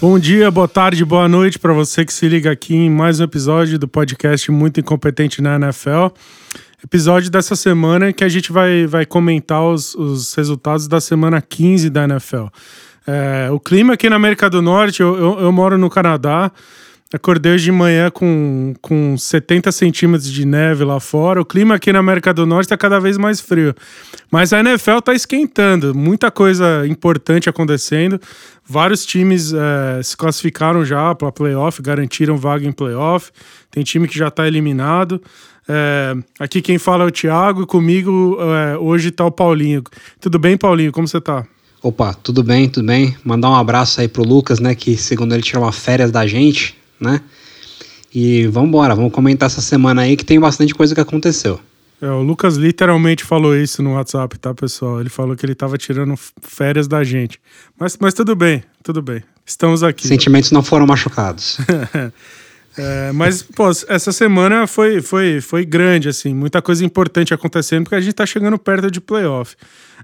Bom 0.00 0.16
dia, 0.16 0.48
boa 0.48 0.68
tarde, 0.68 1.04
boa 1.04 1.28
noite 1.28 1.58
para 1.58 1.72
você 1.72 2.04
que 2.04 2.12
se 2.12 2.28
liga 2.28 2.52
aqui 2.52 2.72
em 2.72 2.88
mais 2.88 3.18
um 3.18 3.24
episódio 3.24 3.80
do 3.80 3.88
podcast 3.88 4.48
Muito 4.48 4.78
Incompetente 4.78 5.42
na 5.42 5.56
NFL. 5.56 6.14
Episódio 6.84 7.28
dessa 7.28 7.56
semana 7.56 8.12
que 8.12 8.22
a 8.22 8.28
gente 8.28 8.52
vai, 8.52 8.86
vai 8.86 9.04
comentar 9.04 9.60
os, 9.60 9.96
os 9.96 10.32
resultados 10.36 10.86
da 10.86 11.00
semana 11.00 11.42
15 11.42 11.90
da 11.90 12.04
NFL. 12.04 12.46
É, 13.08 13.50
o 13.50 13.58
clima 13.58 13.94
aqui 13.94 14.08
na 14.08 14.14
América 14.14 14.48
do 14.48 14.62
Norte, 14.62 15.00
eu, 15.00 15.16
eu, 15.16 15.40
eu 15.40 15.50
moro 15.50 15.76
no 15.76 15.90
Canadá. 15.90 16.52
Acordei 17.10 17.54
hoje 17.54 17.64
de 17.64 17.72
manhã 17.72 18.10
com, 18.10 18.74
com 18.82 19.16
70 19.16 19.72
centímetros 19.72 20.30
de 20.30 20.44
neve 20.44 20.84
lá 20.84 21.00
fora. 21.00 21.40
O 21.40 21.44
clima 21.44 21.74
aqui 21.74 21.90
na 21.90 22.00
América 22.00 22.34
do 22.34 22.44
Norte 22.44 22.66
está 22.66 22.76
cada 22.76 23.00
vez 23.00 23.16
mais 23.16 23.40
frio. 23.40 23.74
Mas 24.30 24.52
a 24.52 24.60
NFL 24.60 24.98
está 24.98 25.14
esquentando, 25.14 25.94
muita 25.94 26.30
coisa 26.30 26.86
importante 26.86 27.48
acontecendo. 27.48 28.20
Vários 28.62 29.06
times 29.06 29.54
é, 29.54 30.02
se 30.02 30.14
classificaram 30.18 30.84
já 30.84 31.14
para 31.14 31.32
playoff, 31.32 31.80
garantiram 31.80 32.36
vaga 32.36 32.66
em 32.66 32.72
playoff. 32.72 33.30
Tem 33.70 33.82
time 33.82 34.06
que 34.06 34.18
já 34.18 34.28
está 34.28 34.46
eliminado. 34.46 35.18
É, 35.66 36.14
aqui 36.38 36.60
quem 36.60 36.76
fala 36.76 37.04
é 37.04 37.06
o 37.06 37.10
Thiago 37.10 37.62
e 37.62 37.66
comigo 37.66 38.36
é, 38.38 38.76
hoje 38.76 39.08
está 39.08 39.24
o 39.24 39.30
Paulinho. 39.30 39.82
Tudo 40.20 40.38
bem, 40.38 40.58
Paulinho? 40.58 40.92
Como 40.92 41.08
você 41.08 41.16
está? 41.16 41.46
Opa, 41.82 42.12
tudo 42.12 42.42
bem, 42.42 42.68
tudo 42.68 42.86
bem. 42.86 43.16
Mandar 43.24 43.48
um 43.48 43.54
abraço 43.54 43.98
aí 43.98 44.08
pro 44.08 44.22
Lucas, 44.22 44.60
né? 44.60 44.74
Que 44.74 44.94
segundo 44.94 45.32
ele 45.32 45.42
tirou 45.42 45.64
uma 45.64 45.72
férias 45.72 46.10
da 46.10 46.26
gente 46.26 46.76
né? 47.00 47.20
E 48.14 48.46
vamos 48.46 48.68
embora, 48.68 48.94
vamos 48.94 49.12
comentar 49.12 49.46
essa 49.46 49.60
semana 49.60 50.02
aí 50.02 50.16
que 50.16 50.24
tem 50.24 50.40
bastante 50.40 50.74
coisa 50.74 50.94
que 50.94 51.00
aconteceu. 51.00 51.60
É, 52.00 52.08
o 52.08 52.22
Lucas 52.22 52.56
literalmente 52.56 53.24
falou 53.24 53.56
isso 53.56 53.82
no 53.82 53.94
WhatsApp, 53.94 54.38
tá, 54.38 54.54
pessoal? 54.54 55.00
Ele 55.00 55.08
falou 55.08 55.34
que 55.34 55.44
ele 55.44 55.54
tava 55.54 55.76
tirando 55.76 56.14
férias 56.40 56.86
da 56.86 57.02
gente. 57.02 57.40
Mas, 57.78 57.98
mas 58.00 58.14
tudo 58.14 58.36
bem, 58.36 58.62
tudo 58.82 59.02
bem. 59.02 59.22
Estamos 59.44 59.82
aqui. 59.82 60.06
Sentimentos 60.06 60.52
não 60.52 60.62
foram 60.62 60.86
machucados. 60.86 61.58
é, 62.78 63.10
mas, 63.12 63.42
pô, 63.42 63.68
essa 63.88 64.12
semana 64.12 64.66
foi, 64.66 65.00
foi, 65.00 65.40
foi 65.40 65.64
grande, 65.64 66.08
assim, 66.08 66.32
muita 66.32 66.62
coisa 66.62 66.84
importante 66.84 67.34
acontecendo, 67.34 67.84
porque 67.84 67.96
a 67.96 68.00
gente 68.00 68.14
tá 68.14 68.24
chegando 68.24 68.58
perto 68.58 68.90
de 68.90 69.00
playoff. 69.00 69.56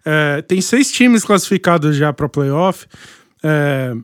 É, 0.04 0.42
tem 0.42 0.60
seis 0.60 0.90
times 0.90 1.24
classificados 1.24 1.96
já 1.96 2.12
para 2.12 2.28
playoff. 2.28 2.86
É, 3.42 3.94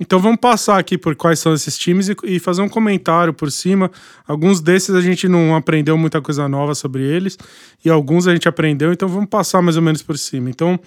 então 0.00 0.20
vamos 0.20 0.38
passar 0.38 0.78
aqui 0.78 0.96
por 0.96 1.16
quais 1.16 1.38
são 1.40 1.52
esses 1.52 1.76
times 1.76 2.08
e, 2.08 2.16
e, 2.24 2.38
fazer 2.38 2.62
um 2.62 2.68
comentário 2.68 3.32
por 3.32 3.50
cima. 3.50 3.90
Alguns 4.26 4.60
desses 4.60 4.94
a 4.94 5.00
gente 5.00 5.28
não 5.28 5.56
aprendeu 5.56 5.98
muita 5.98 6.20
coisa 6.20 6.48
nova 6.48 6.74
sobre 6.74 7.02
eles 7.02 7.36
e 7.84 7.90
alguns 7.90 8.28
a 8.28 8.32
gente 8.32 8.48
aprendeu, 8.48 8.92
então 8.92 9.08
vamos 9.08 9.28
passar 9.28 9.60
mais 9.60 9.76
ou 9.76 9.82
menos 9.82 10.02
por 10.02 10.16
cima. 10.16 10.48
Então, 10.50 10.78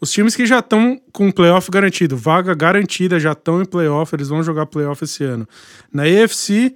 os 0.00 0.10
times 0.10 0.36
que 0.36 0.44
já 0.44 0.58
estão 0.58 1.00
com 1.12 1.30
playoff 1.30 1.70
garantido, 1.70 2.16
vaga 2.16 2.54
garantida, 2.54 3.18
já 3.18 3.32
estão 3.32 3.62
em 3.62 3.64
playoff, 3.64 4.14
eles 4.14 4.28
vão 4.28 4.42
jogar 4.42 4.66
playoff 4.66 5.02
esse 5.04 5.24
ano. 5.24 5.48
Na 5.92 6.02
AFC, 6.02 6.74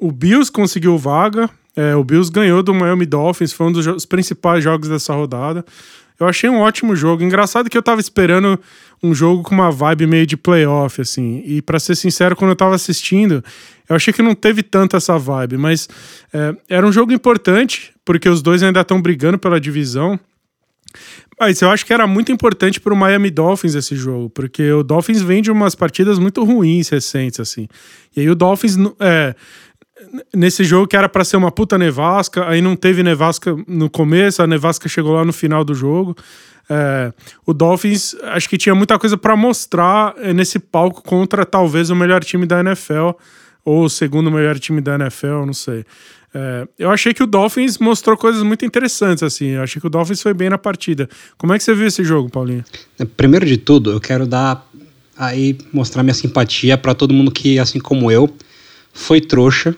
o 0.00 0.12
Bills 0.12 0.52
conseguiu 0.52 0.96
vaga, 0.96 1.50
é, 1.74 1.96
o 1.96 2.04
Bills 2.04 2.30
ganhou 2.30 2.62
do 2.62 2.72
Miami 2.72 3.04
Dolphins, 3.04 3.52
foi 3.52 3.66
um 3.66 3.72
dos 3.72 4.06
principais 4.06 4.62
jogos 4.62 4.88
dessa 4.88 5.12
rodada. 5.12 5.64
Eu 6.18 6.26
achei 6.26 6.48
um 6.48 6.60
ótimo 6.60 6.96
jogo. 6.96 7.22
Engraçado 7.22 7.68
que 7.68 7.76
eu 7.76 7.82
tava 7.82 8.00
esperando 8.00 8.58
um 9.02 9.14
jogo 9.14 9.42
com 9.42 9.54
uma 9.54 9.70
vibe 9.70 10.06
meio 10.06 10.26
de 10.26 10.36
playoff, 10.36 11.00
assim. 11.00 11.42
E 11.44 11.60
para 11.60 11.78
ser 11.78 11.94
sincero, 11.94 12.34
quando 12.34 12.50
eu 12.50 12.56
tava 12.56 12.74
assistindo, 12.74 13.44
eu 13.88 13.96
achei 13.96 14.12
que 14.12 14.22
não 14.22 14.34
teve 14.34 14.62
tanto 14.62 14.96
essa 14.96 15.18
vibe. 15.18 15.56
Mas 15.56 15.88
é, 16.32 16.56
era 16.68 16.86
um 16.86 16.92
jogo 16.92 17.12
importante, 17.12 17.92
porque 18.04 18.28
os 18.28 18.40
dois 18.40 18.62
ainda 18.62 18.80
estão 18.80 19.00
brigando 19.00 19.38
pela 19.38 19.60
divisão. 19.60 20.18
Mas 21.38 21.60
eu 21.60 21.70
acho 21.70 21.84
que 21.84 21.92
era 21.92 22.06
muito 22.06 22.32
importante 22.32 22.80
para 22.80 22.94
o 22.94 22.96
Miami 22.96 23.30
Dolphins 23.30 23.74
esse 23.74 23.94
jogo, 23.94 24.30
porque 24.30 24.72
o 24.72 24.82
Dolphins 24.82 25.20
vem 25.20 25.42
de 25.42 25.50
umas 25.50 25.74
partidas 25.74 26.18
muito 26.18 26.42
ruins 26.42 26.88
recentes, 26.88 27.38
assim. 27.40 27.68
E 28.16 28.20
aí 28.20 28.30
o 28.30 28.34
Dolphins. 28.34 28.76
É, 28.98 29.34
nesse 30.34 30.64
jogo 30.64 30.86
que 30.86 30.96
era 30.96 31.08
para 31.08 31.24
ser 31.24 31.36
uma 31.36 31.50
puta 31.50 31.78
nevasca, 31.78 32.48
aí 32.48 32.60
não 32.60 32.76
teve 32.76 33.02
nevasca 33.02 33.56
no 33.66 33.88
começo, 33.88 34.42
a 34.42 34.46
nevasca 34.46 34.88
chegou 34.88 35.14
lá 35.14 35.24
no 35.24 35.32
final 35.32 35.64
do 35.64 35.74
jogo. 35.74 36.16
É, 36.68 37.12
o 37.46 37.54
Dolphins 37.54 38.14
acho 38.22 38.48
que 38.48 38.58
tinha 38.58 38.74
muita 38.74 38.98
coisa 38.98 39.16
para 39.16 39.36
mostrar 39.36 40.14
é, 40.18 40.32
nesse 40.32 40.58
palco 40.58 41.02
contra 41.02 41.46
talvez 41.46 41.90
o 41.90 41.96
melhor 41.96 42.24
time 42.24 42.44
da 42.44 42.60
NFL 42.60 43.10
ou 43.64 43.84
o 43.84 43.88
segundo 43.88 44.30
melhor 44.30 44.58
time 44.58 44.80
da 44.80 44.96
NFL, 44.96 45.44
não 45.46 45.54
sei. 45.54 45.84
É, 46.34 46.68
eu 46.78 46.90
achei 46.90 47.14
que 47.14 47.22
o 47.22 47.26
Dolphins 47.26 47.78
mostrou 47.78 48.16
coisas 48.16 48.42
muito 48.42 48.64
interessantes, 48.64 49.22
assim. 49.22 49.50
Eu 49.50 49.62
achei 49.62 49.80
que 49.80 49.86
o 49.86 49.90
Dolphins 49.90 50.20
foi 50.20 50.34
bem 50.34 50.50
na 50.50 50.58
partida. 50.58 51.08
Como 51.38 51.52
é 51.54 51.58
que 51.58 51.64
você 51.64 51.74
viu 51.74 51.86
esse 51.86 52.04
jogo, 52.04 52.28
Paulinho? 52.28 52.64
Primeiro 53.16 53.46
de 53.46 53.56
tudo, 53.56 53.90
eu 53.90 54.00
quero 54.00 54.26
dar 54.26 54.68
aí 55.16 55.56
mostrar 55.72 56.02
minha 56.02 56.14
simpatia 56.14 56.76
para 56.76 56.94
todo 56.94 57.14
mundo 57.14 57.30
que, 57.30 57.58
assim 57.58 57.78
como 57.78 58.10
eu, 58.10 58.28
foi 58.92 59.20
trouxa 59.20 59.74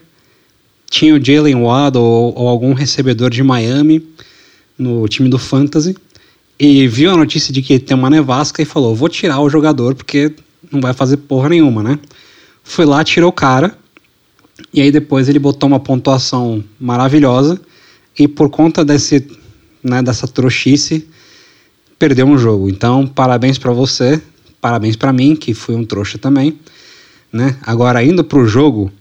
tinha 0.91 1.15
o 1.15 1.25
Jalen 1.25 1.63
Waddle 1.63 2.03
ou, 2.03 2.35
ou, 2.37 2.49
algum 2.49 2.73
recebedor 2.73 3.31
de 3.31 3.43
Miami 3.43 4.07
no 4.79 5.07
time 5.09 5.29
do 5.29 5.39
Fantasy 5.39 5.97
e 6.59 6.89
viu 6.89 7.11
a 7.11 7.17
notícia 7.17 7.53
de 7.53 7.63
que 7.63 7.79
tem 7.79 7.97
uma 7.97 8.11
nevasca 8.11 8.63
e 8.63 8.65
falou: 8.65 8.95
vou 8.95 9.09
tirar 9.09 9.41
o 9.41 9.51
jogador 9.51 9.95
porque 9.95 10.33
não 10.71 10.81
vai 10.81 10.93
fazer 10.93 11.19
porra 11.19 11.49
nenhuma, 11.49 11.83
né? 11.83 11.99
Foi 12.63 12.85
lá, 12.85 13.03
tirou 13.05 13.31
o 13.31 13.33
cara 13.33 13.77
e 14.73 14.81
aí 14.81 14.91
depois 14.91 15.29
ele 15.29 15.39
botou 15.39 15.69
uma 15.69 15.81
pontuação 15.81 16.63
maravilhosa 16.79 17.61
e 18.19 18.27
por 18.27 18.51
conta 18.51 18.85
desse, 18.85 19.27
né, 19.83 20.03
dessa 20.03 20.27
trouxice 20.27 21.09
perdeu 21.99 22.27
um 22.27 22.37
jogo. 22.37 22.69
Então, 22.69 23.07
parabéns 23.07 23.59
para 23.59 23.73
você, 23.73 24.21
parabéns 24.61 24.97
para 24.97 25.13
mim 25.13 25.37
que 25.37 25.55
fui 25.55 25.75
um 25.75 25.85
trouxa 25.85 26.19
também, 26.19 26.59
né? 27.33 27.57
Agora 27.63 28.03
indo 28.03 28.25
pro 28.25 28.47
jogo, 28.47 28.93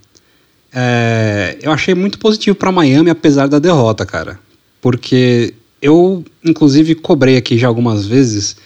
é, 0.74 1.58
eu 1.62 1.72
achei 1.72 1.96
muito 1.96 2.20
positivo 2.20 2.56
para 2.56 2.72
Miami, 2.72 3.10
apesar 3.10 3.48
da 3.48 3.60
derrota, 3.60 4.06
cara. 4.06 4.40
Porque 4.82 5.54
eu, 5.82 6.24
inclusive, 6.44 6.96
cobrei 6.96 7.38
aqui 7.38 7.58
já 7.58 7.68
algumas 7.68 8.06
vezes 8.06 8.58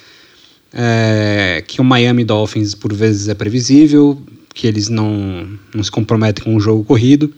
é, 0.74 1.64
que 1.68 1.82
o 1.82 1.84
Miami 1.84 2.24
Dolphins, 2.24 2.74
por 2.74 2.94
vezes, 2.94 3.28
é 3.28 3.34
previsível, 3.34 4.22
que 4.54 4.68
eles 4.68 4.90
não, 4.90 5.48
não 5.74 5.84
se 5.84 5.92
comprometem 5.92 6.44
com 6.44 6.56
o 6.56 6.60
jogo 6.60 6.84
corrido. 6.84 7.34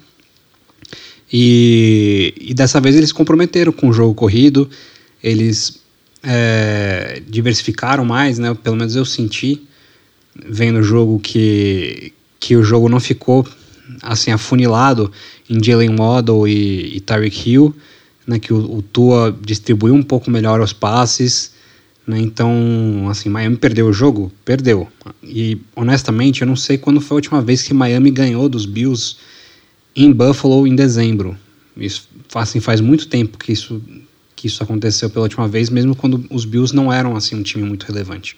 E, 1.32 2.34
e 2.40 2.54
dessa 2.54 2.80
vez 2.80 2.96
eles 2.96 3.12
comprometeram 3.12 3.72
com 3.72 3.90
o 3.90 3.94
jogo 3.94 4.14
corrido, 4.14 4.70
eles 5.24 5.82
é, 6.22 7.22
diversificaram 7.28 8.06
mais, 8.06 8.38
né? 8.38 8.56
Pelo 8.64 8.76
menos 8.76 8.96
eu 8.96 9.04
senti, 9.04 9.62
vendo 10.36 10.80
o 10.80 10.84
jogo, 10.84 11.20
que, 11.20 12.14
que 12.40 12.56
o 12.56 12.64
jogo 12.64 12.88
não 12.88 13.00
ficou 13.00 13.48
assim 14.02 14.32
afunilado 14.32 15.12
em 15.50 15.64
Jalen 15.64 15.96
Waddle 15.96 16.48
e, 16.48 16.98
e 16.98 17.00
Tyreek 17.00 17.50
Hill, 17.50 17.76
né, 18.26 18.40
que 18.40 18.54
o, 18.54 18.78
o 18.78 18.82
Tua 18.82 19.38
distribuiu 19.42 19.94
um 19.94 20.04
pouco 20.04 20.32
melhor 20.32 20.62
os 20.62 20.74
passes, 20.74 21.54
né, 22.08 22.20
então 22.20 23.08
assim 23.10 23.30
Miami 23.30 23.58
perdeu 23.58 23.88
o 23.88 23.94
jogo, 23.94 24.32
perdeu. 24.44 24.88
E 25.22 25.58
honestamente 25.76 26.42
eu 26.42 26.48
não 26.48 26.56
sei 26.56 26.78
quando 26.78 27.02
foi 27.02 27.16
a 27.16 27.20
última 27.20 27.42
vez 27.42 27.62
que 27.62 27.74
Miami 27.74 28.12
ganhou 28.12 28.50
dos 28.50 28.66
Bills 28.66 29.18
em 29.96 30.12
Buffalo 30.12 30.66
em 30.66 30.76
dezembro. 30.76 31.38
Isso 31.76 32.08
assim 32.36 32.60
faz 32.60 32.82
muito 32.82 33.08
tempo 33.08 33.38
que 33.38 33.52
isso 33.52 33.82
que 34.36 34.48
isso 34.48 34.62
aconteceu 34.62 35.10
pela 35.10 35.24
última 35.24 35.48
vez, 35.48 35.70
mesmo 35.70 35.96
quando 35.96 36.26
os 36.30 36.44
Bills 36.44 36.76
não 36.76 36.92
eram 36.92 37.16
assim 37.16 37.34
um 37.34 37.42
time 37.42 37.64
muito 37.64 37.86
relevante. 37.86 38.36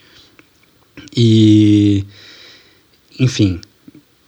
E 1.16 2.06
enfim, 3.20 3.60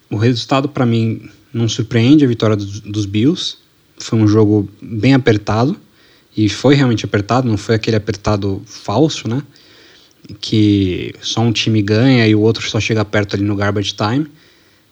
o 0.09 0.15
resultado 0.15 0.69
para 0.69 0.86
mim 0.86 1.30
não 1.54 1.68
surpreende 1.68 2.24
a 2.25 2.27
vitória 2.27 2.56
dos, 2.56 2.80
dos 2.80 3.06
Bills. 3.06 3.57
Foi 3.98 4.18
um 4.19 4.27
jogo 4.27 4.69
bem 4.81 5.13
apertado 5.13 5.75
e 6.36 6.48
foi 6.48 6.75
realmente 6.75 7.04
apertado, 7.04 7.48
não 7.48 7.57
foi 7.57 7.75
aquele 7.75 7.98
apertado 7.98 8.62
falso, 8.65 9.27
né? 9.27 9.42
Que 10.39 11.13
só 11.21 11.42
um 11.42 11.51
time 11.51 11.81
ganha 11.81 12.27
e 12.27 12.36
o 12.36 12.42
outro 12.42 12.69
só 12.69 12.80
chega 12.80 13.04
perto 13.04 13.36
ali 13.36 13.44
no 13.44 13.56
garbage 13.56 13.94
time. 13.94 14.27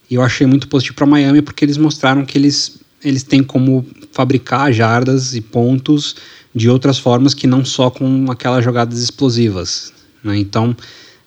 E 0.09 0.15
eu 0.15 0.21
achei 0.21 0.47
muito 0.47 0.67
positivo 0.67 0.95
para 0.95 1.05
Miami 1.05 1.41
porque 1.41 1.65
eles 1.65 1.77
mostraram 1.77 2.25
que 2.25 2.37
eles, 2.37 2.79
eles 3.03 3.23
têm 3.23 3.43
como 3.43 3.85
fabricar 4.11 4.71
jardas 4.71 5.35
e 5.35 5.41
pontos 5.41 6.15
de 6.53 6.69
outras 6.69 6.97
formas 6.97 7.33
que 7.33 7.45
não 7.45 7.65
só 7.65 7.89
com 7.89 8.31
aquelas 8.31 8.63
jogadas 8.63 8.99
explosivas. 8.99 9.91
Né? 10.23 10.37
Então, 10.37 10.75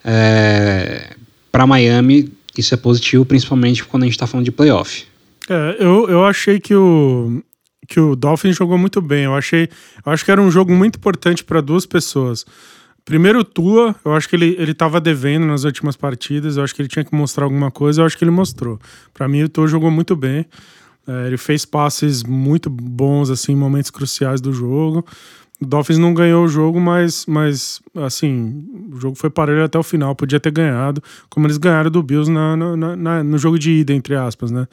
é, 0.04 1.14
para 1.52 1.66
Miami, 1.66 2.32
isso 2.60 2.74
é 2.74 2.76
positivo, 2.76 3.24
principalmente 3.24 3.84
quando 3.84 4.02
a 4.02 4.06
gente 4.06 4.14
está 4.14 4.26
falando 4.26 4.44
de 4.44 4.52
playoff. 4.52 5.06
É, 5.48 5.76
eu, 5.78 6.08
eu 6.08 6.24
achei 6.24 6.60
que 6.60 6.74
o, 6.74 7.42
que 7.88 7.98
o 7.98 8.14
Dolphins 8.14 8.56
jogou 8.56 8.76
muito 8.76 9.00
bem. 9.00 9.24
Eu 9.24 9.34
achei, 9.34 9.68
eu 10.04 10.12
acho 10.12 10.24
que 10.24 10.30
era 10.30 10.40
um 10.40 10.50
jogo 10.50 10.72
muito 10.72 10.96
importante 10.96 11.42
para 11.42 11.60
duas 11.60 11.86
pessoas. 11.86 12.44
Primeiro, 13.04 13.38
o 13.38 13.44
Tua, 13.44 13.96
eu 14.04 14.12
acho 14.14 14.28
que 14.28 14.36
ele, 14.36 14.54
ele 14.58 14.74
tava 14.74 15.00
devendo 15.00 15.46
nas 15.46 15.64
últimas 15.64 15.96
partidas, 15.96 16.58
eu 16.58 16.62
acho 16.62 16.74
que 16.74 16.82
ele 16.82 16.88
tinha 16.90 17.02
que 17.02 17.14
mostrar 17.14 17.44
alguma 17.44 17.70
coisa, 17.70 18.02
eu 18.02 18.06
acho 18.06 18.18
que 18.18 18.22
ele 18.22 18.30
mostrou. 18.30 18.78
Para 19.14 19.26
mim, 19.26 19.42
o 19.42 19.48
Tua 19.48 19.66
jogou 19.66 19.90
muito 19.90 20.14
bem. 20.14 20.44
É, 21.06 21.26
ele 21.26 21.38
fez 21.38 21.64
passes 21.64 22.22
muito 22.22 22.68
bons, 22.68 23.30
assim, 23.30 23.52
em 23.52 23.56
momentos 23.56 23.90
cruciais 23.90 24.42
do 24.42 24.52
jogo. 24.52 25.06
O 25.60 25.66
Dolphins 25.66 25.98
não 25.98 26.14
ganhou 26.14 26.44
o 26.44 26.48
jogo, 26.48 26.80
mas, 26.80 27.26
mas 27.26 27.80
assim, 27.96 28.64
o 28.92 29.00
jogo 29.00 29.16
foi 29.16 29.28
parelho 29.28 29.64
até 29.64 29.78
o 29.78 29.82
final. 29.82 30.14
Podia 30.14 30.38
ter 30.38 30.52
ganhado, 30.52 31.02
como 31.28 31.46
eles 31.46 31.58
ganharam 31.58 31.90
do 31.90 32.02
Bills 32.02 32.30
na, 32.30 32.56
na, 32.56 32.96
na 32.96 33.24
no 33.24 33.38
jogo 33.38 33.58
de 33.58 33.72
ida, 33.72 33.92
entre 33.92 34.14
aspas, 34.14 34.50
né? 34.50 34.68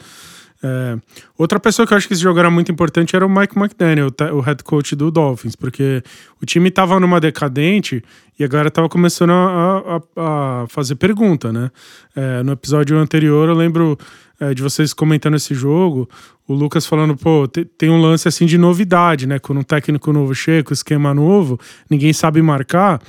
É, 0.63 0.97
outra 1.37 1.59
pessoa 1.59 1.85
que 1.85 1.93
eu 1.93 1.97
acho 1.97 2.07
que 2.07 2.13
esse 2.13 2.23
jogo 2.23 2.39
era 2.39 2.49
muito 2.49 2.71
importante 2.71 3.15
era 3.15 3.23
o 3.23 3.29
Mike 3.29 3.55
McDaniel, 3.55 4.09
o 4.33 4.39
head 4.39 4.63
coach 4.63 4.95
do 4.95 5.11
Dolphins, 5.11 5.55
porque 5.55 6.01
o 6.41 6.45
time 6.45 6.69
estava 6.69 6.99
numa 6.99 7.19
decadente 7.19 8.03
e 8.39 8.43
agora 8.43 8.69
estava 8.69 8.89
começando 8.89 9.29
a, 9.31 10.01
a, 10.17 10.63
a, 10.63 10.67
fazer 10.67 10.95
pergunta, 10.95 11.53
né? 11.53 11.69
É, 12.15 12.41
no 12.41 12.53
episódio 12.53 12.97
anterior 12.97 13.47
eu 13.49 13.55
lembro 13.55 13.97
é, 14.39 14.53
de 14.53 14.61
vocês 14.61 14.93
comentando 14.93 15.35
esse 15.35 15.53
jogo, 15.53 16.09
o 16.47 16.53
Lucas 16.53 16.85
falando, 16.85 17.15
pô, 17.15 17.47
tem 17.47 17.89
um 17.89 17.99
lance 17.99 18.27
assim 18.27 18.45
de 18.45 18.57
novidade, 18.57 19.25
né? 19.25 19.39
Quando 19.39 19.59
um 19.59 19.63
técnico 19.63 20.11
novo 20.11 20.33
chega, 20.35 20.63
com 20.63 20.73
esquema 20.73 21.13
novo, 21.13 21.59
ninguém 21.89 22.13
sabe 22.13 22.41
marcar. 22.41 23.01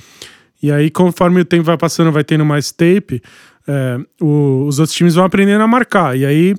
E 0.61 0.71
aí, 0.71 0.89
conforme 0.89 1.41
o 1.41 1.45
tempo 1.45 1.63
vai 1.63 1.77
passando, 1.77 2.11
vai 2.11 2.23
tendo 2.23 2.43
mais 2.43 2.71
tape, 2.71 3.21
é, 3.67 3.99
o, 4.21 4.65
os 4.65 4.79
outros 4.79 4.95
times 4.95 5.15
vão 5.15 5.25
aprendendo 5.25 5.61
a 5.61 5.67
marcar. 5.67 6.17
E 6.17 6.25
aí 6.25 6.55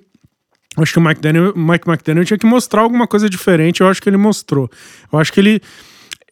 acho 0.76 0.92
que 0.92 0.98
o 0.98 1.02
Mike, 1.02 1.20
Mike 1.56 1.88
McDaniel 1.88 2.24
tinha 2.24 2.38
que 2.38 2.46
mostrar 2.46 2.82
alguma 2.82 3.06
coisa 3.06 3.28
diferente. 3.28 3.80
Eu 3.80 3.88
acho 3.88 4.00
que 4.00 4.08
ele 4.08 4.16
mostrou. 4.16 4.70
Eu 5.12 5.18
acho 5.18 5.32
que 5.32 5.40
ele. 5.40 5.60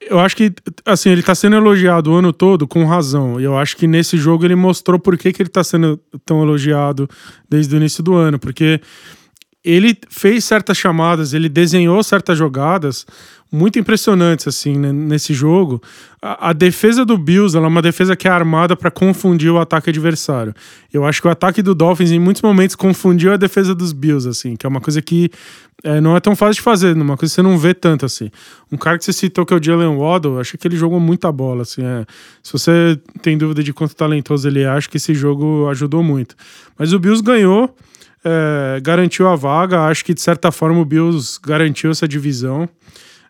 Eu 0.01 0.21
acho 0.21 0.37
que, 0.37 0.53
assim, 0.85 1.11
ele 1.11 1.23
tá 1.23 1.35
sendo 1.35 1.57
elogiado 1.57 2.13
o 2.13 2.15
ano 2.15 2.33
todo 2.33 2.67
com 2.67 2.85
razão. 2.85 3.41
E 3.41 3.45
eu 3.45 3.57
acho 3.57 3.77
que 3.77 3.87
nesse 3.87 4.17
jogo 4.17 4.45
ele 4.45 4.55
mostrou 4.55 4.99
por 4.99 5.17
que, 5.17 5.33
que 5.33 5.43
ele 5.43 5.49
tá 5.49 5.65
sendo 5.65 5.99
tão 6.25 6.43
elogiado 6.43 7.09
desde 7.49 7.75
o 7.75 7.79
início 7.79 8.03
do 8.03 8.15
ano. 8.15 8.39
Porque 8.39 8.81
ele 9.67 9.99
fez 10.09 10.45
certas 10.45 10.79
chamadas, 10.79 11.35
ele 11.35 11.49
desenhou 11.49 12.01
certas 12.05 12.39
jogadas 12.39 13.05
muito 13.51 13.79
impressionantes 13.79 14.47
assim 14.47 14.77
né, 14.77 14.93
nesse 14.93 15.35
jogo. 15.35 15.83
A, 16.23 16.51
a, 16.51 16.53
defesa 16.53 17.05
do 17.05 17.17
Bills 17.19 17.57
é 17.57 17.61
uma 17.61 17.83
defesa 17.83 18.15
que 18.15 18.29
é 18.29 18.31
armada 18.31 18.77
para 18.77 18.91
confundir 18.91 19.51
o 19.51 19.59
ataque 19.59 19.91
adversário. 19.91 20.55
Eu 20.93 21.05
acho 21.05 21.21
que 21.21 21.29
o 21.29 21.31
ataque 21.31 21.63
do 21.63 21.75
Dolphins 21.75 22.11
em 22.11 22.19
muitos 22.19 22.43
momentos 22.43 22.77
confundiu 22.77 23.33
a 23.33 23.37
defesa 23.37 23.75
dos 23.75 23.93
Bills 23.93 24.29
assim, 24.29 24.57
que 24.57 24.67
é 24.67 24.69
uma 24.69 24.81
coisa 24.81 25.01
que 25.03 25.31
é, 25.83 26.01
não 26.01 26.17
é 26.17 26.21
tão 26.21 26.35
fácil 26.35 26.55
de 26.55 26.63
fazer, 26.63 26.97
uma 26.97 27.17
coisa 27.17 27.33
que 27.33 27.37
você 27.37 27.43
não 27.43 27.59
vê 27.59 27.75
tanto 27.75 28.07
assim. 28.07 28.31
Um 28.71 28.77
cara 28.77 28.99
que 28.99 29.05
você 29.05 29.13
citou 29.13 29.45
que 29.45 29.53
é 29.53 29.57
o 29.57 29.63
Jalen 29.63 29.97
Waddle, 29.97 30.41
acho 30.41 30.57
que 30.57 30.67
ele 30.67 30.77
jogou 30.77 31.01
muita 31.01 31.31
bola 31.31 31.63
assim. 31.63 31.85
É, 31.85 32.05
se 32.43 32.53
você 32.53 32.99
tem 33.23 33.37
dúvida 33.37 33.63
de 33.63 33.73
quanto 33.73 33.95
talentoso 33.95 34.47
ele 34.47 34.63
é, 34.63 34.69
acho 34.69 34.89
que 34.89 34.97
esse 34.97 35.15
jogo 35.15 35.69
ajudou 35.71 36.03
muito. 36.03 36.37
Mas 36.79 36.93
o 36.93 36.99
Bills 36.99 37.23
ganhou 37.23 37.75
é, 38.27 38.81
garantiu 38.81 39.29
a 39.29 39.37
vaga. 39.37 39.83
Acho 39.83 40.05
que 40.05 40.13
de 40.13 40.21
certa 40.21 40.51
forma 40.51 40.81
o 40.81 40.85
Bills 40.85 41.39
garantiu 41.41 41.93
essa 41.93 42.09
divisão. 42.09 42.69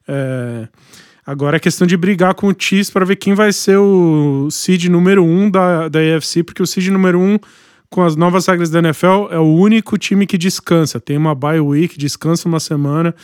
É, 0.08 0.66
agora 1.26 1.58
é 1.58 1.60
questão 1.60 1.86
de 1.86 1.96
brigar 1.96 2.34
com 2.34 2.48
o 2.48 2.54
Chiefs 2.58 2.88
para 2.88 3.04
ver 3.04 3.16
quem 3.16 3.34
vai 3.34 3.52
ser 3.52 3.76
o 3.76 4.48
seed 4.50 4.86
número 4.86 5.22
um 5.22 5.50
da, 5.50 5.88
da 5.88 5.98
AFC, 5.98 6.42
porque 6.42 6.62
o 6.62 6.66
seed 6.66 6.88
número 6.88 7.20
um, 7.20 7.38
com 7.90 8.02
as 8.02 8.16
novas 8.16 8.46
regras 8.46 8.70
da 8.70 8.78
NFL, 8.78 9.28
é 9.30 9.38
o 9.38 9.54
único 9.54 9.98
time 9.98 10.26
que 10.26 10.38
descansa. 10.38 10.98
Tem 10.98 11.18
uma 11.18 11.34
bye 11.34 11.60
week, 11.60 11.98
descansa 11.98 12.48
uma 12.48 12.58
semana. 12.58 13.14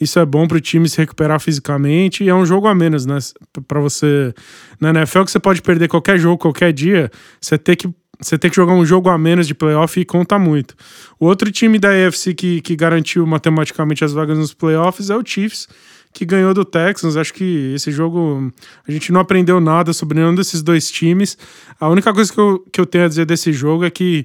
Isso 0.00 0.18
é 0.18 0.26
bom 0.26 0.46
para 0.46 0.58
o 0.58 0.60
time 0.60 0.88
se 0.88 0.98
recuperar 0.98 1.40
fisicamente 1.40 2.22
e 2.22 2.28
é 2.28 2.34
um 2.34 2.44
jogo 2.44 2.68
a 2.68 2.74
menos, 2.74 3.06
né? 3.06 3.18
Para 3.66 3.80
você. 3.80 4.32
Na 4.78 4.90
NFL, 4.90 5.24
que 5.24 5.30
você 5.30 5.40
pode 5.40 5.62
perder 5.62 5.88
qualquer 5.88 6.18
jogo, 6.18 6.36
qualquer 6.36 6.72
dia, 6.72 7.10
você 7.40 7.56
tem 7.56 7.74
que 7.74 7.88
você 8.20 8.38
tem 8.38 8.50
que 8.50 8.56
jogar 8.56 8.72
um 8.72 8.84
jogo 8.84 9.08
a 9.08 9.18
menos 9.18 9.46
de 9.46 9.54
playoff 9.54 9.98
e 9.98 10.04
conta 10.04 10.38
muito. 10.38 10.74
O 11.18 11.26
outro 11.26 11.50
time 11.50 11.78
da 11.78 11.90
AFC 11.90 12.34
que, 12.34 12.60
que 12.60 12.74
garantiu 12.74 13.26
matematicamente 13.26 14.04
as 14.04 14.12
vagas 14.12 14.38
nos 14.38 14.54
playoffs 14.54 15.10
é 15.10 15.16
o 15.16 15.24
Chiefs, 15.24 15.68
que 16.12 16.24
ganhou 16.24 16.54
do 16.54 16.64
Texans. 16.64 17.16
Acho 17.16 17.34
que 17.34 17.72
esse 17.74 17.90
jogo 17.90 18.52
a 18.88 18.90
gente 18.90 19.12
não 19.12 19.20
aprendeu 19.20 19.60
nada 19.60 19.92
sobre 19.92 20.18
nenhum 20.18 20.34
desses 20.34 20.62
dois 20.62 20.90
times. 20.90 21.36
A 21.78 21.88
única 21.88 22.12
coisa 22.12 22.32
que 22.32 22.40
eu, 22.40 22.64
que 22.72 22.80
eu 22.80 22.86
tenho 22.86 23.04
a 23.04 23.08
dizer 23.08 23.26
desse 23.26 23.52
jogo 23.52 23.84
é 23.84 23.90
que, 23.90 24.24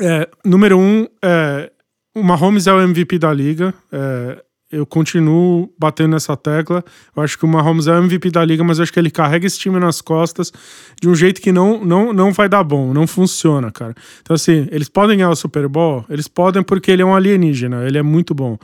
é, 0.00 0.28
número 0.44 0.78
um, 0.78 1.06
é, 1.22 1.70
o 2.14 2.22
Mahomes 2.22 2.66
é 2.66 2.72
o 2.72 2.80
MVP 2.80 3.18
da 3.18 3.32
liga. 3.32 3.74
É, 3.92 4.42
eu 4.70 4.86
continuo 4.86 5.72
batendo 5.78 6.12
nessa 6.12 6.36
tecla. 6.36 6.84
Eu 7.14 7.22
acho 7.22 7.36
que 7.36 7.44
o 7.44 7.48
Mahomes 7.48 7.86
é 7.86 7.92
o 7.92 7.98
MVP 8.04 8.30
da 8.30 8.44
liga, 8.44 8.62
mas 8.62 8.78
eu 8.78 8.84
acho 8.84 8.92
que 8.92 8.98
ele 8.98 9.10
carrega 9.10 9.46
esse 9.46 9.58
time 9.58 9.78
nas 9.78 10.00
costas 10.00 10.52
de 11.00 11.08
um 11.08 11.14
jeito 11.14 11.40
que 11.40 11.50
não, 11.50 11.84
não, 11.84 12.12
não 12.12 12.32
vai 12.32 12.48
dar 12.48 12.62
bom, 12.62 12.94
não 12.94 13.06
funciona, 13.06 13.70
cara. 13.70 13.94
Então, 14.22 14.34
assim, 14.34 14.68
eles 14.70 14.88
podem 14.88 15.16
ganhar 15.16 15.30
o 15.30 15.36
Super 15.36 15.66
Bowl? 15.66 16.04
Eles 16.08 16.28
podem 16.28 16.62
porque 16.62 16.90
ele 16.90 17.02
é 17.02 17.04
um 17.04 17.14
alienígena, 17.14 17.84
ele 17.86 17.98
é 17.98 18.02
muito 18.02 18.34
bom. 18.34 18.56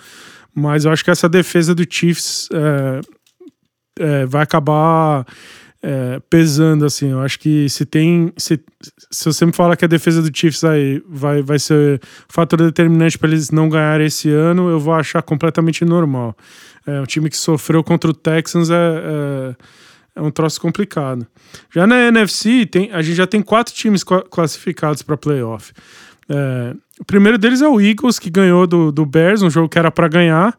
Mas 0.54 0.84
eu 0.84 0.92
acho 0.92 1.04
que 1.04 1.10
essa 1.10 1.28
defesa 1.28 1.74
do 1.74 1.84
Chiefs 1.88 2.48
é, 2.52 3.00
é, 3.98 4.26
vai 4.26 4.42
acabar 4.42 5.26
é, 5.88 6.20
pesando, 6.28 6.84
assim. 6.84 7.12
Eu 7.12 7.20
acho 7.20 7.38
que 7.38 7.68
se 7.68 7.86
tem. 7.86 8.32
Se, 8.36 8.58
se 9.08 9.24
você 9.24 9.46
me 9.46 9.52
fala 9.52 9.76
que 9.76 9.84
a 9.84 9.88
defesa 9.88 10.20
do 10.20 10.36
Chiefs 10.36 10.64
aí 10.64 11.00
vai, 11.08 11.42
vai 11.42 11.60
ser 11.60 12.00
fator 12.28 12.60
determinante 12.60 13.16
para 13.16 13.28
eles 13.28 13.52
não 13.52 13.68
ganharem 13.68 14.08
esse 14.08 14.28
ano, 14.28 14.68
eu 14.68 14.80
vou 14.80 14.94
achar 14.94 15.22
completamente 15.22 15.84
normal. 15.84 16.36
É, 16.84 17.00
um 17.00 17.04
time 17.04 17.30
que 17.30 17.36
sofreu 17.36 17.84
contra 17.84 18.10
o 18.10 18.14
Texans 18.14 18.68
é, 18.68 18.74
é, 18.74 19.56
é 20.16 20.20
um 20.20 20.30
troço 20.32 20.60
complicado. 20.60 21.24
Já 21.72 21.86
na 21.86 22.08
NFC, 22.08 22.66
tem, 22.66 22.90
a 22.92 23.00
gente 23.00 23.14
já 23.14 23.26
tem 23.26 23.40
quatro 23.40 23.72
times 23.72 24.02
classificados 24.02 25.02
para 25.02 25.16
playoff. 25.16 25.72
É, 26.28 26.74
o 26.98 27.04
primeiro 27.04 27.38
deles 27.38 27.62
é 27.62 27.68
o 27.68 27.80
Eagles, 27.80 28.18
que 28.18 28.28
ganhou 28.28 28.66
do, 28.66 28.90
do 28.90 29.06
Bears, 29.06 29.40
um 29.40 29.50
jogo 29.50 29.68
que 29.68 29.78
era 29.78 29.92
para 29.92 30.08
ganhar 30.08 30.56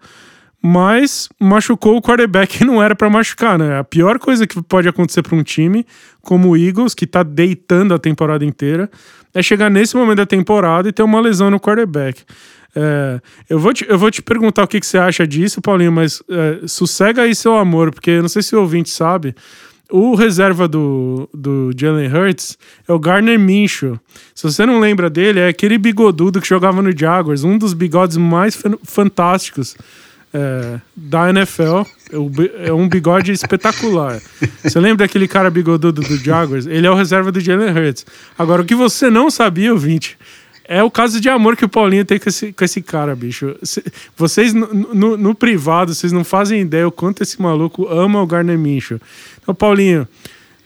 mas 0.62 1.30
machucou 1.40 1.96
o 1.96 2.02
quarterback 2.02 2.58
que 2.58 2.66
não 2.66 2.82
era 2.82 2.96
para 2.96 3.10
machucar, 3.10 3.58
né? 3.58 3.80
A 3.80 3.84
pior 3.84 4.20
coisa 4.20 4.48
que 4.48 4.62
pode 4.62 4.88
acontecer 4.88 5.22
para 5.22 5.36
um 5.36 5.44
time 5.44 5.86
como 6.22 6.50
o 6.50 6.58
Eagles, 6.58 6.94
que 6.94 7.08
tá 7.08 7.24
deitando 7.24 7.94
a 7.94 8.00
temporada 8.00 8.44
inteira, 8.44 8.90
é 9.34 9.42
chegar 9.42 9.70
nesse 9.70 9.96
momento 9.96 10.18
da 10.18 10.26
temporada 10.26 10.90
e 10.90 10.92
ter 10.92 11.04
uma 11.04 11.20
lesão 11.20 11.50
no 11.50 11.60
quarterback. 11.60 12.24
É, 12.76 13.22
eu, 13.50 13.60
vou 13.60 13.74
te, 13.74 13.86
eu 13.88 13.98
vou 13.98 14.12
te 14.12 14.22
perguntar 14.22 14.64
o 14.64 14.68
que, 14.68 14.80
que 14.80 14.86
você 14.86 14.98
acha 14.98 15.26
disso, 15.26 15.62
Paulinho, 15.62 15.92
mas 15.92 16.22
é, 16.30 16.68
sossega 16.68 17.22
aí 17.22 17.34
seu 17.34 17.56
amor, 17.56 17.92
porque 17.92 18.22
não 18.22 18.28
sei 18.28 18.42
se 18.42 18.56
o 18.56 18.60
ouvinte 18.60 18.90
sabe, 18.90 19.34
o 19.90 20.16
reserva 20.16 20.68
do, 20.68 21.30
do 21.34 21.72
Jalen 21.76 22.14
Hurts 22.14 22.58
é 22.88 22.94
o 22.94 23.00
Garner 23.00 23.40
Minshew. 23.40 24.00
Se 24.36 24.44
você 24.44 24.66
não 24.66 24.80
lembra 24.80 25.10
dele, 25.10 25.40
é 25.40 25.48
aquele 25.48 25.78
bigodudo 25.78 26.42
que 26.42 26.48
jogava 26.48 26.82
no 26.82 26.96
Jaguars, 26.96 27.44
um 27.44 27.58
dos 27.58 27.74
bigodes 27.74 28.18
mais 28.18 28.62
fantásticos 28.84 29.76
é, 30.34 30.80
da 30.96 31.30
NFL. 31.30 31.82
É 32.60 32.72
um 32.72 32.88
bigode 32.88 33.32
espetacular. 33.32 34.22
Você 34.64 34.80
lembra 34.80 35.06
daquele 35.06 35.28
cara 35.28 35.50
bigodudo 35.50 36.02
do 36.02 36.18
Jaguars? 36.18 36.66
Ele 36.66 36.88
é 36.88 36.92
o 36.92 36.96
reserva 36.96 37.32
do 37.32 37.40
Jalen 37.40 37.70
Hurts. 37.70 38.06
Agora, 38.38 38.62
o 38.62 38.66
que 38.66 38.76
você 38.76 39.10
não 39.10 39.30
sabia, 39.30 39.74
ouvinte, 39.74 40.18
é 40.68 40.84
o 40.84 40.92
caso 40.92 41.22
de 41.22 41.30
amor 41.30 41.56
que 41.56 41.66
o 41.66 41.70
Paulinho 41.70 42.04
tem 42.04 42.20
com 42.20 42.28
esse, 42.28 42.52
com 42.52 42.64
esse 42.64 42.82
cara, 42.82 43.16
bicho. 43.16 43.56
Vocês, 44.16 44.54
no, 44.54 44.68
no, 44.94 45.18
no 45.18 45.36
privado, 45.36 45.94
vocês 45.96 46.12
não 46.12 46.24
fazem 46.24 46.62
ideia 46.62 46.88
o 46.88 46.92
quanto 46.92 47.24
esse 47.24 47.42
maluco 47.42 47.88
ama 47.88 48.22
o 48.22 48.28
Garner 48.28 48.58
Minshew. 48.58 49.00
Então, 49.42 49.56
Paulinho, 49.56 50.08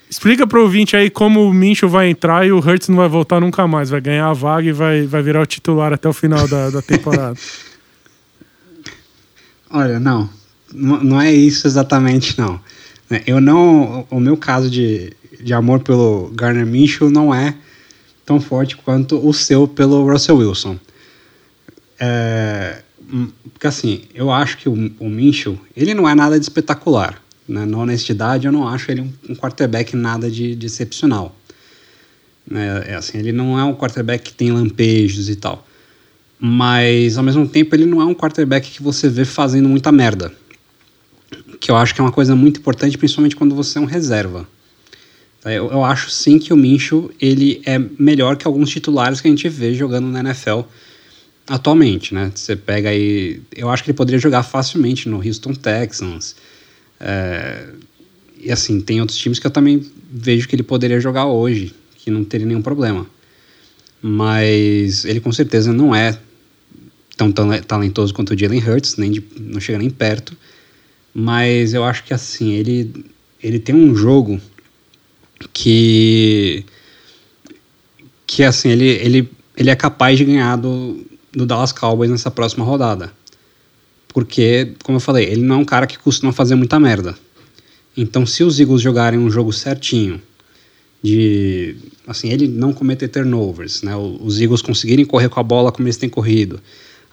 explica 0.10 0.48
pro 0.48 0.63
ouvinte 0.63 0.96
aí 0.96 1.10
como 1.10 1.48
o 1.48 1.53
Minshew 1.53 1.88
vai 1.88 2.10
entrar 2.10 2.46
e 2.46 2.51
o 2.51 2.58
Hurts 2.58 2.89
não 2.89 2.98
vai 2.98 3.08
voltar 3.08 3.39
nunca 3.39 3.68
mais. 3.68 3.91
Vai 3.91 4.01
ganhar 4.01 4.27
a 4.27 4.34
vaga 4.34 4.68
e 4.68 4.72
vai, 4.72 5.06
vai 5.06 5.22
virar 5.22 5.41
o 5.41 5.46
titular 5.46 5.94
até 5.94 6.10
o 6.10 6.13
final 6.13 6.48
da, 6.48 6.72
da 6.72 6.82
temporada. 6.82 7.36
Olha, 9.73 9.99
não. 9.99 10.29
Não 10.73 11.21
é 11.21 11.33
isso 11.33 11.67
exatamente, 11.67 12.37
não. 12.37 12.59
Eu 13.25 13.41
não. 13.41 14.05
O 14.09 14.19
meu 14.19 14.37
caso 14.37 14.69
de, 14.69 15.13
de 15.41 15.53
amor 15.53 15.81
pelo 15.81 16.31
Garner 16.33 16.65
Minshew 16.65 17.09
não 17.09 17.33
é 17.33 17.55
tão 18.25 18.39
forte 18.39 18.77
quanto 18.77 19.25
o 19.25 19.33
seu 19.33 19.67
pelo 19.67 20.09
Russell 20.09 20.37
Wilson. 20.37 20.77
É, 21.99 22.81
porque 23.53 23.67
assim, 23.67 24.03
eu 24.13 24.31
acho 24.31 24.57
que 24.57 24.69
o, 24.69 24.73
o 24.99 25.09
Minshew, 25.09 25.59
ele 25.75 25.93
não 25.93 26.07
é 26.07 26.15
nada 26.15 26.39
de 26.39 26.45
espetacular. 26.45 27.21
Né? 27.47 27.65
Na 27.65 27.77
honestidade, 27.77 28.45
eu 28.45 28.51
não 28.51 28.67
acho 28.67 28.91
ele 28.91 29.01
um, 29.01 29.13
um 29.29 29.35
quarterback 29.35 29.95
nada 29.95 30.31
de, 30.31 30.55
de 30.55 30.65
excepcional. 30.65 31.35
É, 32.49 32.91
é, 32.91 32.95
assim, 32.95 33.17
ele 33.17 33.31
não 33.31 33.59
é 33.59 33.63
um 33.63 33.75
quarterback 33.75 34.23
que 34.23 34.33
tem 34.33 34.51
lampejos 34.51 35.29
e 35.29 35.35
tal 35.35 35.65
mas 36.43 37.19
ao 37.19 37.24
mesmo 37.24 37.48
tempo 37.48 37.75
ele 37.75 37.86
não 37.86 38.01
é 38.01 38.05
um 38.05 38.15
quarterback 38.15 38.71
que 38.71 38.81
você 38.81 39.07
vê 39.07 39.24
fazendo 39.24 39.69
muita 39.69 39.91
merda. 39.91 40.33
Que 41.60 41.69
eu 41.69 41.75
acho 41.75 41.93
que 41.93 42.01
é 42.01 42.03
uma 42.03 42.12
coisa 42.12 42.36
muito 42.36 42.60
importante, 42.60 42.98
principalmente 42.98 43.36
quando 43.36 43.53
você 43.53 43.77
é 43.77 43.81
um 43.81 43.86
reserva. 43.86 44.50
Tá, 45.39 45.53
eu, 45.53 45.69
eu 45.69 45.86
acho 45.86 46.10
sim 46.10 46.39
que 46.39 46.51
o 46.51 46.57
Minshew 46.57 47.12
ele 47.21 47.62
é 47.63 47.77
melhor 48.00 48.38
que 48.38 48.48
alguns 48.48 48.71
titulares 48.71 49.21
que 49.21 49.27
a 49.27 49.31
gente 49.31 49.48
vê 49.48 49.75
jogando 49.75 50.07
na 50.07 50.21
NFL 50.21 50.62
atualmente, 51.48 52.12
né? 52.12 52.31
Você 52.33 52.55
pega 52.55 52.89
aí, 52.89 53.39
eu 53.55 53.69
acho 53.69 53.83
que 53.83 53.91
ele 53.91 53.98
poderia 53.98 54.19
jogar 54.19 54.41
facilmente 54.41 55.07
no 55.07 55.17
Houston 55.17 55.53
Texans. 55.53 56.36
É, 57.00 57.67
e 58.39 58.51
assim, 58.51 58.81
tem 58.81 59.00
outros 59.00 59.19
times 59.19 59.38
que 59.38 59.45
eu 59.45 59.51
também 59.51 59.86
vejo 60.12 60.48
que 60.48 60.55
ele 60.55 60.63
poderia 60.63 61.00
jogar 61.00 61.27
hoje, 61.27 61.71
que 61.98 62.10
não 62.10 62.24
teria 62.24 62.48
nenhum 62.48 62.63
problema. 62.63 63.05
Mas 64.01 65.05
ele 65.05 65.19
com 65.19 65.31
certeza 65.31 65.71
não 65.71 65.93
é 65.93 66.17
tão 67.29 67.49
talentoso 67.61 68.13
quanto 68.13 68.33
o 68.33 68.37
Jalen 68.37 68.63
Hurts, 68.63 68.95
nem 68.95 69.11
de, 69.11 69.23
não 69.37 69.59
chega 69.59 69.77
nem 69.77 69.89
perto. 69.89 70.35
Mas 71.13 71.73
eu 71.73 71.83
acho 71.83 72.03
que 72.03 72.13
assim, 72.13 72.53
ele, 72.53 73.05
ele 73.43 73.59
tem 73.59 73.75
um 73.75 73.93
jogo 73.93 74.39
que. 75.51 76.65
que 78.25 78.43
assim, 78.43 78.69
ele, 78.69 78.87
ele, 78.87 79.29
ele 79.57 79.69
é 79.69 79.75
capaz 79.75 80.17
de 80.17 80.25
ganhar 80.25 80.55
do, 80.55 81.05
do 81.31 81.45
Dallas 81.45 81.71
Cowboys 81.71 82.09
nessa 82.09 82.31
próxima 82.31 82.63
rodada. 82.63 83.11
Porque, 84.07 84.73
como 84.83 84.97
eu 84.97 85.01
falei, 85.01 85.25
ele 85.25 85.41
não 85.41 85.55
é 85.55 85.59
um 85.59 85.65
cara 85.65 85.87
que 85.87 85.97
costuma 85.97 86.31
fazer 86.31 86.55
muita 86.55 86.79
merda. 86.79 87.15
Então, 87.95 88.25
se 88.25 88.43
os 88.43 88.59
Eagles 88.59 88.81
jogarem 88.81 89.19
um 89.19 89.29
jogo 89.29 89.51
certinho, 89.51 90.21
de 91.03 91.75
assim 92.05 92.29
ele 92.29 92.47
não 92.47 92.73
cometer 92.73 93.07
turnovers, 93.07 93.81
né? 93.81 93.95
Os 93.95 94.39
Eagles 94.39 94.61
conseguirem 94.61 95.05
correr 95.05 95.29
com 95.29 95.39
a 95.39 95.43
bola 95.43 95.71
como 95.71 95.87
eles 95.87 95.97
têm 95.97 96.09
corrido, 96.09 96.61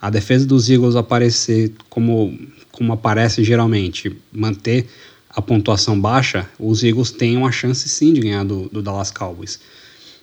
a 0.00 0.10
defesa 0.10 0.46
dos 0.46 0.68
Eagles 0.70 0.96
aparecer 0.96 1.72
como 1.88 2.36
como 2.78 2.92
aparece 2.92 3.42
geralmente, 3.42 4.16
manter 4.32 4.86
a 5.30 5.42
pontuação 5.42 6.00
baixa, 6.00 6.48
os 6.60 6.84
Eagles 6.84 7.10
têm 7.10 7.36
uma 7.36 7.50
chance 7.50 7.88
sim 7.88 8.12
de 8.12 8.20
ganhar 8.20 8.44
do, 8.44 8.68
do 8.68 8.80
Dallas 8.80 9.10
Cowboys. 9.10 9.58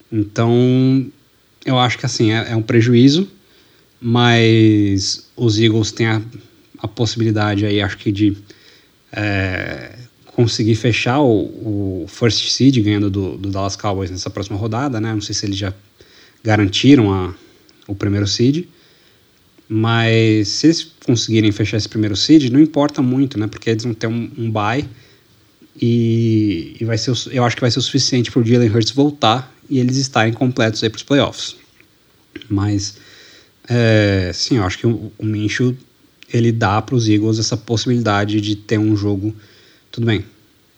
Então, 0.10 1.06
eu 1.66 1.78
acho 1.78 1.98
que 1.98 2.06
assim 2.06 2.32
é, 2.32 2.52
é 2.52 2.56
um 2.56 2.62
prejuízo, 2.62 3.30
mas 4.00 5.28
os 5.36 5.60
Eagles 5.60 5.92
têm 5.92 6.08
a, 6.08 6.22
a 6.80 6.88
possibilidade 6.88 7.66
aí, 7.66 7.82
acho 7.82 7.98
que 7.98 8.10
de 8.10 8.38
é, 9.12 9.98
conseguir 10.28 10.76
fechar 10.76 11.20
o, 11.20 12.04
o 12.04 12.06
first 12.08 12.50
seed 12.50 12.82
ganhando 12.82 13.10
do, 13.10 13.38
do, 13.38 13.50
Dallas 13.50 13.76
Cowboys 13.76 14.12
nessa 14.12 14.30
próxima 14.30 14.58
rodada, 14.58 15.02
né? 15.02 15.14
Não 15.14 15.22
sei 15.22 15.36
se 15.36 15.46
eles 15.46 15.58
já 15.58 15.74
garantiram 16.44 17.14
a, 17.14 17.34
o 17.88 17.96
primeiro 17.96 18.28
seed, 18.28 18.66
mas 19.68 20.48
se 20.48 20.68
eles 20.68 20.92
conseguirem 21.06 21.52
fechar 21.52 21.78
esse 21.78 21.90
primeiro 21.90 22.16
seed, 22.16 22.52
não 22.52 22.60
importa 22.60 23.02
muito, 23.02 23.40
né? 23.40 23.48
Porque 23.48 23.70
eles 23.70 23.84
vão 23.84 23.94
ter 23.94 24.08
um, 24.08 24.32
um 24.38 24.52
bye 24.52 24.88
e, 25.82 26.76
e 26.80 26.86
vai 26.86 26.98
ser, 26.98 27.14
eu 27.32 27.44
acho 27.44 27.56
que 27.56 27.62
vai 27.62 27.72
ser 27.72 27.80
o 27.80 27.82
suficiente 27.82 28.32
para 28.32 28.42
o 28.42 28.46
Jalen 28.46 28.70
Hurts 28.70 28.92
voltar 28.92 29.54
e 29.70 29.80
eles 29.80 29.98
estarem 29.98 30.34
completos 30.34 30.84
aí 30.84 30.90
para 30.90 30.98
os 30.98 31.04
playoffs. 31.04 31.56
Mas, 32.48 32.98
é, 33.68 34.32
sim, 34.34 34.58
eu 34.58 34.64
acho 34.64 34.78
que 34.78 34.88
o, 34.88 35.12
o 35.18 35.26
Minshew, 35.26 35.76
ele 36.32 36.52
dá 36.52 36.82
para 36.82 36.96
os 36.96 37.08
Eagles 37.08 37.40
essa 37.40 37.58
possibilidade 37.58 38.40
de 38.42 38.56
ter 38.56 38.78
um 38.78 38.96
jogo 38.96 39.36
tudo 39.92 40.06
bem. 40.06 40.26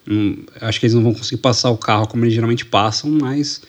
Hum, 0.07 0.45
acho 0.61 0.79
que 0.79 0.85
eles 0.85 0.93
não 0.93 1.03
vão 1.03 1.13
conseguir 1.13 1.41
passar 1.41 1.69
o 1.69 1.77
carro 1.77 2.07
como 2.07 2.23
eles 2.23 2.33
geralmente 2.33 2.65
passam, 2.65 3.09
mas 3.09 3.61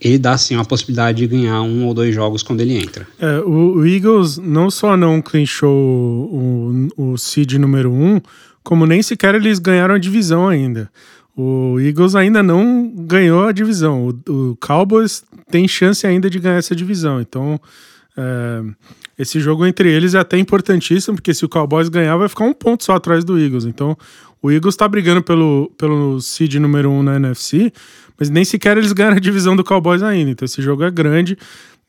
ele 0.00 0.18
dá 0.18 0.38
sim 0.38 0.54
uma 0.54 0.64
possibilidade 0.64 1.18
de 1.18 1.26
ganhar 1.26 1.60
um 1.62 1.86
ou 1.86 1.94
dois 1.94 2.14
jogos 2.14 2.42
quando 2.42 2.60
ele 2.60 2.76
entra. 2.76 3.06
É, 3.18 3.40
o, 3.40 3.84
Eagles 3.84 4.38
não 4.38 4.70
só 4.70 4.96
não 4.96 5.20
clinchou 5.20 5.70
o, 5.72 6.88
o 6.96 7.18
seed 7.18 7.54
número 7.54 7.92
um, 7.92 8.20
como 8.62 8.86
nem 8.86 9.02
sequer 9.02 9.34
eles 9.34 9.58
ganharam 9.58 9.94
a 9.94 9.98
divisão 9.98 10.48
ainda. 10.48 10.90
O 11.36 11.78
Eagles 11.80 12.14
ainda 12.14 12.42
não 12.42 12.92
ganhou 12.96 13.44
a 13.44 13.52
divisão. 13.52 14.08
O, 14.08 14.32
o 14.32 14.56
Cowboys 14.56 15.24
tem 15.50 15.66
chance 15.66 16.06
ainda 16.06 16.28
de 16.28 16.38
ganhar 16.38 16.58
essa 16.58 16.74
divisão. 16.74 17.20
Então, 17.20 17.60
é, 18.16 18.62
esse 19.18 19.40
jogo 19.40 19.66
entre 19.66 19.90
eles 19.90 20.14
é 20.14 20.18
até 20.18 20.38
importantíssimo, 20.38 21.16
porque 21.16 21.34
se 21.34 21.44
o 21.44 21.48
Cowboys 21.48 21.88
ganhar, 21.88 22.16
vai 22.16 22.28
ficar 22.28 22.44
um 22.44 22.52
ponto 22.52 22.84
só 22.84 22.94
atrás 22.94 23.24
do 23.24 23.38
Eagles. 23.38 23.64
Então, 23.64 23.96
o 24.42 24.50
Eagles 24.50 24.74
está 24.74 24.86
brigando 24.86 25.22
pelo, 25.22 25.72
pelo 25.76 26.20
seed 26.20 26.54
número 26.56 26.90
1 26.90 26.98
um 26.98 27.02
na 27.02 27.16
NFC, 27.16 27.72
mas 28.18 28.28
nem 28.28 28.44
sequer 28.44 28.76
eles 28.76 28.92
ganharam 28.92 29.16
a 29.16 29.20
divisão 29.20 29.54
do 29.54 29.64
Cowboys 29.64 30.02
ainda. 30.02 30.30
Então 30.30 30.44
esse 30.44 30.60
jogo 30.60 30.82
é 30.82 30.90
grande. 30.90 31.36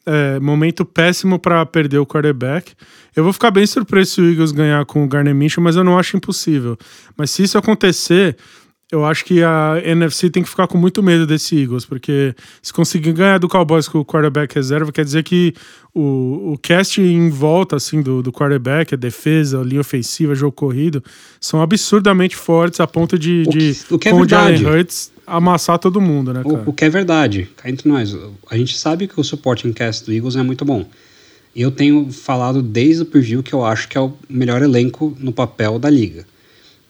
É, 0.06 0.40
momento 0.40 0.86
péssimo 0.86 1.38
para 1.38 1.64
perder 1.66 2.00
o 2.00 2.06
quarterback. 2.06 2.74
Eu 3.16 3.24
vou 3.24 3.34
ficar 3.34 3.52
bem 3.52 3.66
surpreso 3.66 4.12
se 4.12 4.22
o 4.22 4.30
Eagles 4.30 4.52
ganhar 4.52 4.84
com 4.86 5.04
o 5.04 5.08
Garner 5.08 5.36
Minshew, 5.36 5.62
mas 5.62 5.76
eu 5.76 5.84
não 5.84 6.00
acho 6.00 6.18
impossível. 6.18 6.78
Mas 7.18 7.32
se 7.32 7.44
isso 7.44 7.58
acontecer, 7.58 8.38
eu 8.91 9.05
acho 9.05 9.24
que 9.24 9.43
a 9.43 9.79
NFC 9.84 10.31
tem 10.31 10.41
que 10.41 10.50
ficar 10.50 10.67
com 10.67 10.77
muito 10.77 11.03
medo 11.03 11.27
desse 11.27 11.62
Eagles, 11.62 11.86
porque 11.86 12.34
se 12.62 12.74
conseguir 12.74 13.13
ganhar 13.13 13.38
do 13.38 13.48
Cowboys 13.48 13.88
com 13.88 14.00
o 14.00 14.05
quarterback 14.05 14.53
reserva, 14.55 14.91
quer 14.91 15.05
dizer 15.05 15.24
que 15.24 15.53
o, 15.93 16.53
o 16.53 16.58
cast 16.58 17.00
em 17.00 17.29
volta 17.29 17.75
assim 17.75 18.01
do, 18.01 18.24
do 18.24 18.31
quarterback, 18.31 18.96
a 18.96 18.98
defesa, 18.98 19.62
a 19.62 19.63
linha 19.63 19.81
ofensiva, 19.81 20.34
jogo 20.34 20.53
corrido, 20.53 21.03
são 21.39 21.62
absurdamente 21.62 22.36
fortes 22.36 22.79
a 22.79 22.88
ponto 22.88 23.17
de, 23.17 23.43
o 23.48 23.51
que, 23.51 23.58
de 23.58 23.86
o 23.91 24.00
que 24.00 24.10
é 24.10 24.12
com 24.12 24.19
verdade. 24.19 24.55
o 24.55 24.58
Jalen 24.58 24.79
Hurts 24.79 25.12
amassar 25.27 25.77
todo 25.77 26.01
mundo, 26.01 26.34
né, 26.34 26.41
cara? 26.41 26.63
O, 26.65 26.69
o, 26.72 26.74
que 26.74 26.84
é 26.84 26.89
verdade, 26.89 27.48
cá 27.58 27.69
entre 27.69 27.88
nós, 27.88 28.17
a 28.50 28.58
gente 28.58 28.75
sabe 28.75 29.08
que 29.08 29.19
o 29.19 29.24
supporting 29.24 29.72
cast 29.72 30.03
do 30.03 30.12
Eagles 30.12 30.36
é 30.36 30.41
muito 30.41 30.65
bom. 30.65 30.84
Eu 31.55 31.69
tenho 31.69 32.12
falado 32.12 32.62
desde 32.63 33.03
o 33.03 33.05
preview 33.05 33.43
que 33.43 33.53
eu 33.53 33.63
acho 33.63 33.88
que 33.88 33.98
é 33.98 34.01
o 34.01 34.13
melhor 34.27 34.63
elenco 34.63 35.15
no 35.19 35.31
papel 35.31 35.77
da 35.77 35.89
liga. 35.91 36.25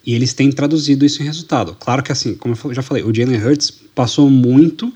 E 0.05 0.15
eles 0.15 0.33
têm 0.33 0.51
traduzido 0.51 1.05
isso 1.05 1.21
em 1.21 1.25
resultado. 1.25 1.75
Claro 1.79 2.01
que, 2.01 2.11
assim, 2.11 2.35
como 2.35 2.57
eu 2.63 2.73
já 2.73 2.81
falei, 2.81 3.03
o 3.03 3.13
Jalen 3.13 3.43
Hurts 3.43 3.71
passou 3.93 4.29
muito 4.29 4.93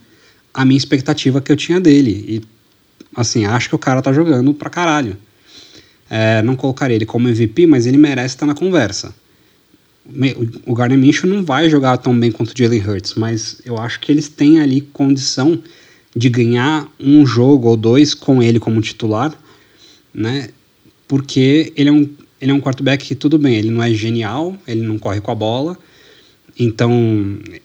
a 0.53 0.63
minha 0.65 0.77
expectativa 0.77 1.41
que 1.41 1.51
eu 1.51 1.55
tinha 1.55 1.79
dele. 1.79 2.25
E, 2.27 2.41
assim, 3.15 3.45
acho 3.45 3.69
que 3.69 3.75
o 3.75 3.79
cara 3.79 4.01
tá 4.01 4.13
jogando 4.13 4.53
pra 4.53 4.69
caralho. 4.69 5.17
É, 6.10 6.41
não 6.41 6.55
colocaria 6.55 6.95
ele 6.95 7.05
como 7.05 7.27
MVP, 7.27 7.65
mas 7.67 7.86
ele 7.86 7.98
merece 7.98 8.36
estar 8.36 8.45
na 8.45 8.53
conversa. 8.53 9.13
O 10.65 10.75
Gardner 10.75 11.00
Minshew 11.00 11.29
não 11.29 11.43
vai 11.43 11.69
jogar 11.69 11.98
tão 11.98 12.17
bem 12.17 12.31
quanto 12.31 12.50
o 12.50 12.57
Jalen 12.57 12.81
Hurts, 12.81 13.13
mas 13.15 13.62
eu 13.65 13.77
acho 13.77 14.00
que 14.00 14.12
eles 14.12 14.27
têm 14.27 14.60
ali 14.60 14.81
condição 14.81 15.62
de 16.15 16.29
ganhar 16.29 16.88
um 17.00 17.25
jogo 17.25 17.69
ou 17.69 17.77
dois 17.77 18.13
com 18.13 18.43
ele 18.43 18.60
como 18.60 18.81
titular, 18.81 19.33
né? 20.13 20.50
Porque 21.07 21.72
ele 21.75 21.89
é 21.89 21.91
um 21.91 22.10
ele 22.44 22.52
é 22.52 22.54
um 22.54 22.60
quarterback 22.60 23.06
que 23.06 23.16
tudo 23.16 23.40
bem, 23.40 23.56
ele 23.56 23.72
não 23.72 23.82
é 23.82 23.94
genial, 23.94 24.54
ele 24.68 24.82
não 24.82 25.00
corre 25.00 25.22
com 25.22 25.32
a 25.32 25.36
bola, 25.36 25.78
então 26.60 26.92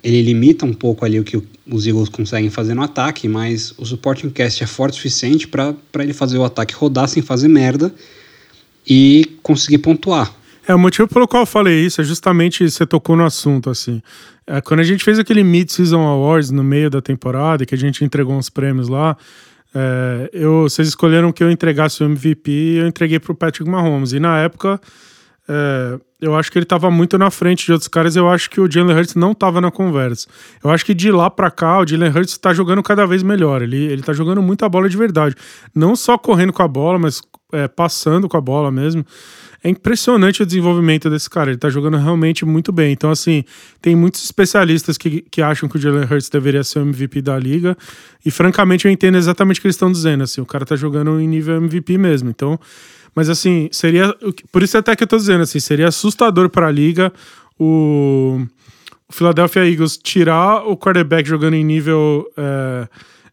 ele 0.05 0.23
limita 0.23 0.65
um 0.65 0.73
pouco 0.73 1.05
ali 1.05 1.19
o 1.19 1.25
que 1.25 1.43
os 1.69 1.85
Eagles 1.85 2.09
conseguem 2.09 2.49
fazer 2.49 2.75
no 2.75 2.83
ataque, 2.83 3.27
mas 3.27 3.75
o 3.77 3.85
supporting 3.85 4.31
cast 4.31 4.63
é 4.63 4.69
forte 4.69 4.93
o 4.93 4.97
suficiente 4.99 5.49
para 5.49 5.75
ele 5.99 6.13
fazer 6.13 6.39
o 6.39 6.45
ataque 6.45 6.75
rodar 6.75 7.09
sem 7.09 7.21
fazer 7.21 7.49
merda 7.49 7.93
e 8.89 9.25
conseguir 9.43 9.79
pontuar. 9.79 10.33
É, 10.69 10.73
o 10.73 10.79
motivo 10.79 11.09
pelo 11.09 11.27
qual 11.27 11.43
eu 11.43 11.47
falei 11.47 11.85
isso 11.85 12.01
é 12.01 12.05
justamente 12.05 12.71
você 12.71 12.87
tocou 12.87 13.17
no 13.17 13.25
assunto, 13.25 13.71
assim. 13.71 14.01
É, 14.47 14.61
quando 14.61 14.79
a 14.79 14.85
gente 14.85 15.03
fez 15.03 15.19
aquele 15.19 15.43
Mid-Season 15.43 16.01
Awards 16.01 16.53
no 16.53 16.63
meio 16.63 16.89
da 16.89 17.03
temporada, 17.03 17.67
que 17.67 17.75
a 17.75 17.79
gente 17.79 18.05
entregou 18.05 18.37
uns 18.37 18.49
prêmios 18.49 18.89
lá, 18.89 19.17
é, 19.75 20.31
eu, 20.33 20.63
vocês 20.63 20.89
escolheram 20.89 21.33
que 21.33 21.43
eu 21.43 21.51
entregasse 21.51 22.03
o 22.03 22.07
MVP 22.07 22.51
e 22.51 22.77
eu 22.79 22.87
entreguei 22.87 23.19
para 23.19 23.33
o 23.33 23.35
Patrick 23.35 23.69
Mahomes. 23.69 24.13
E 24.13 24.21
na 24.21 24.39
época, 24.39 24.81
é, 25.49 25.99
eu 26.21 26.35
acho 26.35 26.51
que 26.51 26.59
ele 26.59 26.65
estava 26.65 26.91
muito 26.91 27.17
na 27.17 27.31
frente 27.31 27.67
de 27.67 27.73
outros 27.73 27.89
caras. 27.89 28.17
Eu 28.17 28.29
acho 28.29 28.51
que 28.51 28.61
o 28.61 28.71
Jalen 28.71 28.97
Hurts 28.97 29.15
não 29.15 29.33
estava 29.33 29.61
na 29.61 29.71
conversa. 29.71 30.29
Eu 30.63 30.71
acho 30.71 30.85
que 30.85 30.95
de 30.95 31.11
lá 31.11 31.31
para 31.31 31.51
cá, 31.51 31.81
o 31.81 31.87
Jalen 31.87 32.11
Hurts 32.11 32.33
está 32.33 32.53
jogando 32.53 32.83
cada 32.83 33.07
vez 33.07 33.23
melhor. 33.23 33.63
Ele, 33.63 33.85
ele 33.85 34.03
tá 34.03 34.13
jogando 34.13 34.43
muita 34.43 34.69
bola 34.69 34.89
de 34.89 34.97
verdade. 34.97 35.35
Não 35.75 35.95
só 35.95 36.19
correndo 36.19 36.53
com 36.53 36.63
a 36.63 36.69
bola, 36.69 36.99
mas 36.99 37.23
é, 37.53 37.69
passando 37.69 38.29
com 38.29 38.37
a 38.37 38.41
bola 38.41 38.71
mesmo. 38.71 39.05
É 39.63 39.69
impressionante 39.69 40.43
o 40.43 40.47
desenvolvimento 40.47 41.11
desse 41.11 41.29
cara. 41.29 41.51
Ele 41.51 41.59
tá 41.59 41.69
jogando 41.69 41.97
realmente 41.97 42.45
muito 42.45 42.71
bem. 42.71 42.93
Então, 42.93 43.11
assim, 43.11 43.45
tem 43.83 43.97
muitos 43.97 44.23
especialistas 44.25 44.97
que, 44.97 45.23
que 45.23 45.43
acham 45.43 45.69
que 45.69 45.77
o 45.77 45.81
Jalen 45.81 46.05
Hurts 46.05 46.29
deveria 46.29 46.63
ser 46.63 46.79
o 46.79 46.83
MVP 46.83 47.21
da 47.23 47.37
liga. 47.37 47.77
E, 48.25 48.31
francamente, 48.31 48.87
eu 48.87 48.93
entendo 48.93 49.17
exatamente 49.17 49.59
o 49.59 49.61
que 49.61 49.67
eles 49.67 49.75
estão 49.75 49.91
dizendo. 49.91 50.23
Assim, 50.23 50.41
o 50.41 50.47
cara 50.47 50.65
tá 50.65 50.77
jogando 50.77 51.21
em 51.21 51.27
nível 51.27 51.57
MVP 51.57 51.99
mesmo. 51.99 52.31
Então, 52.31 52.59
mas 53.15 53.29
assim, 53.29 53.69
seria. 53.73 54.15
Por 54.53 54.63
isso 54.63 54.79
até 54.79 54.95
que 54.95 55.03
eu 55.03 55.09
tô 55.09 55.17
dizendo, 55.17 55.43
assim, 55.43 55.59
seria 55.59 55.89
assustador 55.89 56.49
para 56.49 56.69
a 56.69 56.71
liga 56.71 57.13
o, 57.59 58.41
o 59.09 59.13
Philadelphia 59.13 59.69
Eagles 59.69 59.99
tirar 59.99 60.65
o 60.69 60.77
quarterback 60.77 61.29
jogando 61.29 61.55
em 61.55 61.65
nível. 61.65 62.31
É, 62.37 62.89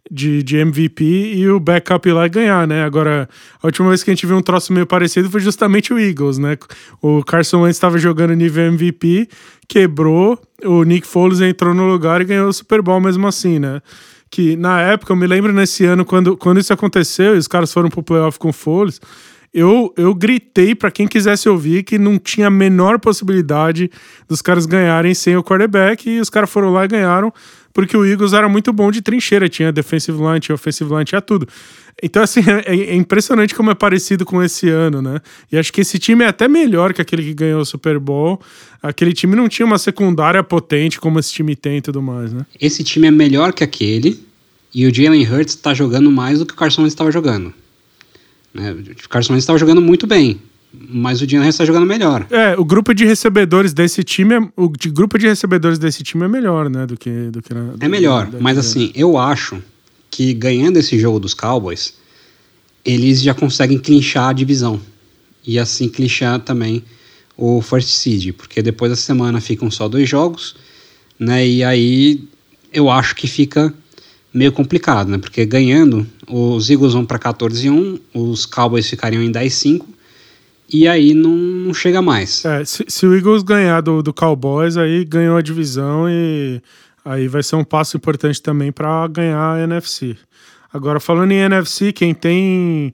de, 0.10 0.44
de 0.44 0.58
MVP 0.58 1.04
e 1.04 1.50
o 1.50 1.60
backup 1.60 2.12
lá 2.12 2.28
ganhar, 2.28 2.68
né? 2.68 2.84
Agora, 2.84 3.28
a 3.62 3.68
última 3.68 3.90
vez 3.90 4.04
que 4.04 4.12
a 4.12 4.14
gente 4.14 4.26
viu 4.26 4.38
um 4.38 4.42
troço 4.42 4.72
meio 4.72 4.86
parecido 4.86 5.30
foi 5.30 5.42
justamente 5.42 5.94
o 5.94 6.00
Eagles, 6.00 6.38
né? 6.38 6.58
O 7.02 7.24
Carson 7.24 7.62
Wentz 7.62 7.78
estava 7.78 7.98
jogando 7.98 8.34
nível 8.34 8.66
MVP, 8.66 9.28
quebrou, 9.68 10.40
o 10.64 10.84
Nick 10.84 11.08
Foles 11.08 11.42
entrou 11.42 11.74
no 11.74 11.88
lugar 11.88 12.22
e 12.22 12.26
ganhou 12.26 12.48
o 12.48 12.54
Super 12.54 12.82
Bowl 12.82 13.00
mesmo 13.00 13.28
assim, 13.28 13.58
né? 13.58 13.82
Que 14.30 14.56
na 14.56 14.82
época, 14.82 15.14
eu 15.14 15.18
me 15.18 15.26
lembro 15.26 15.52
nesse 15.52 15.86
ano, 15.86 16.06
quando, 16.06 16.38
quando 16.38 16.60
isso 16.60 16.74
aconteceu 16.74 17.36
e 17.36 17.38
os 17.38 17.48
caras 17.48 17.74
foram 17.74 17.90
pro 17.90 18.04
playoff 18.04 18.38
com 18.38 18.50
o 18.50 18.54
Foles, 18.54 19.00
eu, 19.56 19.94
eu 19.96 20.14
gritei 20.14 20.76
para 20.76 20.92
quem 20.92 21.08
quisesse 21.08 21.48
ouvir 21.48 21.84
que 21.84 21.98
não 21.98 22.20
tinha 22.20 22.48
a 22.48 22.52
menor 22.52 23.00
possibilidade 23.00 23.90
dos 24.28 24.42
caras 24.42 24.66
ganharem 24.66 25.14
sem 25.14 25.38
o 25.38 25.44
quarterback 25.44 26.10
e 26.10 26.20
os 26.20 26.30
caras 26.30 26.50
foram 26.50 26.72
lá 26.72 26.84
e 26.84 26.90
ganharam 26.90 27.34
porque 27.76 27.98
o 27.98 28.06
Eagles 28.06 28.32
era 28.32 28.48
muito 28.48 28.72
bom 28.72 28.90
de 28.90 29.02
trincheira, 29.02 29.50
tinha 29.50 29.70
defensive 29.70 30.18
line, 30.18 30.40
tinha 30.40 30.56
offensive 30.56 30.90
line, 30.90 31.04
tinha 31.04 31.20
tudo. 31.20 31.46
Então, 32.02 32.24
assim, 32.24 32.40
é, 32.66 32.74
é, 32.74 32.96
impressionante 32.96 33.54
como 33.54 33.70
é 33.70 33.76
parecido 33.76 34.24
com 34.24 34.42
esse 34.42 34.70
ano, 34.70 35.02
né? 35.02 35.20
E 35.52 35.58
acho 35.58 35.74
que 35.74 35.82
esse 35.82 36.00
time 36.00 36.24
é 36.24 36.28
até 36.28 36.48
melhor 36.48 36.94
que 36.94 37.02
aquele 37.02 37.22
que 37.22 37.34
ganhou 37.34 37.60
o 37.60 37.66
Super 37.66 38.00
Bowl. 38.00 38.42
Aquele 38.82 39.12
time 39.12 39.36
não 39.36 39.50
tinha 39.50 39.66
uma 39.66 39.78
secundária 39.78 40.42
potente 40.42 41.02
como 41.02 41.20
esse 41.20 41.34
time 41.34 41.54
tem 41.54 41.80
e 41.80 41.82
tudo 41.82 42.02
mais, 42.02 42.32
né? 42.32 42.46
Esse 42.62 42.82
time 42.82 43.08
é 43.08 43.12
melhor 43.12 43.52
que 43.52 43.62
aquele 43.62 44.24
e 44.74 44.88
o 44.88 44.96
Jalen 44.96 45.30
Hurts 45.30 45.56
está 45.56 45.74
jogando 45.74 46.10
mais 46.10 46.40
do 46.40 46.46
que 46.46 46.54
o 46.54 46.56
Carson 46.56 46.86
estava 46.86 47.12
jogando. 47.12 47.54
Né? 48.54 48.72
O 48.72 49.10
Carson 49.10 49.36
estava 49.36 49.60
jogando 49.60 49.82
muito 49.82 50.08
bem, 50.08 50.40
mas 50.90 51.22
o 51.22 51.30
Jalen 51.30 51.50
está 51.50 51.66
jogando 51.66 51.86
melhor. 51.86 52.26
É, 52.30 52.56
o 52.58 52.66
grupo 52.66 52.94
de 52.94 53.06
recebedores 53.06 53.74
desse 53.74 54.04
time, 54.04 54.36
é, 54.36 54.40
o 54.56 54.70
de 54.70 54.90
grupo 54.90 55.18
de 55.18 55.28
recebedores 55.28 55.80
desse 55.80 56.04
time 56.04 56.26
é 56.26 56.28
melhor, 56.28 56.70
né, 56.70 56.86
do 56.86 56.98
que 56.98 57.30
do 57.32 57.42
que 57.42 57.54
na, 57.54 57.74
É 57.80 57.88
melhor, 57.88 58.28
do, 58.28 58.42
mas 58.42 58.58
assim, 58.58 58.92
eu 58.96 59.18
acho 59.18 59.62
que 60.10 60.34
ganhando 60.34 60.78
esse 60.78 60.98
jogo 60.98 61.20
dos 61.20 61.34
Cowboys, 61.34 61.96
eles 62.84 63.22
já 63.22 63.34
conseguem 63.34 63.78
clinchar 63.78 64.30
a 64.30 64.34
divisão 64.34 64.80
e 65.46 65.60
assim 65.60 65.90
clinchar 65.90 66.40
também 66.40 66.84
o 67.38 67.62
first 67.62 67.90
seed, 67.90 68.34
porque 68.34 68.62
depois 68.62 68.92
da 68.92 68.96
semana 68.96 69.42
ficam 69.42 69.70
só 69.70 69.88
dois 69.88 70.08
jogos, 70.08 70.56
né? 71.20 71.46
E 71.46 71.64
aí 71.64 72.24
eu 72.72 72.90
acho 72.90 73.16
que 73.16 73.28
fica 73.28 73.74
meio 74.34 74.52
complicado, 74.52 75.10
né? 75.10 75.18
Porque 75.18 75.46
ganhando, 75.46 76.06
os 76.28 76.70
Eagles 76.70 76.94
vão 76.94 77.06
para 77.06 77.18
14 77.18 77.68
e 77.68 77.70
1, 77.70 78.00
os 78.14 78.46
Cowboys 78.46 78.90
ficariam 78.90 79.24
em 79.24 79.32
10 79.32 79.54
e 79.54 79.56
5, 79.56 79.88
e 80.72 80.88
aí 80.88 81.14
não, 81.14 81.32
não 81.32 81.74
chega 81.74 82.02
mais. 82.02 82.44
É, 82.46 82.66
se, 82.66 82.86
se, 82.88 83.06
o 83.06 83.16
Eagles 83.16 83.44
ganhar 83.44 83.82
do, 83.82 84.02
do 84.02 84.14
Cowboys, 84.14 84.78
aí 84.78 85.06
ganhou 85.06 85.38
a 85.38 85.42
divisão 85.42 86.10
e 86.10 86.62
aí 87.04 87.28
vai 87.28 87.44
ser 87.44 87.56
um 87.56 87.64
passo 87.64 87.98
importante 87.98 88.42
também 88.42 88.72
para 88.72 89.08
ganhar 89.08 89.54
a 89.54 89.62
NFC. 89.62 90.18
Agora, 90.74 91.00
falando 91.00 91.32
em 91.32 91.38
NFC, 91.38 91.94
quem 91.94 92.14
tem. 92.14 92.94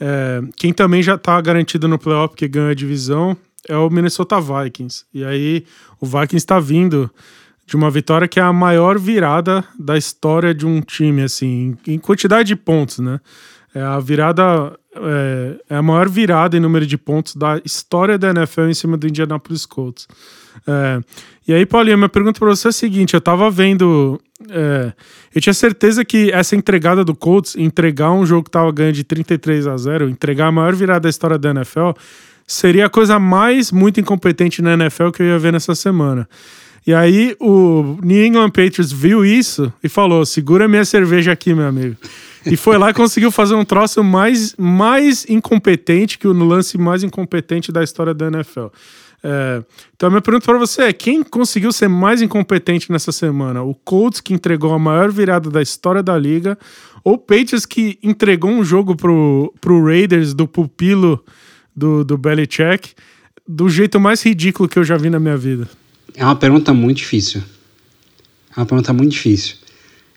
É, 0.00 0.42
quem 0.56 0.72
também 0.72 1.02
já 1.02 1.14
está 1.14 1.40
garantido 1.40 1.86
no 1.86 1.98
playoff, 1.98 2.34
que 2.34 2.48
ganhou 2.48 2.70
a 2.70 2.74
divisão, 2.74 3.36
é 3.68 3.76
o 3.76 3.88
Minnesota 3.88 4.40
Vikings. 4.40 5.04
E 5.14 5.24
aí 5.24 5.64
o 6.00 6.06
Vikings 6.06 6.36
está 6.36 6.58
vindo 6.58 7.08
de 7.66 7.76
uma 7.76 7.90
vitória 7.90 8.26
que 8.26 8.40
é 8.40 8.42
a 8.42 8.52
maior 8.52 8.98
virada 8.98 9.64
da 9.78 9.96
história 9.96 10.52
de 10.52 10.66
um 10.66 10.80
time, 10.80 11.22
assim, 11.22 11.76
em 11.86 11.98
quantidade 11.98 12.48
de 12.48 12.56
pontos, 12.56 12.98
né? 12.98 13.20
É 13.74 13.80
a 13.80 13.98
virada, 14.00 14.76
é, 14.94 15.56
é 15.70 15.76
a 15.76 15.82
maior 15.82 16.08
virada 16.08 16.56
em 16.56 16.60
número 16.60 16.86
de 16.86 16.98
pontos 16.98 17.34
da 17.34 17.60
história 17.64 18.18
da 18.18 18.30
NFL 18.30 18.62
em 18.62 18.74
cima 18.74 18.96
do 18.96 19.06
Indianapolis 19.06 19.64
Colts. 19.64 20.06
É, 20.66 21.00
e 21.46 21.52
aí, 21.52 21.66
Paulinho, 21.66 21.96
minha 21.96 22.08
pergunta 22.08 22.38
para 22.38 22.48
você 22.48 22.68
é 22.68 22.70
a 22.70 22.72
seguinte: 22.72 23.14
eu 23.14 23.20
tava 23.20 23.50
vendo. 23.50 24.20
É, 24.50 24.92
eu 25.34 25.40
tinha 25.40 25.54
certeza 25.54 26.04
que 26.04 26.30
essa 26.30 26.54
entregada 26.54 27.04
do 27.04 27.14
Colts, 27.14 27.56
entregar 27.56 28.12
um 28.12 28.26
jogo 28.26 28.44
que 28.44 28.50
tava 28.50 28.70
ganhando 28.72 28.94
de 28.94 29.04
33 29.04 29.66
a 29.66 29.76
0, 29.76 30.08
entregar 30.08 30.48
a 30.48 30.52
maior 30.52 30.74
virada 30.74 31.00
da 31.00 31.08
história 31.08 31.38
da 31.38 31.50
NFL, 31.50 31.90
seria 32.46 32.86
a 32.86 32.90
coisa 32.90 33.18
mais 33.18 33.72
muito 33.72 34.00
incompetente 34.00 34.60
na 34.60 34.74
NFL 34.74 35.10
que 35.10 35.22
eu 35.22 35.26
ia 35.26 35.38
ver 35.38 35.52
nessa 35.52 35.74
semana. 35.74 36.28
E 36.86 36.92
aí 36.92 37.36
o 37.40 37.96
New 38.02 38.24
England 38.24 38.50
Patriots 38.50 38.92
viu 38.92 39.24
isso 39.24 39.72
e 39.82 39.88
falou: 39.88 40.26
segura 40.26 40.68
minha 40.68 40.84
cerveja 40.84 41.32
aqui, 41.32 41.54
meu 41.54 41.66
amigo. 41.66 41.96
E 42.44 42.56
foi 42.56 42.76
lá 42.78 42.90
e 42.90 42.94
conseguiu 42.94 43.30
fazer 43.30 43.54
um 43.54 43.64
troço 43.64 44.02
mais, 44.02 44.54
mais 44.56 45.24
incompetente 45.28 46.18
que 46.18 46.26
o 46.26 46.32
lance 46.32 46.76
mais 46.76 47.02
incompetente 47.02 47.70
da 47.70 47.82
história 47.82 48.12
da 48.12 48.26
NFL. 48.26 48.66
É, 49.24 49.62
então 49.94 50.08
a 50.08 50.10
minha 50.10 50.20
pergunta 50.22 50.44
para 50.44 50.58
você 50.58 50.82
é: 50.82 50.92
quem 50.92 51.22
conseguiu 51.22 51.70
ser 51.72 51.88
mais 51.88 52.20
incompetente 52.20 52.90
nessa 52.90 53.12
semana? 53.12 53.62
O 53.62 53.74
Colts, 53.74 54.20
que 54.20 54.34
entregou 54.34 54.72
a 54.74 54.78
maior 54.78 55.10
virada 55.12 55.48
da 55.48 55.62
história 55.62 56.02
da 56.02 56.18
liga, 56.18 56.58
ou 57.04 57.14
o 57.14 57.18
Patriots, 57.18 57.64
que 57.64 57.98
entregou 58.02 58.50
um 58.50 58.64
jogo 58.64 58.96
pro, 58.96 59.54
pro 59.60 59.84
Raiders 59.84 60.34
do 60.34 60.48
pupilo 60.48 61.24
do, 61.74 62.04
do 62.04 62.18
Belichick 62.18 62.94
do 63.46 63.68
jeito 63.68 63.98
mais 63.98 64.22
ridículo 64.22 64.68
que 64.68 64.78
eu 64.78 64.84
já 64.84 64.96
vi 64.96 65.10
na 65.10 65.18
minha 65.18 65.36
vida? 65.36 65.68
É 66.14 66.24
uma 66.24 66.36
pergunta 66.36 66.72
muito 66.72 66.98
difícil. 66.98 67.42
É 68.56 68.60
uma 68.60 68.66
pergunta 68.66 68.92
muito 68.92 69.12
difícil. 69.12 69.56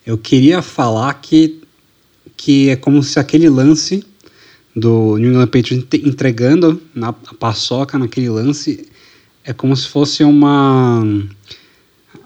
Eu 0.05 0.17
queria 0.17 0.61
falar 0.61 1.13
que, 1.15 1.61
que 2.45 2.69
é 2.69 2.75
como 2.75 3.01
se 3.01 3.19
aquele 3.19 3.49
lance 3.49 4.05
do 4.75 5.17
New 5.17 5.31
England 5.31 5.47
Patriots 5.47 5.87
entregando 6.05 6.79
na 6.93 7.11
paçoca 7.11 7.97
naquele 7.97 8.29
lance 8.29 8.87
é 9.43 9.51
como 9.51 9.75
se 9.75 9.87
fosse 9.87 10.23
uma 10.23 11.03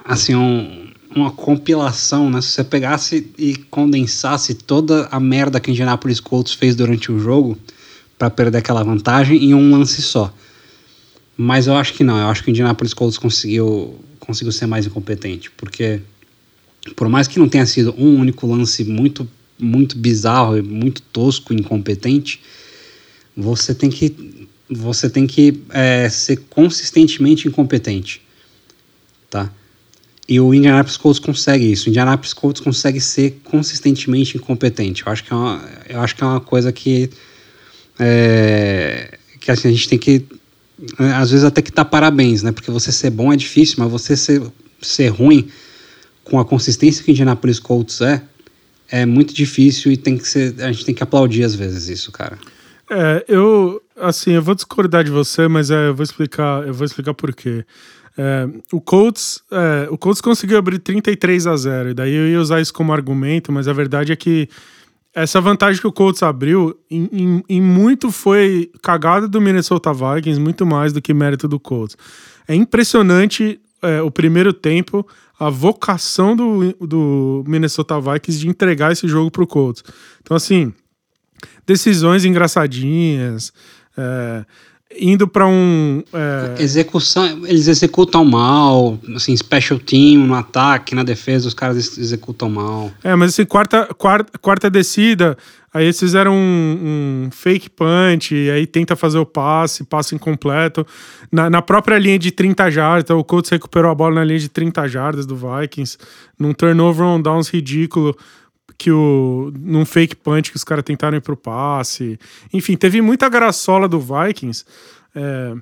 assim 0.03 0.35
um, 0.35 0.91
uma 1.15 1.31
compilação, 1.31 2.29
né? 2.29 2.41
Se 2.41 2.49
você 2.49 2.65
pegasse 2.65 3.31
e 3.37 3.55
condensasse 3.71 4.55
toda 4.55 5.07
a 5.09 5.21
merda 5.21 5.57
que 5.57 5.69
o 5.69 5.71
Indianapolis 5.71 6.19
Colts 6.19 6.51
fez 6.51 6.75
durante 6.75 7.09
o 7.13 7.17
jogo 7.17 7.57
para 8.17 8.29
perder 8.29 8.57
aquela 8.57 8.83
vantagem 8.83 9.41
em 9.41 9.53
um 9.53 9.71
lance 9.71 10.01
só. 10.01 10.33
Mas 11.37 11.67
eu 11.67 11.75
acho 11.77 11.93
que 11.93 12.03
não, 12.03 12.17
eu 12.17 12.27
acho 12.27 12.43
que 12.43 12.49
o 12.49 12.51
Indianapolis 12.51 12.93
Colts 12.93 13.17
conseguiu, 13.17 13.97
conseguiu 14.19 14.51
ser 14.51 14.65
mais 14.65 14.85
incompetente, 14.85 15.49
porque 15.51 16.01
por 16.93 17.07
mais 17.07 17.25
que 17.25 17.39
não 17.39 17.47
tenha 17.47 17.65
sido 17.65 17.95
um 17.97 18.19
único 18.19 18.45
lance 18.45 18.83
muito, 18.83 19.25
muito 19.59 19.97
bizarro 19.97 20.61
muito 20.63 21.01
tosco, 21.01 21.53
incompetente, 21.53 22.41
você 23.35 23.73
tem 23.73 23.89
que, 23.89 24.47
você 24.69 25.09
tem 25.09 25.27
que 25.27 25.61
é, 25.69 26.09
ser 26.09 26.37
consistentemente 26.49 27.47
incompetente, 27.47 28.21
tá? 29.29 29.51
E 30.27 30.39
o 30.39 30.53
Indianapolis 30.53 30.95
Colts 30.95 31.19
consegue 31.19 31.71
isso. 31.71 31.87
O 31.87 31.89
Indianapolis 31.89 32.33
Colts 32.33 32.61
consegue 32.61 33.01
ser 33.01 33.41
consistentemente 33.43 34.37
incompetente. 34.37 35.03
Eu 35.03 35.11
acho 35.11 35.23
que 35.23 35.33
é 35.33 35.35
uma, 35.35 35.69
eu 35.89 35.99
acho 36.01 36.15
que 36.15 36.23
é 36.23 36.27
uma 36.27 36.39
coisa 36.39 36.71
que 36.71 37.09
é, 37.97 39.17
que 39.39 39.49
assim, 39.49 39.69
a 39.69 39.71
gente 39.71 39.89
tem 39.89 39.97
que 39.97 40.23
às 40.97 41.31
vezes 41.31 41.43
até 41.43 41.61
que 41.61 41.71
tá 41.71 41.83
parabéns, 41.83 42.43
né? 42.43 42.51
Porque 42.51 42.71
você 42.71 42.91
ser 42.91 43.09
bom 43.09 43.33
é 43.33 43.35
difícil, 43.35 43.77
mas 43.79 43.91
você 43.91 44.15
ser, 44.15 44.41
ser 44.81 45.07
ruim 45.09 45.49
com 46.23 46.39
a 46.39 46.45
consistência 46.45 47.03
que 47.03 47.09
o 47.09 47.13
Indianapolis 47.13 47.59
Colts 47.59 48.01
é, 48.01 48.21
é 48.91 49.05
muito 49.05 49.33
difícil 49.33 49.91
e 49.91 49.97
tem 49.97 50.17
que 50.17 50.27
ser, 50.27 50.55
a 50.61 50.71
gente 50.71 50.85
tem 50.85 50.95
que 50.95 51.03
aplaudir 51.03 51.43
às 51.43 51.55
vezes 51.55 51.87
isso, 51.87 52.11
cara. 52.11 52.37
É, 52.89 53.23
eu, 53.27 53.81
assim, 53.95 54.31
eu 54.31 54.41
vou 54.41 54.55
discordar 54.55 55.03
de 55.03 55.11
você, 55.11 55.47
mas 55.47 55.69
é, 55.69 55.89
eu 55.89 55.95
vou 55.95 56.03
explicar, 56.03 56.65
eu 56.65 56.73
vou 56.73 56.85
explicar 56.85 57.13
por 57.13 57.33
quê. 57.33 57.63
É, 58.17 58.47
o 58.73 58.81
Colts, 58.81 59.41
é, 59.51 59.87
o 59.91 59.97
Colts 59.97 60.19
conseguiu 60.19 60.57
abrir 60.57 60.79
33 60.79 61.47
a 61.47 61.55
0, 61.55 61.89
e 61.89 61.93
daí 61.93 62.13
eu 62.13 62.27
ia 62.27 62.41
usar 62.41 62.59
isso 62.59 62.73
como 62.73 62.91
argumento, 62.91 63.51
mas 63.51 63.67
a 63.67 63.73
verdade 63.73 64.11
é 64.11 64.15
que 64.15 64.49
essa 65.13 65.39
vantagem 65.39 65.79
que 65.79 65.87
o 65.87 65.91
Colts 65.91 66.23
abriu, 66.23 66.77
em, 66.89 67.09
em, 67.11 67.43
em, 67.47 67.61
muito 67.61 68.11
foi 68.11 68.71
cagada 68.81 69.27
do 69.27 69.39
Minnesota 69.39 69.91
Vikings, 69.93 70.39
muito 70.39 70.65
mais 70.65 70.93
do 70.93 71.01
que 71.01 71.13
mérito 71.13 71.47
do 71.47 71.59
Colts. 71.59 71.95
É 72.47 72.55
impressionante 72.55 73.59
é, 73.81 74.01
o 74.01 74.11
primeiro 74.11 74.53
tempo, 74.53 75.07
a 75.39 75.49
vocação 75.49 76.35
do, 76.35 76.73
do 76.85 77.43
Minnesota 77.47 77.99
Vikings 77.99 78.39
de 78.39 78.47
entregar 78.47 78.91
esse 78.91 79.07
jogo 79.07 79.31
para 79.31 79.43
o 79.43 79.47
Colts. 79.47 79.83
Então, 80.21 80.35
assim, 80.35 80.73
decisões 81.65 82.25
engraçadinhas. 82.25 83.53
É, 83.97 84.45
indo 84.97 85.27
para 85.27 85.45
um. 85.45 86.03
É... 86.13 86.61
Execução, 86.61 87.45
eles 87.45 87.67
executam 87.67 88.25
mal, 88.25 88.97
assim, 89.15 89.35
special 89.35 89.79
team, 89.79 90.25
no 90.25 90.33
ataque, 90.33 90.95
na 90.95 91.03
defesa, 91.03 91.47
os 91.47 91.53
caras 91.53 91.97
executam 91.97 92.49
mal. 92.49 92.91
É, 93.03 93.15
mas 93.15 93.33
assim, 93.33 93.45
quarta, 93.45 93.85
quarta, 93.97 94.37
quarta 94.39 94.69
descida, 94.69 95.37
aí 95.73 95.85
eles 95.85 95.99
fizeram 95.99 96.33
um, 96.33 97.25
um 97.27 97.29
fake 97.31 97.69
punch, 97.69 98.33
aí 98.49 98.65
tenta 98.65 98.95
fazer 98.95 99.19
o 99.19 99.25
passe, 99.25 99.83
passe 99.83 100.15
incompleto. 100.15 100.85
Na, 101.31 101.49
na 101.49 101.61
própria 101.61 101.99
linha 101.99 102.17
de 102.17 102.31
30 102.31 102.71
jardas, 102.71 103.03
então 103.03 103.19
o 103.19 103.23
Colts 103.23 103.51
recuperou 103.51 103.91
a 103.91 103.95
bola 103.95 104.15
na 104.15 104.23
linha 104.23 104.39
de 104.39 104.49
30 104.49 104.87
jardas 104.87 105.25
do 105.25 105.35
Vikings, 105.35 105.97
num 106.37 106.53
turnover 106.53 107.05
on 107.05 107.21
downs 107.21 107.49
ridículo 107.49 108.15
que 108.79 108.89
o 108.89 109.51
num 109.59 109.85
fake 109.85 110.15
punch 110.15 110.49
que 110.49 110.55
os 110.55 110.63
caras 110.63 110.85
tentaram 110.85 111.17
ir 111.17 111.21
pro 111.21 111.35
passe. 111.35 112.17
Enfim, 112.51 112.77
teve 112.77 113.01
muita 113.01 113.27
graçola 113.27 113.89
do 113.89 113.99
Vikings. 113.99 114.63
É, 115.13 115.53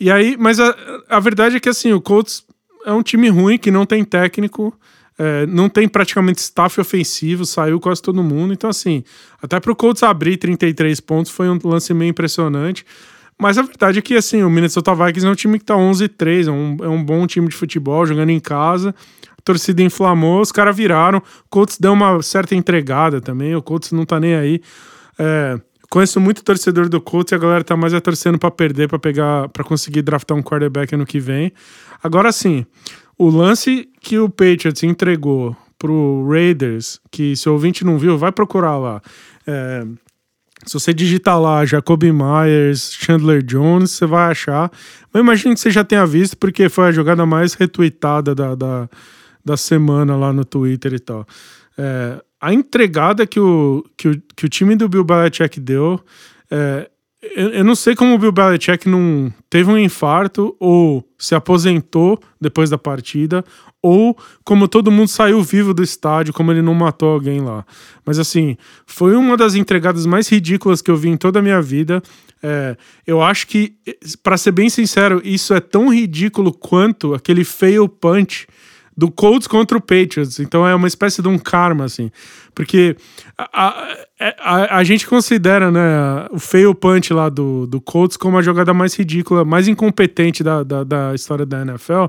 e 0.00 0.10
aí, 0.10 0.36
mas 0.38 0.60
a, 0.60 0.74
a 1.08 1.18
verdade 1.18 1.56
é 1.56 1.60
que 1.60 1.68
assim, 1.68 1.92
o 1.92 2.00
Colts 2.00 2.44
é 2.86 2.92
um 2.92 3.02
time 3.02 3.28
ruim 3.28 3.58
que 3.58 3.72
não 3.72 3.84
tem 3.84 4.04
técnico, 4.04 4.72
é, 5.18 5.46
não 5.46 5.68
tem 5.68 5.88
praticamente 5.88 6.38
staff 6.38 6.80
ofensivo, 6.80 7.44
saiu 7.44 7.80
quase 7.80 8.00
todo 8.00 8.22
mundo. 8.22 8.54
Então, 8.54 8.70
assim, 8.70 9.02
até 9.42 9.58
pro 9.58 9.74
Colts 9.74 10.04
abrir 10.04 10.36
33 10.36 11.00
pontos 11.00 11.32
foi 11.32 11.48
um 11.48 11.58
lance 11.64 11.92
meio 11.92 12.10
impressionante. 12.10 12.86
Mas 13.36 13.58
a 13.58 13.62
verdade 13.62 13.98
é 13.98 14.02
que, 14.02 14.14
assim, 14.14 14.44
o 14.44 14.50
Minnesota 14.50 14.94
Vikings 14.94 15.26
é 15.26 15.28
um 15.28 15.34
time 15.34 15.58
que 15.58 15.64
tá 15.64 15.74
11-3, 15.74 16.46
é 16.46 16.50
um, 16.52 16.76
é 16.82 16.88
um 16.88 17.02
bom 17.02 17.26
time 17.26 17.48
de 17.48 17.56
futebol, 17.56 18.06
jogando 18.06 18.30
em 18.30 18.38
casa 18.38 18.94
torcida 19.44 19.82
inflamou, 19.82 20.40
os 20.40 20.50
caras 20.50 20.76
viraram. 20.76 21.18
O 21.18 21.48
Colts 21.50 21.78
deu 21.78 21.92
uma 21.92 22.22
certa 22.22 22.54
entregada 22.54 23.20
também, 23.20 23.54
o 23.54 23.62
Colts 23.62 23.92
não 23.92 24.04
tá 24.04 24.18
nem 24.18 24.34
aí. 24.34 24.60
É, 25.18 25.60
conheço 25.90 26.20
muito 26.20 26.42
torcedor 26.42 26.88
do 26.88 27.00
Colts 27.00 27.32
e 27.32 27.34
a 27.34 27.38
galera 27.38 27.62
tá 27.62 27.76
mais 27.76 27.92
é 27.92 28.00
torcendo 28.00 28.38
para 28.38 28.50
perder, 28.50 28.88
para 28.88 28.98
pegar, 28.98 29.48
para 29.50 29.62
conseguir 29.62 30.02
draftar 30.02 30.36
um 30.36 30.42
quarterback 30.42 30.94
ano 30.94 31.06
que 31.06 31.20
vem. 31.20 31.52
Agora 32.02 32.32
sim, 32.32 32.66
o 33.16 33.28
lance 33.28 33.88
que 34.00 34.18
o 34.18 34.28
Patriots 34.28 34.82
entregou 34.82 35.56
pro 35.78 36.26
Raiders, 36.28 36.98
que 37.10 37.36
se 37.36 37.48
o 37.48 37.52
ouvinte 37.52 37.84
não 37.84 37.98
viu, 37.98 38.16
vai 38.16 38.32
procurar 38.32 38.78
lá. 38.78 39.02
É, 39.46 39.84
se 40.66 40.74
você 40.74 40.94
digitar 40.94 41.38
lá 41.38 41.64
Jacoby 41.64 42.10
Myers, 42.10 42.92
Chandler 42.92 43.42
Jones, 43.42 43.90
você 43.90 44.06
vai 44.06 44.30
achar. 44.30 44.70
Mas 45.12 45.22
imagino 45.22 45.54
que 45.54 45.60
você 45.60 45.70
já 45.70 45.84
tenha 45.84 46.06
visto, 46.06 46.36
porque 46.38 46.68
foi 46.68 46.88
a 46.88 46.92
jogada 46.92 47.26
mais 47.26 47.54
retweetada 47.54 48.34
da, 48.34 48.54
da, 48.54 48.88
da 49.44 49.56
semana 49.56 50.16
lá 50.16 50.32
no 50.32 50.44
Twitter 50.44 50.94
e 50.94 50.98
tal. 50.98 51.26
É, 51.76 52.22
a 52.40 52.52
entregada 52.52 53.26
que 53.26 53.40
o, 53.40 53.84
que, 53.96 54.08
o, 54.08 54.22
que 54.36 54.46
o 54.46 54.48
time 54.48 54.76
do 54.76 54.88
Bill 54.88 55.04
Belichick 55.04 55.58
deu, 55.60 56.00
é, 56.50 56.88
eu, 57.34 57.50
eu, 57.50 57.64
não 57.64 57.74
sei 57.74 57.96
como 57.96 58.14
o 58.14 58.18
Bill 58.18 58.32
Belichick 58.32 58.88
não 58.88 59.32
teve 59.48 59.70
um 59.70 59.78
infarto 59.78 60.54
ou 60.60 61.08
se 61.18 61.34
aposentou 61.34 62.20
depois 62.40 62.68
da 62.68 62.76
partida 62.76 63.44
ou 63.82 64.16
como 64.44 64.68
todo 64.68 64.90
mundo 64.90 65.08
saiu 65.08 65.42
vivo 65.42 65.74
do 65.74 65.82
estádio, 65.82 66.32
como 66.32 66.50
ele 66.50 66.62
não 66.62 66.74
matou 66.74 67.10
alguém 67.10 67.40
lá. 67.40 67.66
Mas 68.04 68.18
assim, 68.18 68.56
foi 68.86 69.14
uma 69.14 69.36
das 69.36 69.54
entregadas 69.54 70.06
mais 70.06 70.28
ridículas 70.28 70.80
que 70.80 70.90
eu 70.90 70.96
vi 70.96 71.10
em 71.10 71.16
toda 71.16 71.38
a 71.38 71.42
minha 71.42 71.60
vida. 71.60 72.02
É, 72.42 72.76
eu 73.06 73.22
acho 73.22 73.46
que, 73.46 73.74
para 74.22 74.38
ser 74.38 74.52
bem 74.52 74.70
sincero, 74.70 75.20
isso 75.22 75.52
é 75.52 75.60
tão 75.60 75.92
ridículo 75.92 76.52
quanto 76.52 77.12
aquele 77.12 77.44
fail 77.44 77.86
punch 77.86 78.46
do 78.96 79.10
Colts 79.10 79.46
contra 79.46 79.76
o 79.76 79.80
Patriots. 79.80 80.38
Então 80.38 80.66
é 80.66 80.74
uma 80.74 80.86
espécie 80.86 81.20
de 81.20 81.28
um 81.28 81.38
karma, 81.38 81.84
assim. 81.84 82.10
Porque 82.54 82.96
a, 83.36 83.66
a, 83.66 83.96
é, 84.20 84.36
a, 84.38 84.78
a 84.78 84.84
gente 84.84 85.06
considera 85.06 85.70
né, 85.70 86.26
o 86.30 86.38
fail 86.38 86.74
punch 86.74 87.12
lá 87.12 87.28
do, 87.28 87.66
do 87.66 87.80
Colts 87.80 88.16
como 88.16 88.38
a 88.38 88.42
jogada 88.42 88.72
mais 88.72 88.94
ridícula, 88.94 89.44
mais 89.44 89.66
incompetente 89.66 90.42
da, 90.42 90.62
da, 90.62 90.84
da 90.84 91.14
história 91.14 91.44
da 91.44 91.62
NFL. 91.62 92.06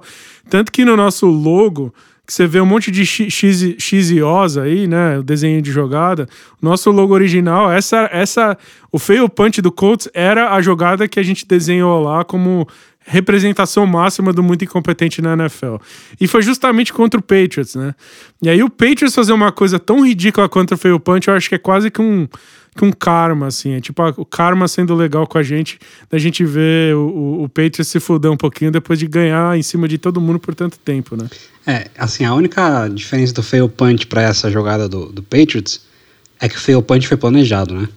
Tanto 0.49 0.71
que 0.71 0.85
no 0.85 0.95
nosso 0.95 1.25
logo 1.25 1.93
que 2.25 2.33
você 2.33 2.47
vê 2.47 2.59
um 2.59 2.65
monte 2.65 2.89
de 2.89 3.05
X, 3.05 3.75
X 3.77 4.09
e 4.09 4.21
O's 4.21 4.57
aí, 4.57 4.87
né? 4.87 5.19
O 5.19 5.23
desenho 5.23 5.61
de 5.61 5.71
jogada. 5.71 6.27
Nosso 6.59 6.89
logo 6.89 7.13
original, 7.13 7.71
essa, 7.71 8.09
essa, 8.11 8.57
o 8.91 8.97
fail 8.97 9.29
punch 9.29 9.61
do 9.61 9.71
Colts 9.71 10.09
era 10.13 10.51
a 10.51 10.61
jogada 10.61 11.07
que 11.07 11.19
a 11.19 11.23
gente 11.23 11.45
desenhou 11.45 12.01
lá 12.01 12.23
como 12.23 12.67
representação 13.05 13.85
máxima 13.85 14.33
do 14.33 14.41
muito 14.41 14.65
incompetente 14.65 15.21
na 15.21 15.33
NFL. 15.33 15.75
E 16.19 16.27
foi 16.27 16.41
justamente 16.41 16.91
contra 16.91 17.19
o 17.19 17.23
Patriots, 17.23 17.75
né? 17.75 17.93
E 18.41 18.49
aí 18.49 18.63
o 18.63 18.69
Patriots 18.69 19.13
fazer 19.13 19.31
uma 19.31 19.51
coisa 19.51 19.79
tão 19.79 20.05
ridícula 20.05 20.49
contra 20.49 20.75
o 20.75 20.77
Fail 20.77 20.99
Punch, 20.99 21.27
eu 21.27 21.35
acho 21.35 21.47
que 21.47 21.55
é 21.55 21.59
quase 21.59 21.91
que 21.91 22.01
um, 22.01 22.27
que 22.75 22.83
um 22.83 22.91
karma, 22.91 23.47
assim. 23.47 23.73
É 23.73 23.79
tipo 23.79 24.01
o 24.17 24.25
karma 24.25 24.67
sendo 24.67 24.95
legal 24.95 25.27
com 25.27 25.37
a 25.37 25.43
gente, 25.43 25.77
da 26.09 26.17
gente 26.17 26.43
ver 26.43 26.95
o, 26.95 27.43
o 27.43 27.49
Patriots 27.49 27.87
se 27.87 27.99
fuder 27.99 28.31
um 28.31 28.37
pouquinho 28.37 28.71
depois 28.71 28.97
de 28.97 29.07
ganhar 29.07 29.55
em 29.55 29.61
cima 29.61 29.87
de 29.87 29.99
todo 29.99 30.19
mundo 30.19 30.39
por 30.39 30.55
tanto 30.55 30.79
tempo, 30.79 31.15
né? 31.15 31.29
É, 31.67 31.87
assim, 31.97 32.25
a 32.25 32.33
única 32.33 32.87
diferença 32.87 33.33
do 33.33 33.43
Fail 33.43 33.69
Punch 33.69 34.07
para 34.07 34.23
essa 34.23 34.49
jogada 34.49 34.89
do, 34.89 35.11
do 35.11 35.21
Patriots 35.21 35.81
é 36.39 36.49
que 36.49 36.55
o 36.55 36.59
Fail 36.59 36.81
Punch 36.81 37.07
foi 37.07 37.17
planejado, 37.17 37.75
né? 37.75 37.87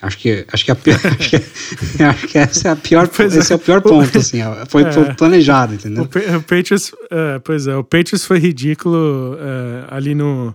Acho 0.00 0.18
que, 0.18 0.46
acho 0.52 0.64
que, 0.64 0.70
a 0.70 0.76
pior, 0.76 0.96
acho, 1.18 1.30
que, 1.30 2.02
acho 2.02 2.28
que 2.28 2.38
essa 2.38 2.68
é 2.68 2.70
a 2.70 2.76
pior, 2.76 3.10
esse 3.18 3.52
é 3.52 3.56
o 3.56 3.58
pior 3.58 3.80
ponto, 3.80 4.18
assim, 4.18 4.38
foi, 4.68 4.84
é, 4.84 4.92
foi 4.92 5.14
planejado, 5.14 5.74
entendeu? 5.74 6.04
O, 6.04 6.36
o 6.36 6.42
Patriots, 6.42 6.92
é, 7.10 7.38
pois 7.40 7.66
é, 7.66 7.76
o 7.76 7.82
Patriots 7.82 8.24
foi 8.24 8.38
ridículo 8.38 9.36
é, 9.40 9.94
ali 9.94 10.14
no, 10.14 10.54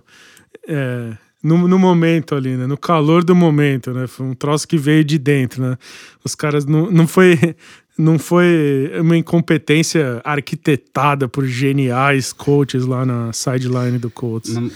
é, 0.66 1.12
no, 1.42 1.68
no, 1.68 1.78
momento 1.78 2.34
ali, 2.34 2.56
né, 2.56 2.66
no 2.66 2.78
calor 2.78 3.22
do 3.22 3.34
momento, 3.34 3.92
né, 3.92 4.06
foi 4.06 4.24
um 4.24 4.34
troço 4.34 4.66
que 4.66 4.78
veio 4.78 5.04
de 5.04 5.18
dentro, 5.18 5.62
né, 5.62 5.76
os 6.24 6.34
caras 6.34 6.64
não, 6.64 6.90
não 6.90 7.06
foi, 7.06 7.54
não 7.98 8.18
foi 8.18 8.92
uma 8.98 9.16
incompetência 9.16 10.22
arquitetada 10.24 11.28
por 11.28 11.44
geniais 11.44 12.32
coaches 12.32 12.86
lá 12.86 13.04
na 13.04 13.30
sideline 13.32 13.98
do 13.98 14.10
Colts. 14.10 14.54
Não, 14.54 14.70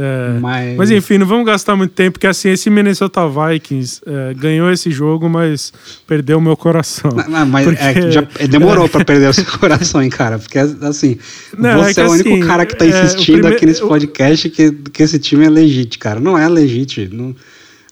é, 0.00 0.38
mas... 0.38 0.76
mas... 0.76 0.90
enfim, 0.90 1.18
não 1.18 1.26
vamos 1.26 1.44
gastar 1.44 1.74
muito 1.74 1.92
tempo, 1.92 2.12
porque 2.12 2.26
assim, 2.26 2.50
esse 2.50 2.70
Minnesota 2.70 3.22
Vikings 3.28 4.00
é, 4.06 4.34
ganhou 4.34 4.70
esse 4.70 4.90
jogo, 4.90 5.28
mas 5.28 5.72
perdeu 6.06 6.38
o 6.38 6.40
meu 6.40 6.56
coração. 6.56 7.10
Não, 7.28 7.46
mas 7.46 7.66
é 7.66 7.92
porque... 7.92 8.06
é, 8.06 8.10
já 8.10 8.20
demorou 8.48 8.88
para 8.88 9.04
perder 9.04 9.28
o 9.28 9.32
seu 9.32 9.44
coração, 9.44 10.00
hein, 10.00 10.10
cara? 10.10 10.38
Porque 10.38 10.58
assim, 10.58 11.18
não, 11.56 11.84
é 11.84 11.92
você 11.92 12.00
é, 12.00 12.06
o 12.06 12.10
único 12.10 12.28
assim, 12.28 12.40
cara 12.40 12.64
que 12.64 12.76
tá 12.76 12.86
insistindo 12.86 13.46
aqui 13.46 13.66
nesse 13.66 13.80
podcast 13.80 14.48
que, 14.50 14.70
que 14.70 15.02
esse 15.02 15.18
time 15.18 15.44
é 15.44 15.50
legítimo, 15.50 16.00
cara. 16.00 16.20
Não 16.20 16.38
é 16.38 16.48
legítimo. 16.48 17.08
Não, 17.12 17.36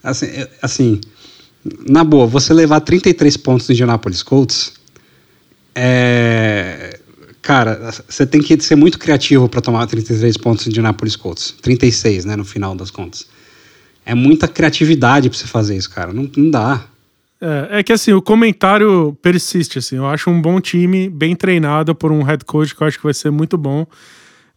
assim, 0.03 0.29
assim 0.63 1.01
na 1.89 2.05
boa, 2.05 2.27
você 2.27 2.55
levar 2.55 2.81
33 2.81 3.37
pontos 3.37 3.69
no 3.69 3.73
Indianapolis 3.73 4.23
Colts, 4.23 4.73
é, 5.75 6.96
cara, 7.47 7.93
você 8.09 8.27
tem 8.27 8.43
que 8.43 8.61
ser 8.61 8.75
muito 8.75 8.99
criativo 8.99 9.49
para 9.49 9.61
tomar 9.61 9.87
33 9.87 10.37
pontos 10.37 10.67
no 10.67 10.71
Indianapolis 10.71 11.15
Colts. 11.15 11.55
36, 11.63 12.25
né, 12.25 12.35
no 12.35 12.45
final 12.45 12.75
das 12.75 12.91
contas. 12.91 13.25
É 14.05 14.17
muita 14.17 14.49
criatividade 14.49 15.31
para 15.31 15.39
você 15.39 15.47
fazer 15.47 15.77
isso, 15.77 15.89
cara. 15.89 16.13
Não, 16.13 16.29
não 16.37 16.51
dá. 16.51 16.85
É, 17.41 17.79
é, 17.79 17.83
que 17.85 17.93
assim, 17.93 18.13
o 18.13 18.21
comentário 18.21 19.17
persiste, 19.23 19.79
assim. 19.79 19.95
Eu 19.95 20.09
acho 20.09 20.29
um 20.29 20.43
bom 20.43 20.61
time, 20.61 21.09
bem 21.09 21.37
treinado 21.37 21.95
por 21.95 22.11
um 22.11 22.25
head 22.25 22.45
coach 22.45 22.75
que 22.75 22.83
eu 22.83 22.87
acho 22.89 22.99
que 22.99 23.05
vai 23.05 23.15
ser 23.15 23.31
muito 23.31 23.57
bom. 23.57 23.87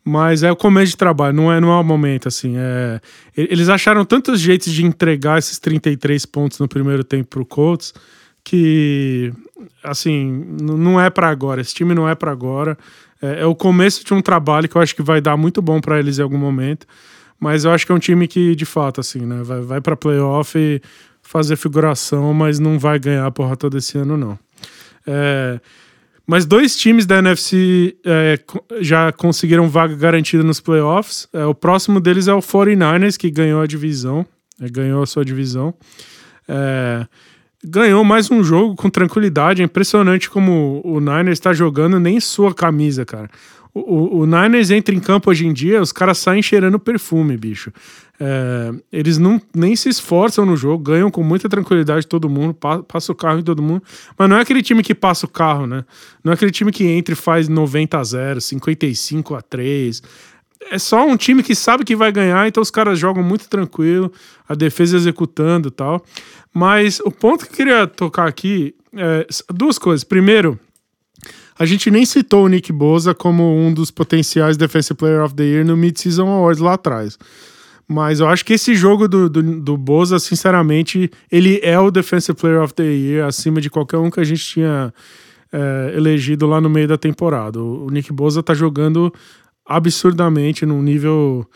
Mas 0.04 0.41
é 0.41 0.52
o 0.52 0.56
começo 0.56 0.93
de 0.93 0.97
trabalho, 0.97 1.36
não 1.36 1.54
é, 1.54 1.62
não 1.62 1.71
é 1.71 1.80
o 1.80 1.84
momento, 1.84 2.28
assim. 2.28 2.56
É... 2.58 2.99
Eles 3.38 3.69
acharam 3.69 4.04
tantos 4.04 4.39
jeitos 4.39 4.73
de 4.73 4.84
entregar 4.84 5.38
esses 5.38 5.60
33 5.60 6.25
pontos 6.25 6.58
no 6.58 6.67
primeiro 6.67 7.04
tempo 7.04 7.30
pro 7.30 7.45
Colts 7.45 7.93
que, 8.43 9.34
assim, 9.84 10.45
não 10.62 10.99
é 10.99 11.10
para 11.10 11.30
agora. 11.30 11.62
Esse 11.62 11.73
time 11.73 11.93
não 11.93 12.08
é 12.08 12.15
para 12.15 12.32
agora. 12.32 12.78
É, 13.21 13.41
é, 13.41 13.45
o 13.45 13.56
começo 13.56 14.04
de 14.04 14.13
um 14.13 14.21
trabalho 14.21 14.67
que 14.67 14.75
eu 14.75 14.82
acho 14.82 14.95
que 14.95 15.02
vai 15.02 15.21
dar 15.21 15.38
muito 15.38 15.62
bom 15.62 15.80
para 15.80 15.99
eles 15.99 16.19
em 16.19 16.21
algum 16.21 16.38
momento. 16.38 16.88
Mas 17.39 17.63
eu 17.63 17.71
acho 17.71 17.86
que 17.86 17.91
é 17.91 17.95
um 17.95 17.99
time 17.99 18.28
que, 18.28 18.56
de 18.56 18.65
fato, 18.65 18.99
assim, 18.99 19.25
né, 19.25 19.41
vai, 19.43 19.62
vai 19.62 19.82
para 19.82 19.95
playoff 19.95 20.58
e 20.58 20.82
fazer 21.21 21.56
figuração, 21.56 22.34
mas 22.34 22.60
não 22.60 22.78
vai 22.78 22.99
ganhar 22.99 23.25
a 23.25 23.32
porra 23.32 23.56
toda 23.56 23.78
esse 23.78 23.97
ano, 23.97 24.17
não. 24.17 24.39
É... 25.06 25.60
Mas 26.25 26.45
dois 26.45 26.75
times 26.78 27.08
da 27.08 27.17
NFC 27.17 27.97
é, 28.06 28.39
já 28.82 29.12
conseguiram 29.12 29.67
vaga 29.67 29.95
garantida 29.95 30.43
nos 30.43 30.60
playoffs. 30.60 31.28
É, 31.34 31.43
o 31.43 31.56
próximo 31.56 31.99
deles 31.99 32.28
é 32.28 32.34
o 32.34 32.39
49ers, 32.39 33.17
que 33.17 33.32
ganhou 33.32 33.60
a 33.60 33.65
divisão, 33.65 34.23
é, 34.62 34.69
ganhou 34.69 35.02
a 35.02 35.08
sua 35.08 35.25
divisão. 35.25 35.73
É, 36.47 37.08
ganhou 37.63 38.04
mais 38.04 38.32
um 38.32 38.43
jogo 38.43 38.76
com 38.76 38.89
tranquilidade. 38.89 39.62
É 39.62 39.65
impressionante 39.65 40.30
como 40.30 40.82
o 40.84 41.00
Niners 41.00 41.38
está 41.38 41.54
jogando 41.54 42.00
nem 42.00 42.19
sua 42.19 42.54
camisa, 42.54 43.06
cara. 43.06 43.30
O, 43.72 44.22
o, 44.22 44.26
Niners 44.26 44.72
entra 44.72 44.95
em 44.95 45.00
campo 45.00 45.30
hoje 45.30 45.45
em 45.45 45.54
dia, 45.54 45.80
os 45.80 45.91
caras 45.91 46.17
saem 46.17 46.41
cheirando 46.41 46.80
perfume, 46.80 47.38
bicho. 47.38 47.72
É, 48.19 48.72
eles 48.91 49.19
não, 49.19 49.39
nem 49.56 49.76
se 49.76 49.88
esforçam 49.88 50.43
no 50.43 50.58
jogo, 50.58 50.84
ganham 50.84 51.12
com 51.12 51.24
muita 51.24 51.48
tranquilidade 51.48 52.08
todo 52.08 52.28
mundo, 52.28 52.54
pa, 52.54 52.82
passa 52.82 53.12
o 53.12 53.15
carro 53.15 53.39
em 53.39 53.43
todo 53.43 53.62
mundo. 53.62 53.84
Mas 54.17 54.28
não 54.28 54.38
é 54.38 54.41
aquele 54.41 54.63
time 54.63 54.82
que 54.82 54.95
passa 54.95 55.28
o 55.28 55.30
carro, 55.30 55.67
né? 55.67 55.86
Não 56.24 56.32
é 56.32 56.36
aquele 56.36 56.52
time 56.52 56.72
que 56.72 56.84
entra 56.84 57.13
e 57.13 57.15
faz 57.15 57.48
90 57.48 57.98
a 57.98 58.04
0, 58.04 58.41
55 58.41 59.36
a 59.36 59.41
3. 59.41 60.02
É 60.72 60.78
só 60.78 61.06
um 61.06 61.15
time 61.15 61.41
que 61.41 61.56
sabe 61.56 61.84
que 61.84 61.95
vai 61.95 62.12
ganhar, 62.12 62.48
então 62.48 62.62
os 62.62 62.69
caras 62.69 63.00
jogam 63.00 63.24
muito 63.24 63.48
tranquilo, 63.48 64.12
a 64.48 64.54
defesa 64.54 64.98
executando 64.98 65.72
tal. 65.72 66.04
Mas 66.54 67.00
o 67.00 67.12
ponto 67.12 67.45
que 67.45 67.52
eu 67.52 67.56
queria 67.56 67.88
tocar 67.88 68.28
aqui 68.28 68.76
é 68.93 69.26
duas 69.54 69.78
coisas. 69.78 70.04
Primeiro, 70.04 70.60
a 71.58 71.65
gente 71.65 71.91
nem 71.91 72.06
citou 72.06 72.45
o 72.45 72.48
Nick 72.48 72.72
Boza 72.72 73.13
como 73.13 73.43
um 73.56 73.74
dos 73.74 73.91
potenciais 73.91 74.58
Defensive 74.58 74.98
Player 74.98 75.24
of 75.24 75.36
the 75.36 75.43
Year 75.43 75.65
no 75.65 75.76
Mid-Season 75.76 76.28
Awards 76.28 76.62
lá 76.62 76.74
atrás. 76.74 77.17
Mas 77.88 78.19
eu 78.19 78.28
acho 78.28 78.45
que 78.45 78.54
esse 78.54 78.76
jogo 78.76 79.08
do, 79.08 79.28
do, 79.28 79.41
do 79.60 79.78
Boza, 79.78 80.19
sinceramente, 80.19 81.10
ele 81.32 81.60
é 81.63 81.80
o 81.80 81.89
Defensive 81.89 82.38
Player 82.38 82.62
of 82.62 82.74
the 82.74 82.84
Year 82.84 83.28
acima 83.28 83.60
de 83.60 83.69
qualquer 83.69 83.98
um 83.98 84.12
que 84.12 84.19
a 84.19 84.24
gente 84.24 84.45
tinha 84.45 84.93
é, 85.52 85.93
elegido 85.95 86.45
lá 86.45 86.62
no 86.62 86.69
meio 86.69 86.88
da 86.88 86.98
temporada. 86.98 87.60
O, 87.60 87.88
o 87.88 87.89
Nick 87.89 88.13
Boza 88.13 88.43
tá 88.43 88.54
jogando 88.54 89.12
absurdamente 89.69 90.65
num 90.65 90.82
nível 90.82 91.47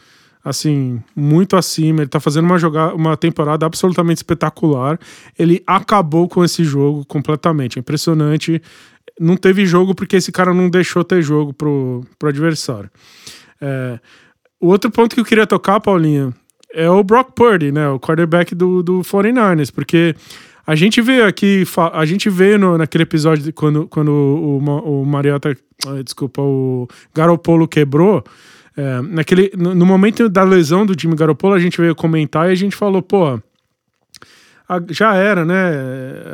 assim, 0.46 1.02
muito 1.16 1.56
acima. 1.56 2.02
Ele 2.02 2.10
tá 2.10 2.20
fazendo 2.20 2.46
uma, 2.46 2.60
jogada, 2.60 2.94
uma 2.94 3.18
temporada 3.18 3.66
absolutamente 3.66 4.18
espetacular. 4.18 5.00
Ele 5.40 5.64
acabou 5.66 6.28
com 6.30 6.44
esse 6.44 6.64
jogo 6.64 7.06
completamente. 7.06 7.78
É 7.78 7.80
impressionante 7.80 8.62
não 9.20 9.38
teve 9.38 9.66
jogo 9.66 9.94
porque 9.94 10.16
esse 10.16 10.32
cara 10.32 10.54
não 10.54 10.70
deixou 10.70 11.04
ter 11.04 11.22
jogo 11.22 11.54
pro, 11.54 12.04
pro 12.18 12.30
adversário. 12.30 12.90
É, 13.62 14.00
o 14.60 14.68
outro 14.68 14.90
ponto 14.90 15.14
que 15.14 15.22
eu 15.22 15.26
queria 15.26 15.46
tocar, 15.46 15.80
Paulinho, 15.80 16.34
é 16.74 16.90
o 16.90 17.04
Brock 17.04 17.32
Purdy, 17.36 17.72
né? 17.72 17.88
O 17.90 18.00
quarterback 18.00 18.56
do, 18.56 18.82
do 18.82 19.02
49ers, 19.02 19.72
porque 19.72 20.16
a 20.66 20.76
gente 20.76 21.02
veio 21.02 21.26
aqui, 21.26 21.64
a 21.92 22.06
gente 22.06 22.30
veio 22.30 22.58
no, 22.58 22.78
naquele 22.78 23.04
episódio 23.04 23.52
quando, 23.54 23.88
quando 23.88 24.10
o, 24.10 24.58
o, 24.58 25.06
Mariota, 25.06 25.56
desculpa, 26.04 26.42
o 26.42 26.88
Garopolo 27.14 27.68
quebrou. 27.68 28.24
É, 28.76 29.02
naquele, 29.02 29.52
no, 29.56 29.86
momento 29.86 30.28
da 30.30 30.44
lesão 30.44 30.86
do 30.86 30.96
time 30.96 31.16
Garopolo, 31.16 31.54
a 31.54 31.60
gente 31.60 31.80
veio 31.80 31.94
comentar 31.94 32.50
e 32.50 32.54
a 32.54 32.56
gente 32.56 32.76
falou, 32.76 33.02
pô, 33.02 33.40
já 34.90 35.14
era, 35.16 35.46
né? 35.46 35.72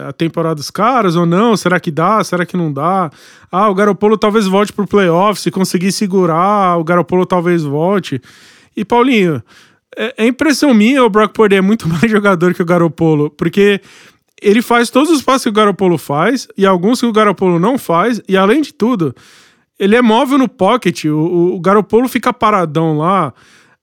A 0.07 0.13
temporada 0.13 0.55
dos 0.55 0.69
caras 0.69 1.15
ou 1.15 1.25
não? 1.25 1.57
Será 1.57 1.79
que 1.79 1.91
dá? 1.91 2.23
Será 2.23 2.45
que 2.45 2.55
não 2.55 2.71
dá? 2.71 3.09
Ah, 3.51 3.67
o 3.67 3.73
Garopolo 3.73 4.17
talvez 4.17 4.45
volte 4.45 4.71
pro 4.71 4.87
playoff, 4.87 5.41
se 5.41 5.51
conseguir 5.51 5.91
segurar, 5.91 6.77
o 6.77 6.83
Garopolo 6.83 7.25
talvez 7.25 7.63
volte. 7.63 8.21
E 8.77 8.85
Paulinho, 8.85 9.41
é, 9.97 10.13
é 10.23 10.27
impressão 10.27 10.73
minha, 10.73 11.03
o 11.03 11.09
Brock 11.09 11.33
Purdy 11.33 11.55
é 11.55 11.61
muito 11.61 11.87
mais 11.89 12.09
jogador 12.09 12.53
que 12.53 12.61
o 12.61 12.65
Garopolo, 12.65 13.29
porque 13.31 13.81
ele 14.41 14.61
faz 14.61 14.89
todos 14.89 15.09
os 15.09 15.21
passos 15.21 15.43
que 15.43 15.49
o 15.49 15.53
Garopolo 15.53 15.97
faz 15.97 16.47
e 16.57 16.65
alguns 16.65 16.99
que 16.99 17.05
o 17.05 17.11
Garopolo 17.11 17.59
não 17.59 17.77
faz, 17.77 18.21
e 18.27 18.37
além 18.37 18.61
de 18.61 18.73
tudo, 18.73 19.15
ele 19.79 19.95
é 19.95 20.01
móvel 20.01 20.37
no 20.37 20.47
pocket, 20.47 21.05
o, 21.05 21.55
o 21.55 21.59
Garopolo 21.59 22.07
fica 22.07 22.33
paradão 22.33 22.97
lá. 22.97 23.33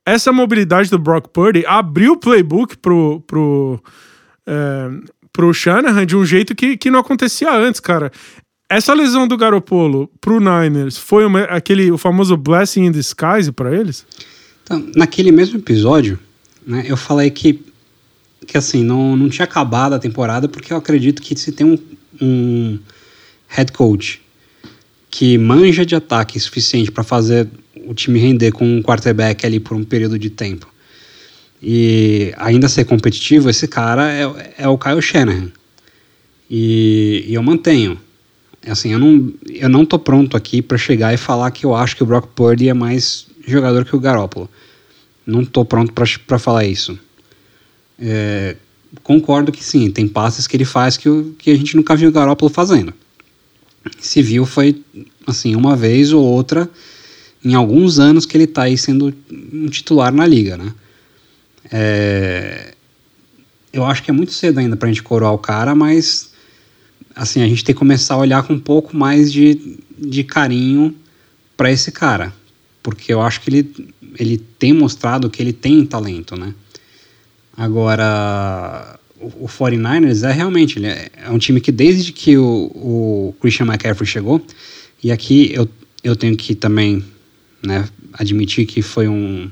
Essa 0.05 0.33
mobilidade 0.33 0.91
do 0.91 0.99
Brock 0.99 1.29
Purdy 1.29 1.65
abriu 1.67 2.13
o 2.13 2.17
playbook 2.17 2.77
pro, 2.77 3.21
pro, 3.27 3.83
é, 4.47 4.91
pro 5.33 5.53
Shanahan 5.53 6.07
de 6.07 6.17
um 6.17 6.25
jeito 6.25 6.55
que, 6.55 6.77
que 6.77 6.91
não 6.91 7.01
acontecia 7.01 7.53
antes, 7.53 7.81
cara. 7.81 8.13
Essa 8.69 8.93
lesão 8.93 9.27
do 9.27 9.37
Garopolo 9.37 10.11
pro 10.21 10.41
Niners 10.41 10.99
foi 10.99 11.25
uma, 11.25 11.43
aquele 11.45 11.91
o 11.91 11.99
famoso 11.99 12.37
blessing 12.37 12.85
in 12.85 12.91
disguise 12.91 13.53
para 13.53 13.75
eles? 13.75 14.05
Então, 14.65 14.85
naquele 14.97 15.31
mesmo 15.31 15.59
episódio, 15.59 16.19
né, 16.67 16.85
eu 16.87 16.97
falei 16.97 17.31
que, 17.31 17.65
que 18.47 18.57
assim, 18.57 18.83
não, 18.83 19.17
não 19.17 19.29
tinha 19.29 19.45
acabado 19.45 19.95
a 19.95 19.99
temporada, 19.99 20.49
porque 20.49 20.73
eu 20.73 20.77
acredito 20.77 21.21
que 21.21 21.37
se 21.37 21.53
tem 21.53 21.67
um, 21.67 21.79
um 22.21 22.79
head 23.49 23.73
coach 23.73 24.23
que 25.11 25.39
manja 25.39 25.85
de 25.85 25.95
ataque 25.95 26.39
suficiente 26.39 26.93
para 26.93 27.03
fazer 27.03 27.49
o 27.87 27.95
time 27.95 28.19
render 28.19 28.53
com 28.53 28.65
um 28.65 28.83
quarterback 28.83 29.47
ali 29.47 29.59
por 29.59 29.77
um 29.77 29.85
período 29.85 30.19
de 30.19 30.31
tempo 30.31 30.67
e 31.63 32.33
ainda 32.37 32.69
ser 32.69 32.85
competitivo, 32.85 33.49
esse 33.49 33.67
cara 33.67 34.13
é, 34.13 34.53
é 34.59 34.69
o 34.69 34.79
Kyle 34.79 35.01
Shanahan. 35.01 35.51
E, 36.49 37.25
e 37.27 37.35
eu 37.35 37.43
mantenho. 37.43 37.99
Assim, 38.67 38.93
eu 38.93 38.99
não, 38.99 39.33
eu 39.49 39.69
não 39.69 39.85
tô 39.85 39.99
pronto 39.99 40.37
aqui 40.37 40.61
para 40.61 40.77
chegar 40.77 41.15
e 41.15 41.17
falar 41.17 41.51
que 41.51 41.65
eu 41.65 41.75
acho 41.75 41.97
que 41.97 42.03
o 42.03 42.07
Brock 42.07 42.29
Purdy 42.35 42.69
é 42.69 42.75
mais 42.75 43.27
jogador 43.47 43.85
que 43.85 43.95
o 43.95 44.01
Garoppolo. 44.01 44.51
Não 45.25 45.45
tô 45.45 45.65
pronto 45.65 45.93
para 45.93 46.39
falar 46.39 46.65
isso. 46.65 46.99
É, 47.99 48.57
concordo 49.03 49.53
que 49.53 49.65
sim, 49.65 49.91
tem 49.91 50.07
passes 50.07 50.47
que 50.47 50.57
ele 50.57 50.65
faz 50.65 50.97
que, 50.97 51.09
que 51.39 51.51
a 51.51 51.57
gente 51.57 51.77
nunca 51.77 51.97
viu 51.97 52.09
o 52.09 52.13
Garoppolo 52.13 52.53
fazendo. 52.53 52.93
Se 53.99 54.23
viu 54.23 54.45
foi 54.45 54.83
assim 55.27 55.55
uma 55.55 55.77
vez 55.77 56.13
ou 56.13 56.25
outra 56.25 56.69
em 57.45 57.55
alguns 57.55 57.99
anos 57.99 58.27
que 58.27 58.37
ele 58.37 58.45
está 58.45 58.65
aí 58.65 58.77
sendo 58.77 59.15
um 59.53 59.69
titular 59.69 60.13
na 60.13 60.27
liga, 60.27 60.57
né? 60.57 60.75
É, 61.71 62.75
eu 63.73 63.85
acho 63.85 64.03
que 64.03 64.11
é 64.11 64.15
muito 64.15 64.33
cedo 64.33 64.59
ainda 64.59 64.77
para 64.77 64.89
a 64.89 64.93
gente 64.93 65.03
coroar 65.03 65.33
o 65.33 65.39
cara, 65.39 65.75
mas 65.75 66.31
assim, 67.15 67.43
a 67.43 67.49
gente 67.49 67.65
tem 67.65 67.75
que 67.75 67.79
começar 67.79 68.15
a 68.15 68.19
olhar 68.19 68.43
com 68.43 68.55
um 68.55 68.59
pouco 68.59 68.97
mais 68.97 69.33
de, 69.33 69.79
de 69.97 70.25
carinho 70.25 70.95
para 71.57 71.71
esse 71.71 71.91
cara, 71.91 72.33
porque 72.83 73.13
eu 73.13 73.23
acho 73.23 73.41
que 73.41 73.51
ele, 73.51 73.95
ele 74.19 74.39
tem 74.39 74.73
mostrado 74.73 75.31
que 75.31 75.43
ele 75.43 75.53
tem 75.53 75.85
talento, 75.87 76.37
né? 76.37 76.55
Agora, 77.57 78.99
o, 79.21 79.45
o 79.45 79.49
49ers 79.49 80.29
é 80.29 80.33
realmente, 80.33 80.79
ele 80.79 80.87
é, 80.87 81.11
é, 81.25 81.31
um 81.31 81.39
time 81.39 81.61
que 81.61 81.73
desde 81.73 82.13
que 82.13 82.37
o, 82.37 82.71
o 82.75 83.35
Christian 83.41 83.67
McCaffrey 83.67 84.07
chegou, 84.07 84.45
e 85.03 85.11
aqui 85.11 85.51
eu, 85.55 85.69
eu 86.05 86.15
tenho 86.15 86.37
que 86.37 86.55
também 86.55 87.05
né, 87.63 87.89
admitir 88.13 88.67
que 88.67 88.83
foi 88.83 89.09
um, 89.09 89.51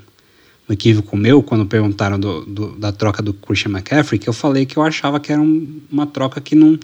um 0.68 0.72
equívoco 0.72 1.16
meu 1.16 1.42
quando 1.42 1.66
perguntaram 1.66 2.18
do, 2.18 2.44
do, 2.44 2.76
da 2.76 2.92
troca 2.92 3.22
do 3.22 3.32
Christian 3.32 3.72
McCaffrey, 3.72 4.18
que 4.18 4.28
eu 4.28 4.32
falei 4.32 4.66
que 4.66 4.76
eu 4.76 4.82
achava 4.82 5.18
que 5.18 5.32
era 5.32 5.40
um, 5.40 5.80
uma 5.90 6.06
troca 6.06 6.40
que 6.40 6.54
não 6.54 6.78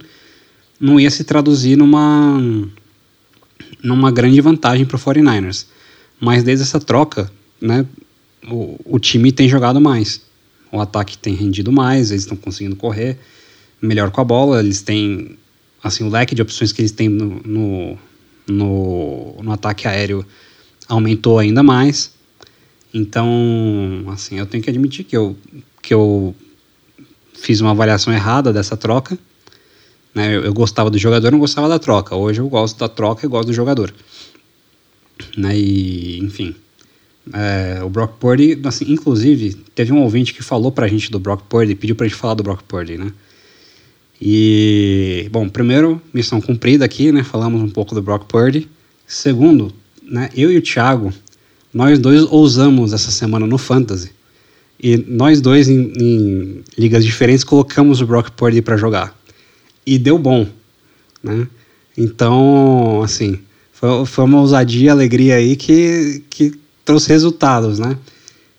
não 0.80 0.98
ia 0.98 1.10
se 1.10 1.22
traduzir 1.24 1.76
numa, 1.76 2.40
numa 3.82 4.10
grande 4.10 4.40
vantagem 4.40 4.86
para 4.86 4.96
o 4.96 4.98
49ers. 4.98 5.66
Mas 6.18 6.42
desde 6.42 6.62
essa 6.64 6.80
troca, 6.80 7.30
né, 7.60 7.84
o, 8.48 8.78
o 8.84 8.98
time 8.98 9.30
tem 9.30 9.46
jogado 9.46 9.78
mais. 9.80 10.22
O 10.72 10.80
ataque 10.80 11.18
tem 11.18 11.34
rendido 11.34 11.72
mais, 11.72 12.10
eles 12.10 12.22
estão 12.22 12.36
conseguindo 12.36 12.76
correr 12.76 13.18
melhor 13.80 14.10
com 14.10 14.20
a 14.20 14.24
bola, 14.24 14.60
eles 14.60 14.82
têm 14.82 15.38
assim, 15.82 16.04
o 16.04 16.10
leque 16.10 16.34
de 16.34 16.42
opções 16.42 16.72
que 16.72 16.82
eles 16.82 16.92
têm 16.92 17.08
no, 17.08 17.40
no, 17.44 17.98
no, 18.46 19.42
no 19.42 19.52
ataque 19.52 19.88
aéreo 19.88 20.24
aumentou 20.86 21.38
ainda 21.38 21.62
mais. 21.62 22.12
Então, 22.92 24.04
assim, 24.08 24.38
eu 24.38 24.46
tenho 24.46 24.62
que 24.62 24.68
admitir 24.68 25.04
que 25.04 25.16
eu, 25.16 25.36
que 25.80 25.94
eu 25.94 26.34
fiz 27.34 27.60
uma 27.60 27.70
avaliação 27.70 28.12
errada 28.12 28.52
dessa 28.52 28.76
troca 28.76 29.18
né? 30.14 30.34
Eu, 30.34 30.44
eu, 30.44 30.52
gostava 30.52 30.90
do 30.90 30.98
jogador, 30.98 31.30
não 31.30 31.38
gostava 31.38 31.68
da 31.68 31.78
troca. 31.78 32.14
Hoje 32.14 32.40
eu 32.40 32.48
gosto 32.48 32.78
da 32.78 32.88
troca 32.88 33.24
e 33.24 33.28
gosto 33.28 33.48
do 33.48 33.52
jogador. 33.52 33.92
Né? 35.36 35.56
E, 35.56 36.18
enfim. 36.18 36.54
É, 37.32 37.82
o 37.84 37.88
Brock 37.88 38.18
Purdy, 38.18 38.58
assim, 38.64 38.90
inclusive, 38.90 39.54
teve 39.74 39.92
um 39.92 40.02
ouvinte 40.02 40.32
que 40.32 40.42
falou 40.42 40.72
pra 40.72 40.88
gente 40.88 41.10
do 41.10 41.18
Brock 41.18 41.42
Purdy, 41.48 41.74
pediu 41.74 41.94
pra 41.94 42.06
gente 42.06 42.16
falar 42.16 42.34
do 42.34 42.42
Brock 42.42 42.62
Purdy, 42.64 42.96
né? 42.96 43.12
E, 44.20 45.28
bom, 45.30 45.48
primeiro, 45.48 46.00
missão 46.12 46.40
cumprida 46.40 46.84
aqui, 46.84 47.10
né? 47.10 47.22
Falamos 47.22 47.62
um 47.62 47.68
pouco 47.68 47.94
do 47.94 48.02
Brock 48.02 48.26
Purdy. 48.26 48.68
Segundo, 49.06 49.72
né, 50.02 50.28
eu 50.36 50.52
e 50.52 50.58
o 50.58 50.62
Thiago, 50.62 51.12
nós 51.72 51.98
dois 51.98 52.22
ousamos 52.24 52.92
essa 52.92 53.10
semana 53.10 53.46
no 53.46 53.58
Fantasy. 53.58 54.10
E 54.82 54.96
nós 54.96 55.40
dois, 55.40 55.68
em, 55.68 55.92
em 55.96 56.64
ligas 56.76 57.04
diferentes, 57.04 57.44
colocamos 57.44 58.00
o 58.00 58.06
Brock 58.06 58.30
Purdy 58.30 58.62
para 58.62 58.76
jogar 58.76 59.18
e 59.86 59.98
deu 59.98 60.18
bom, 60.18 60.46
né? 61.22 61.46
Então, 61.96 63.02
assim, 63.02 63.38
foi, 63.72 64.06
foi 64.06 64.24
uma 64.24 64.40
ousadia 64.40 64.86
e 64.86 64.88
alegria 64.88 65.36
aí 65.36 65.56
que, 65.56 66.22
que 66.30 66.59
trouxe 66.90 67.08
resultados, 67.08 67.78
né? 67.78 67.96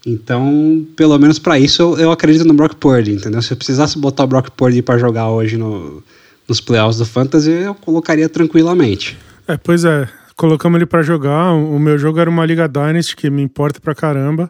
Então, 0.06 0.88
pelo 0.96 1.20
menos 1.20 1.38
para 1.38 1.60
isso, 1.60 1.82
eu, 1.82 1.98
eu, 1.98 2.12
acredito 2.12 2.46
no 2.46 2.54
Brock 2.54 2.76
Purdy, 2.76 3.12
entendeu? 3.12 3.41
Se 3.41 3.52
eu 3.52 3.58
precisasse 3.58 4.00
botar 4.00 4.24
o 4.24 4.28
Brock 4.28 4.50
Purdy 4.52 4.82
para 4.82 4.98
jogar 4.98 5.30
hoje 5.30 5.58
no, 5.58 6.02
nos 6.48 6.62
playoffs 6.62 6.98
do 6.98 7.06
Fantasy, 7.06 7.52
eu 7.52 7.76
colocaria 7.76 8.30
tranquilamente. 8.30 9.17
É, 9.48 9.58
pois 9.58 9.84
é. 9.84 10.08
Colocamos 10.38 10.78
ele 10.78 10.86
para 10.86 11.02
jogar. 11.02 11.52
O 11.54 11.78
meu 11.78 11.98
jogo 11.98 12.20
era 12.20 12.30
uma 12.30 12.46
Liga 12.46 12.70
Dynasty, 12.70 13.17
que 13.17 13.30
me 13.30 13.44
importa 13.44 13.82
pra 13.82 13.94
caramba. 13.94 14.50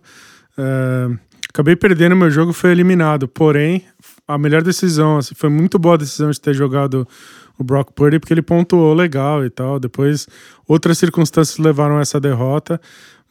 É, 0.56 1.10
acabei 1.50 1.76
perdendo 1.76 2.16
meu 2.16 2.30
jogo, 2.30 2.54
foi 2.54 2.72
eliminado. 2.72 3.28
Porém, 3.28 3.84
a 4.28 4.38
melhor 4.38 4.62
decisão, 4.62 5.18
assim, 5.18 5.34
foi 5.36 5.50
muito 5.50 5.80
boa 5.80 5.96
a 5.96 5.98
decisão 5.98 6.30
de 6.30 6.40
ter 6.40 6.54
jogado 6.54 7.06
o 7.58 7.64
Brock 7.64 7.92
Purdy, 7.94 8.20
porque 8.20 8.34
ele 8.34 8.42
pontuou 8.42 8.94
legal 8.94 9.44
e 9.44 9.50
tal. 9.50 9.80
Depois, 9.80 10.28
outras 10.68 10.98
circunstâncias 10.98 11.58
levaram 11.58 11.98
a 11.98 12.02
essa 12.02 12.20
derrota, 12.20 12.80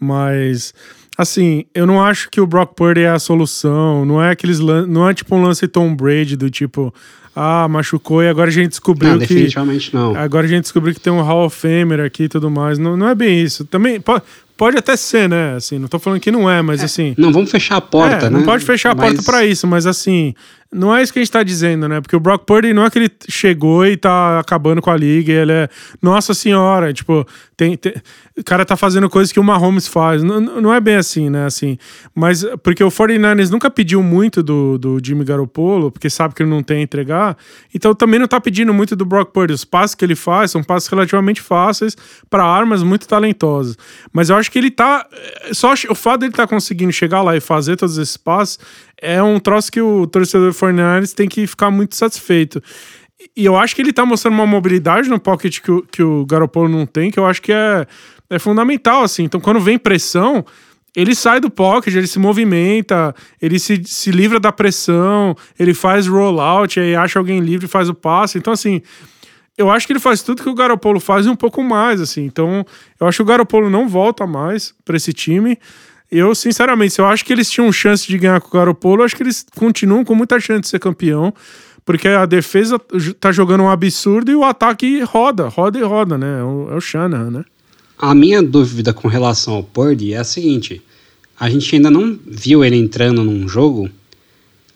mas 0.00 0.72
assim, 1.16 1.66
eu 1.74 1.86
não 1.86 2.02
acho 2.02 2.30
que 2.30 2.40
o 2.40 2.46
Brock 2.46 2.74
Purdy 2.74 3.02
é 3.02 3.10
a 3.10 3.18
solução. 3.18 4.04
Não 4.04 4.22
é 4.22 4.30
aqueles 4.30 4.58
não 4.58 5.08
é 5.08 5.12
tipo 5.12 5.36
um 5.36 5.42
lance 5.42 5.68
Tom 5.68 5.94
Brady 5.94 6.34
do 6.34 6.48
tipo, 6.48 6.92
ah, 7.34 7.68
machucou 7.68 8.22
e 8.22 8.28
agora 8.28 8.48
a 8.48 8.52
gente 8.52 8.70
descobriu 8.70 9.12
não, 9.12 9.18
que. 9.18 9.26
Definitivamente 9.26 9.94
não. 9.94 10.16
Agora 10.16 10.46
a 10.46 10.48
gente 10.48 10.62
descobriu 10.62 10.94
que 10.94 11.00
tem 11.00 11.12
um 11.12 11.20
Hall 11.20 11.46
of 11.46 11.56
Famer 11.56 12.00
aqui 12.00 12.24
e 12.24 12.28
tudo 12.28 12.50
mais. 12.50 12.78
Não, 12.78 12.96
não 12.96 13.08
é 13.08 13.14
bem 13.14 13.42
isso. 13.42 13.64
Também 13.64 14.00
pode, 14.00 14.24
pode 14.56 14.76
até 14.76 14.96
ser, 14.96 15.28
né? 15.28 15.54
Assim, 15.54 15.78
não 15.78 15.88
tô 15.88 15.98
falando 15.98 16.20
que 16.20 16.30
não 16.30 16.50
é, 16.50 16.60
mas 16.62 16.80
é, 16.80 16.84
assim. 16.86 17.14
Não 17.16 17.32
vamos 17.32 17.50
fechar 17.50 17.76
a 17.76 17.80
porta, 17.80 18.26
é, 18.26 18.30
né? 18.30 18.38
Não 18.38 18.44
pode 18.44 18.64
fechar 18.64 18.92
a 18.92 18.94
mas... 18.94 19.06
porta 19.06 19.22
para 19.22 19.44
isso, 19.46 19.66
mas 19.66 19.86
assim, 19.86 20.34
não 20.72 20.94
é 20.94 21.02
isso 21.02 21.12
que 21.12 21.18
a 21.18 21.22
gente 21.22 21.33
tá 21.33 21.42
dizendo, 21.42 21.88
né? 21.88 22.00
Porque 22.00 22.14
o 22.14 22.20
Brock 22.20 22.44
Purdy 22.44 22.72
não 22.72 22.85
é 22.85 22.90
que 22.90 22.98
ele 22.98 23.11
chegou 23.28 23.85
e 23.85 23.96
tá 23.96 24.38
acabando 24.38 24.80
com 24.80 24.90
a 24.90 24.96
liga, 24.96 25.33
ele 25.33 25.50
é. 25.50 25.68
Nossa 26.00 26.33
senhora, 26.33 26.92
tipo, 26.92 27.26
tem, 27.56 27.76
tem, 27.76 27.92
o 28.38 28.44
cara 28.44 28.64
tá 28.64 28.76
fazendo 28.76 29.11
coisas 29.11 29.33
que 29.33 29.40
o 29.40 29.44
Mahomes 29.44 29.88
faz. 29.88 30.22
Não, 30.22 30.40
não 30.40 30.72
é 30.72 30.80
bem 30.80 30.94
assim, 30.94 31.28
né? 31.28 31.44
Assim, 31.44 31.76
mas 32.14 32.44
porque 32.62 32.85
o 32.85 32.88
49ers 32.88 33.50
nunca 33.50 33.68
pediu 33.68 34.00
muito 34.00 34.44
do, 34.44 34.78
do 34.78 34.98
Jimmy 35.02 35.24
Garoppolo, 35.24 35.90
porque 35.90 36.09
sabe 36.09 36.35
que 36.35 36.42
ele 36.42 36.50
não 36.50 36.62
tem 36.62 36.78
a 36.78 36.83
entregar. 36.83 37.37
Então 37.74 37.92
também 37.92 38.20
não 38.20 38.28
tá 38.28 38.40
pedindo 38.40 38.72
muito 38.72 38.94
do 38.94 39.04
Brock 39.04 39.33
Purdy. 39.33 39.52
Os 39.52 39.64
passes 39.64 39.96
que 39.96 40.04
ele 40.04 40.14
faz 40.14 40.52
são 40.52 40.62
passes 40.62 40.88
relativamente 40.88 41.40
fáceis 41.40 41.96
para 42.30 42.44
armas 42.44 42.85
muito 42.85 43.09
talentosas. 43.09 43.76
Mas 44.12 44.30
eu 44.30 44.37
acho 44.37 44.48
que 44.50 44.59
ele 44.59 44.70
tá. 44.70 45.04
Só 45.52 45.74
o 45.88 45.94
fato 45.96 46.20
dele 46.20 46.33
tá 46.33 46.46
conseguindo 46.46 46.92
chegar 46.92 47.22
lá 47.22 47.37
e 47.37 47.40
fazer 47.40 47.76
todos 47.76 47.98
esses 47.98 48.16
passes 48.16 48.59
é 49.00 49.22
um 49.22 49.38
troço 49.38 49.70
que 49.72 49.80
o 49.80 50.06
torcedor 50.06 50.52
49ers 50.52 51.14
tem 51.14 51.28
que 51.28 51.46
ficar 51.46 51.70
muito 51.70 51.96
satisfeito. 51.96 52.62
E 53.36 53.44
eu 53.44 53.56
acho 53.56 53.74
que 53.74 53.82
ele 53.82 53.92
tá 53.92 54.04
mostrando 54.04 54.34
uma 54.34 54.46
mobilidade 54.46 55.08
no 55.08 55.18
pocket 55.18 55.60
que 55.60 55.70
o, 55.70 55.82
que 55.82 56.02
o 56.02 56.24
Garoppolo 56.26 56.68
não 56.68 56.86
tem, 56.86 57.10
que 57.10 57.18
eu 57.18 57.26
acho 57.26 57.40
que 57.42 57.52
é, 57.52 57.86
é 58.28 58.38
fundamental, 58.38 59.02
assim. 59.02 59.24
Então, 59.24 59.40
quando 59.40 59.60
vem 59.60 59.78
pressão, 59.78 60.44
ele 60.94 61.14
sai 61.14 61.40
do 61.40 61.50
pocket, 61.50 61.94
ele 61.94 62.06
se 62.06 62.18
movimenta, 62.18 63.14
ele 63.40 63.58
se, 63.58 63.82
se 63.84 64.10
livra 64.10 64.40
da 64.40 64.50
pressão, 64.50 65.36
ele 65.58 65.74
faz 65.74 66.06
rollout, 66.06 66.80
aí 66.80 66.94
acha 66.94 67.18
alguém 67.18 67.40
livre 67.40 67.66
e 67.66 67.68
faz 67.68 67.88
o 67.88 67.94
passe. 67.94 68.38
Então, 68.38 68.52
assim, 68.52 68.82
eu 69.56 69.70
acho 69.70 69.86
que 69.86 69.92
ele 69.92 70.00
faz 70.00 70.22
tudo 70.22 70.42
que 70.42 70.48
o 70.48 70.54
Garoppolo 70.54 70.98
faz 70.98 71.26
e 71.26 71.28
um 71.28 71.36
pouco 71.36 71.62
mais, 71.62 72.00
assim. 72.00 72.24
Então, 72.24 72.64
eu 72.98 73.06
acho 73.06 73.18
que 73.18 73.22
o 73.22 73.26
Garoppolo 73.26 73.68
não 73.68 73.88
volta 73.88 74.26
mais 74.26 74.74
para 74.84 74.96
esse 74.96 75.12
time. 75.12 75.58
Eu, 76.11 76.35
sinceramente, 76.35 76.94
se 76.94 77.01
eu 77.01 77.07
acho 77.07 77.25
que 77.25 77.33
eles 77.33 77.49
tinham 77.49 77.70
chance 77.70 78.07
de 78.07 78.18
ganhar 78.18 78.40
com 78.40 78.49
o 78.49 78.51
Garopolo, 78.51 79.05
acho 79.05 79.14
que 79.14 79.23
eles 79.23 79.46
continuam 79.55 80.05
com 80.05 80.14
muita 80.14 80.40
chance 80.40 80.62
de 80.62 80.68
ser 80.68 80.81
campeão, 80.81 81.33
porque 81.85 82.09
a 82.09 82.27
defesa 82.27 82.81
tá 83.20 83.31
jogando 83.31 83.62
um 83.62 83.70
absurdo 83.70 84.31
e 84.31 84.35
o 84.35 84.42
ataque 84.42 85.01
roda, 85.03 85.46
roda 85.46 85.79
e 85.79 85.83
roda, 85.83 86.18
né? 86.18 86.40
É 86.40 86.42
o, 86.42 86.68
é 86.73 86.75
o 86.75 86.81
Shanahan, 86.81 87.31
né? 87.31 87.44
A 87.96 88.12
minha 88.14 88.42
dúvida 88.42 88.92
com 88.92 89.07
relação 89.07 89.55
ao 89.55 89.62
Purdy 89.62 90.12
é 90.12 90.18
a 90.18 90.25
seguinte: 90.25 90.83
a 91.38 91.49
gente 91.49 91.77
ainda 91.77 91.90
não 91.90 92.18
viu 92.27 92.64
ele 92.64 92.77
entrando 92.77 93.23
num 93.23 93.46
jogo 93.46 93.88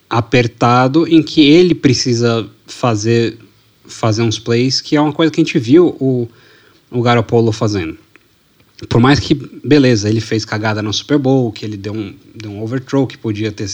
apertado 0.08 1.08
em 1.08 1.20
que 1.22 1.50
ele 1.50 1.74
precisa 1.74 2.48
fazer 2.66 3.38
fazer 3.86 4.22
uns 4.22 4.38
plays, 4.38 4.80
que 4.80 4.96
é 4.96 5.00
uma 5.00 5.12
coisa 5.12 5.30
que 5.30 5.40
a 5.40 5.44
gente 5.44 5.58
viu 5.58 5.88
o, 6.00 6.28
o 6.90 7.02
Garopolo 7.02 7.52
fazendo 7.52 7.98
por 8.88 9.00
mais 9.00 9.20
que, 9.20 9.34
beleza, 9.34 10.08
ele 10.08 10.20
fez 10.20 10.44
cagada 10.44 10.82
no 10.82 10.92
Super 10.92 11.18
Bowl, 11.18 11.52
que 11.52 11.64
ele 11.64 11.76
deu 11.76 11.94
um, 11.94 12.14
deu 12.34 12.50
um 12.50 12.62
overthrow 12.62 13.06
que 13.06 13.16
podia 13.16 13.52
ter 13.52 13.68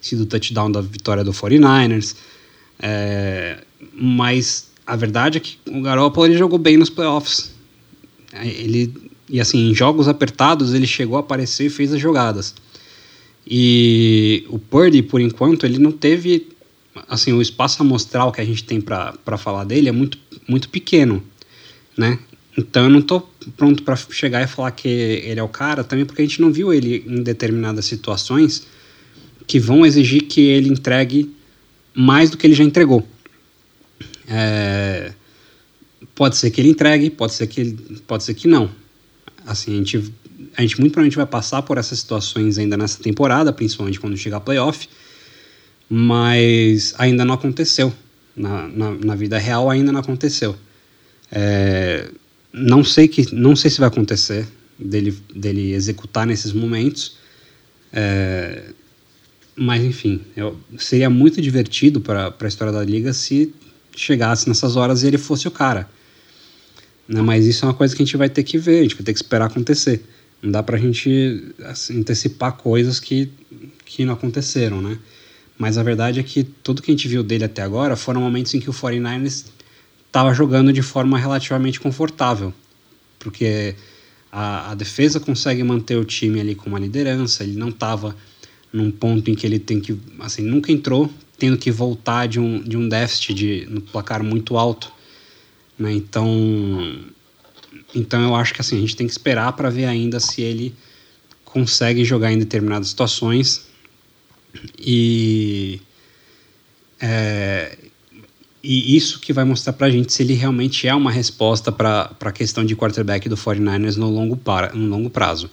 sido 0.00 0.22
o 0.22 0.26
touchdown 0.26 0.70
da 0.70 0.80
vitória 0.80 1.24
do 1.24 1.32
49ers, 1.32 2.16
É, 2.84 3.58
mas 3.94 4.68
a 4.84 4.96
verdade 4.96 5.38
é 5.38 5.40
que 5.40 5.56
o 5.70 5.80
Garoppolo 5.80 6.26
ele 6.26 6.36
jogou 6.36 6.58
bem 6.58 6.76
nos 6.76 6.90
playoffs. 6.90 7.52
É, 8.32 8.46
ele, 8.46 8.92
e 9.28 9.40
assim, 9.40 9.70
em 9.70 9.74
jogos 9.74 10.08
apertados, 10.08 10.74
ele 10.74 10.86
chegou 10.86 11.16
a 11.16 11.20
aparecer 11.20 11.66
e 11.66 11.70
fez 11.70 11.92
as 11.92 12.00
jogadas. 12.00 12.54
E 13.46 14.44
o 14.48 14.58
Purdy, 14.58 15.02
por 15.02 15.20
enquanto, 15.20 15.64
ele 15.64 15.78
não 15.78 15.92
teve. 15.92 16.48
Assim, 17.08 17.32
o 17.32 17.40
espaço 17.40 17.82
amostral 17.82 18.32
que 18.32 18.40
a 18.40 18.44
gente 18.44 18.64
tem 18.64 18.80
para 18.80 19.38
falar 19.38 19.64
dele 19.64 19.88
é 19.88 19.92
muito, 19.92 20.18
muito 20.46 20.68
pequeno, 20.68 21.22
né? 21.96 22.18
Então 22.56 22.84
eu 22.84 22.90
não 22.90 23.00
tô 23.00 23.22
pronto 23.56 23.82
para 23.82 23.96
chegar 23.96 24.42
e 24.42 24.46
falar 24.46 24.70
que 24.70 24.88
ele 24.88 25.40
é 25.40 25.42
o 25.42 25.48
cara, 25.48 25.84
também 25.84 26.04
porque 26.04 26.22
a 26.22 26.24
gente 26.24 26.40
não 26.40 26.52
viu 26.52 26.72
ele 26.72 27.04
em 27.06 27.22
determinadas 27.22 27.84
situações 27.84 28.66
que 29.46 29.58
vão 29.58 29.84
exigir 29.84 30.22
que 30.22 30.40
ele 30.40 30.68
entregue 30.68 31.34
mais 31.94 32.30
do 32.30 32.36
que 32.36 32.46
ele 32.46 32.54
já 32.54 32.64
entregou. 32.64 33.06
É, 34.26 35.12
pode 36.14 36.36
ser 36.36 36.50
que 36.50 36.60
ele 36.60 36.70
entregue, 36.70 37.10
pode 37.10 37.34
ser 37.34 37.46
que 37.46 37.60
ele, 37.60 38.02
pode 38.06 38.24
ser 38.24 38.34
que 38.34 38.48
não. 38.48 38.70
Assim, 39.44 39.74
a 39.74 39.76
gente, 39.76 40.12
a 40.56 40.62
gente 40.62 40.80
muito 40.80 40.92
provavelmente 40.92 41.16
vai 41.16 41.26
passar 41.26 41.62
por 41.62 41.78
essas 41.78 41.98
situações 41.98 42.58
ainda 42.58 42.76
nessa 42.76 43.02
temporada, 43.02 43.52
principalmente 43.52 43.98
quando 44.00 44.16
chegar 44.16 44.38
a 44.38 44.40
playoff, 44.40 44.88
mas 45.88 46.94
ainda 46.98 47.24
não 47.24 47.34
aconteceu. 47.34 47.92
Na, 48.34 48.66
na, 48.68 48.90
na 48.92 49.14
vida 49.14 49.36
real 49.36 49.68
ainda 49.68 49.92
não 49.92 50.00
aconteceu. 50.00 50.56
É, 51.30 52.08
não 52.52 52.84
sei 52.84 53.08
que 53.08 53.34
não 53.34 53.56
sei 53.56 53.70
se 53.70 53.78
vai 53.78 53.88
acontecer 53.88 54.46
dele, 54.78 55.16
dele 55.34 55.72
executar 55.72 56.26
nesses 56.26 56.52
momentos. 56.52 57.16
É, 57.92 58.72
mas 59.54 59.82
enfim, 59.84 60.20
eu, 60.36 60.58
seria 60.78 61.10
muito 61.10 61.40
divertido 61.40 62.00
para 62.00 62.34
a 62.38 62.46
história 62.46 62.72
da 62.72 62.84
liga 62.84 63.12
se 63.12 63.54
chegasse 63.94 64.48
nessas 64.48 64.76
horas 64.76 65.02
e 65.02 65.06
ele 65.06 65.18
fosse 65.18 65.46
o 65.46 65.50
cara. 65.50 65.88
Né? 67.06 67.20
Mas 67.20 67.46
isso 67.46 67.64
é 67.64 67.68
uma 67.68 67.74
coisa 67.74 67.94
que 67.94 68.02
a 68.02 68.04
gente 68.04 68.16
vai 68.16 68.28
ter 68.28 68.42
que 68.42 68.56
ver, 68.56 68.80
a 68.80 68.82
gente 68.82 68.94
vai 68.94 69.04
ter 69.04 69.12
que 69.12 69.18
esperar 69.18 69.46
acontecer. 69.46 70.02
Não 70.40 70.50
dá 70.50 70.62
para 70.62 70.76
a 70.76 70.80
gente 70.80 71.54
assim, 71.64 72.00
antecipar 72.00 72.52
coisas 72.52 72.98
que, 72.98 73.30
que 73.84 74.04
não 74.04 74.14
aconteceram, 74.14 74.80
né? 74.80 74.98
Mas 75.56 75.78
a 75.78 75.82
verdade 75.82 76.18
é 76.18 76.22
que 76.22 76.42
tudo 76.42 76.82
que 76.82 76.90
a 76.90 76.94
gente 76.94 77.06
viu 77.06 77.22
dele 77.22 77.44
até 77.44 77.62
agora 77.62 77.94
foram 77.94 78.20
momentos 78.20 78.52
em 78.54 78.58
que 78.58 78.68
o 78.68 78.72
49ers 78.72 79.44
estava 80.12 80.34
jogando 80.34 80.74
de 80.74 80.82
forma 80.82 81.18
relativamente 81.18 81.80
confortável. 81.80 82.52
Porque 83.18 83.74
a, 84.30 84.72
a 84.72 84.74
defesa 84.74 85.18
consegue 85.18 85.64
manter 85.64 85.96
o 85.96 86.04
time 86.04 86.38
ali 86.38 86.54
com 86.54 86.68
uma 86.68 86.78
liderança, 86.78 87.42
ele 87.42 87.56
não 87.56 87.70
estava 87.70 88.14
num 88.70 88.90
ponto 88.90 89.30
em 89.30 89.34
que 89.34 89.46
ele 89.46 89.58
tem 89.58 89.80
que, 89.80 89.98
assim, 90.20 90.42
nunca 90.42 90.70
entrou 90.70 91.10
tendo 91.38 91.56
que 91.56 91.70
voltar 91.70 92.28
de 92.28 92.38
um, 92.38 92.62
de 92.62 92.76
um 92.76 92.88
déficit 92.88 93.34
de, 93.34 93.66
no 93.68 93.80
placar 93.80 94.22
muito 94.22 94.56
alto. 94.56 94.92
Né? 95.78 95.92
Então, 95.92 97.04
então 97.94 98.22
eu 98.22 98.36
acho 98.36 98.52
que 98.54 98.60
assim, 98.60 98.76
a 98.76 98.80
gente 98.80 98.94
tem 98.94 99.06
que 99.06 99.12
esperar 99.12 99.52
para 99.54 99.70
ver 99.70 99.86
ainda 99.86 100.20
se 100.20 100.42
ele 100.42 100.74
consegue 101.44 102.04
jogar 102.04 102.32
em 102.32 102.38
determinadas 102.38 102.88
situações 102.88 103.66
e 104.78 105.80
é, 107.00 107.76
e 108.62 108.96
isso 108.96 109.18
que 109.18 109.32
vai 109.32 109.44
mostrar 109.44 109.72
para 109.72 109.88
a 109.88 109.90
gente 109.90 110.12
se 110.12 110.22
ele 110.22 110.34
realmente 110.34 110.86
é 110.86 110.94
uma 110.94 111.10
resposta 111.10 111.72
para 111.72 112.10
a 112.20 112.32
questão 112.32 112.64
de 112.64 112.76
quarterback 112.76 113.28
do 113.28 113.36
49ers 113.36 113.96
no 113.96 114.08
longo, 114.08 114.36
para, 114.36 114.72
no 114.72 114.88
longo 114.88 115.10
prazo. 115.10 115.50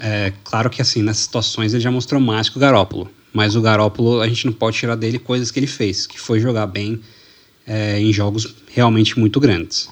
É, 0.00 0.32
claro 0.42 0.68
que 0.68 0.82
assim, 0.82 1.02
nessas 1.02 1.24
situações 1.24 1.72
ele 1.72 1.82
já 1.82 1.90
mostrou 1.90 2.20
mais 2.20 2.48
que 2.48 2.56
o 2.56 2.60
Garópolo, 2.60 3.08
mas 3.32 3.54
o 3.54 3.60
Garópolo 3.60 4.20
a 4.20 4.26
gente 4.26 4.46
não 4.46 4.52
pode 4.52 4.76
tirar 4.76 4.96
dele 4.96 5.18
coisas 5.18 5.50
que 5.50 5.60
ele 5.60 5.66
fez, 5.66 6.06
que 6.06 6.18
foi 6.18 6.40
jogar 6.40 6.66
bem 6.66 7.00
é, 7.66 8.00
em 8.00 8.12
jogos 8.12 8.56
realmente 8.72 9.18
muito 9.18 9.38
grandes. 9.38 9.88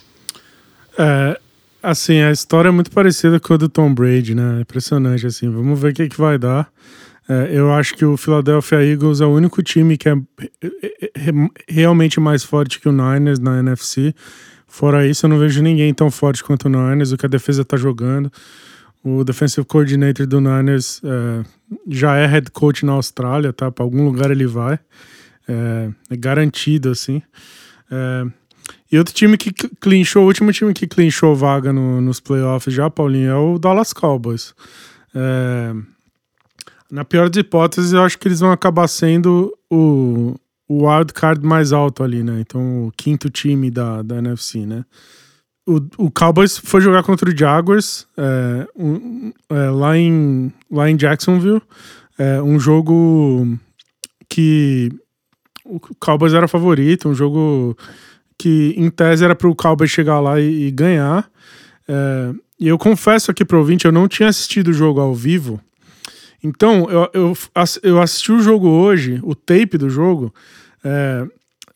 É, 0.98 1.38
assim, 1.80 2.20
a 2.20 2.32
história 2.32 2.68
é 2.68 2.72
muito 2.72 2.90
parecida 2.90 3.38
com 3.38 3.54
a 3.54 3.56
do 3.56 3.68
Tom 3.68 3.94
Brady, 3.94 4.34
né? 4.34 4.62
Impressionante, 4.62 5.26
assim. 5.26 5.48
Vamos 5.48 5.78
ver 5.78 5.92
o 5.92 5.94
que, 5.94 6.08
que 6.08 6.18
vai 6.18 6.36
dar. 6.36 6.68
É, 7.28 7.50
eu 7.52 7.72
acho 7.72 7.94
que 7.94 8.04
o 8.04 8.16
Philadelphia 8.16 8.82
Eagles 8.82 9.20
é 9.20 9.26
o 9.26 9.30
único 9.30 9.62
time 9.62 9.98
que 9.98 10.08
é 10.08 10.14
realmente 11.68 12.18
mais 12.18 12.42
forte 12.42 12.80
que 12.80 12.88
o 12.88 12.92
Niners 12.92 13.38
na 13.38 13.58
NFC. 13.58 14.14
Fora 14.66 15.06
isso, 15.06 15.26
eu 15.26 15.30
não 15.30 15.38
vejo 15.38 15.62
ninguém 15.62 15.92
tão 15.92 16.10
forte 16.10 16.42
quanto 16.42 16.66
o 16.66 16.68
Niners, 16.68 17.12
o 17.12 17.18
que 17.18 17.26
a 17.26 17.28
defesa 17.28 17.64
tá 17.64 17.76
jogando. 17.76 18.32
O 19.04 19.22
defensive 19.24 19.64
coordinator 19.66 20.26
do 20.26 20.40
Niners 20.40 21.00
é, 21.04 21.44
já 21.86 22.16
é 22.16 22.26
head 22.26 22.50
coach 22.50 22.84
na 22.84 22.92
Austrália, 22.92 23.52
tá? 23.52 23.70
Para 23.70 23.84
algum 23.84 24.04
lugar 24.04 24.30
ele 24.30 24.46
vai. 24.46 24.78
É, 25.46 25.90
é 26.10 26.16
garantido, 26.16 26.90
assim. 26.90 27.22
É, 27.90 28.26
e 28.90 28.98
outro 28.98 29.14
time 29.14 29.36
que 29.36 29.52
clinchou, 29.52 30.24
o 30.24 30.26
último 30.26 30.52
time 30.52 30.72
que 30.72 30.86
clinchou 30.86 31.36
vaga 31.36 31.72
no, 31.72 32.00
nos 32.00 32.20
playoffs 32.20 32.74
já, 32.74 32.88
Paulinho, 32.88 33.30
é 33.30 33.36
o 33.36 33.58
Dallas 33.58 33.92
Cowboys. 33.92 34.54
É, 35.14 35.74
na 36.90 37.04
pior 37.04 37.28
das 37.28 37.40
hipóteses, 37.40 37.92
eu 37.92 38.02
acho 38.02 38.18
que 38.18 38.28
eles 38.28 38.40
vão 38.40 38.50
acabar 38.50 38.88
sendo 38.88 39.52
o, 39.70 40.34
o 40.68 40.88
wild 40.88 41.12
card 41.12 41.44
mais 41.44 41.72
alto 41.72 42.02
ali, 42.02 42.22
né? 42.22 42.40
Então, 42.40 42.86
o 42.86 42.92
quinto 42.96 43.28
time 43.30 43.70
da, 43.70 44.02
da 44.02 44.18
NFC, 44.18 44.66
né? 44.66 44.84
o, 45.68 46.06
o 46.06 46.10
Cowboys 46.10 46.56
foi 46.56 46.80
jogar 46.80 47.02
contra 47.02 47.28
o 47.28 47.36
Jaguars 47.36 48.06
é, 48.16 48.66
um, 48.74 49.32
é, 49.50 49.70
lá, 49.70 49.98
em, 49.98 50.50
lá 50.70 50.88
em 50.88 50.96
Jacksonville. 50.96 51.60
É, 52.18 52.40
um 52.40 52.58
jogo 52.58 53.58
que 54.28 54.90
o 55.64 55.78
Cowboys 56.00 56.32
era 56.32 56.48
favorito, 56.48 57.08
um 57.08 57.14
jogo 57.14 57.76
que 58.38 58.72
em 58.78 58.88
tese 58.88 59.24
era 59.24 59.34
para 59.34 59.48
o 59.48 59.54
Cowboys 59.54 59.90
chegar 59.90 60.20
lá 60.20 60.40
e, 60.40 60.68
e 60.68 60.70
ganhar. 60.70 61.30
É, 61.86 62.32
e 62.58 62.66
eu 62.66 62.78
confesso 62.78 63.30
aqui 63.30 63.44
pro 63.44 63.58
ouvinte, 63.58 63.84
eu 63.84 63.92
não 63.92 64.08
tinha 64.08 64.30
assistido 64.30 64.68
o 64.68 64.72
jogo 64.72 65.00
ao 65.00 65.14
vivo. 65.14 65.60
Então, 66.42 66.88
eu, 66.88 67.10
eu, 67.12 67.36
eu 67.82 68.00
assisti 68.00 68.32
o 68.32 68.40
jogo 68.40 68.68
hoje, 68.68 69.20
o 69.22 69.34
tape 69.34 69.76
do 69.76 69.90
jogo, 69.90 70.32
é, 70.84 71.26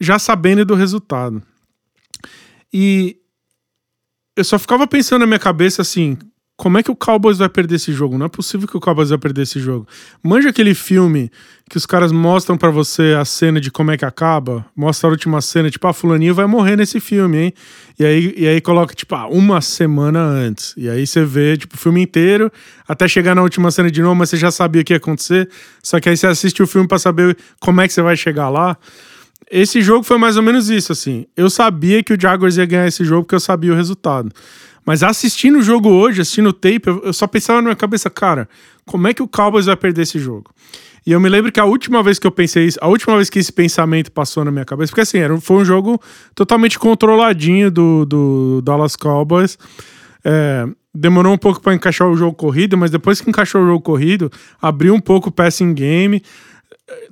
já 0.00 0.18
sabendo 0.18 0.64
do 0.64 0.74
resultado. 0.74 1.42
E 2.72 3.16
eu 4.36 4.44
só 4.44 4.58
ficava 4.58 4.86
pensando 4.86 5.20
na 5.20 5.26
minha 5.26 5.38
cabeça 5.38 5.82
assim: 5.82 6.16
como 6.62 6.78
é 6.78 6.82
que 6.84 6.92
o 6.92 6.94
Cowboys 6.94 7.38
vai 7.38 7.48
perder 7.48 7.74
esse 7.74 7.92
jogo? 7.92 8.16
Não 8.16 8.26
é 8.26 8.28
possível 8.28 8.68
que 8.68 8.76
o 8.76 8.80
Cowboys 8.80 9.08
vai 9.08 9.18
perder 9.18 9.42
esse 9.42 9.58
jogo. 9.58 9.84
Manja 10.22 10.50
aquele 10.50 10.74
filme 10.74 11.28
que 11.68 11.76
os 11.76 11.84
caras 11.84 12.12
mostram 12.12 12.56
para 12.56 12.70
você 12.70 13.16
a 13.18 13.24
cena 13.24 13.60
de 13.60 13.68
como 13.68 13.90
é 13.90 13.96
que 13.96 14.04
acaba, 14.04 14.64
mostra 14.76 15.08
a 15.08 15.10
última 15.10 15.40
cena, 15.40 15.68
tipo, 15.68 15.84
ah, 15.88 15.92
fulaninho 15.92 16.32
vai 16.32 16.46
morrer 16.46 16.76
nesse 16.76 17.00
filme, 17.00 17.36
hein? 17.36 17.54
E 17.98 18.04
aí, 18.04 18.34
e 18.36 18.46
aí 18.46 18.60
coloca, 18.60 18.94
tipo, 18.94 19.12
ah, 19.16 19.26
uma 19.26 19.60
semana 19.60 20.20
antes. 20.20 20.72
E 20.76 20.88
aí 20.88 21.04
você 21.04 21.24
vê, 21.24 21.56
tipo, 21.56 21.74
o 21.74 21.78
filme 21.78 22.00
inteiro, 22.00 22.48
até 22.86 23.08
chegar 23.08 23.34
na 23.34 23.42
última 23.42 23.68
cena 23.72 23.90
de 23.90 24.00
novo, 24.00 24.14
mas 24.14 24.30
você 24.30 24.36
já 24.36 24.52
sabia 24.52 24.82
o 24.82 24.84
que 24.84 24.92
ia 24.92 24.98
acontecer. 24.98 25.50
Só 25.82 25.98
que 25.98 26.08
aí 26.08 26.16
você 26.16 26.28
assiste 26.28 26.62
o 26.62 26.66
filme 26.68 26.86
para 26.86 27.00
saber 27.00 27.36
como 27.58 27.80
é 27.80 27.88
que 27.88 27.92
você 27.92 28.02
vai 28.02 28.16
chegar 28.16 28.48
lá. 28.48 28.76
Esse 29.50 29.82
jogo 29.82 30.04
foi 30.04 30.16
mais 30.16 30.36
ou 30.36 30.44
menos 30.44 30.70
isso, 30.70 30.92
assim. 30.92 31.26
Eu 31.36 31.50
sabia 31.50 32.04
que 32.04 32.14
o 32.14 32.20
Jaguars 32.20 32.56
ia 32.56 32.66
ganhar 32.66 32.86
esse 32.86 33.04
jogo 33.04 33.24
porque 33.24 33.34
eu 33.34 33.40
sabia 33.40 33.72
o 33.72 33.76
resultado. 33.76 34.32
Mas 34.84 35.02
assistindo 35.02 35.58
o 35.58 35.62
jogo 35.62 35.88
hoje, 35.88 36.20
assistindo 36.20 36.48
o 36.48 36.52
tape, 36.52 36.82
eu 36.86 37.12
só 37.12 37.26
pensava 37.26 37.58
na 37.58 37.62
minha 37.62 37.76
cabeça, 37.76 38.10
cara, 38.10 38.48
como 38.84 39.06
é 39.06 39.14
que 39.14 39.22
o 39.22 39.28
Cowboys 39.28 39.66
vai 39.66 39.76
perder 39.76 40.02
esse 40.02 40.18
jogo? 40.18 40.50
E 41.06 41.12
eu 41.12 41.20
me 41.20 41.28
lembro 41.28 41.50
que 41.50 41.58
a 41.58 41.64
última 41.64 42.02
vez 42.02 42.18
que 42.18 42.26
eu 42.26 42.30
pensei 42.30 42.66
isso, 42.66 42.78
a 42.80 42.86
última 42.86 43.16
vez 43.16 43.28
que 43.28 43.38
esse 43.38 43.52
pensamento 43.52 44.10
passou 44.10 44.44
na 44.44 44.50
minha 44.50 44.64
cabeça, 44.64 44.90
porque 44.90 45.00
assim, 45.00 45.18
era, 45.18 45.40
foi 45.40 45.56
um 45.56 45.64
jogo 45.64 46.00
totalmente 46.34 46.78
controladinho 46.78 47.70
do, 47.70 48.04
do 48.04 48.62
Dallas 48.62 48.94
Cowboys. 48.94 49.58
É, 50.24 50.66
demorou 50.94 51.32
um 51.32 51.38
pouco 51.38 51.60
para 51.60 51.74
encaixar 51.74 52.08
o 52.08 52.16
jogo 52.16 52.36
corrido, 52.36 52.76
mas 52.76 52.90
depois 52.90 53.20
que 53.20 53.28
encaixou 53.28 53.62
o 53.62 53.66
jogo 53.66 53.80
corrido, 53.80 54.30
abriu 54.60 54.94
um 54.94 55.00
pouco 55.00 55.28
o 55.28 55.32
passing 55.32 55.74
game 55.74 56.22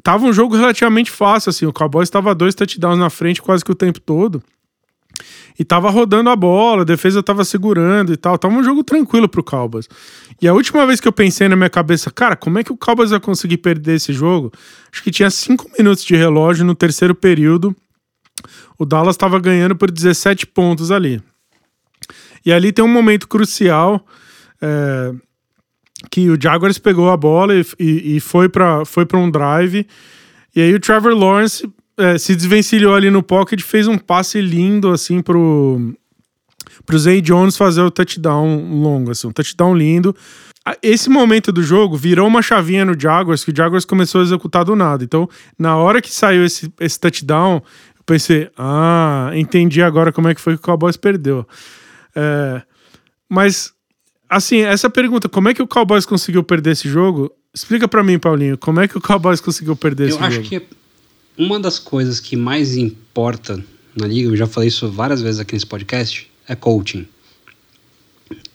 tava 0.02 0.24
um 0.26 0.32
jogo 0.32 0.56
relativamente 0.56 1.10
fácil, 1.10 1.50
assim. 1.50 1.66
O 1.66 1.72
Cowboys 1.72 2.08
estava 2.08 2.34
dois 2.34 2.54
touchdowns 2.54 2.98
na 2.98 3.10
frente 3.10 3.40
quase 3.40 3.64
que 3.64 3.72
o 3.72 3.74
tempo 3.74 4.00
todo. 4.00 4.42
E 5.60 5.64
tava 5.64 5.90
rodando 5.90 6.30
a 6.30 6.36
bola, 6.36 6.80
a 6.80 6.84
defesa 6.86 7.22
tava 7.22 7.44
segurando 7.44 8.14
e 8.14 8.16
tal. 8.16 8.38
Tava 8.38 8.54
um 8.54 8.64
jogo 8.64 8.82
tranquilo 8.82 9.28
pro 9.28 9.44
Cowboys. 9.44 9.86
E 10.40 10.48
a 10.48 10.54
última 10.54 10.86
vez 10.86 11.00
que 11.00 11.06
eu 11.06 11.12
pensei 11.12 11.50
na 11.50 11.54
minha 11.54 11.68
cabeça, 11.68 12.10
cara, 12.10 12.34
como 12.34 12.58
é 12.58 12.64
que 12.64 12.72
o 12.72 12.78
Cowboys 12.78 13.10
vai 13.10 13.20
conseguir 13.20 13.58
perder 13.58 13.96
esse 13.96 14.10
jogo? 14.10 14.50
Acho 14.90 15.02
que 15.02 15.10
tinha 15.10 15.28
cinco 15.28 15.70
minutos 15.78 16.02
de 16.02 16.16
relógio 16.16 16.64
no 16.64 16.74
terceiro 16.74 17.14
período. 17.14 17.76
O 18.78 18.86
Dallas 18.86 19.16
estava 19.16 19.38
ganhando 19.38 19.76
por 19.76 19.90
17 19.90 20.46
pontos 20.46 20.90
ali. 20.90 21.22
E 22.42 22.50
ali 22.50 22.72
tem 22.72 22.82
um 22.82 22.88
momento 22.88 23.28
crucial. 23.28 24.02
É, 24.62 25.12
que 26.10 26.30
o 26.30 26.40
Jaguars 26.40 26.78
pegou 26.78 27.10
a 27.10 27.18
bola 27.18 27.54
e, 27.54 27.66
e, 27.78 28.16
e 28.16 28.20
foi 28.20 28.48
para 28.48 28.86
foi 28.86 29.06
um 29.12 29.30
drive. 29.30 29.86
E 30.56 30.62
aí 30.62 30.72
o 30.72 30.80
Trevor 30.80 31.12
Lawrence 31.14 31.70
é, 32.00 32.18
se 32.18 32.34
desvencilhou 32.34 32.94
ali 32.94 33.10
no 33.10 33.22
pocket, 33.22 33.60
fez 33.60 33.86
um 33.86 33.98
passe 33.98 34.40
lindo 34.40 34.90
assim 34.90 35.20
pro 35.20 35.94
pro 36.86 36.98
Zay 36.98 37.20
Jones 37.20 37.56
fazer 37.56 37.82
o 37.82 37.90
touchdown 37.90 38.80
longo, 38.80 39.10
assim, 39.10 39.26
um 39.26 39.32
touchdown 39.32 39.74
lindo. 39.74 40.16
esse 40.82 41.10
momento 41.10 41.52
do 41.52 41.62
jogo 41.62 41.96
virou 41.96 42.26
uma 42.26 42.42
chavinha 42.42 42.84
no 42.84 42.98
Jaguars 42.98 43.44
que 43.44 43.50
o 43.50 43.56
Jaguars 43.56 43.84
começou 43.84 44.20
a 44.20 44.24
executar 44.24 44.64
do 44.64 44.74
nada. 44.74 45.04
Então, 45.04 45.28
na 45.58 45.76
hora 45.76 46.00
que 46.00 46.12
saiu 46.12 46.44
esse, 46.44 46.72
esse 46.80 46.98
touchdown, 46.98 47.62
eu 47.96 48.04
pensei, 48.04 48.50
ah, 48.56 49.30
entendi 49.34 49.82
agora 49.82 50.10
como 50.10 50.28
é 50.28 50.34
que 50.34 50.40
foi 50.40 50.54
que 50.54 50.60
o 50.60 50.62
Cowboys 50.64 50.96
perdeu. 50.96 51.46
É, 52.16 52.62
mas, 53.28 53.72
assim, 54.28 54.60
essa 54.60 54.88
pergunta, 54.88 55.28
como 55.28 55.48
é 55.48 55.54
que 55.54 55.62
o 55.62 55.68
Cowboys 55.68 56.06
conseguiu 56.06 56.42
perder 56.42 56.72
esse 56.72 56.88
jogo? 56.88 57.30
Explica 57.54 57.86
para 57.86 58.02
mim, 58.02 58.18
Paulinho, 58.18 58.56
como 58.56 58.80
é 58.80 58.88
que 58.88 58.96
o 58.96 59.00
Cowboys 59.00 59.40
conseguiu 59.40 59.76
perder 59.76 60.04
eu 60.04 60.08
esse 60.08 60.18
jogo? 60.18 60.32
Eu 60.34 60.40
acho 60.40 60.48
que 60.48 60.79
uma 61.40 61.58
das 61.58 61.78
coisas 61.78 62.20
que 62.20 62.36
mais 62.36 62.76
importa 62.76 63.64
na 63.96 64.06
liga, 64.06 64.28
eu 64.28 64.36
já 64.36 64.46
falei 64.46 64.68
isso 64.68 64.90
várias 64.90 65.22
vezes 65.22 65.40
aqui 65.40 65.54
nesse 65.54 65.64
podcast, 65.64 66.30
é 66.46 66.54
coaching. 66.54 67.08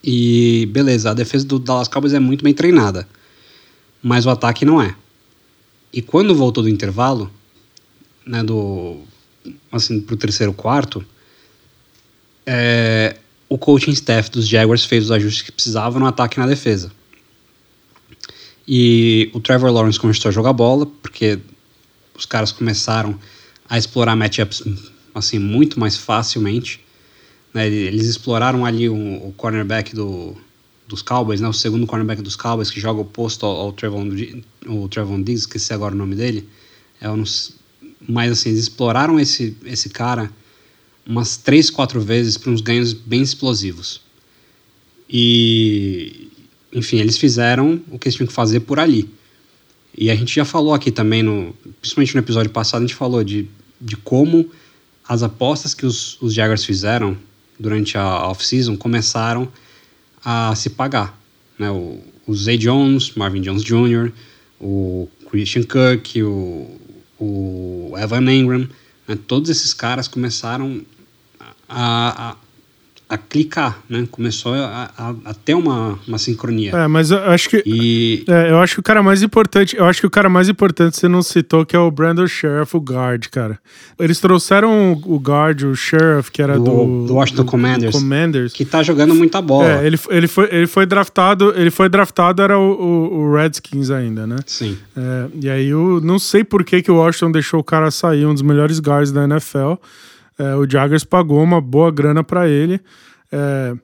E 0.03 0.69
beleza, 0.71 1.09
a 1.09 1.13
defesa 1.15 1.47
do 1.47 1.57
Dallas 1.57 1.87
Cowboys 1.87 2.13
é 2.13 2.19
muito 2.19 2.43
bem 2.43 2.53
treinada, 2.53 3.07
mas 4.03 4.27
o 4.27 4.29
ataque 4.29 4.63
não 4.63 4.79
é. 4.79 4.95
E 5.91 5.99
quando 5.99 6.35
voltou 6.35 6.63
do 6.63 6.69
intervalo, 6.69 7.31
né, 8.23 8.43
do 8.43 8.99
assim 9.71 9.99
pro 9.99 10.15
terceiro 10.15 10.53
quarto, 10.53 11.03
é, 12.45 13.17
o 13.49 13.57
coaching 13.57 13.91
staff 13.91 14.29
dos 14.29 14.47
Jaguars 14.47 14.85
fez 14.85 15.05
os 15.05 15.11
ajustes 15.11 15.41
que 15.41 15.51
precisava 15.51 15.97
no 15.97 16.05
ataque 16.05 16.37
e 16.37 16.39
na 16.39 16.45
defesa. 16.45 16.91
E 18.67 19.31
o 19.33 19.39
Trevor 19.39 19.71
Lawrence 19.71 19.99
começou 19.99 20.29
a 20.29 20.31
jogar 20.31 20.53
bola, 20.53 20.85
porque 20.85 21.39
os 22.17 22.25
caras 22.25 22.51
começaram 22.51 23.19
a 23.69 23.77
explorar 23.77 24.15
matchups 24.15 24.63
assim 25.13 25.39
muito 25.39 25.79
mais 25.79 25.97
facilmente. 25.97 26.83
Né? 27.53 27.67
Eles 27.67 28.07
exploraram 28.07 28.65
ali 28.65 28.89
o, 28.89 28.95
o 28.95 29.33
cornerback 29.37 29.95
do, 29.95 30.35
dos 30.87 31.01
Cowboys, 31.01 31.41
né? 31.41 31.47
o 31.47 31.53
segundo 31.53 31.87
cornerback 31.87 32.21
dos 32.21 32.35
Cowboys, 32.35 32.69
que 32.69 32.79
joga 32.79 33.01
oposto 33.01 33.45
ao, 33.45 33.55
ao 33.55 33.73
Trevon, 33.73 34.09
o 34.67 34.87
Trevon 34.87 35.21
Diggs, 35.21 35.41
esqueci 35.41 35.73
agora 35.73 35.95
o 35.95 35.97
nome 35.97 36.15
dele. 36.15 36.47
É 36.99 37.09
um, 37.09 37.23
mas 38.07 38.31
assim, 38.31 38.49
eles 38.49 38.61
exploraram 38.61 39.19
esse, 39.19 39.57
esse 39.65 39.89
cara 39.89 40.31
umas 41.05 41.37
três, 41.37 41.69
quatro 41.69 42.01
vezes 42.01 42.37
para 42.37 42.51
uns 42.51 42.61
ganhos 42.61 42.91
bem 42.91 43.21
explosivos. 43.21 44.01
E, 45.09 46.29
enfim, 46.73 46.97
eles 46.97 47.17
fizeram 47.17 47.81
o 47.91 47.99
que 47.99 48.07
eles 48.07 48.15
tinham 48.15 48.27
que 48.27 48.33
fazer 48.33 48.61
por 48.61 48.79
ali. 48.79 49.09
E 49.97 50.11
a 50.11 50.15
gente 50.15 50.35
já 50.35 50.43
falou 50.43 50.73
aqui 50.73 50.91
também, 50.91 51.23
no, 51.23 51.55
principalmente 51.79 52.15
no 52.15 52.21
episódio 52.21 52.51
passado, 52.51 52.83
a 52.83 52.85
gente 52.85 52.95
falou 52.95 53.23
de, 53.23 53.47
de 53.79 53.95
como 53.95 54.49
as 55.07 55.23
apostas 55.23 55.73
que 55.73 55.85
os, 55.85 56.21
os 56.21 56.33
Jaguars 56.33 56.65
fizeram 56.65 57.17
durante 57.59 57.97
a 57.97 58.27
off-season 58.27 58.75
começaram 58.75 59.47
a 60.23 60.53
se 60.55 60.71
pagar. 60.71 61.17
Né? 61.57 61.71
O, 61.71 62.01
o 62.27 62.35
Zay 62.35 62.57
Jones, 62.57 63.13
Marvin 63.15 63.41
Jones 63.41 63.63
Jr., 63.63 64.11
o 64.59 65.07
Christian 65.29 65.63
Kirk, 65.63 66.21
o, 66.23 66.79
o 67.19 67.93
Evan 67.97 68.29
Engram, 68.31 68.67
né? 69.07 69.17
todos 69.27 69.49
esses 69.49 69.73
caras 69.73 70.07
começaram 70.07 70.81
a, 71.69 72.31
a, 72.31 72.35
a 73.07 73.17
clicar, 73.17 73.79
né? 73.87 74.07
Começou 74.09 74.55
a, 74.55 74.89
a, 74.97 75.09
a, 75.25 75.33
ter 75.33 75.53
uma, 75.53 75.99
uma 76.07 76.17
sincronia. 76.17 76.71
É, 76.71 76.87
mas 76.87 77.11
eu 77.11 77.19
acho 77.19 77.49
que. 77.49 77.61
E... 77.65 78.23
É, 78.27 78.49
eu 78.49 78.59
acho 78.59 78.75
que 78.75 78.79
o 78.79 78.83
cara 78.83 79.03
mais 79.03 79.21
importante. 79.21 79.75
Eu 79.75 79.85
acho 79.85 80.01
que 80.01 80.07
o 80.07 80.09
cara 80.09 80.27
mais 80.27 80.49
importante 80.49 80.97
você 80.97 81.07
não 81.07 81.21
citou, 81.21 81.65
que 81.65 81.75
é 81.75 81.79
o 81.79 81.91
Brandon 81.91 82.25
Sheriff, 82.25 82.75
o 82.75 82.79
guard, 82.79 83.27
cara. 83.27 83.59
Eles 83.99 84.19
trouxeram 84.19 84.93
o, 85.05 85.19
guard, 85.19 85.63
o 85.63 85.75
Sheriff, 85.75 86.31
que 86.31 86.41
era 86.41 86.57
do. 86.57 86.63
Do, 86.63 87.05
do 87.07 87.13
Washington 87.15 87.43
do, 87.43 87.51
Commanders, 87.51 87.91
do 87.93 87.99
Commanders. 87.99 88.53
Que 88.53 88.65
tá 88.65 88.81
jogando 88.81 89.13
muita 89.13 89.39
bola. 89.39 89.83
É, 89.83 89.85
ele, 89.85 89.99
ele, 90.09 90.27
foi, 90.27 90.49
ele 90.51 90.67
foi 90.67 90.85
draftado. 90.87 91.53
Ele 91.55 91.69
foi 91.69 91.87
draftado, 91.87 92.41
era 92.41 92.57
o, 92.57 92.71
o, 92.71 93.19
o 93.19 93.35
Redskins 93.35 93.91
ainda, 93.91 94.25
né? 94.25 94.37
Sim. 94.47 94.77
É, 94.97 95.27
e 95.41 95.49
aí 95.49 95.67
eu 95.67 96.01
não 96.01 96.17
sei 96.17 96.43
por 96.43 96.63
que, 96.63 96.81
que 96.81 96.89
o 96.89 96.95
Washington 96.95 97.31
deixou 97.31 97.59
o 97.59 97.63
cara 97.63 97.91
sair, 97.91 98.25
um 98.25 98.33
dos 98.33 98.41
melhores 98.41 98.79
guards 98.79 99.11
da 99.11 99.25
NFL. 99.25 99.73
É, 100.37 100.55
o 100.55 100.69
Jaguars 100.69 101.03
pagou 101.03 101.41
uma 101.41 101.61
boa 101.61 101.91
grana 101.91 102.23
para 102.23 102.47
ele. 102.47 102.79
É, 103.31 103.75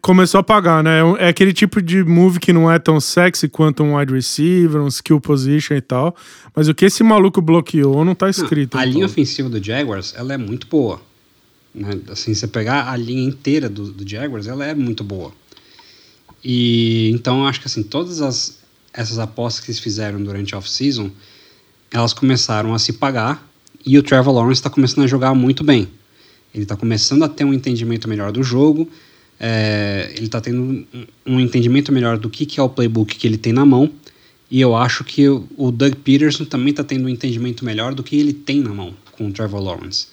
começou 0.00 0.40
a 0.40 0.42
pagar, 0.42 0.82
né? 0.82 1.00
É, 1.00 1.26
é 1.26 1.28
aquele 1.28 1.52
tipo 1.52 1.80
de 1.80 2.02
move 2.02 2.40
que 2.40 2.52
não 2.52 2.70
é 2.70 2.78
tão 2.78 3.00
sexy 3.00 3.48
quanto 3.48 3.82
um 3.82 3.96
wide 3.96 4.12
receiver, 4.12 4.80
um 4.80 4.88
skill 4.88 5.20
position 5.20 5.74
e 5.74 5.80
tal. 5.80 6.16
Mas 6.54 6.68
o 6.68 6.74
que 6.74 6.86
esse 6.86 7.02
maluco 7.02 7.40
bloqueou 7.40 8.04
não 8.04 8.14
tá 8.14 8.28
escrito. 8.28 8.74
Não, 8.74 8.80
a 8.80 8.84
então. 8.84 8.94
linha 8.94 9.06
ofensiva 9.06 9.48
do 9.48 9.62
Jaguars, 9.62 10.14
ela 10.16 10.34
é 10.34 10.38
muito 10.38 10.66
boa. 10.66 11.00
Né? 11.74 11.90
Assim, 12.08 12.34
você 12.34 12.46
pegar 12.46 12.90
a 12.90 12.96
linha 12.96 13.26
inteira 13.26 13.68
do, 13.68 13.92
do 13.92 14.08
Jaguars, 14.08 14.46
ela 14.46 14.64
é 14.64 14.74
muito 14.74 15.04
boa. 15.04 15.32
E 16.42 17.10
então 17.14 17.40
eu 17.40 17.46
acho 17.46 17.60
que 17.60 17.66
assim, 17.66 17.82
todas 17.82 18.20
as, 18.20 18.58
essas 18.92 19.18
apostas 19.18 19.64
que 19.64 19.70
eles 19.70 19.80
fizeram 19.80 20.22
durante 20.22 20.54
a 20.54 20.58
off-season, 20.58 21.10
elas 21.90 22.12
começaram 22.12 22.74
a 22.74 22.78
se 22.78 22.92
pagar 22.92 23.48
e 23.84 23.98
o 23.98 24.02
Trevor 24.02 24.34
Lawrence 24.34 24.60
está 24.60 24.70
começando 24.70 25.04
a 25.04 25.06
jogar 25.06 25.34
muito 25.34 25.62
bem. 25.62 25.88
Ele 26.54 26.62
está 26.62 26.76
começando 26.76 27.24
a 27.24 27.28
ter 27.28 27.44
um 27.44 27.52
entendimento 27.52 28.08
melhor 28.08 28.32
do 28.32 28.42
jogo, 28.42 28.88
é, 29.38 30.12
ele 30.16 30.26
está 30.26 30.40
tendo 30.40 30.86
um, 31.26 31.40
entendimento 31.40 31.92
melhor 31.92 32.16
do 32.16 32.30
que, 32.30 32.46
que 32.46 32.60
é 32.60 32.62
o 32.62 32.68
playbook 32.68 33.16
que 33.16 33.26
ele 33.26 33.36
tem 33.36 33.52
na 33.52 33.66
mão, 33.66 33.90
e 34.50 34.60
eu 34.60 34.76
acho 34.76 35.02
que 35.02 35.28
o, 35.28 35.48
o 35.56 35.70
Doug 35.72 35.94
Peterson 35.96 36.44
também 36.44 36.70
está 36.70 36.84
tendo 36.84 37.06
um 37.06 37.08
entendimento 37.08 37.64
melhor 37.64 37.94
do 37.94 38.02
que 38.02 38.16
ele 38.16 38.32
tem 38.32 38.60
na 38.60 38.70
mão 38.70 38.94
com 39.12 39.26
o 39.26 39.32
Trevor 39.32 39.60
Lawrence. 39.60 40.06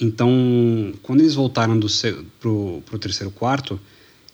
Então, 0.00 0.92
quando 1.02 1.20
eles 1.20 1.34
voltaram 1.34 1.78
para 2.38 2.48
o 2.48 2.98
terceiro 3.00 3.32
quarto, 3.32 3.80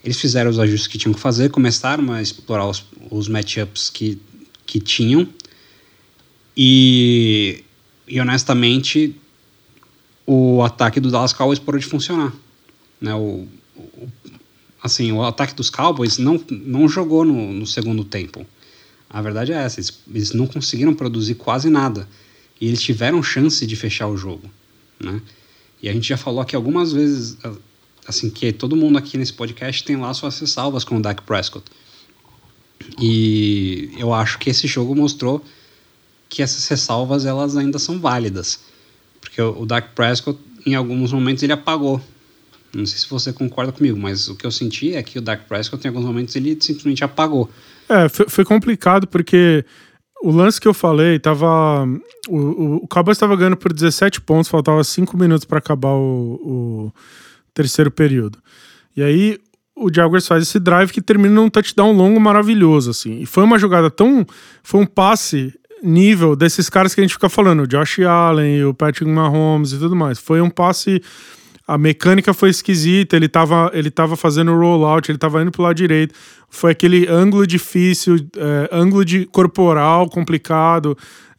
eles 0.05 0.21
fizeram 0.21 0.51
os 0.51 0.59
ajustes 0.59 0.87
que 0.87 0.99
tinham 0.99 1.15
que 1.15 1.21
fazer, 1.21 1.51
começaram 1.51 2.13
a 2.13 2.21
explorar 2.21 2.69
os, 2.69 2.85
os 3.11 3.29
matchups 3.29 3.89
que, 3.89 4.21
que 4.67 4.79
tinham, 4.79 5.27
e 6.55 7.65
e 8.07 8.21
honestamente, 8.21 9.15
o 10.27 10.63
ataque 10.63 11.01
do 11.01 11.11
Dallas 11.11 11.33
Cowboys 11.33 11.59
parou 11.59 11.79
de 11.79 11.87
funcionar. 11.87 12.33
Né? 13.01 13.15
O, 13.15 13.47
o, 13.77 14.09
assim, 14.83 15.13
o 15.13 15.23
ataque 15.23 15.55
dos 15.55 15.71
Cowboys 15.71 16.19
não, 16.19 16.41
não 16.51 16.89
jogou 16.89 17.25
no, 17.25 17.53
no 17.53 17.67
segundo 17.67 18.05
tempo. 18.05 18.47
A 19.09 19.23
verdade 19.23 19.53
é 19.53 19.57
essa, 19.57 19.79
eles, 19.79 20.03
eles, 20.13 20.33
não 20.33 20.47
conseguiram 20.47 20.95
produzir 20.95 21.37
quase 21.37 21.71
nada. 21.71 22.09
E 22.61 22.67
eles 22.67 22.83
tiveram 22.83 23.23
chance 23.23 23.67
de 23.67 23.77
fechar 23.77 24.09
o 24.09 24.17
jogo. 24.17 24.51
Né? 25.01 25.21
E 25.83 25.89
a 25.89 25.93
gente 25.93 26.09
já 26.09 26.17
falou 26.17 26.41
aqui 26.41 26.57
algumas 26.57 26.93
vezes, 26.93 27.37
assim, 28.07 28.31
que 28.31 28.53
todo 28.53 28.77
mundo 28.77 28.99
aqui 28.99 29.17
nesse 29.17 29.33
podcast 29.33 29.85
tem 29.85 29.97
lá 29.97 30.13
suas 30.15 30.35
salvas 30.51 30.85
com 30.85 30.97
o 30.97 31.01
Dak 31.01 31.23
Prescott. 31.23 31.65
E 33.01 33.91
eu 33.99 34.13
acho 34.13 34.39
que 34.39 34.51
esse 34.51 34.67
jogo 34.67 34.95
mostrou 34.95 35.45
que 36.35 36.43
essas 36.43 36.67
ressalvas 36.67 37.25
elas 37.25 37.57
ainda 37.57 37.79
são 37.79 38.01
válidas. 38.01 38.59
Porque 39.21 39.41
o, 39.41 39.65
Dak 39.65 39.91
Prescott, 39.95 40.39
em 40.67 40.75
alguns 40.75 41.13
momentos, 41.13 41.43
ele 41.45 41.53
apagou. 41.53 42.01
Não 42.75 42.85
sei 42.85 42.99
se 42.99 43.09
você 43.09 43.33
concorda 43.33 43.71
comigo, 43.71 43.97
mas 43.97 44.29
o 44.29 44.35
que 44.35 44.45
eu 44.45 44.51
senti 44.51 44.95
é 44.95 45.03
que 45.03 45.17
o 45.17 45.23
Dak 45.23 45.45
Prescott, 45.47 45.85
em 45.85 45.89
alguns 45.89 46.05
momentos, 46.05 46.35
ele 46.35 46.59
simplesmente 46.61 47.05
apagou. 47.05 47.49
É, 47.89 48.09
foi, 48.09 48.29
foi 48.29 48.45
complicado 48.45 49.07
porque 49.07 49.65
o 50.21 50.33
lance 50.33 50.61
que 50.61 50.67
eu 50.67 50.75
falei 50.75 51.21
tava. 51.21 51.87
O, 52.29 52.37
o, 52.37 52.75
o 52.77 52.89
Cowboys 52.89 53.17
estava 53.17 53.37
ganhando 53.37 53.57
por 53.57 53.73
17 53.73 54.21
pontos, 54.21 54.49
faltava 54.49 54.83
5 54.83 55.17
minutos 55.17 55.45
para 55.45 55.59
acabar 55.59 55.93
o, 55.93 56.41
o, 56.43 56.93
terceiro 57.55 57.93
período. 57.93 58.39
E 58.97 59.03
aí 59.03 59.39
o 59.77 59.93
Jaguars 59.93 60.27
faz 60.27 60.43
esse 60.43 60.59
drive 60.59 60.91
que 60.91 61.01
termina 61.01 61.35
num 61.35 61.49
touchdown 61.49 61.93
longo 61.93 62.19
maravilhoso, 62.19 62.91
assim. 62.91 63.21
E 63.21 63.27
foi 63.27 63.45
uma 63.45 63.59
jogada 63.59 63.89
tão. 63.89 64.27
Foi 64.65 64.81
um 64.81 64.87
passe 64.87 65.55
nível 65.85 66.35
desses 66.35 66.69
caras 66.71 66.95
que 66.95 67.01
a 67.01 67.05
gente 67.05 67.15
fica 67.15 67.29
falando, 67.29 67.61
o 67.61 67.67
Josh 67.67 68.01
Allen, 68.01 68.65
o 68.65 68.75
Patrick 68.75 69.11
Mahomes 69.11 69.73
e 69.73 69.79
tudo 69.79 69.95
mais. 69.95 70.19
Foi 70.19 70.41
um 70.41 70.51
passe. 70.51 71.03
A 71.67 71.79
mecânica 71.79 72.35
foi 72.35 72.51
esquisita, 72.51 73.17
ele 73.17 73.29
tava, 73.29 73.71
ele 73.73 73.91
tava 73.91 74.17
fazendo 74.17 74.55
rollout, 74.55 75.11
ele 75.11 75.17
tava 75.17 75.41
indo 75.41 75.51
pro 75.51 75.63
lado 75.63 75.75
direito. 75.75 76.15
Foi 76.49 76.73
aquele 76.73 77.09
ângulo 77.09 77.47
difícil, 77.47 78.17
é, 78.37 78.69
ângulo 78.71 79.05
de 79.05 79.25
corporal 79.27 80.09
complicado, 80.11 80.97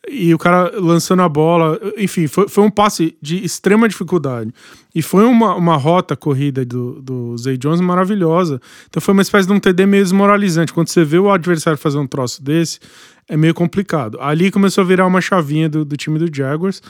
e 0.10 0.34
o 0.34 0.38
cara 0.38 0.72
lançando 0.80 1.22
a 1.22 1.30
bola. 1.30 1.80
Enfim, 1.98 2.28
foi, 2.28 2.48
foi 2.48 2.64
um 2.64 2.70
passe 2.70 3.18
de 3.22 3.44
extrema 3.44 3.88
dificuldade. 3.88 4.52
E 4.94 5.02
foi 5.02 5.26
uma, 5.26 5.56
uma 5.56 5.76
rota 5.76 6.16
corrida 6.16 6.66
do, 6.66 7.02
do 7.02 7.38
Zay 7.38 7.58
Jones 7.58 7.82
maravilhosa. 7.82 8.62
Então 8.88 9.02
foi 9.02 9.14
uma 9.14 9.22
espécie 9.22 9.48
de 9.48 9.54
um 9.54 9.60
TD 9.60 9.86
meio 9.86 10.04
desmoralizante. 10.04 10.74
Quando 10.74 10.88
você 10.88 11.04
vê 11.04 11.18
o 11.18 11.32
adversário 11.32 11.78
fazer 11.78 11.98
um 11.98 12.08
troço 12.08 12.44
desse, 12.44 12.80
é 13.28 13.36
meio 13.36 13.54
complicado. 13.54 14.20
Ali 14.22 14.52
começou 14.52 14.84
a 14.84 14.88
virar 14.88 15.06
uma 15.06 15.22
chavinha 15.22 15.68
do, 15.68 15.84
do 15.84 15.98
time 15.98 16.20
do 16.20 16.34
Jaguars. 16.34 16.82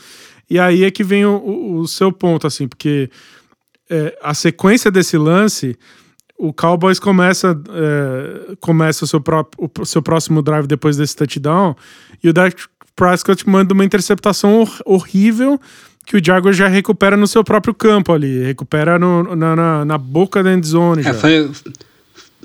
E 0.49 0.59
aí 0.59 0.83
é 0.83 0.91
que 0.91 1.03
vem 1.03 1.25
o, 1.25 1.79
o, 1.79 1.87
seu 1.87 2.11
ponto, 2.11 2.45
assim, 2.45 2.67
porque 2.67 3.09
é, 3.89 4.17
a 4.21 4.33
sequência 4.33 4.91
desse 4.91 5.17
lance, 5.17 5.75
o 6.37 6.53
Cowboys 6.53 6.99
começa, 6.99 7.59
é, 7.69 8.55
começa 8.59 9.05
o, 9.05 9.07
seu 9.07 9.19
próprio, 9.19 9.71
o 9.79 9.85
seu 9.85 10.01
próximo 10.01 10.41
drive 10.41 10.67
depois 10.67 10.97
desse 10.97 11.15
touchdown, 11.15 11.75
e 12.23 12.29
o 12.29 12.33
Dak 12.33 12.55
Prescott 12.95 13.47
manda 13.47 13.73
uma 13.73 13.83
interceptação 13.83 14.61
hor 14.61 14.71
horrível 14.85 15.59
que 16.05 16.15
o 16.15 16.23
Jaguars 16.23 16.55
já 16.55 16.67
recupera 16.67 17.17
no 17.17 17.27
seu 17.27 17.43
próprio 17.43 17.73
campo 17.73 18.13
ali, 18.13 18.43
recupera 18.43 18.99
no, 18.99 19.35
na, 19.35 19.55
na, 19.55 19.85
na 19.85 19.97
boca 19.97 20.43
da 20.43 20.53
endzone. 20.53 21.01
É, 21.05 21.13
foi, 21.13 21.49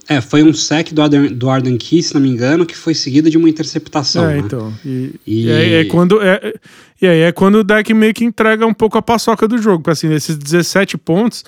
É, 0.08 0.20
foi 0.20 0.42
um 0.42 0.52
sec 0.52 0.92
do 0.92 1.02
Arden, 1.02 1.28
do 1.28 1.50
Arden 1.50 1.76
Key, 1.76 2.02
se 2.02 2.14
não 2.14 2.20
me 2.20 2.30
engano, 2.30 2.64
que 2.64 2.76
foi 2.76 2.94
seguido 2.94 3.30
de 3.30 3.36
uma 3.36 3.48
interceptação. 3.48 4.28
É, 4.28 4.34
né? 4.34 4.38
então. 4.38 4.72
E, 4.84 5.14
e... 5.26 5.46
e 5.46 5.52
aí 5.52 5.74
é 5.74 5.84
quando. 5.84 6.20
É, 6.22 6.54
e 7.00 7.06
aí 7.06 7.20
é 7.20 7.32
quando 7.32 7.56
o 7.56 7.64
deck 7.64 7.92
meio 7.92 8.14
que 8.14 8.24
entrega 8.24 8.66
um 8.66 8.74
pouco 8.74 8.96
a 8.96 9.02
paçoca 9.02 9.46
do 9.46 9.58
jogo. 9.58 9.82
Porque, 9.84 9.90
assim, 9.90 10.12
esses 10.12 10.36
17 10.36 10.96
pontos. 10.98 11.44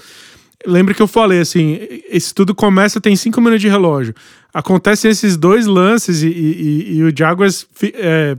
Lembra 0.64 0.94
que 0.94 1.02
eu 1.02 1.08
falei 1.08 1.40
assim: 1.40 1.78
esse 2.08 2.32
tudo 2.32 2.54
começa, 2.54 3.00
tem 3.00 3.16
5 3.16 3.40
minutos 3.40 3.62
de 3.62 3.68
relógio. 3.68 4.14
Acontecem 4.54 5.10
esses 5.10 5.36
dois 5.36 5.66
lances 5.66 6.22
e, 6.22 6.28
e, 6.28 6.96
e 6.98 7.02
o 7.02 7.12
Jaguars 7.16 7.66
é, 7.94 8.36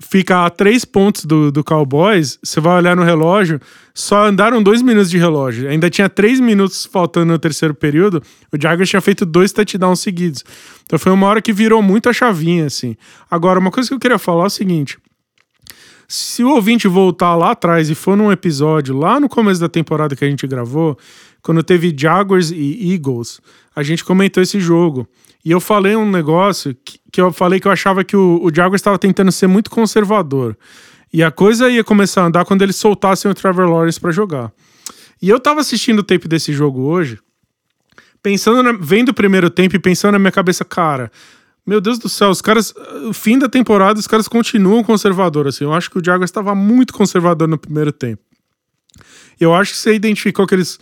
fica 0.00 0.44
a 0.44 0.50
três 0.50 0.84
pontos 0.84 1.24
do, 1.24 1.50
do 1.50 1.64
Cowboys, 1.64 2.38
você 2.42 2.60
vai 2.60 2.76
olhar 2.76 2.96
no 2.96 3.02
relógio, 3.02 3.60
só 3.94 4.26
andaram 4.26 4.62
dois 4.62 4.82
minutos 4.82 5.10
de 5.10 5.18
relógio. 5.18 5.68
Ainda 5.68 5.88
tinha 5.88 6.08
três 6.08 6.38
minutos 6.38 6.86
faltando 6.86 7.32
no 7.32 7.38
terceiro 7.38 7.74
período. 7.74 8.22
O 8.52 8.60
Jaguars 8.60 8.88
tinha 8.88 9.00
feito 9.00 9.24
dois 9.24 9.52
touchdowns 9.52 10.00
seguidos. 10.00 10.44
Então 10.84 10.98
foi 10.98 11.12
uma 11.12 11.26
hora 11.26 11.40
que 11.40 11.52
virou 11.52 11.82
muito 11.82 12.08
a 12.08 12.12
chavinha, 12.12 12.66
assim. 12.66 12.96
Agora, 13.30 13.58
uma 13.58 13.70
coisa 13.70 13.88
que 13.88 13.94
eu 13.94 13.98
queria 13.98 14.18
falar 14.18 14.44
é 14.44 14.46
o 14.46 14.50
seguinte. 14.50 14.98
Se 16.08 16.44
o 16.44 16.50
ouvinte 16.50 16.86
voltar 16.86 17.34
lá 17.34 17.50
atrás 17.50 17.90
e 17.90 17.94
for 17.94 18.16
num 18.16 18.30
episódio, 18.30 18.96
lá 18.96 19.18
no 19.18 19.28
começo 19.28 19.60
da 19.60 19.68
temporada 19.68 20.14
que 20.14 20.24
a 20.24 20.28
gente 20.30 20.46
gravou, 20.46 20.96
quando 21.42 21.62
teve 21.62 21.94
Jaguars 21.96 22.50
e 22.52 22.92
Eagles, 22.92 23.40
a 23.74 23.82
gente 23.82 24.04
comentou 24.04 24.42
esse 24.42 24.60
jogo. 24.60 25.08
E 25.46 25.52
eu 25.52 25.60
falei 25.60 25.94
um 25.94 26.10
negócio 26.10 26.74
que, 26.84 26.98
que 27.12 27.20
eu 27.20 27.32
falei 27.32 27.60
que 27.60 27.68
eu 27.68 27.70
achava 27.70 28.02
que 28.02 28.16
o, 28.16 28.42
o 28.42 28.74
estava 28.74 28.98
tentando 28.98 29.30
ser 29.30 29.46
muito 29.46 29.70
conservador. 29.70 30.58
E 31.12 31.22
a 31.22 31.30
coisa 31.30 31.70
ia 31.70 31.84
começar 31.84 32.22
a 32.22 32.26
andar 32.26 32.44
quando 32.44 32.62
eles 32.62 32.74
soltassem 32.74 33.30
o 33.30 33.34
Trevor 33.34 33.70
Lawrence 33.70 34.00
para 34.00 34.10
jogar. 34.10 34.52
E 35.22 35.28
eu 35.28 35.38
tava 35.38 35.60
assistindo 35.60 36.00
o 36.00 36.02
tape 36.02 36.26
desse 36.26 36.52
jogo 36.52 36.80
hoje, 36.80 37.20
pensando, 38.20 38.60
na, 38.60 38.72
vendo 38.72 39.10
o 39.10 39.14
primeiro 39.14 39.48
tempo 39.48 39.76
e 39.76 39.78
pensando 39.78 40.14
na 40.14 40.18
minha 40.18 40.32
cabeça, 40.32 40.64
cara, 40.64 41.12
meu 41.64 41.80
Deus 41.80 42.00
do 42.00 42.08
céu, 42.08 42.30
os 42.30 42.42
caras, 42.42 42.74
o 43.08 43.12
fim 43.12 43.38
da 43.38 43.48
temporada, 43.48 44.00
os 44.00 44.08
caras 44.08 44.26
continuam 44.26 44.82
conservador 44.82 45.46
assim. 45.46 45.62
Eu 45.62 45.72
acho 45.72 45.88
que 45.88 45.98
o 46.00 46.04
Jaguars 46.04 46.28
estava 46.28 46.56
muito 46.56 46.92
conservador 46.92 47.46
no 47.46 47.56
primeiro 47.56 47.92
tempo. 47.92 48.20
Eu 49.38 49.54
acho 49.54 49.74
que 49.74 49.78
você 49.78 49.94
identificou 49.94 50.44
que 50.44 50.56
eles 50.56 50.76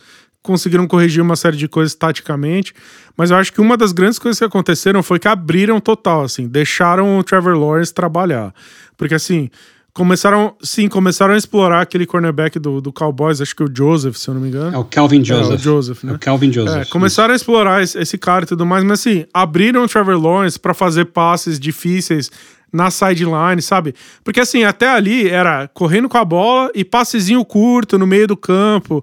conseguiram 0.45 0.87
corrigir 0.87 1.23
uma 1.23 1.37
série 1.37 1.57
de 1.57 1.67
coisas 1.67 1.95
taticamente, 1.95 2.75
mas 3.17 3.31
eu 3.31 3.37
acho 3.39 3.51
que 3.51 3.63
uma 3.63 3.79
das 3.79 3.93
grandes 3.93 4.19
coisas 4.19 4.39
que 4.39 4.45
aconteceram 4.45 5.03
foi 5.03 5.19
que 5.19 5.27
abriram 5.27 5.81
total, 5.81 6.23
assim, 6.23 6.47
deixaram 6.47 7.19
o 7.19 7.25
Trevor 7.25 7.57
Lawrence 7.57 7.93
trabalhar. 7.93 8.55
Porque 8.95 9.15
assim, 9.15 9.49
começaram, 9.95 10.55
sim, 10.63 10.87
começaram 10.87 11.33
a 11.33 11.37
explorar 11.39 11.81
aquele 11.81 12.05
cornerback 12.05 12.59
do, 12.59 12.83
do 12.83 12.93
Cowboys, 12.93 13.41
acho 13.41 13.57
que 13.57 13.63
o 13.63 13.71
Joseph, 13.75 14.17
se 14.17 14.29
eu 14.29 14.35
não 14.35 14.43
me 14.43 14.49
engano. 14.49 14.77
É 14.77 14.79
o 14.79 14.85
Calvin 14.85 15.25
Joseph. 15.25 15.53
É, 15.53 15.55
o 15.55 15.59
Joseph, 15.59 16.05
né? 16.05 16.13
É 16.13 16.17
o 16.17 16.19
Calvin 16.19 16.53
Joseph. 16.53 16.83
É, 16.83 16.85
começaram 16.91 17.33
a 17.33 17.37
explorar 17.37 17.83
esse, 17.83 17.99
esse, 17.99 18.19
cara 18.19 18.45
e 18.45 18.49
tudo 18.49 18.67
mais, 18.67 18.85
mas 18.85 19.01
assim, 19.01 19.25
abriram 19.33 19.83
o 19.83 19.89
Trevor 19.89 20.23
Lawrence 20.23 20.61
para 20.61 20.75
fazer 20.75 21.07
passes 21.07 21.59
difíceis 21.59 22.31
na 22.71 22.91
sideline, 22.91 23.63
sabe? 23.63 23.95
Porque 24.23 24.41
assim, 24.41 24.65
até 24.65 24.91
ali 24.91 25.29
era 25.31 25.69
correndo 25.69 26.09
com 26.09 26.19
a 26.19 26.25
bola 26.25 26.71
e 26.75 26.85
passezinho 26.85 27.43
curto 27.45 27.97
no 27.97 28.07
meio 28.07 28.27
do 28.27 28.37
campo. 28.37 29.03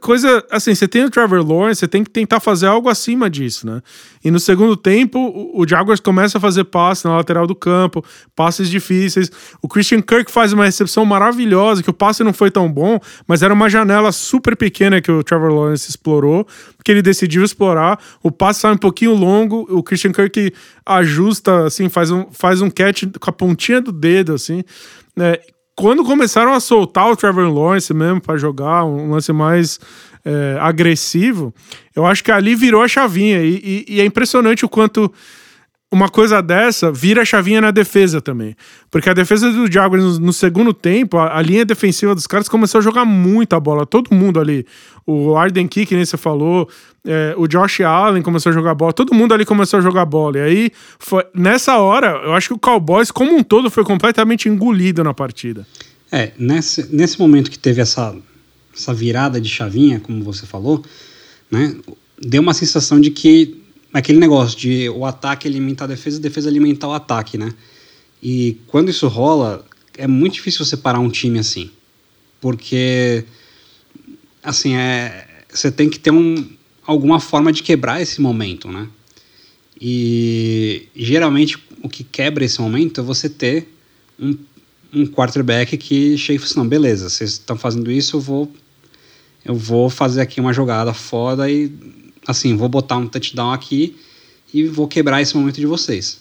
Coisa 0.00 0.44
assim, 0.50 0.74
você 0.74 0.88
tem 0.88 1.04
o 1.04 1.10
Trevor 1.10 1.46
Lawrence, 1.46 1.80
você 1.80 1.88
tem 1.88 2.02
que 2.02 2.10
tentar 2.10 2.40
fazer 2.40 2.66
algo 2.66 2.88
acima 2.88 3.28
disso, 3.28 3.66
né? 3.66 3.82
E 4.24 4.30
no 4.30 4.38
segundo 4.38 4.76
tempo, 4.76 5.18
o 5.54 5.66
Jaguars 5.66 6.00
começa 6.00 6.38
a 6.38 6.40
fazer 6.40 6.64
passes 6.64 7.04
na 7.04 7.16
lateral 7.16 7.46
do 7.46 7.54
campo, 7.54 8.04
passes 8.34 8.68
difíceis. 8.68 9.30
O 9.62 9.68
Christian 9.68 10.00
Kirk 10.00 10.30
faz 10.30 10.52
uma 10.52 10.64
recepção 10.64 11.04
maravilhosa, 11.04 11.82
que 11.82 11.90
o 11.90 11.92
passe 11.92 12.24
não 12.24 12.32
foi 12.32 12.50
tão 12.50 12.70
bom, 12.70 12.98
mas 13.26 13.42
era 13.42 13.52
uma 13.52 13.68
janela 13.68 14.12
super 14.12 14.56
pequena 14.56 15.00
que 15.00 15.10
o 15.10 15.22
Trevor 15.22 15.52
Lawrence 15.52 15.88
explorou, 15.88 16.46
que 16.84 16.90
ele 16.90 17.02
decidiu 17.02 17.44
explorar. 17.44 17.98
O 18.22 18.30
passe 18.30 18.60
sai 18.60 18.72
um 18.72 18.78
pouquinho 18.78 19.14
longo, 19.14 19.66
o 19.70 19.82
Christian 19.82 20.12
Kirk 20.12 20.52
ajusta, 20.86 21.66
assim, 21.66 21.88
faz 21.88 22.10
um, 22.10 22.26
faz 22.32 22.60
um 22.60 22.70
catch 22.70 23.04
com 23.20 23.30
a 23.30 23.32
pontinha 23.32 23.80
do 23.80 23.92
dedo, 23.92 24.34
assim. 24.34 24.62
né? 25.16 25.36
Quando 25.80 26.04
começaram 26.04 26.52
a 26.52 26.60
soltar 26.60 27.10
o 27.10 27.16
Trevor 27.16 27.50
Lawrence 27.50 27.92
mesmo 27.94 28.20
para 28.20 28.36
jogar, 28.36 28.84
um 28.84 29.10
lance 29.10 29.32
mais 29.32 29.80
é, 30.22 30.58
agressivo, 30.60 31.54
eu 31.96 32.04
acho 32.04 32.22
que 32.22 32.30
ali 32.30 32.54
virou 32.54 32.82
a 32.82 32.88
chavinha. 32.88 33.42
E, 33.42 33.86
e, 33.88 33.94
e, 33.96 34.00
é 34.00 34.04
impressionante 34.04 34.62
o 34.62 34.68
quanto 34.68 35.10
uma 35.90 36.10
coisa 36.10 36.42
dessa 36.42 36.92
vira 36.92 37.22
a 37.22 37.24
chavinha 37.24 37.62
na 37.62 37.70
defesa 37.70 38.20
também. 38.20 38.54
Porque 38.90 39.08
a 39.08 39.14
defesa 39.14 39.50
do 39.50 39.72
Jaguars 39.72 40.04
no, 40.04 40.26
no 40.26 40.32
segundo 40.34 40.74
tempo, 40.74 41.16
a, 41.16 41.38
a, 41.38 41.40
linha 41.40 41.64
defensiva 41.64 42.14
dos 42.14 42.26
caras 42.26 42.46
começou 42.46 42.78
a 42.78 42.82
jogar 42.82 43.06
muita 43.06 43.58
bola. 43.58 43.86
Todo 43.86 44.14
mundo 44.14 44.38
ali. 44.38 44.66
O 45.06 45.34
Arden 45.34 45.66
Key, 45.66 45.86
que 45.86 45.96
nem 45.96 46.04
você 46.04 46.18
falou, 46.18 46.68
é, 47.04 47.34
o 47.36 47.46
Josh 47.46 47.80
Allen 47.80 48.22
começou 48.22 48.50
a 48.50 48.52
jogar 48.52 48.74
bola. 48.74 48.92
Todo 48.92 49.14
mundo 49.14 49.32
ali 49.32 49.44
começou 49.44 49.78
a 49.78 49.82
jogar 49.82 50.04
bola. 50.04 50.38
E 50.38 50.42
aí, 50.42 50.70
foi, 50.98 51.24
nessa 51.34 51.78
hora, 51.78 52.20
eu 52.24 52.34
acho 52.34 52.48
que 52.48 52.54
o 52.54 52.58
Cowboys, 52.58 53.10
como 53.10 53.34
um 53.34 53.42
todo, 53.42 53.70
foi 53.70 53.84
completamente 53.84 54.48
engolido 54.48 55.02
na 55.02 55.14
partida. 55.14 55.66
É, 56.12 56.32
nesse, 56.38 56.94
nesse 56.94 57.18
momento 57.18 57.50
que 57.50 57.58
teve 57.58 57.80
essa, 57.80 58.14
essa 58.74 58.92
virada 58.92 59.40
de 59.40 59.48
chavinha, 59.48 60.00
como 60.00 60.22
você 60.22 60.44
falou, 60.44 60.84
né, 61.50 61.76
deu 62.20 62.42
uma 62.42 62.54
sensação 62.54 63.00
de 63.00 63.10
que 63.10 63.62
aquele 63.92 64.18
negócio 64.18 64.58
de 64.58 64.88
o 64.90 65.04
ataque 65.06 65.48
alimentar 65.48 65.84
a 65.84 65.88
defesa 65.88 66.18
a 66.18 66.20
defesa 66.20 66.48
alimentar 66.48 66.88
o 66.88 66.92
ataque, 66.92 67.38
né? 67.38 67.52
E 68.22 68.58
quando 68.66 68.90
isso 68.90 69.08
rola, 69.08 69.64
é 69.96 70.06
muito 70.06 70.34
difícil 70.34 70.64
você 70.64 70.76
parar 70.76 70.98
um 70.98 71.08
time 71.08 71.38
assim. 71.38 71.70
Porque, 72.40 73.24
assim, 74.42 74.74
é, 74.74 75.26
você 75.48 75.70
tem 75.70 75.88
que 75.88 75.98
ter 75.98 76.10
um, 76.10 76.48
alguma 76.90 77.20
forma 77.20 77.52
de 77.52 77.62
quebrar 77.62 78.02
esse 78.02 78.20
momento, 78.20 78.68
né? 78.68 78.88
E 79.80 80.88
geralmente 80.94 81.56
o 81.82 81.88
que 81.88 82.02
quebra 82.02 82.44
esse 82.44 82.60
momento 82.60 83.00
é 83.00 83.04
você 83.04 83.28
ter 83.28 83.72
um, 84.18 84.36
um 84.92 85.06
quarterback 85.06 85.76
que 85.76 86.18
chega 86.18 86.34
e 86.34 86.38
fala 86.38 86.50
assim, 86.50 86.58
não, 86.58 86.68
beleza, 86.68 87.08
vocês 87.08 87.30
estão 87.30 87.56
fazendo 87.56 87.90
isso, 87.90 88.16
eu 88.16 88.20
vou 88.20 88.52
eu 89.44 89.54
vou 89.54 89.88
fazer 89.88 90.20
aqui 90.20 90.40
uma 90.40 90.52
jogada 90.52 90.92
foda 90.92 91.48
e 91.48 91.72
assim, 92.26 92.56
vou 92.56 92.68
botar 92.68 92.96
um 92.96 93.06
touchdown 93.06 93.52
aqui 93.52 93.96
e 94.52 94.64
vou 94.64 94.88
quebrar 94.88 95.22
esse 95.22 95.34
momento 95.36 95.60
de 95.60 95.66
vocês. 95.66 96.20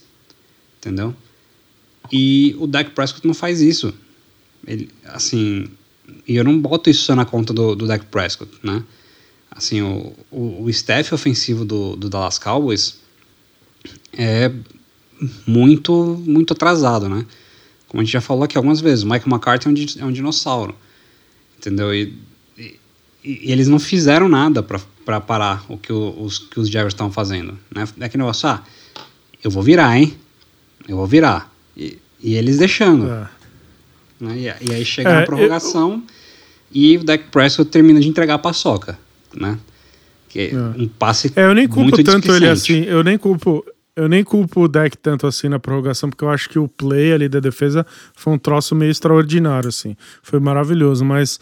Entendeu? 0.77 1.13
E 2.11 2.55
o 2.59 2.67
Dak 2.67 2.91
Prescott 2.91 3.25
não 3.27 3.33
faz 3.33 3.59
isso. 3.59 3.93
Ele, 4.65 4.89
assim, 5.03 5.67
e 6.27 6.35
eu 6.35 6.43
não 6.43 6.57
boto 6.57 6.89
isso 6.89 7.03
só 7.03 7.15
na 7.15 7.25
conta 7.25 7.53
do, 7.53 7.75
do 7.75 7.87
Dak 7.87 8.05
Prescott, 8.05 8.51
né? 8.63 8.83
Assim, 9.59 9.81
o, 9.81 10.13
o, 10.31 10.63
o 10.63 10.69
staff 10.69 11.13
ofensivo 11.13 11.65
do, 11.65 11.95
do 11.95 12.09
Dallas 12.09 12.39
Cowboys 12.39 12.99
é 14.13 14.49
muito, 15.45 16.23
muito 16.25 16.53
atrasado, 16.53 17.09
né? 17.09 17.25
Como 17.89 18.01
a 18.01 18.03
gente 18.03 18.13
já 18.13 18.21
falou 18.21 18.43
aqui 18.43 18.57
algumas 18.57 18.79
vezes, 18.79 19.03
o 19.03 19.05
Michael 19.05 19.27
McCarthy 19.27 19.67
é 19.67 19.69
um, 19.69 20.03
é 20.03 20.05
um 20.05 20.11
dinossauro, 20.13 20.73
entendeu? 21.57 21.93
E, 21.93 22.17
e, 22.57 22.79
e 23.23 23.51
eles 23.51 23.67
não 23.67 23.79
fizeram 23.79 24.29
nada 24.29 24.63
para 24.63 24.79
para 25.09 25.19
parar 25.19 25.65
o 25.67 25.75
que 25.75 25.91
os, 25.91 26.37
que 26.37 26.59
os 26.59 26.69
Jaguars 26.69 26.93
estão 26.93 27.11
fazendo. 27.11 27.57
Né? 27.73 27.83
É 27.99 28.07
que 28.07 28.15
negócio, 28.15 28.47
ah, 28.47 28.61
eu 29.43 29.49
vou 29.49 29.63
virar, 29.63 29.97
hein? 29.97 30.15
Eu 30.87 30.97
vou 30.97 31.07
virar. 31.07 31.51
E, 31.75 31.97
e 32.21 32.35
eles 32.35 32.59
deixando. 32.59 33.09
É. 33.09 33.27
Né? 34.19 34.37
E, 34.37 34.69
e, 34.69 34.71
aí 34.71 34.85
chega 34.85 35.09
é, 35.09 35.19
na 35.21 35.25
prorrogação 35.25 35.93
eu... 35.93 36.01
e 36.71 36.97
o 36.97 37.03
Dak 37.03 37.23
Prescott 37.31 37.71
termina 37.71 37.99
de 37.99 38.07
entregar 38.07 38.35
a 38.35 38.37
paçoca, 38.37 38.99
né? 39.35 39.57
Que 40.27 40.51
é. 40.53 40.55
um 40.55 40.87
passe 40.87 41.31
É, 41.35 41.45
eu 41.45 41.53
nem 41.53 41.67
culpo 41.67 42.03
tanto 42.03 42.33
ele 42.33 42.47
assim, 42.47 42.83
eu 42.83 43.03
nem 43.03 43.17
culpo... 43.17 43.65
Eu 43.95 44.07
nem 44.07 44.23
culpo 44.23 44.61
o 44.61 44.67
deck 44.69 44.97
tanto 44.97 45.27
assim 45.27 45.49
na 45.49 45.59
prorrogação, 45.59 46.09
porque 46.09 46.23
eu 46.23 46.29
acho 46.29 46.47
que 46.47 46.57
o 46.57 46.69
play 46.69 47.11
ali 47.11 47.27
da 47.27 47.41
defesa 47.41 47.85
foi 48.15 48.31
um 48.31 48.37
troço 48.37 48.73
meio 48.73 48.89
extraordinário, 48.89 49.67
assim. 49.67 49.93
Foi 50.23 50.39
maravilhoso, 50.39 51.03
mas 51.03 51.37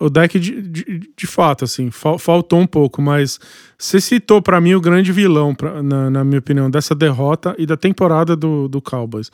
o 0.00 0.10
deck 0.10 0.38
de, 0.38 0.60
de, 0.62 1.10
de 1.16 1.26
fato, 1.28 1.64
assim, 1.64 1.90
fal, 1.92 2.18
faltou 2.18 2.58
um 2.58 2.66
pouco, 2.66 3.00
mas 3.00 3.38
você 3.78 4.00
citou 4.00 4.42
para 4.42 4.60
mim 4.60 4.74
o 4.74 4.80
grande 4.80 5.12
vilão, 5.12 5.54
pra, 5.54 5.80
na, 5.80 6.10
na, 6.10 6.24
minha 6.24 6.40
opinião, 6.40 6.68
dessa 6.68 6.92
derrota 6.92 7.54
e 7.56 7.64
da 7.64 7.76
temporada 7.76 8.34
do, 8.34 8.66
do 8.66 8.80
Cowboys. 8.80 9.30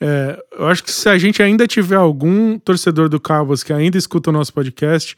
É, 0.00 0.42
eu 0.58 0.66
acho 0.66 0.82
que 0.82 0.90
se 0.90 1.08
a 1.08 1.16
gente 1.16 1.40
ainda 1.40 1.66
tiver 1.66 1.94
algum 1.94 2.58
torcedor 2.58 3.08
do 3.08 3.20
Cowboys 3.20 3.62
que 3.62 3.72
ainda 3.72 3.96
escuta 3.96 4.30
o 4.30 4.32
nosso 4.32 4.52
podcast, 4.52 5.16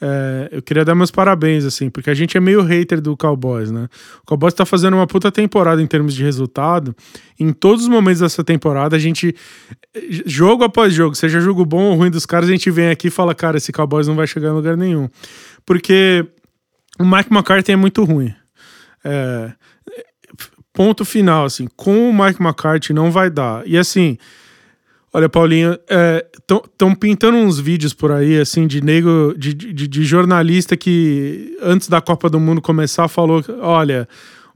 é, 0.00 0.48
eu 0.52 0.62
queria 0.62 0.84
dar 0.84 0.94
meus 0.94 1.10
parabéns, 1.10 1.64
assim, 1.64 1.88
porque 1.88 2.10
a 2.10 2.14
gente 2.14 2.36
é 2.36 2.40
meio 2.40 2.62
hater 2.62 3.00
do 3.00 3.16
Cowboys, 3.16 3.70
né? 3.70 3.88
O 4.22 4.26
Cowboys 4.26 4.52
tá 4.52 4.66
fazendo 4.66 4.94
uma 4.94 5.06
puta 5.06 5.32
temporada 5.32 5.80
em 5.80 5.86
termos 5.86 6.14
de 6.14 6.22
resultado. 6.22 6.94
Em 7.38 7.52
todos 7.52 7.84
os 7.84 7.88
momentos 7.88 8.20
dessa 8.20 8.44
temporada, 8.44 8.96
a 8.96 8.98
gente, 8.98 9.34
jogo 10.26 10.64
após 10.64 10.92
jogo, 10.92 11.14
seja 11.14 11.40
jogo 11.40 11.64
bom 11.64 11.84
ou 11.84 11.94
ruim 11.94 12.10
dos 12.10 12.26
caras, 12.26 12.48
a 12.48 12.52
gente 12.52 12.70
vem 12.70 12.90
aqui 12.90 13.08
e 13.08 13.10
fala, 13.10 13.34
cara, 13.34 13.56
esse 13.56 13.72
Cowboys 13.72 14.06
não 14.06 14.14
vai 14.14 14.26
chegar 14.26 14.48
em 14.48 14.54
lugar 14.54 14.76
nenhum. 14.76 15.08
Porque 15.64 16.26
o 16.98 17.04
Mike 17.04 17.32
McCarthy 17.32 17.72
é 17.72 17.76
muito 17.76 18.04
ruim. 18.04 18.34
É, 19.02 19.52
ponto 20.74 21.06
final, 21.06 21.46
assim, 21.46 21.66
com 21.74 22.10
o 22.10 22.12
Mike 22.12 22.42
McCarthy 22.42 22.92
não 22.92 23.10
vai 23.10 23.30
dar. 23.30 23.66
E 23.66 23.78
assim, 23.78 24.18
Olha, 25.16 25.30
Paulinho, 25.30 25.78
estão 26.38 26.90
é, 26.90 26.94
pintando 26.94 27.38
uns 27.38 27.58
vídeos 27.58 27.94
por 27.94 28.12
aí, 28.12 28.38
assim, 28.38 28.66
de 28.66 28.84
nego, 28.84 29.34
de, 29.34 29.54
de, 29.54 29.88
de, 29.88 30.04
jornalista 30.04 30.76
que 30.76 31.56
antes 31.62 31.88
da 31.88 32.02
Copa 32.02 32.28
do 32.28 32.38
Mundo 32.38 32.60
começar 32.60 33.08
falou: 33.08 33.42
olha, 33.60 34.06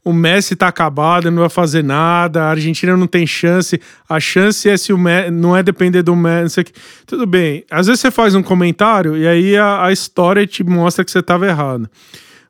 o 0.04 0.12
Messi 0.12 0.54
tá 0.54 0.68
acabado, 0.68 1.30
não 1.30 1.40
vai 1.40 1.48
fazer 1.48 1.82
nada, 1.82 2.42
a 2.42 2.50
Argentina 2.50 2.94
não 2.94 3.06
tem 3.06 3.26
chance, 3.26 3.80
a 4.06 4.20
chance 4.20 4.68
é 4.68 4.76
se 4.76 4.92
o 4.92 4.98
Messi, 4.98 5.30
não 5.30 5.56
é 5.56 5.62
depender 5.62 6.02
do 6.02 6.14
Messi. 6.14 6.62
Tudo 7.06 7.24
bem, 7.24 7.64
às 7.70 7.86
vezes 7.86 8.02
você 8.02 8.10
faz 8.10 8.34
um 8.34 8.42
comentário 8.42 9.16
e 9.16 9.26
aí 9.26 9.56
a, 9.56 9.86
a 9.86 9.92
história 9.92 10.46
te 10.46 10.62
mostra 10.62 11.06
que 11.06 11.10
você 11.10 11.22
tava 11.22 11.46
errado. 11.46 11.88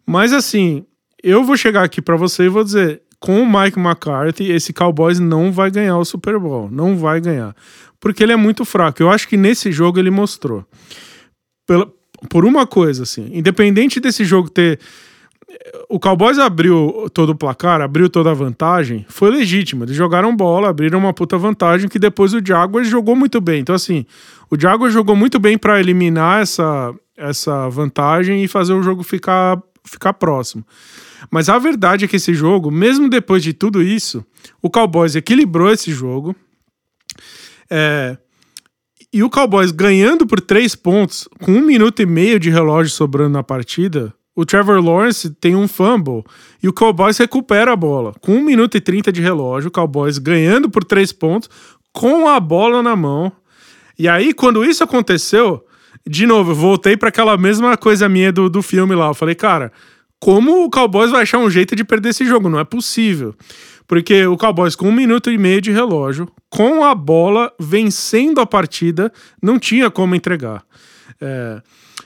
Mas 0.05 0.33
assim, 0.33 0.85
eu 1.23 1.45
vou 1.45 1.57
chegar 1.57 1.85
aqui 1.85 2.03
para 2.03 2.17
você 2.17 2.43
e 2.43 2.49
vou 2.49 2.65
dizer, 2.65 3.03
com 3.21 3.43
o 3.43 3.47
Mike 3.47 3.79
McCarthy, 3.79 4.51
esse 4.51 4.73
Cowboys 4.73 5.21
não 5.21 5.53
vai 5.53 5.71
ganhar 5.71 5.99
o 5.99 6.05
Super 6.05 6.39
Bowl, 6.39 6.69
não 6.71 6.97
vai 6.97 7.21
ganhar, 7.21 7.55
porque 8.01 8.23
ele 8.23 8.33
é 8.33 8.37
muito 8.37 8.65
fraco. 8.65 9.03
Eu 9.03 9.11
acho 9.11 9.29
que 9.29 9.37
nesse 9.37 9.71
jogo 9.71 9.99
ele 9.99 10.11
mostrou. 10.11 10.65
Pela, 11.67 11.87
por 12.29 12.45
uma 12.45 12.67
coisa 12.67 13.03
assim, 13.03 13.31
independente 13.33 14.01
desse 14.01 14.25
jogo 14.25 14.49
ter 14.49 14.81
o 15.89 15.99
Cowboys 15.99 16.39
abriu 16.39 17.09
todo 17.13 17.31
o 17.31 17.35
placar, 17.35 17.81
abriu 17.81 18.09
toda 18.09 18.31
a 18.31 18.35
vantagem, 18.35 19.05
foi 19.09 19.31
legítimo. 19.31 19.85
Eles 19.85 19.97
jogaram 19.97 20.35
bola, 20.35 20.69
abriram 20.69 20.99
uma 20.99 21.13
puta 21.13 21.37
vantagem 21.37 21.89
que 21.89 21.99
depois 21.99 22.33
o 22.33 22.45
Jaguars 22.45 22.89
jogou 22.89 23.17
muito 23.17 23.41
bem. 23.41 23.61
Então, 23.61 23.75
assim, 23.75 24.07
o 24.51 24.59
Jaguars 24.59 24.93
jogou 24.93 25.17
muito 25.17 25.39
bem 25.39 25.59
para 25.59 25.81
eliminar 25.81 26.43
essa, 26.43 26.95
essa 27.17 27.69
vantagem 27.69 28.43
e 28.45 28.49
fazer 28.49 28.73
o 28.73 28.83
jogo 28.83 29.03
ficar, 29.03 29.61
ficar 29.85 30.15
próximo. 30.15 30.65
Mas 31.31 31.49
a 31.49 31.59
verdade 31.59 32.05
é 32.05 32.09
que 32.09 32.17
esse 32.17 32.35
jogo, 32.35 32.71
mesmo 32.71 33.09
depois 33.09 33.43
de 33.43 33.53
tudo 33.53 33.83
isso, 33.83 34.25
o 34.63 34.71
Cowboys 34.71 35.15
equilibrou 35.15 35.71
esse 35.71 35.93
jogo. 35.93 36.35
É, 37.71 38.17
e 39.13 39.23
o 39.23 39.31
Cowboys 39.31 39.71
ganhando 39.71 40.27
por 40.27 40.41
três 40.41 40.75
pontos, 40.75 41.29
com 41.43 41.53
um 41.53 41.63
minuto 41.63 42.01
e 42.01 42.07
meio 42.07 42.39
de 42.39 42.51
relógio 42.51 42.93
sobrando 42.93 43.31
na 43.31 43.43
partida, 43.43 44.15
o 44.35 44.47
Trevor 44.47 44.83
Lawrence 44.83 45.31
tem 45.31 45.57
um 45.57 45.67
fumble 45.67 46.23
e 46.63 46.69
o 46.69 46.73
Cowboys 46.73 47.19
recupera 47.19 47.73
a 47.73 47.77
bola. 47.77 48.15
Com 48.21 48.37
1 48.37 48.43
minuto 48.43 48.77
e 48.77 48.81
30 48.81 49.13
de 49.13 49.21
relógio, 49.21 49.69
o 49.69 49.73
Cowboys 49.73 50.19
ganhando 50.19 50.71
por 50.71 50.85
3 50.85 51.13
pontos, 51.13 51.51
com 51.93 52.29
a 52.29 52.39
bola 52.39 52.83
na 52.83 52.95
mão. 52.95 53.33
E 53.99 54.09
aí, 54.09 54.33
quando 54.33 54.65
isso 54.65 54.83
aconteceu, 54.83 55.63
de 56.07 56.27
novo, 56.27 56.53
eu 56.53 56.55
voltei 56.55 56.97
para 56.97 57.09
aquela 57.09 57.37
mesma 57.37 57.77
coisa 57.77 58.09
minha 58.09 58.33
do, 58.33 58.49
do 58.49 58.63
filme 58.63 58.95
lá. 58.95 59.09
Eu 59.09 59.15
falei, 59.15 59.35
cara, 59.35 59.73
como 60.19 60.65
o 60.65 60.71
Cowboys 60.71 61.11
vai 61.11 61.23
achar 61.23 61.39
um 61.39 61.51
jeito 61.51 61.75
de 61.75 61.85
perder 61.85 62.11
esse 62.11 62.25
jogo? 62.27 62.49
Não 62.49 62.59
é 62.59 62.65
possível. 62.65 63.35
Porque 63.87 64.25
o 64.27 64.37
Cowboys, 64.37 64.77
com 64.77 64.89
um 64.89 64.93
minuto 64.93 65.31
e 65.31 65.39
meio 65.39 65.61
de 65.61 65.73
relógio, 65.73 66.29
com 66.49 66.85
a 66.85 66.95
bola, 66.95 67.53
vencendo 67.59 68.41
a 68.41 68.47
partida, 68.47 69.13
não 69.43 69.59
tinha 69.59 69.91
como 69.91 70.15
entregar. 70.15 70.63
É, 71.21 71.61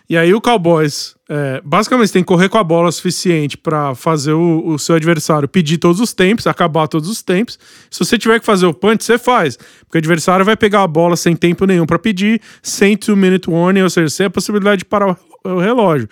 e 0.09 0.19
aí 0.19 0.35
o 0.35 0.41
Cowboys, 0.41 1.17
é, 1.31 1.63
basicamente, 1.65 2.13
tem 2.13 2.23
que 2.23 2.27
correr 2.27 2.51
com 2.51 2.59
a 2.59 2.65
bola 2.65 2.91
o 2.91 2.93
suficiente 2.93 3.57
para 3.57 3.95
fazer 3.95 4.35
o, 4.35 4.67
o, 4.67 4.79
seu 4.79 4.97
adversário 4.97 5.49
pedir 5.49 5.79
todos 5.79 5.99
os 5.99 6.13
tempos, 6.13 6.47
acabar 6.47 6.87
todos 6.87 7.09
os 7.09 7.23
tempos. 7.23 7.59
Se 7.91 7.99
você 7.99 8.19
tiver 8.19 8.39
que 8.39 8.45
fazer 8.45 8.67
o 8.67 8.75
punch, 8.75 9.03
você 9.03 9.17
faz. 9.17 9.57
Porque 9.57 9.97
o 9.97 9.99
adversário 9.99 10.45
vai 10.45 10.57
pegar 10.57 10.83
a 10.83 10.87
bola 10.87 11.17
sem 11.17 11.35
tempo 11.35 11.65
nenhum 11.65 11.87
para 11.87 11.99
pedir, 11.99 12.41
sem 12.63 12.99
two-minute 12.99 13.49
warning, 13.49 13.81
ou 13.81 13.89
seja, 13.89 14.11
sem 14.11 14.27
a 14.27 14.31
possibilidade 14.31 14.81
de 14.81 14.85
parar 14.85 15.17
o 15.43 15.59
relógio. 15.59 16.09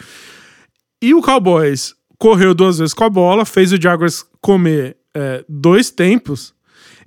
E 1.02 1.12
o 1.12 1.20
Cowboys 1.20 1.94
correu 2.18 2.54
duas 2.54 2.78
vezes 2.78 2.94
com 2.94 3.04
a 3.04 3.10
bola, 3.10 3.44
fez 3.44 3.72
o 3.72 3.80
Jaguars 3.80 4.24
comer 4.40 4.96
é, 5.14 5.44
dois 5.46 5.90
tempos. 5.90 6.54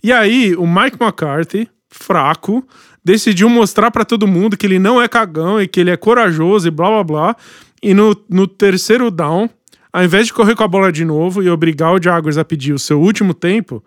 E 0.04 0.12
aí 0.12 0.56
o 0.56 0.68
Mike 0.68 1.02
McCarthy, 1.02 1.68
fraco, 1.90 2.64
decidiu 3.06 3.48
mostrar 3.48 3.92
para 3.92 4.04
todo 4.04 4.28
mundo 4.28 4.58
que 4.58 4.66
ele 4.66 4.80
não 4.80 5.00
é 5.00 5.08
cagão 5.08 5.62
e 5.62 5.68
que 5.68 5.80
ele 5.80 5.92
é 5.92 5.96
corajoso 5.96 6.68
e 6.68 6.72
blá 6.72 6.90
blá 6.90 7.04
blá. 7.04 7.36
E 7.82 7.94
no, 7.94 8.20
no 8.28 8.48
terceiro 8.48 9.12
down, 9.12 9.48
ao 9.94 10.04
invés 10.04 10.26
de 10.26 10.34
correr 10.34 10.56
com 10.56 10.64
a 10.64 10.68
bola 10.68 10.92
de 10.92 11.06
novo 11.06 11.44
e 11.44 11.50
obrigar 11.50 11.94
o 11.94 12.02
Jaguars 12.02 12.38
a 12.38 12.44
pedir 12.44 12.74
o 12.74 12.80
seu 12.80 13.00
último 13.00 13.36
tempo, 13.36 13.84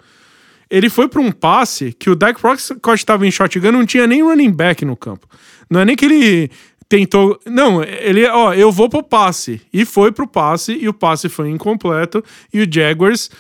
ele 0.71 0.89
foi 0.89 1.09
para 1.09 1.21
um 1.21 1.33
passe 1.33 1.93
que 1.93 2.09
o 2.09 2.15
Dak 2.15 2.41
Prescott 2.41 2.95
estava 2.95 3.27
em 3.27 3.31
shotgun, 3.31 3.73
não 3.73 3.85
tinha 3.85 4.07
nem 4.07 4.23
running 4.23 4.53
back 4.53 4.85
no 4.85 4.97
campo. 4.97 5.27
Não 5.69 5.81
é 5.81 5.85
nem 5.85 5.97
que 5.97 6.05
ele 6.05 6.51
tentou. 6.89 7.41
Não, 7.45 7.83
ele, 7.83 8.27
ó, 8.27 8.55
eu 8.55 8.71
vou 8.71 8.89
pro 8.89 9.03
passe. 9.03 9.61
E 9.73 9.85
foi 9.85 10.13
pro 10.13 10.29
passe, 10.29 10.73
e 10.81 10.89
o 10.89 10.95
passe 10.95 11.29
foi 11.29 11.51
incompleto, 11.51 12.23
e 12.53 12.61
o 12.61 12.73
Jaguars 12.73 13.31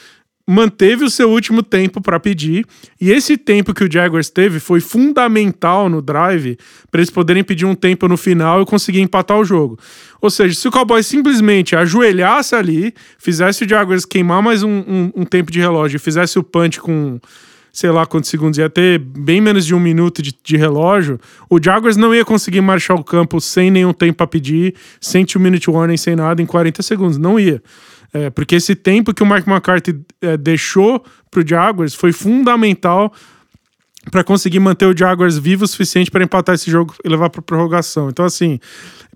manteve 0.51 1.05
o 1.05 1.11
seu 1.11 1.31
último 1.31 1.63
tempo 1.63 2.01
para 2.01 2.19
pedir, 2.19 2.65
e 2.99 3.11
esse 3.11 3.37
tempo 3.37 3.75
que 3.75 3.85
o 3.85 3.93
Jaguars 3.93 4.31
teve 4.31 4.59
foi 4.59 4.81
fundamental 4.81 5.91
no 5.91 6.01
drive 6.01 6.57
para 6.91 7.03
eles 7.03 7.11
poderem 7.11 7.45
pedir 7.45 7.67
um 7.67 7.75
tempo 7.75 8.09
no 8.09 8.17
final 8.17 8.63
e 8.63 8.65
conseguir 8.65 9.03
empatar 9.03 9.39
o 9.39 9.45
jogo. 9.45 9.79
Ou 10.23 10.31
seja, 10.31 10.55
se 10.55 10.67
o 10.67 10.71
Cowboys 10.71 11.07
simplesmente 11.07 11.77
ajoelhasse 11.77 12.55
ali, 12.55 12.95
fizesse 13.19 13.67
o 13.67 13.69
Jaguars 13.69 14.07
queimar 14.07 14.43
mais 14.43 14.63
um, 14.63 14.71
um, 14.71 15.13
um 15.17 15.25
tempo 15.27 15.53
de 15.53 15.61
relógio, 15.61 16.01
fizesse 16.01 16.39
o 16.39 16.43
punch 16.43 16.81
com 16.81 17.21
sei 17.71 17.91
lá 17.91 18.07
quantos 18.07 18.31
segundos, 18.31 18.59
ia 18.59 18.71
ter 18.71 18.99
bem 18.99 19.43
menos 19.43 19.67
de 19.67 19.75
um 19.75 19.79
minuto 19.79 20.23
de, 20.23 20.35
de 20.43 20.57
relógio, 20.57 21.21
o 21.49 21.63
Jaguars 21.63 21.97
não 21.97 22.15
ia 22.15 22.25
conseguir 22.25 22.63
marchar 22.63 22.97
o 22.97 23.05
campo 23.05 23.39
sem 23.39 23.71
nenhum 23.71 23.93
tempo 23.93 24.17
para 24.17 24.27
pedir, 24.27 24.75
sem 24.99 25.27
two 25.27 25.41
minute 25.41 25.71
warning, 25.71 25.99
sem 25.99 26.17
nada, 26.17 26.41
em 26.41 26.47
40 26.47 26.83
segundos. 26.83 27.19
Não 27.19 27.39
ia. 27.39 27.63
É, 28.13 28.31
porque 28.31 28.57
esse 28.57 28.75
tempo 28.75 29.13
que 29.13 29.23
o 29.23 29.27
Mark 29.27 29.47
McCarthy 29.47 30.01
é, 30.21 30.37
deixou 30.37 31.05
para 31.31 31.41
o 31.43 31.47
Jaguars 31.47 31.95
foi 31.95 32.13
fundamental 32.13 33.13
para 34.11 34.25
conseguir 34.25 34.61
manter 34.61 34.87
o 34.87 34.97
Jaguars 34.97 35.37
vivo 35.37 35.65
o 35.65 35.69
suficiente 35.69 36.11
para 36.11 36.25
empatar 36.25 36.55
esse 36.55 36.71
jogo 36.71 36.95
e 37.05 37.09
levar 37.09 37.29
para 37.29 37.43
prorrogação. 37.43 38.09
Então, 38.09 38.25
assim, 38.25 38.59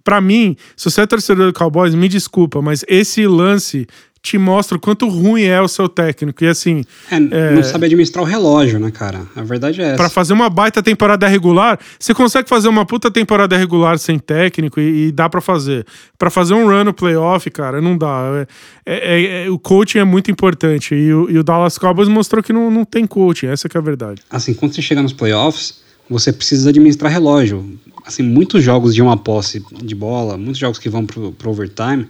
para 0.04 0.20
mim, 0.20 0.56
se 0.76 0.90
você 0.90 1.02
é 1.02 1.06
torcedor 1.06 1.46
do 1.46 1.58
Cowboys, 1.58 1.94
me 1.94 2.08
desculpa, 2.08 2.60
mas 2.60 2.84
esse 2.86 3.26
lance 3.26 3.86
te 4.22 4.38
mostra 4.38 4.76
o 4.76 4.80
quanto 4.80 5.08
ruim 5.08 5.42
é 5.42 5.60
o 5.60 5.66
seu 5.66 5.88
técnico. 5.88 6.44
E 6.44 6.46
assim. 6.46 6.84
É, 7.10 7.16
é, 7.16 7.50
não 7.50 7.62
sabe 7.64 7.86
administrar 7.86 8.24
o 8.24 8.26
relógio, 8.26 8.78
né, 8.78 8.90
cara? 8.92 9.26
A 9.34 9.42
verdade 9.42 9.80
é 9.82 9.86
essa. 9.86 9.96
Pra 9.96 10.08
fazer 10.08 10.32
uma 10.32 10.48
baita 10.48 10.80
temporada 10.80 11.26
regular, 11.26 11.78
você 11.98 12.14
consegue 12.14 12.48
fazer 12.48 12.68
uma 12.68 12.86
puta 12.86 13.10
temporada 13.10 13.56
regular 13.56 13.98
sem 13.98 14.20
técnico 14.20 14.80
e, 14.80 15.08
e 15.08 15.12
dá 15.12 15.28
para 15.28 15.40
fazer. 15.40 15.84
para 16.16 16.30
fazer 16.30 16.54
um 16.54 16.66
run 16.68 16.84
no 16.84 16.94
playoff, 16.94 17.50
cara, 17.50 17.80
não 17.80 17.98
dá. 17.98 18.46
É, 18.86 18.94
é, 18.94 19.46
é, 19.46 19.50
o 19.50 19.58
coaching 19.58 19.98
é 19.98 20.04
muito 20.04 20.30
importante. 20.30 20.94
E 20.94 21.12
o, 21.12 21.28
e 21.28 21.36
o, 21.36 21.42
Dallas 21.42 21.76
Cowboys 21.76 22.08
mostrou 22.08 22.42
que 22.44 22.52
não, 22.52 22.70
não 22.70 22.84
tem 22.84 23.04
coaching, 23.04 23.48
essa 23.48 23.68
que 23.68 23.76
é 23.76 23.80
a 23.80 23.82
verdade. 23.82 24.22
Assim, 24.30 24.54
quando 24.54 24.72
você 24.72 24.82
chega 24.82 25.02
nos 25.02 25.12
playoffs, 25.12 25.82
você 26.08 26.32
precisa 26.32 26.70
administrar 26.70 27.10
relógio. 27.10 27.76
Assim, 28.06 28.22
muitos 28.22 28.62
jogos 28.62 28.94
de 28.94 29.02
uma 29.02 29.16
posse 29.16 29.64
de 29.82 29.94
bola, 29.96 30.36
muitos 30.36 30.58
jogos 30.58 30.78
que 30.78 30.88
vão 30.88 31.04
pro, 31.04 31.32
pro 31.32 31.50
overtime, 31.50 32.06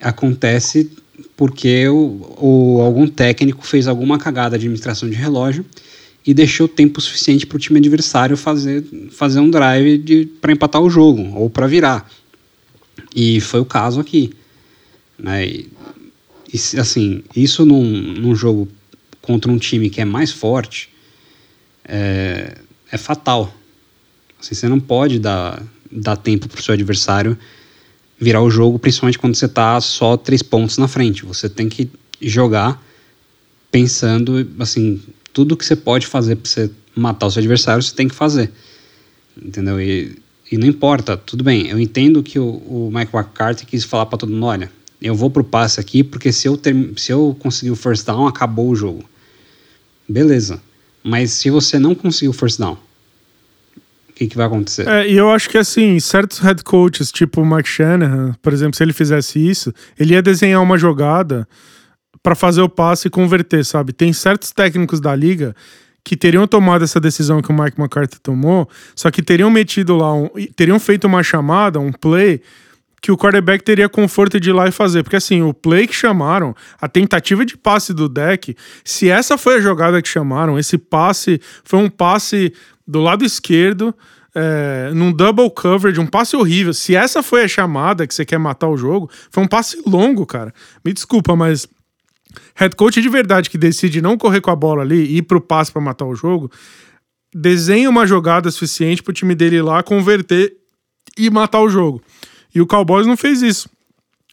acontece 0.00 0.90
porque 1.36 1.88
o, 1.88 2.36
o, 2.38 2.80
algum 2.80 3.06
técnico 3.06 3.66
fez 3.66 3.88
alguma 3.88 4.18
cagada 4.18 4.58
de 4.58 4.64
administração 4.64 5.08
de 5.08 5.16
relógio 5.16 5.64
e 6.26 6.32
deixou 6.32 6.66
tempo 6.66 7.00
suficiente 7.00 7.46
para 7.46 7.56
o 7.56 7.58
time 7.58 7.78
adversário 7.78 8.36
fazer, 8.36 8.84
fazer 9.10 9.40
um 9.40 9.50
drive 9.50 10.26
para 10.40 10.52
empatar 10.52 10.80
o 10.80 10.88
jogo 10.88 11.36
ou 11.36 11.50
para 11.50 11.66
virar. 11.66 12.08
E 13.14 13.40
foi 13.40 13.60
o 13.60 13.64
caso 13.64 14.00
aqui. 14.00 14.32
Né? 15.18 15.46
E, 15.46 15.70
e, 16.52 16.56
assim, 16.78 17.22
isso 17.34 17.64
num, 17.64 17.84
num 17.84 18.34
jogo 18.34 18.68
contra 19.20 19.50
um 19.50 19.58
time 19.58 19.90
que 19.90 20.00
é 20.00 20.04
mais 20.04 20.30
forte 20.30 20.88
é, 21.84 22.56
é 22.90 22.96
fatal. 22.96 23.52
Assim, 24.40 24.54
você 24.54 24.68
não 24.68 24.80
pode 24.80 25.18
dar, 25.18 25.62
dar 25.90 26.16
tempo 26.16 26.48
para 26.48 26.60
o 26.60 26.62
seu 26.62 26.74
adversário 26.74 27.36
virar 28.24 28.42
o 28.42 28.50
jogo, 28.50 28.78
principalmente 28.78 29.18
quando 29.18 29.34
você 29.34 29.44
está 29.44 29.78
só 29.80 30.16
três 30.16 30.42
pontos 30.42 30.78
na 30.78 30.88
frente. 30.88 31.24
Você 31.24 31.48
tem 31.48 31.68
que 31.68 31.90
jogar 32.20 32.82
pensando, 33.70 34.48
assim, 34.58 35.00
tudo 35.32 35.56
que 35.56 35.64
você 35.64 35.76
pode 35.76 36.06
fazer 36.06 36.36
para 36.36 36.50
você 36.50 36.70
matar 36.96 37.26
o 37.26 37.30
seu 37.30 37.40
adversário, 37.40 37.82
você 37.82 37.94
tem 37.94 38.08
que 38.08 38.14
fazer. 38.14 38.50
Entendeu? 39.40 39.80
E, 39.80 40.16
e 40.50 40.56
não 40.56 40.66
importa, 40.66 41.16
tudo 41.16 41.44
bem. 41.44 41.68
Eu 41.68 41.78
entendo 41.78 42.22
que 42.22 42.38
o, 42.38 42.46
o 42.46 42.90
Mike 42.92 43.14
McCarthy 43.14 43.66
quis 43.66 43.84
falar 43.84 44.06
para 44.06 44.18
todo 44.18 44.32
mundo: 44.32 44.46
olha, 44.46 44.70
eu 45.02 45.14
vou 45.14 45.28
pro 45.28 45.44
passe 45.44 45.78
aqui 45.78 46.02
porque 46.02 46.32
se 46.32 46.48
eu, 46.48 46.56
ter, 46.56 46.74
se 46.96 47.12
eu 47.12 47.36
conseguir 47.38 47.72
o 47.72 47.76
first 47.76 48.06
down, 48.06 48.26
acabou 48.26 48.70
o 48.70 48.76
jogo. 48.76 49.04
Beleza. 50.08 50.62
Mas 51.02 51.32
se 51.32 51.50
você 51.50 51.78
não 51.78 51.94
conseguir 51.94 52.28
o 52.28 52.32
first 52.32 52.58
down, 52.58 52.78
o 54.14 54.16
que, 54.16 54.28
que, 54.28 54.36
vai 54.36 54.46
acontecer. 54.46 54.86
É, 54.86 55.08
e 55.08 55.16
eu 55.16 55.28
acho 55.28 55.50
que 55.50 55.58
assim, 55.58 55.98
certos 55.98 56.38
head 56.38 56.62
coaches, 56.62 57.10
tipo 57.10 57.40
o 57.40 57.46
Mike 57.46 57.68
Shanahan, 57.68 58.32
por 58.40 58.52
exemplo, 58.52 58.76
se 58.76 58.82
ele 58.84 58.92
fizesse 58.92 59.44
isso, 59.44 59.74
ele 59.98 60.14
ia 60.14 60.22
desenhar 60.22 60.62
uma 60.62 60.78
jogada 60.78 61.48
para 62.22 62.36
fazer 62.36 62.62
o 62.62 62.68
passe 62.68 63.08
e 63.08 63.10
converter, 63.10 63.64
sabe? 63.64 63.92
Tem 63.92 64.12
certos 64.12 64.52
técnicos 64.52 65.00
da 65.00 65.14
liga 65.16 65.54
que 66.04 66.16
teriam 66.16 66.46
tomado 66.46 66.84
essa 66.84 67.00
decisão 67.00 67.42
que 67.42 67.50
o 67.50 67.52
Mike 67.52 67.80
McCarthy 67.80 68.20
tomou, 68.20 68.68
só 68.94 69.10
que 69.10 69.20
teriam 69.20 69.50
metido 69.50 69.96
lá, 69.96 70.14
um, 70.14 70.28
teriam 70.54 70.78
feito 70.78 71.08
uma 71.08 71.22
chamada, 71.22 71.80
um 71.80 71.90
play 71.90 72.40
que 73.02 73.12
o 73.12 73.18
quarterback 73.18 73.62
teria 73.62 73.86
conforto 73.86 74.40
de 74.40 74.48
ir 74.48 74.52
lá 74.52 74.66
e 74.66 74.70
fazer. 74.70 75.02
Porque 75.02 75.16
assim, 75.16 75.42
o 75.42 75.52
play 75.52 75.86
que 75.86 75.94
chamaram, 75.94 76.54
a 76.80 76.88
tentativa 76.88 77.44
de 77.44 77.54
passe 77.54 77.92
do 77.92 78.08
deck, 78.08 78.56
se 78.82 79.10
essa 79.10 79.36
foi 79.36 79.56
a 79.56 79.60
jogada 79.60 80.00
que 80.00 80.08
chamaram, 80.08 80.58
esse 80.58 80.78
passe 80.78 81.38
foi 81.64 81.80
um 81.80 81.90
passe 81.90 82.54
do 82.86 83.00
lado 83.00 83.24
esquerdo, 83.24 83.94
é, 84.34 84.90
num 84.94 85.12
double 85.12 85.50
coverage, 85.50 86.00
um 86.00 86.06
passe 86.06 86.36
horrível. 86.36 86.74
Se 86.74 86.94
essa 86.94 87.22
foi 87.22 87.44
a 87.44 87.48
chamada 87.48 88.06
que 88.06 88.14
você 88.14 88.24
quer 88.24 88.38
matar 88.38 88.68
o 88.68 88.76
jogo, 88.76 89.10
foi 89.30 89.42
um 89.42 89.48
passe 89.48 89.80
longo, 89.86 90.26
cara. 90.26 90.52
Me 90.84 90.92
desculpa, 90.92 91.36
mas 91.36 91.66
head 92.54 92.74
coach 92.74 93.00
de 93.00 93.08
verdade 93.08 93.48
que 93.48 93.56
decide 93.56 94.02
não 94.02 94.18
correr 94.18 94.40
com 94.40 94.50
a 94.50 94.56
bola 94.56 94.82
ali 94.82 95.04
e 95.04 95.18
ir 95.18 95.22
pro 95.22 95.40
passe 95.40 95.70
para 95.70 95.80
matar 95.80 96.04
o 96.04 96.14
jogo, 96.14 96.50
desenha 97.32 97.88
uma 97.88 98.06
jogada 98.06 98.50
suficiente 98.50 99.02
pro 99.02 99.12
time 99.12 99.34
dele 99.34 99.56
ir 99.56 99.62
lá 99.62 99.82
converter 99.82 100.54
e 101.16 101.30
matar 101.30 101.60
o 101.60 101.68
jogo. 101.68 102.02
E 102.54 102.60
o 102.60 102.66
Cowboys 102.66 103.06
não 103.06 103.16
fez 103.16 103.42
isso. 103.42 103.68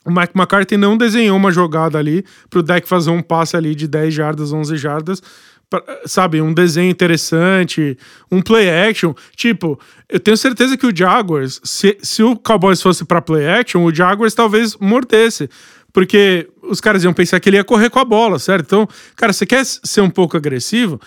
O 0.05 0.11
Mike 0.11 0.33
McCarthy 0.35 0.77
não 0.77 0.97
desenhou 0.97 1.37
uma 1.37 1.51
jogada 1.51 1.97
ali 1.97 2.25
pro 2.49 2.63
deck 2.63 2.87
fazer 2.87 3.11
um 3.11 3.21
passe 3.21 3.55
ali 3.55 3.75
de 3.75 3.87
10 3.87 4.13
jardas, 4.13 4.51
11 4.51 4.75
jardas, 4.77 5.21
pra, 5.69 5.83
sabe, 6.05 6.41
um 6.41 6.53
desenho 6.53 6.89
interessante, 6.89 7.97
um 8.31 8.41
play 8.41 8.69
action. 8.69 9.13
Tipo, 9.35 9.79
eu 10.09 10.19
tenho 10.19 10.35
certeza 10.35 10.75
que 10.75 10.87
o 10.87 10.95
Jaguars, 10.95 11.61
se, 11.63 11.97
se 12.01 12.23
o 12.23 12.35
Cowboys 12.35 12.81
fosse 12.81 13.05
para 13.05 13.21
play 13.21 13.47
action, 13.47 13.83
o 13.83 13.93
Jaguars 13.93 14.33
talvez 14.33 14.75
mordesse. 14.77 15.49
Porque 15.93 16.49
os 16.63 16.79
caras 16.79 17.03
iam 17.03 17.13
pensar 17.13 17.39
que 17.39 17.49
ele 17.49 17.57
ia 17.57 17.63
correr 17.63 17.89
com 17.89 17.99
a 17.99 18.05
bola, 18.05 18.39
certo? 18.39 18.65
Então, 18.65 18.87
cara, 19.15 19.33
você 19.33 19.45
quer 19.45 19.63
ser 19.65 20.01
um 20.01 20.09
pouco 20.09 20.37
agressivo? 20.37 20.99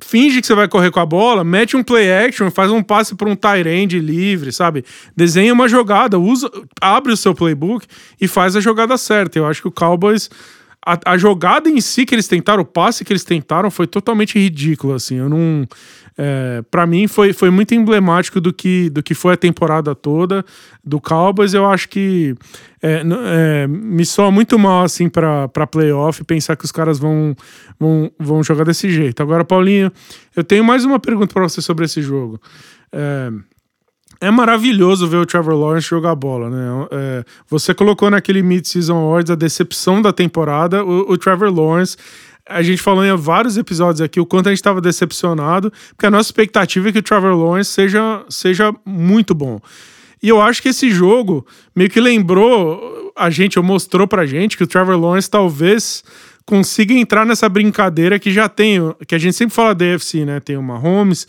Finge 0.00 0.40
que 0.40 0.46
você 0.46 0.54
vai 0.54 0.68
correr 0.68 0.90
com 0.90 1.00
a 1.00 1.06
bola, 1.06 1.44
mete 1.44 1.76
um 1.76 1.82
play 1.82 2.10
action, 2.10 2.50
faz 2.50 2.70
um 2.70 2.82
passe 2.82 3.14
para 3.14 3.28
um 3.28 3.36
tight 3.36 3.98
livre, 3.98 4.52
sabe? 4.52 4.84
Desenha 5.16 5.52
uma 5.52 5.68
jogada, 5.68 6.18
usa, 6.18 6.50
abre 6.80 7.12
o 7.12 7.16
seu 7.16 7.34
playbook 7.34 7.86
e 8.20 8.28
faz 8.28 8.56
a 8.56 8.60
jogada 8.60 8.96
certa. 8.96 9.38
Eu 9.38 9.46
acho 9.46 9.62
que 9.62 9.68
o 9.68 9.72
Cowboys 9.72 10.30
a, 10.86 11.12
a, 11.12 11.18
jogada 11.18 11.68
em 11.68 11.80
si 11.80 12.06
que 12.06 12.14
eles 12.14 12.28
tentaram, 12.28 12.62
o 12.62 12.64
passe 12.64 13.04
que 13.04 13.12
eles 13.12 13.24
tentaram 13.24 13.70
foi 13.72 13.88
totalmente 13.88 14.38
ridículo, 14.38 14.94
assim. 14.94 15.16
Eu 15.16 15.28
não. 15.28 15.66
É, 16.18 16.62
para 16.70 16.86
mim 16.86 17.06
foi, 17.06 17.34
foi 17.34 17.50
muito 17.50 17.74
emblemático 17.74 18.40
do 18.40 18.50
que, 18.50 18.88
do 18.88 19.02
que 19.02 19.12
foi 19.12 19.34
a 19.34 19.36
temporada 19.36 19.94
toda 19.94 20.44
do 20.82 20.98
Cowboys. 20.98 21.52
Eu 21.52 21.66
acho 21.66 21.88
que 21.88 22.34
é, 22.80 23.02
é, 23.02 23.66
me 23.66 24.06
soa 24.06 24.30
muito 24.30 24.58
mal 24.58 24.84
assim 24.84 25.08
para 25.10 25.48
playoff 25.70 26.24
pensar 26.24 26.56
que 26.56 26.64
os 26.64 26.72
caras 26.72 26.98
vão, 26.98 27.36
vão, 27.78 28.10
vão 28.18 28.42
jogar 28.42 28.64
desse 28.64 28.88
jeito. 28.88 29.22
Agora, 29.22 29.44
Paulinho, 29.44 29.92
eu 30.34 30.44
tenho 30.44 30.64
mais 30.64 30.84
uma 30.84 30.98
pergunta 30.98 31.34
para 31.34 31.42
você 31.42 31.60
sobre 31.60 31.84
esse 31.84 32.00
jogo. 32.00 32.40
É, 32.92 33.30
é 34.20 34.30
maravilhoso 34.30 35.06
ver 35.06 35.18
o 35.18 35.26
Trevor 35.26 35.54
Lawrence 35.54 35.88
jogar 35.88 36.14
bola, 36.14 36.48
né? 36.48 36.88
É, 36.90 37.24
você 37.48 37.74
colocou 37.74 38.10
naquele 38.10 38.42
Mid-Season 38.42 38.96
Awards 38.96 39.30
a 39.30 39.34
decepção 39.34 40.00
da 40.00 40.12
temporada, 40.12 40.84
o, 40.84 41.12
o, 41.12 41.18
Trevor 41.18 41.52
Lawrence. 41.52 41.96
A 42.48 42.62
gente 42.62 42.80
falou 42.80 43.04
em 43.04 43.14
vários 43.16 43.56
episódios 43.56 44.00
aqui 44.00 44.20
o 44.20 44.26
quanto 44.26 44.48
a 44.48 44.50
gente 44.50 44.58
estava 44.58 44.80
decepcionado, 44.80 45.72
porque 45.90 46.06
a 46.06 46.10
nossa 46.10 46.28
expectativa 46.28 46.88
é 46.88 46.92
que 46.92 46.98
o 46.98 47.02
Trevor 47.02 47.34
Lawrence 47.34 47.70
seja, 47.70 48.24
seja 48.28 48.74
muito 48.84 49.34
bom. 49.34 49.60
E 50.22 50.28
eu 50.28 50.40
acho 50.40 50.62
que 50.62 50.70
esse 50.70 50.90
jogo 50.90 51.46
meio 51.74 51.90
que 51.90 52.00
lembrou 52.00 53.12
a 53.16 53.30
gente, 53.30 53.58
ou 53.58 53.64
mostrou 53.64 54.06
pra 54.06 54.26
gente 54.26 54.56
que 54.56 54.62
o 54.62 54.66
Trevor 54.66 54.96
Lawrence 54.96 55.28
talvez 55.28 56.04
consiga 56.44 56.94
entrar 56.94 57.26
nessa 57.26 57.48
brincadeira 57.48 58.18
que 58.18 58.30
já 58.30 58.48
tem, 58.48 58.78
que 59.06 59.14
a 59.14 59.18
gente 59.18 59.34
sempre 59.34 59.54
fala 59.54 59.74
da 59.74 59.94
AFC, 59.94 60.24
né? 60.24 60.38
Tem 60.38 60.56
o 60.56 60.62
Mahomes, 60.62 61.26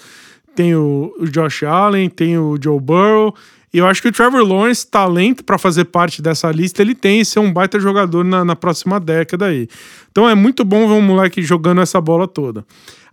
tem 0.58 0.76
o, 0.76 1.14
Josh 1.30 1.62
Allen, 1.62 2.10
tem 2.10 2.36
o 2.36 2.58
Joe 2.60 2.80
Burrow. 2.80 3.36
E 3.72 3.78
eu 3.78 3.86
acho 3.86 4.02
que 4.02 4.08
o 4.08 4.12
Trevor 4.12 4.42
Lawrence, 4.42 4.90
talento 4.90 5.44
para 5.44 5.60
fazer 5.60 5.86
parte 5.86 6.20
dessa 6.20 6.50
lista, 6.50 6.82
ele 6.82 6.96
tem 6.96 7.20
e 7.20 7.26
ser 7.26 7.40
um 7.40 7.54
baita 7.54 7.80
jogador 7.80 8.26
na, 8.26 8.44
na 8.44 8.56
próxima 8.56 9.00
década 9.00 9.46
aí. 9.46 9.68
Então 10.12 10.28
é 10.28 10.34
muito 10.34 10.66
bom 10.66 10.88
ver 10.88 10.96
um 10.96 11.02
moleque 11.02 11.44
jogando 11.44 11.80
essa 11.80 12.02
bola 12.02 12.28
toda. 12.28 12.66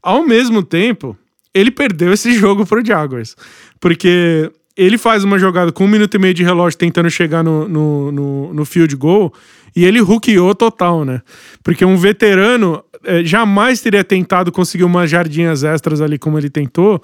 Ao 0.03 0.26
mesmo 0.26 0.62
tempo, 0.62 1.14
ele 1.53 1.70
perdeu 1.70 2.14
esse 2.14 2.32
jogo 2.38 2.64
pro 2.64 2.84
Jaguars. 2.84 3.36
Porque 3.78 4.51
ele 4.74 4.97
faz 4.97 5.22
uma 5.22 5.38
jogada 5.38 5.70
com 5.70 5.84
um 5.84 5.88
minuto 5.88 6.14
e 6.14 6.18
meio 6.18 6.32
de 6.32 6.42
relógio 6.42 6.78
tentando 6.78 7.11
chegar 7.11 7.45
no, 7.45 7.68
no, 7.68 8.11
no, 8.11 8.55
no 8.55 8.64
field 8.64 8.97
goal 8.97 9.34
e 9.76 9.84
ele 9.84 10.01
hookeou 10.01 10.55
total, 10.55 11.05
né? 11.05 11.20
Porque 11.62 11.84
um 11.84 11.97
veterano 11.97 12.82
é, 13.05 13.25
jamais 13.25 13.81
teria 13.81 14.03
tentado 14.03 14.51
conseguir 14.53 14.85
umas 14.85 15.11
jardinhas 15.11 15.65
extras 15.65 16.01
ali 16.01 16.19
como 16.19 16.39
ele 16.39 16.51
tentou. 16.51 17.03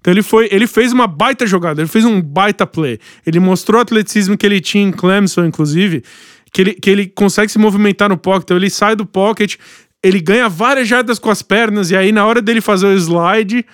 Então 0.00 0.12
ele 0.12 0.22
foi, 0.22 0.48
ele 0.50 0.66
fez 0.66 0.92
uma 0.92 1.06
baita 1.06 1.46
jogada, 1.46 1.80
ele 1.80 1.88
fez 1.88 2.04
um 2.04 2.20
baita 2.20 2.66
play. 2.66 2.98
Ele 3.26 3.40
mostrou 3.40 3.78
o 3.78 3.82
atleticismo 3.82 4.36
que 4.36 4.46
ele 4.46 4.60
tinha 4.60 4.84
em 4.84 4.90
Clemson, 4.90 5.44
inclusive, 5.44 6.02
que 6.52 6.60
ele, 6.62 6.74
que 6.74 6.90
ele 6.90 7.06
consegue 7.06 7.50
se 7.50 7.58
movimentar 7.58 8.08
no 8.08 8.16
pocket. 8.16 8.44
Então 8.44 8.56
ele 8.56 8.70
sai 8.70 8.96
do 8.96 9.06
pocket, 9.06 9.56
ele 10.02 10.20
ganha 10.20 10.48
várias 10.48 10.88
jardas 10.88 11.18
com 11.18 11.30
as 11.30 11.42
pernas, 11.42 11.90
e 11.90 11.96
aí 11.96 12.12
na 12.12 12.24
hora 12.24 12.40
dele 12.40 12.60
fazer 12.60 12.86
o 12.86 12.92
slide, 12.92 13.64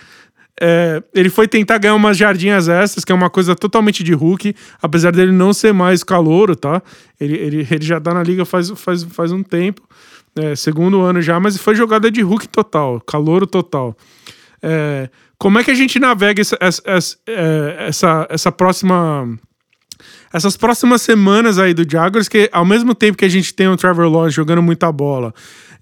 é, 0.61 1.03
ele 1.15 1.29
foi 1.29 1.47
tentar 1.47 1.79
ganhar 1.79 1.95
umas 1.95 2.17
jardinhas 2.17 2.69
extras, 2.69 3.05
que 3.05 3.13
é 3.13 3.15
uma 3.15 3.29
coisa 3.29 3.55
totalmente 3.55 4.03
de 4.03 4.15
Hulk, 4.15 4.55
apesar 4.81 5.13
dele 5.13 5.33
não 5.33 5.53
ser 5.53 5.73
mais 5.73 6.03
calouro, 6.03 6.57
tá? 6.57 6.83
Ele, 7.21 7.37
ele, 7.37 7.69
ele 7.71 7.85
já 7.85 8.01
tá 8.01 8.15
na 8.15 8.23
liga 8.23 8.45
faz, 8.45 8.71
faz, 8.71 9.03
faz 9.05 9.33
um 9.33 9.43
tempo, 9.43 9.83
é, 10.37 10.55
segundo 10.55 11.01
ano 11.01 11.21
já, 11.23 11.41
mas 11.41 11.57
foi 11.57 11.75
jogada 11.75 12.11
de 12.11 12.23
Hulk 12.23 12.49
total, 12.49 13.01
calouro 13.01 13.47
total. 13.47 13.97
É, 14.63 15.09
como 15.39 15.59
é 15.59 15.65
que 15.65 15.71
a 15.71 15.75
gente 15.75 15.99
navega 15.99 16.41
essa, 16.41 16.57
essa, 16.61 17.19
é, 17.27 17.87
essa, 17.89 18.27
essa 18.31 18.53
próxima 18.53 19.39
essas 20.33 20.57
próximas 20.57 21.01
semanas 21.01 21.59
aí 21.59 21.73
do 21.73 21.91
Jaguars, 21.91 22.29
que 22.29 22.51
ao 22.53 22.65
mesmo 22.65 22.95
tempo 22.95 23.17
que 23.17 23.25
a 23.25 23.29
gente 23.29 23.55
tem 23.55 23.69
o 23.69 23.77
Trevor 23.77 24.07
Lawrence 24.11 24.37
jogando 24.37 24.63
muita 24.63 24.93
bola, 24.93 25.33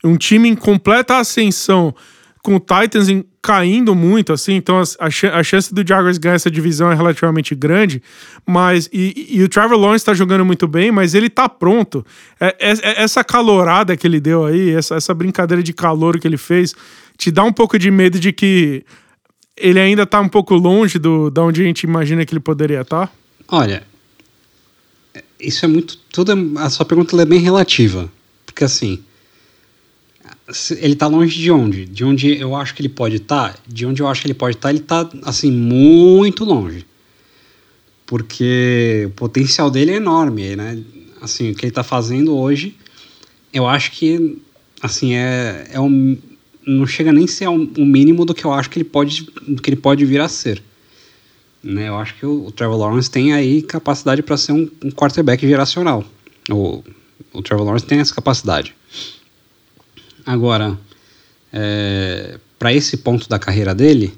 um 0.04 0.16
time 0.16 0.48
em 0.48 0.54
completa 0.54 1.16
ascensão, 1.16 1.94
com 2.42 2.54
o 2.54 2.60
Titans 2.60 3.08
em, 3.08 3.24
caindo 3.44 3.94
muito, 3.94 4.32
assim, 4.32 4.54
então 4.54 4.80
a, 4.80 5.06
a, 5.06 5.42
chance 5.42 5.74
do 5.74 5.86
Jaguars 5.86 6.16
ganhar 6.16 6.34
essa 6.34 6.50
divisão 6.50 6.90
é 6.90 6.94
relativamente 6.94 7.54
grande, 7.54 8.02
mas 8.46 8.88
e, 8.90 9.26
e 9.28 9.42
o 9.42 9.48
Trevor 9.50 9.76
Lawrence 9.76 10.00
está 10.00 10.14
jogando 10.14 10.46
muito 10.46 10.66
bem, 10.66 10.90
mas 10.90 11.14
ele 11.14 11.28
tá 11.28 11.46
pronto. 11.46 12.06
É, 12.40 12.56
é, 12.58 12.70
é, 12.70 13.02
essa 13.02 13.22
calorada 13.22 13.98
que 13.98 14.06
ele 14.06 14.18
deu 14.18 14.46
aí, 14.46 14.70
essa, 14.70 14.94
essa 14.94 15.12
brincadeira 15.12 15.62
de 15.62 15.74
calor 15.74 16.18
que 16.18 16.26
ele 16.26 16.38
fez, 16.38 16.74
te 17.18 17.30
dá 17.30 17.44
um 17.44 17.52
pouco 17.52 17.78
de 17.78 17.90
medo 17.90 18.18
de 18.18 18.32
que 18.32 18.82
ele 19.54 19.78
ainda 19.78 20.06
tá 20.06 20.22
um 20.22 20.28
pouco 20.28 20.54
longe 20.54 20.98
do 20.98 21.28
da 21.28 21.42
onde 21.42 21.60
a 21.60 21.66
gente 21.66 21.82
imagina 21.82 22.24
que 22.24 22.32
ele 22.32 22.40
poderia 22.40 22.80
estar? 22.80 23.08
Tá? 23.08 23.12
Olha, 23.48 23.82
isso 25.38 25.66
é 25.66 25.68
muito. 25.68 25.98
É, 26.16 26.60
a 26.62 26.70
sua 26.70 26.86
pergunta 26.86 27.14
é 27.20 27.26
bem 27.26 27.40
relativa. 27.40 28.10
Porque 28.46 28.64
assim 28.64 29.04
ele 30.78 30.94
tá 30.94 31.06
longe 31.06 31.40
de 31.40 31.50
onde? 31.50 31.86
De 31.86 32.04
onde 32.04 32.38
eu 32.38 32.54
acho 32.54 32.74
que 32.74 32.82
ele 32.82 32.88
pode 32.88 33.16
estar? 33.16 33.54
Tá? 33.54 33.58
De 33.66 33.86
onde 33.86 34.02
eu 34.02 34.08
acho 34.08 34.20
que 34.20 34.26
ele 34.26 34.34
pode 34.34 34.56
estar, 34.56 34.68
tá, 34.68 34.70
ele 34.70 34.80
tá, 34.80 35.08
assim, 35.22 35.50
muito 35.50 36.44
longe. 36.44 36.86
Porque 38.06 39.04
o 39.06 39.10
potencial 39.10 39.70
dele 39.70 39.92
é 39.92 39.96
enorme, 39.96 40.54
né? 40.54 40.78
Assim, 41.22 41.50
o 41.50 41.54
que 41.54 41.64
ele 41.64 41.72
tá 41.72 41.82
fazendo 41.82 42.36
hoje, 42.36 42.76
eu 43.52 43.66
acho 43.66 43.92
que, 43.92 44.38
assim, 44.82 45.14
é, 45.14 45.68
é 45.72 45.80
um, 45.80 46.18
não 46.66 46.86
chega 46.86 47.10
nem 47.10 47.24
a 47.24 47.28
ser 47.28 47.48
o 47.48 47.52
um, 47.52 47.72
um 47.78 47.86
mínimo 47.86 48.26
do 48.26 48.34
que 48.34 48.44
eu 48.44 48.52
acho 48.52 48.68
que 48.68 48.78
ele 48.78 48.84
pode, 48.84 49.22
que 49.62 49.70
ele 49.70 49.76
pode 49.76 50.04
vir 50.04 50.20
a 50.20 50.28
ser. 50.28 50.62
Né? 51.62 51.88
Eu 51.88 51.96
acho 51.96 52.14
que 52.16 52.26
o, 52.26 52.44
o 52.44 52.52
Trevor 52.52 52.76
Lawrence 52.76 53.10
tem 53.10 53.32
aí 53.32 53.62
capacidade 53.62 54.22
para 54.22 54.36
ser 54.36 54.52
um, 54.52 54.68
um 54.84 54.90
quarterback 54.90 55.46
geracional. 55.48 56.04
O, 56.50 56.84
o 57.32 57.42
Trevor 57.42 57.64
Lawrence 57.64 57.86
tem 57.86 58.00
essa 58.00 58.14
capacidade. 58.14 58.74
Agora, 60.26 60.78
é, 61.52 62.38
para 62.58 62.72
esse 62.72 62.96
ponto 62.96 63.28
da 63.28 63.38
carreira 63.38 63.74
dele, 63.74 64.12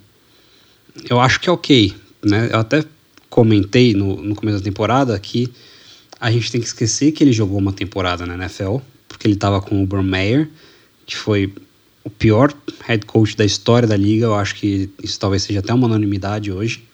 eu 1.09 1.21
acho 1.21 1.41
que 1.41 1.49
é 1.49 1.53
ok. 1.53 1.95
Né? 2.25 2.49
Eu 2.53 2.61
até 2.61 2.85
comentei 3.29 3.93
no, 3.93 4.23
no 4.23 4.35
começo 4.35 4.59
da 4.59 4.65
temporada 4.65 5.19
que 5.19 5.53
a 6.21 6.31
gente 6.31 6.51
tem 6.51 6.61
que 6.61 6.67
esquecer 6.67 7.13
que 7.13 7.23
ele 7.23 7.33
jogou 7.33 7.59
uma 7.59 7.73
temporada 7.73 8.25
na 8.25 8.35
NFL, 8.35 8.79
porque 9.09 9.27
ele 9.27 9.35
estava 9.35 9.61
com 9.61 9.77
o 9.77 9.81
Urban 9.81 10.03
Meyer, 10.03 10.49
que 11.05 11.17
foi 11.17 11.53
o 12.03 12.11
pior 12.11 12.55
head 12.85 13.05
coach 13.05 13.37
da 13.37 13.45
história 13.45 13.87
da 13.87 13.97
liga. 13.97 14.27
Eu 14.27 14.35
acho 14.35 14.55
que 14.55 14.89
isso 15.03 15.19
talvez 15.19 15.43
seja 15.43 15.61
até 15.61 15.75
uma 15.75 15.87
unanimidade 15.87 16.51
hoje. 16.51 16.85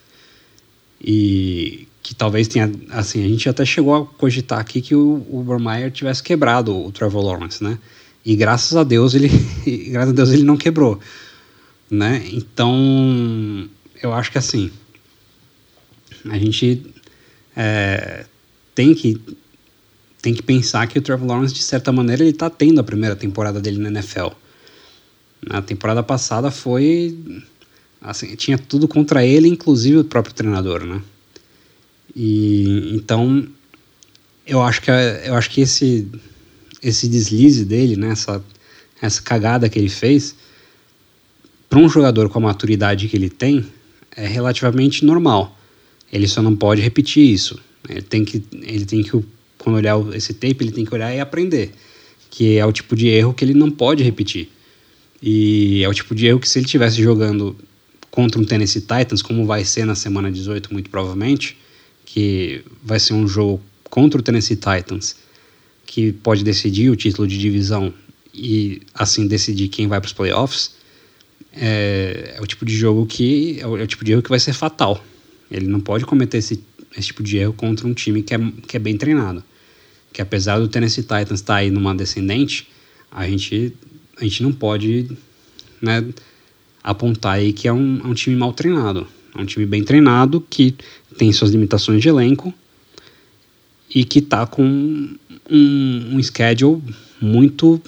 E 1.00 1.86
que 2.02 2.14
talvez 2.14 2.48
tenha, 2.48 2.70
assim, 2.90 3.24
a 3.24 3.28
gente 3.28 3.48
até 3.48 3.64
chegou 3.64 3.94
a 3.94 4.06
cogitar 4.06 4.58
aqui 4.58 4.80
que 4.80 4.94
o, 4.94 5.24
o 5.28 5.38
Urban 5.38 5.72
Meyer 5.72 5.90
tivesse 5.90 6.22
quebrado 6.22 6.76
o 6.76 6.90
Trevor 6.90 7.24
Lawrence, 7.24 7.62
né? 7.62 7.78
E 8.24 8.36
graças 8.36 8.76
a 8.76 8.84
Deus 8.84 9.14
ele, 9.14 9.28
graças 9.90 10.10
a 10.10 10.14
Deus 10.14 10.30
ele 10.30 10.44
não 10.44 10.56
quebrou, 10.56 11.00
né? 11.90 12.24
Então, 12.32 13.68
eu 14.02 14.12
acho 14.12 14.30
que 14.30 14.38
assim, 14.38 14.70
a 16.30 16.38
gente 16.38 16.86
é, 17.56 18.24
tem 18.74 18.94
que 18.94 19.20
tem 20.20 20.32
que 20.32 20.42
pensar 20.42 20.86
que 20.86 20.98
o 20.98 21.02
Trevor 21.02 21.26
Lawrence 21.26 21.52
de 21.52 21.64
certa 21.64 21.90
maneira 21.90 22.22
ele 22.22 22.30
está 22.30 22.48
tendo 22.48 22.80
a 22.80 22.84
primeira 22.84 23.16
temporada 23.16 23.60
dele 23.60 23.78
na 23.78 23.88
NFL. 23.88 24.28
Na 25.44 25.60
temporada 25.60 26.00
passada 26.00 26.48
foi 26.48 27.18
assim, 28.00 28.36
tinha 28.36 28.56
tudo 28.56 28.86
contra 28.86 29.26
ele, 29.26 29.48
inclusive 29.48 29.98
o 29.98 30.04
próprio 30.04 30.32
treinador, 30.32 30.84
né? 30.84 31.02
E 32.14 32.94
então 32.94 33.48
eu 34.46 34.62
acho 34.62 34.80
que 34.80 34.90
eu 34.90 35.34
acho 35.34 35.50
que 35.50 35.62
esse 35.62 36.08
esse 36.82 37.08
deslize 37.08 37.64
dele, 37.64 37.96
né, 37.96 38.10
essa, 38.10 38.44
essa 39.00 39.22
cagada 39.22 39.68
que 39.68 39.78
ele 39.78 39.88
fez, 39.88 40.34
para 41.68 41.78
um 41.78 41.88
jogador 41.88 42.28
com 42.28 42.38
a 42.38 42.42
maturidade 42.42 43.08
que 43.08 43.16
ele 43.16 43.30
tem, 43.30 43.64
é 44.16 44.26
relativamente 44.26 45.04
normal. 45.04 45.58
Ele 46.12 46.28
só 46.28 46.42
não 46.42 46.54
pode 46.54 46.82
repetir 46.82 47.22
isso. 47.22 47.58
Ele 47.88 48.02
tem 48.02 48.24
que, 48.24 48.42
ele 48.62 48.84
tem 48.84 49.02
que 49.02 49.10
quando 49.62 49.76
olhar 49.76 49.96
esse 50.14 50.34
tape, 50.34 50.56
ele 50.60 50.72
tem 50.72 50.84
que 50.84 50.94
olhar 50.94 51.14
e 51.14 51.20
aprender. 51.20 51.72
que 52.30 52.56
é 52.56 52.64
o 52.64 52.72
tipo 52.72 52.96
de 52.96 53.08
erro 53.08 53.34
que 53.34 53.44
ele 53.44 53.54
não 53.54 53.70
pode 53.70 54.02
repetir. 54.02 54.48
E 55.22 55.82
é 55.84 55.88
o 55.88 55.94
tipo 55.94 56.14
de 56.14 56.26
erro 56.26 56.40
que 56.40 56.48
se 56.48 56.58
ele 56.58 56.64
estivesse 56.64 57.00
jogando 57.02 57.56
contra 58.10 58.40
um 58.40 58.44
Tennessee 58.44 58.80
Titans, 58.80 59.22
como 59.22 59.46
vai 59.46 59.64
ser 59.64 59.84
na 59.84 59.94
semana 59.94 60.30
18, 60.30 60.72
muito 60.72 60.90
provavelmente, 60.90 61.56
que 62.06 62.64
vai 62.82 62.98
ser 62.98 63.12
um 63.12 63.28
jogo 63.28 63.60
contra 63.84 64.18
o 64.18 64.22
Tennessee 64.22 64.56
Titans, 64.56 65.16
que 65.86 66.12
pode 66.12 66.42
decidir 66.44 66.90
o 66.90 66.96
título 66.96 67.26
de 67.26 67.38
divisão 67.38 67.92
e 68.32 68.82
assim 68.94 69.26
decidir 69.26 69.68
quem 69.68 69.86
vai 69.86 70.00
para 70.00 70.06
os 70.06 70.12
playoffs, 70.12 70.74
é, 71.52 72.34
é, 72.36 72.40
o 72.40 72.46
tipo 72.46 72.64
de 72.64 72.74
jogo 72.74 73.04
que 73.04 73.58
é 73.60 73.66
o, 73.66 73.76
é 73.76 73.82
o, 73.82 73.86
tipo 73.86 74.04
de 74.04 74.12
erro 74.12 74.22
que 74.22 74.30
vai 74.30 74.40
ser 74.40 74.52
fatal. 74.52 75.04
Ele 75.50 75.66
não 75.66 75.80
pode 75.80 76.06
cometer 76.06 76.38
esse, 76.38 76.64
esse 76.96 77.08
tipo 77.08 77.22
de 77.22 77.36
erro 77.36 77.52
contra 77.52 77.86
um 77.86 77.92
time 77.92 78.22
que 78.22 78.34
é, 78.34 78.38
que 78.66 78.76
é 78.76 78.80
bem 78.80 78.96
treinado. 78.96 79.44
Que 80.12 80.22
apesar 80.22 80.58
do 80.58 80.68
Tennessee 80.68 81.02
Titans 81.02 81.40
estar 81.40 81.54
tá 81.54 81.56
aí 81.56 81.70
numa 81.70 81.94
descendente, 81.94 82.68
a 83.10 83.26
gente, 83.28 83.74
a 84.16 84.24
gente 84.24 84.42
não 84.42 84.52
pode 84.52 85.10
né, 85.80 86.04
apontar 86.82 87.34
aí 87.34 87.52
que 87.52 87.68
é 87.68 87.72
um, 87.72 88.00
é 88.02 88.06
um 88.06 88.14
time 88.14 88.34
mal 88.34 88.52
treinado. 88.52 89.06
É 89.36 89.40
um 89.40 89.46
time 89.46 89.66
bem 89.66 89.82
treinado 89.82 90.40
que 90.48 90.74
tem 91.16 91.32
suas 91.32 91.50
limitações 91.50 92.00
de 92.00 92.08
elenco 92.08 92.52
e 93.94 94.04
que 94.04 94.20
está 94.20 94.46
com 94.46 94.64
um, 94.64 96.10
um 96.12 96.22
schedule 96.22 96.82
muito 97.20 97.80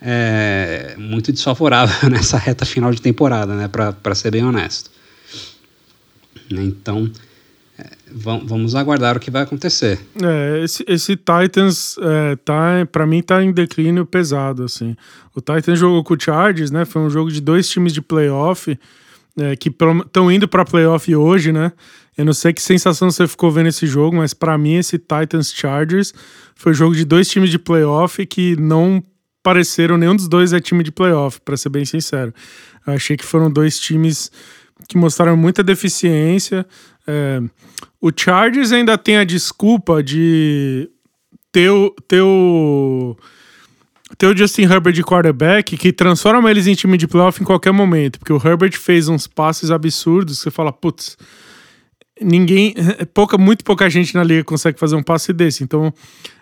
é, 0.00 0.94
muito 0.98 1.32
desfavorável 1.32 1.96
nessa 2.10 2.36
reta 2.36 2.66
final 2.66 2.92
de 2.92 3.00
temporada, 3.00 3.54
né, 3.54 3.68
para 3.68 4.14
ser 4.14 4.30
bem 4.30 4.44
honesto. 4.44 4.90
Então, 6.50 7.10
é, 7.78 7.86
vamos 8.12 8.74
aguardar 8.74 9.16
o 9.16 9.20
que 9.20 9.30
vai 9.30 9.42
acontecer. 9.42 9.98
É, 10.22 10.62
esse, 10.62 10.84
esse 10.86 11.16
Titans 11.16 11.96
é, 11.98 12.36
tá, 12.36 12.86
para 12.92 13.06
mim 13.06 13.22
tá 13.22 13.42
em 13.42 13.50
declínio 13.50 14.04
pesado 14.04 14.64
assim. 14.64 14.94
O 15.34 15.40
Titans 15.40 15.78
jogou 15.78 16.04
com 16.04 16.14
o 16.14 16.20
Chargers, 16.20 16.70
né? 16.70 16.84
Foi 16.84 17.00
um 17.00 17.08
jogo 17.08 17.30
de 17.30 17.40
dois 17.40 17.68
times 17.68 17.92
de 17.94 18.02
playoff 18.02 18.78
é, 19.38 19.56
que 19.56 19.70
estão 19.70 20.30
indo 20.30 20.46
para 20.46 20.64
playoff 20.66 21.14
hoje, 21.16 21.50
né? 21.50 21.72
Eu 22.16 22.24
não 22.24 22.32
sei 22.32 22.52
que 22.52 22.62
sensação 22.62 23.10
você 23.10 23.26
ficou 23.26 23.50
vendo 23.50 23.68
esse 23.68 23.86
jogo, 23.86 24.16
mas 24.16 24.32
para 24.32 24.56
mim 24.56 24.74
esse 24.74 24.98
Titans 24.98 25.52
Chargers 25.52 26.14
foi 26.54 26.72
um 26.72 26.74
jogo 26.74 26.94
de 26.94 27.04
dois 27.04 27.28
times 27.28 27.50
de 27.50 27.58
playoff 27.58 28.24
que 28.26 28.56
não 28.56 29.02
pareceram 29.42 29.98
nenhum 29.98 30.16
dos 30.16 30.26
dois 30.26 30.52
é 30.52 30.60
time 30.60 30.82
de 30.82 30.90
playoff, 30.90 31.40
para 31.40 31.56
ser 31.56 31.68
bem 31.68 31.84
sincero. 31.84 32.32
Eu 32.86 32.94
achei 32.94 33.16
que 33.16 33.24
foram 33.24 33.50
dois 33.50 33.78
times 33.78 34.30
que 34.88 34.96
mostraram 34.96 35.36
muita 35.36 35.62
deficiência. 35.62 36.66
É, 37.06 37.42
o 38.00 38.10
Chargers 38.14 38.72
ainda 38.72 38.96
tem 38.96 39.18
a 39.18 39.24
desculpa 39.24 40.02
de 40.02 40.90
ter 41.52 41.70
o, 41.70 41.94
ter 42.08 42.22
o, 42.22 43.16
ter 44.16 44.26
o 44.26 44.36
Justin 44.36 44.62
Herbert 44.62 44.94
de 44.94 45.02
quarterback 45.02 45.76
que 45.76 45.92
transforma 45.92 46.50
eles 46.50 46.66
em 46.66 46.74
time 46.74 46.96
de 46.96 47.06
playoff 47.06 47.40
em 47.40 47.44
qualquer 47.44 47.72
momento. 47.72 48.18
Porque 48.18 48.32
o 48.32 48.40
Herbert 48.42 48.78
fez 48.78 49.08
uns 49.08 49.26
passes 49.26 49.70
absurdos. 49.70 50.38
Você 50.38 50.50
fala, 50.50 50.72
putz, 50.72 51.16
ninguém, 52.20 52.74
pouca, 53.12 53.36
muito 53.38 53.64
pouca 53.64 53.88
gente 53.90 54.14
na 54.14 54.22
liga 54.22 54.44
consegue 54.44 54.78
fazer 54.78 54.96
um 54.96 55.02
passe 55.02 55.32
desse. 55.32 55.64
Então, 55.64 55.92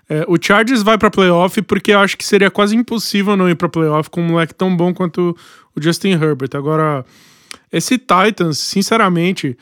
é, 0.08 0.24
o 0.28 0.36
Chargers 0.40 0.82
vai 0.82 0.98
para 0.98 1.10
playoff 1.10 1.60
porque 1.62 1.92
eu 1.92 2.00
acho 2.00 2.16
que 2.16 2.24
seria 2.24 2.50
quase 2.50 2.76
impossível 2.76 3.36
não 3.36 3.48
ir 3.48 3.54
para 3.54 3.68
playoff 3.68 4.10
com 4.10 4.20
um 4.20 4.28
moleque 4.28 4.54
tão 4.54 4.76
bom 4.76 4.92
quanto 4.92 5.36
o 5.74 5.82
Justin 5.82 6.10
Herbert. 6.10 6.50
Agora, 6.54 7.04
esse 7.72 7.96
Titans, 7.98 8.58
sinceramente, 8.58 9.56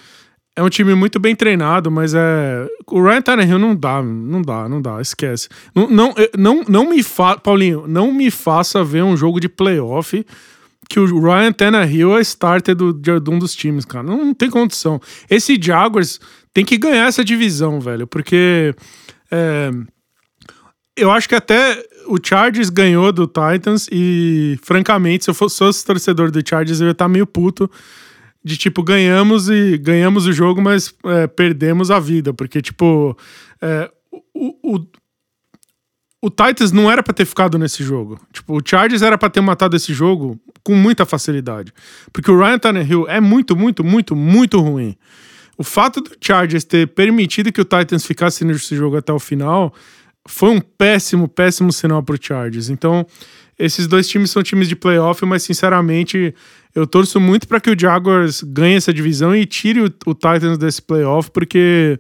é 0.56 0.62
um 0.62 0.68
time 0.68 0.94
muito 0.94 1.20
bem 1.20 1.34
treinado, 1.34 1.90
mas 1.90 2.12
é. 2.14 2.66
O 2.86 3.02
Ryan 3.02 3.22
Tannehill 3.22 3.58
não 3.58 3.74
dá, 3.74 4.02
não 4.02 4.42
dá, 4.42 4.68
não 4.68 4.82
dá, 4.82 5.00
esquece. 5.00 5.48
Não, 5.74 5.88
não, 5.88 6.14
não, 6.36 6.64
não 6.68 6.90
me 6.90 7.02
fa... 7.02 7.38
Paulinho, 7.38 7.86
não 7.86 8.12
me 8.12 8.30
faça 8.30 8.82
ver 8.82 9.04
um 9.04 9.16
jogo 9.16 9.38
de 9.38 9.48
playoff 9.48 10.24
que 10.90 10.98
o 10.98 11.20
Ryan 11.20 11.52
Tannehill 11.52 12.18
é 12.18 12.20
starter 12.20 12.74
do, 12.74 12.92
de 12.92 13.30
um 13.30 13.38
dos 13.38 13.54
times, 13.54 13.84
cara. 13.84 14.02
Não, 14.02 14.16
não, 14.16 14.34
tem 14.34 14.50
condição. 14.50 15.00
Esse 15.30 15.56
Jaguars 15.58 16.18
tem 16.52 16.64
que 16.64 16.76
ganhar 16.76 17.06
essa 17.06 17.24
divisão, 17.24 17.80
velho, 17.80 18.08
porque 18.08 18.74
é, 19.30 19.70
eu 20.96 21.12
acho 21.12 21.28
que 21.28 21.36
até 21.36 21.80
o 22.08 22.16
Chargers 22.20 22.70
ganhou 22.70 23.12
do 23.12 23.28
Titans 23.28 23.88
e, 23.92 24.58
francamente, 24.64 25.24
se 25.24 25.30
eu 25.30 25.34
fosse, 25.34 25.58
fosse 25.58 25.86
torcedor 25.86 26.32
do 26.32 26.42
Chargers, 26.46 26.80
eu 26.80 26.88
ia 26.88 26.92
estar 26.92 27.08
meio 27.08 27.26
puto 27.26 27.70
de 28.44 28.56
tipo, 28.56 28.82
ganhamos 28.82 29.48
e 29.48 29.78
ganhamos 29.78 30.26
o 30.26 30.32
jogo, 30.32 30.60
mas 30.60 30.92
é, 31.04 31.28
perdemos 31.28 31.90
a 31.92 32.00
vida, 32.00 32.34
porque, 32.34 32.60
tipo, 32.60 33.16
é, 33.62 33.88
o, 34.34 34.74
o, 34.74 34.86
o 36.22 36.28
Titans 36.28 36.70
não 36.70 36.90
era 36.90 37.02
para 37.02 37.14
ter 37.14 37.24
ficado 37.24 37.58
nesse 37.58 37.82
jogo. 37.82 38.20
Tipo, 38.32 38.58
o 38.58 38.62
Chargers 38.64 39.02
era 39.02 39.16
para 39.16 39.30
ter 39.30 39.40
matado 39.40 39.74
esse 39.74 39.94
jogo 39.94 40.38
com 40.62 40.74
muita 40.74 41.06
facilidade. 41.06 41.72
Porque 42.12 42.30
o 42.30 42.38
Ryan 42.38 42.58
Tannehill 42.58 43.08
é 43.08 43.20
muito, 43.20 43.56
muito, 43.56 43.82
muito, 43.82 44.14
muito 44.14 44.60
ruim. 44.60 44.96
O 45.56 45.64
fato 45.64 46.00
do 46.00 46.10
Chargers 46.20 46.64
ter 46.64 46.88
permitido 46.88 47.50
que 47.50 47.60
o 47.60 47.64
Titans 47.64 48.04
ficasse 48.04 48.44
nesse 48.44 48.76
jogo 48.76 48.96
até 48.96 49.12
o 49.12 49.18
final 49.18 49.74
foi 50.28 50.50
um 50.50 50.60
péssimo, 50.60 51.26
péssimo 51.26 51.72
sinal 51.72 52.02
para 52.02 52.14
o 52.14 52.18
Chargers. 52.20 52.68
Então, 52.68 53.06
esses 53.58 53.86
dois 53.86 54.06
times 54.06 54.30
são 54.30 54.42
times 54.42 54.68
de 54.68 54.76
playoff, 54.76 55.24
mas 55.24 55.42
sinceramente 55.42 56.34
eu 56.74 56.86
torço 56.86 57.18
muito 57.18 57.48
para 57.48 57.60
que 57.60 57.70
o 57.70 57.78
Jaguars 57.78 58.42
ganhe 58.42 58.76
essa 58.76 58.92
divisão 58.92 59.34
e 59.34 59.46
tire 59.46 59.80
o, 59.80 59.86
o 60.06 60.14
Titans 60.14 60.58
desse 60.58 60.80
playoff, 60.80 61.30
porque 61.30 61.98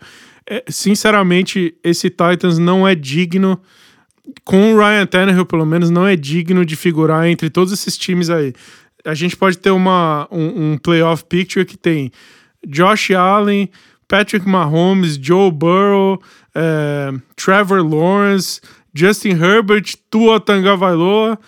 é, 0.48 0.64
sinceramente 0.68 1.74
esse 1.82 2.08
Titans 2.08 2.58
não 2.58 2.86
é 2.86 2.94
digno 2.94 3.60
com 4.44 4.74
o 4.74 4.78
Ryan 4.78 5.06
Tannehill, 5.06 5.46
pelo 5.46 5.66
menos, 5.66 5.90
não 5.90 6.06
é 6.06 6.16
digno 6.16 6.64
de 6.64 6.76
figurar 6.76 7.26
entre 7.26 7.50
todos 7.50 7.72
esses 7.72 7.96
times 7.96 8.30
aí. 8.30 8.52
A 9.04 9.14
gente 9.14 9.36
pode 9.36 9.58
ter 9.58 9.70
uma, 9.70 10.28
um, 10.30 10.72
um 10.72 10.78
playoff 10.78 11.24
picture 11.24 11.64
que 11.64 11.76
tem 11.76 12.12
Josh 12.66 13.10
Allen, 13.12 13.70
Patrick 14.06 14.46
Mahomes, 14.46 15.18
Joe 15.20 15.50
Burrow, 15.50 16.20
é, 16.54 17.12
Trevor 17.36 17.82
Lawrence, 17.82 18.60
Justin 18.92 19.30
Herbert, 19.30 19.94
Tua 20.10 20.40
Tagovailoa 20.40 21.38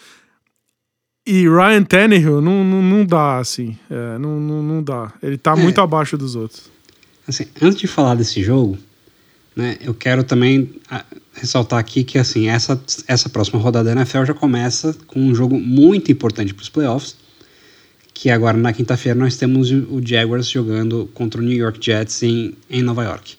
e 1.26 1.48
Ryan 1.48 1.82
Tannehill. 1.82 2.40
Não, 2.40 2.64
não, 2.64 2.82
não 2.82 3.04
dá, 3.04 3.38
assim. 3.38 3.76
É, 3.90 4.18
não, 4.18 4.40
não, 4.40 4.62
não 4.62 4.82
dá. 4.82 5.12
Ele 5.22 5.36
tá 5.36 5.52
é. 5.52 5.56
muito 5.56 5.80
abaixo 5.80 6.16
dos 6.16 6.36
outros. 6.36 6.70
Assim, 7.26 7.46
antes 7.60 7.78
de 7.78 7.86
falar 7.86 8.14
desse 8.14 8.42
jogo, 8.42 8.78
né, 9.54 9.76
eu 9.80 9.94
quero 9.94 10.24
também 10.24 10.70
ah, 10.90 11.04
ressaltar 11.34 11.78
aqui 11.78 12.04
que 12.04 12.18
assim 12.18 12.48
essa, 12.48 12.82
essa 13.06 13.28
próxima 13.28 13.60
rodada 13.60 13.94
da 13.94 14.00
NFL 14.00 14.24
já 14.24 14.34
começa 14.34 14.94
com 15.06 15.20
um 15.20 15.34
jogo 15.34 15.58
muito 15.58 16.10
importante 16.10 16.54
para 16.54 16.62
os 16.62 16.68
playoffs, 16.68 17.16
que 18.14 18.30
agora 18.30 18.56
na 18.56 18.72
quinta-feira 18.72 19.18
nós 19.18 19.36
temos 19.36 19.70
o 19.70 20.00
Jaguars 20.04 20.48
jogando 20.48 21.10
contra 21.14 21.40
o 21.40 21.44
New 21.44 21.56
York 21.56 21.78
Jets 21.84 22.22
em, 22.22 22.54
em 22.70 22.82
Nova 22.82 23.04
York. 23.04 23.36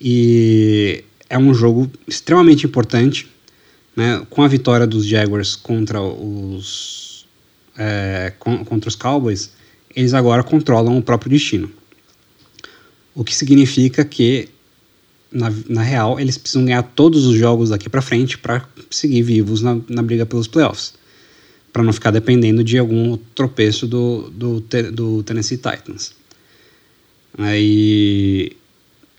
E 0.00 1.04
é 1.28 1.38
um 1.38 1.52
jogo 1.52 1.90
extremamente 2.06 2.64
importante, 2.66 3.28
né, 3.96 4.24
com 4.30 4.42
a 4.42 4.48
vitória 4.48 4.86
dos 4.86 5.04
Jaguars 5.04 5.56
contra 5.56 6.00
os, 6.00 7.26
é, 7.76 8.32
contra 8.38 8.88
os 8.88 8.94
Cowboys, 8.94 9.50
eles 9.94 10.14
agora 10.14 10.42
controlam 10.42 10.96
o 10.96 11.02
próprio 11.02 11.30
destino. 11.30 11.70
O 13.14 13.24
que 13.24 13.34
significa 13.34 14.04
que 14.04 14.48
na, 15.30 15.52
na 15.68 15.82
real, 15.82 16.18
eles 16.18 16.38
precisam 16.38 16.64
ganhar 16.64 16.82
todos 16.82 17.26
os 17.26 17.36
jogos 17.36 17.70
daqui 17.70 17.88
para 17.88 18.00
frente 18.00 18.38
para 18.38 18.66
seguir 18.90 19.22
vivos 19.22 19.62
na, 19.62 19.78
na 19.88 20.02
briga 20.02 20.24
pelos 20.24 20.48
playoffs. 20.48 20.94
Para 21.72 21.82
não 21.82 21.92
ficar 21.92 22.10
dependendo 22.10 22.64
de 22.64 22.78
algum 22.78 23.16
tropeço 23.34 23.86
do, 23.86 24.30
do, 24.30 24.60
do 24.92 25.22
Tennessee 25.22 25.58
Titans. 25.58 26.12
Aí, 27.36 28.52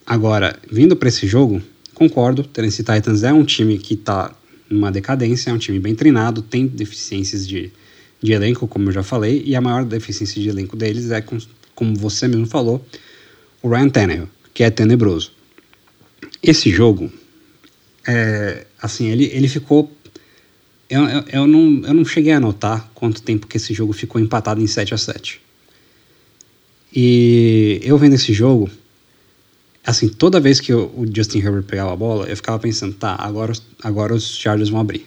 agora, 0.06 0.58
vindo 0.70 0.96
para 0.96 1.10
esse 1.10 1.28
jogo, 1.28 1.62
concordo, 1.94 2.44
Tennessee 2.44 2.84
Titans 2.84 3.24
é 3.24 3.32
um 3.32 3.46
time 3.46 3.78
que 3.78 3.94
está 3.94 4.36
numa 4.70 4.92
decadência, 4.92 5.52
é 5.52 5.54
um 5.54 5.58
time 5.58 5.80
bem 5.80 5.96
treinado, 5.96 6.42
tem 6.42 6.68
deficiências 6.68 7.48
de, 7.48 7.72
de 8.22 8.34
elenco, 8.34 8.68
como 8.68 8.90
eu 8.90 8.94
já 8.94 9.04
falei, 9.04 9.44
e 9.46 9.56
a 9.56 9.62
maior 9.62 9.86
deficiência 9.86 10.42
de 10.42 10.50
elenco 10.50 10.76
deles 10.76 11.12
é, 11.12 11.24
como 11.74 11.96
você 11.96 12.28
mesmo 12.28 12.46
falou, 12.46 12.86
o 13.62 13.70
Ryan 13.70 13.90
Tannehill, 13.90 14.30
que 14.54 14.64
é 14.64 14.70
tenebroso. 14.70 15.39
Esse 16.42 16.70
jogo, 16.70 17.12
é, 18.08 18.66
assim, 18.82 19.08
ele, 19.08 19.26
ele 19.26 19.48
ficou. 19.48 19.92
Eu, 20.90 21.04
eu, 21.04 21.24
eu, 21.32 21.48
não, 21.48 21.86
eu 21.86 21.94
não 21.94 22.06
cheguei 22.06 22.32
a 22.32 22.40
notar 22.40 22.90
quanto 22.96 23.22
tempo 23.22 23.46
que 23.46 23.58
esse 23.58 23.74
jogo 23.74 23.94
ficou 23.94 24.20
empatado 24.20 24.60
em 24.60 24.66
7 24.66 24.96
a 24.96 24.98
7 24.98 25.40
E 26.92 27.80
eu 27.84 27.96
vendo 27.98 28.16
esse 28.16 28.34
jogo, 28.34 28.70
assim, 29.86 30.10
toda 30.10 30.40
vez 30.40 30.60
que 30.60 30.74
o 30.74 31.06
Justin 31.14 31.40
Herbert 31.40 31.64
pegava 31.64 31.94
a 31.94 31.96
bola, 31.96 32.28
eu 32.28 32.36
ficava 32.36 32.58
pensando, 32.58 32.96
tá, 32.96 33.16
agora, 33.20 33.54
agora 33.84 34.16
os 34.16 34.36
Chargers 34.38 34.70
vão 34.70 34.80
abrir. 34.80 35.06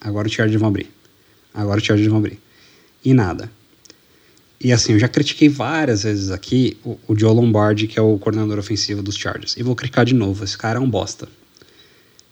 Agora 0.00 0.28
os 0.28 0.34
Chargers 0.34 0.60
vão 0.60 0.68
abrir. 0.68 0.90
Agora 1.54 1.78
os 1.78 1.86
Chargers 1.86 2.08
vão 2.08 2.18
abrir. 2.18 2.38
E 3.02 3.14
nada. 3.14 3.50
E 4.58 4.72
assim, 4.72 4.94
eu 4.94 4.98
já 4.98 5.08
critiquei 5.08 5.48
várias 5.48 6.02
vezes 6.02 6.30
aqui 6.30 6.76
o, 6.84 6.98
o 7.08 7.18
Joe 7.18 7.34
Lombardi, 7.34 7.86
que 7.86 7.98
é 7.98 8.02
o 8.02 8.18
coordenador 8.18 8.58
ofensivo 8.58 9.02
dos 9.02 9.16
Chargers. 9.16 9.56
E 9.56 9.62
vou 9.62 9.76
criticar 9.76 10.04
de 10.04 10.14
novo, 10.14 10.42
esse 10.42 10.56
cara 10.56 10.78
é 10.78 10.82
um 10.82 10.88
bosta. 10.88 11.28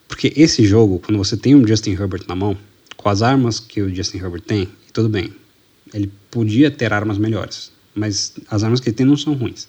Porque 0.09 0.33
esse 0.37 0.65
jogo, 0.65 1.01
quando 1.01 1.19
você 1.19 1.37
tem 1.37 1.55
um 1.55 1.67
Justin 1.67 1.93
Herbert 1.93 2.25
na 2.27 2.35
mão, 2.35 2.57
com 2.97 3.09
as 3.09 3.21
armas 3.21 3.61
que 3.61 3.83
o 3.83 3.95
Justin 3.95 4.19
Herbert 4.19 4.43
tem, 4.43 4.69
tudo 4.93 5.09
bem. 5.09 5.33
Ele 5.93 6.11
podia 6.31 6.71
ter 6.71 6.93
armas 6.93 7.19
melhores, 7.19 7.71
mas 7.95 8.33
as 8.51 8.65
armas 8.65 8.81
que 8.81 8.89
ele 8.89 8.97
tem 8.97 9.07
não 9.07 9.17
são 9.17 9.35
ruins. 9.35 9.69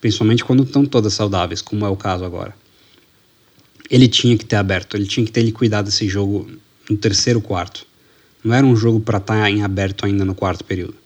Principalmente 0.00 0.44
quando 0.44 0.64
estão 0.64 0.84
todas 0.84 1.14
saudáveis, 1.14 1.62
como 1.62 1.86
é 1.86 1.88
o 1.88 1.96
caso 1.96 2.24
agora. 2.24 2.54
Ele 3.88 4.08
tinha 4.08 4.36
que 4.36 4.44
ter 4.44 4.56
aberto, 4.56 4.96
ele 4.96 5.06
tinha 5.06 5.24
que 5.24 5.32
ter 5.32 5.42
liquidado 5.42 5.88
esse 5.88 6.08
jogo 6.08 6.50
no 6.88 6.96
terceiro 6.96 7.40
quarto. 7.40 7.86
Não 8.44 8.54
era 8.54 8.66
um 8.66 8.76
jogo 8.76 9.00
para 9.00 9.18
estar 9.18 9.40
tá 9.40 9.50
em 9.50 9.62
aberto 9.62 10.04
ainda 10.04 10.24
no 10.24 10.34
quarto 10.34 10.64
período. 10.64 11.01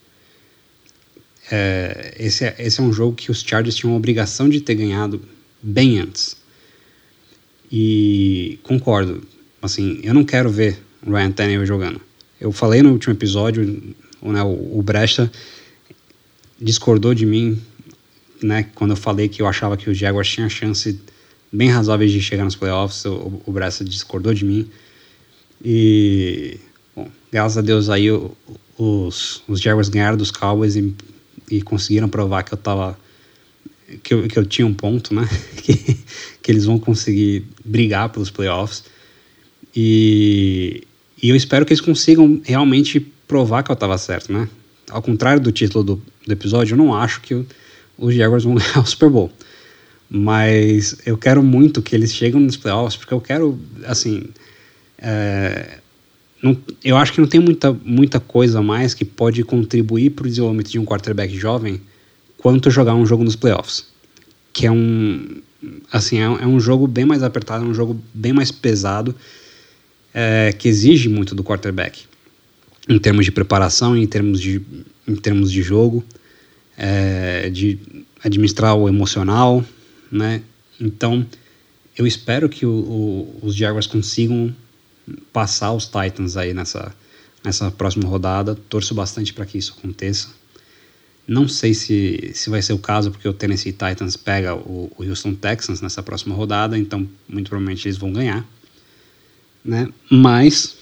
É, 1.49 2.15
esse, 2.19 2.45
é, 2.45 2.55
esse 2.59 2.79
é 2.79 2.83
um 2.83 2.91
jogo 2.91 3.15
que 3.15 3.31
os 3.31 3.41
Chargers 3.41 3.75
tinham 3.75 3.93
a 3.93 3.97
obrigação 3.97 4.49
de 4.49 4.59
ter 4.61 4.75
ganhado 4.75 5.21
bem 5.61 5.99
antes. 5.99 6.37
E 7.71 8.59
concordo, 8.63 9.23
assim, 9.61 9.99
eu 10.03 10.13
não 10.13 10.23
quero 10.23 10.49
ver 10.49 10.77
o 11.05 11.11
Ryan 11.11 11.31
Tannehill 11.31 11.65
jogando. 11.65 12.01
Eu 12.39 12.51
falei 12.51 12.81
no 12.81 12.91
último 12.91 13.13
episódio, 13.13 13.95
né, 14.21 14.43
o, 14.43 14.79
o 14.79 14.81
Brecha 14.81 15.31
discordou 16.59 17.13
de 17.13 17.25
mim, 17.25 17.61
né, 18.41 18.67
quando 18.75 18.91
eu 18.91 18.97
falei 18.97 19.27
que 19.27 19.41
eu 19.41 19.47
achava 19.47 19.75
que 19.75 19.89
o 19.89 19.93
Jaguars 19.93 20.29
tinha 20.29 20.47
chance 20.49 20.99
bem 21.51 21.69
razoáveis 21.69 22.11
de 22.11 22.21
chegar 22.21 22.43
nos 22.43 22.55
playoffs, 22.55 23.05
o, 23.05 23.41
o 23.45 23.51
Brecha 23.51 23.83
discordou 23.83 24.33
de 24.33 24.45
mim. 24.45 24.69
E, 25.63 26.57
bom, 26.95 27.09
graças 27.31 27.57
a 27.57 27.61
Deus 27.61 27.89
aí 27.89 28.09
os, 28.77 29.43
os 29.47 29.59
Jaguars 29.59 29.89
ganharam 29.89 30.17
dos 30.17 30.29
Cowboys 30.29 30.75
e, 30.75 30.93
e 31.49 31.61
conseguiram 31.61 32.09
provar 32.09 32.43
que 32.43 32.53
eu 32.53 32.57
tava 32.57 32.97
que 34.03 34.13
eu, 34.13 34.27
que 34.27 34.37
eu 34.37 34.45
tinha 34.45 34.67
um 34.67 34.73
ponto, 34.73 35.13
né? 35.13 35.27
que, 35.63 35.97
que 36.41 36.51
eles 36.51 36.65
vão 36.65 36.77
conseguir 36.77 37.45
brigar 37.63 38.09
pelos 38.09 38.29
playoffs. 38.29 38.83
E, 39.75 40.83
e 41.21 41.29
eu 41.29 41.35
espero 41.35 41.65
que 41.65 41.71
eles 41.71 41.81
consigam 41.81 42.41
realmente 42.43 42.99
provar 43.27 43.63
que 43.63 43.71
eu 43.71 43.73
estava 43.75 43.97
certo, 43.97 44.31
né? 44.31 44.49
Ao 44.89 45.01
contrário 45.01 45.41
do 45.41 45.51
título 45.51 45.83
do, 45.83 46.01
do 46.25 46.33
episódio, 46.33 46.73
eu 46.73 46.77
não 46.77 46.93
acho 46.93 47.21
que 47.21 47.45
os 47.97 48.13
Jaguars 48.13 48.43
vão 48.43 48.55
ganhar 48.55 48.79
o 48.79 48.85
Super 48.85 49.09
Bowl. 49.09 49.31
Mas 50.09 50.97
eu 51.05 51.17
quero 51.17 51.43
muito 51.43 51.81
que 51.81 51.93
eles 51.95 52.13
cheguem 52.13 52.41
nos 52.41 52.55
playoffs, 52.55 52.95
porque 52.97 53.13
eu 53.13 53.21
quero, 53.21 53.59
assim. 53.85 54.23
É, 54.97 55.79
não, 56.41 56.55
eu 56.83 56.95
acho 56.97 57.13
que 57.13 57.19
não 57.19 57.27
tem 57.27 57.39
muita, 57.39 57.73
muita 57.83 58.19
coisa 58.19 58.61
mais 58.61 58.93
que 58.93 59.03
pode 59.03 59.43
contribuir 59.43 60.11
para 60.11 60.25
o 60.25 60.29
desenvolvimento 60.29 60.69
de 60.69 60.79
um 60.79 60.85
quarterback 60.85 61.35
jovem 61.35 61.81
quanto 62.37 62.69
jogar 62.69 62.93
um 62.93 63.05
jogo 63.05 63.23
nos 63.23 63.35
playoffs. 63.35 63.85
Que 64.53 64.67
é 64.67 64.71
um. 64.71 65.41
Assim, 65.91 66.19
é, 66.19 66.23
é 66.23 66.47
um 66.47 66.59
jogo 66.59 66.85
bem 66.87 67.05
mais 67.05 67.23
apertado, 67.23 67.65
é 67.65 67.67
um 67.67 67.73
jogo 67.73 67.99
bem 68.13 68.31
mais 68.33 68.51
pesado, 68.51 69.15
é, 70.13 70.53
que 70.53 70.67
exige 70.67 71.09
muito 71.09 71.33
do 71.33 71.43
quarterback. 71.43 72.03
Em 72.87 72.99
termos 72.99 73.25
de 73.25 73.31
preparação, 73.31 73.97
em 73.97 74.05
termos 74.05 74.39
de, 74.39 74.61
em 75.07 75.15
termos 75.15 75.51
de 75.51 75.61
jogo, 75.63 76.03
é, 76.77 77.49
de 77.49 77.79
administrar 78.23 78.75
o 78.75 78.87
emocional, 78.87 79.65
né? 80.11 80.41
Então, 80.79 81.25
eu 81.97 82.05
espero 82.05 82.47
que 82.47 82.65
o, 82.65 82.71
o, 82.71 83.39
os 83.41 83.55
Jaguars 83.55 83.87
consigam 83.87 84.53
passar 85.31 85.73
os 85.73 85.85
Titans 85.85 86.37
aí 86.37 86.53
nessa, 86.53 86.93
nessa 87.43 87.71
próxima 87.71 88.07
rodada. 88.07 88.55
Torço 88.69 88.93
bastante 88.93 89.33
para 89.33 89.45
que 89.45 89.57
isso 89.57 89.75
aconteça. 89.77 90.29
Não 91.27 91.47
sei 91.47 91.73
se, 91.73 92.31
se 92.33 92.49
vai 92.49 92.61
ser 92.61 92.73
o 92.73 92.79
caso, 92.79 93.11
porque 93.11 93.27
o 93.27 93.33
Tennessee 93.33 93.73
Titans 93.73 94.15
pega 94.15 94.55
o, 94.55 94.91
o 94.97 95.03
Houston 95.03 95.33
Texans 95.33 95.81
nessa 95.81 96.01
próxima 96.01 96.33
rodada, 96.33 96.77
então 96.77 97.07
muito 97.27 97.49
provavelmente 97.49 97.85
eles 97.85 97.97
vão 97.97 98.13
ganhar. 98.13 98.45
Né? 99.63 99.89
Mas, 100.09 100.77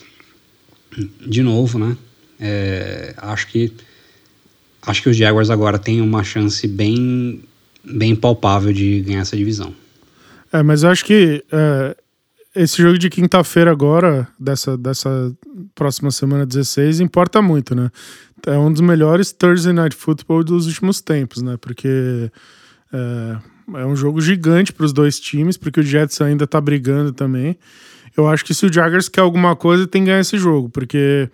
de 1.25 1.41
novo, 1.41 1.79
né? 1.79 1.97
É, 2.39 3.15
acho 3.17 3.47
que 3.47 3.71
acho 4.85 5.01
que 5.01 5.09
os 5.09 5.17
Jaguars 5.17 5.49
agora 5.49 5.79
têm 5.79 5.99
uma 6.01 6.23
chance 6.23 6.67
bem, 6.67 7.41
bem 7.83 8.15
palpável 8.15 8.71
de 8.71 9.01
ganhar 9.01 9.21
essa 9.21 9.35
divisão. 9.35 9.73
É, 10.51 10.61
mas 10.61 10.83
eu 10.83 10.89
acho 10.89 11.03
que 11.03 11.43
é, 11.51 11.97
esse 12.55 12.81
jogo 12.81 12.97
de 12.97 13.09
quinta-feira 13.09 13.71
agora, 13.71 14.27
dessa, 14.39 14.77
dessa 14.77 15.35
próxima 15.73 16.09
semana 16.11 16.45
16, 16.45 16.99
importa 16.99 17.41
muito, 17.41 17.75
né? 17.75 17.91
é 18.47 18.57
um 18.57 18.71
dos 18.71 18.81
melhores 18.81 19.31
Thursday 19.31 19.73
Night 19.73 19.95
Football 19.95 20.43
dos 20.43 20.67
últimos 20.67 21.01
tempos, 21.01 21.41
né? 21.41 21.57
Porque 21.59 22.31
é, 22.93 23.37
é 23.79 23.85
um 23.85 23.95
jogo 23.95 24.21
gigante 24.21 24.71
para 24.71 24.85
os 24.85 24.93
dois 24.93 25.19
times, 25.19 25.57
porque 25.57 25.79
o 25.79 25.83
Jets 25.83 26.21
ainda 26.21 26.45
tá 26.45 26.59
brigando 26.61 27.11
também. 27.11 27.57
Eu 28.15 28.27
acho 28.27 28.45
que 28.45 28.53
se 28.53 28.65
o 28.65 28.71
Jaguars 28.71 29.09
quer 29.09 29.21
alguma 29.21 29.55
coisa, 29.55 29.87
tem 29.87 30.03
que 30.03 30.07
ganhar 30.07 30.21
esse 30.21 30.37
jogo, 30.37 30.69
porque 30.69 31.29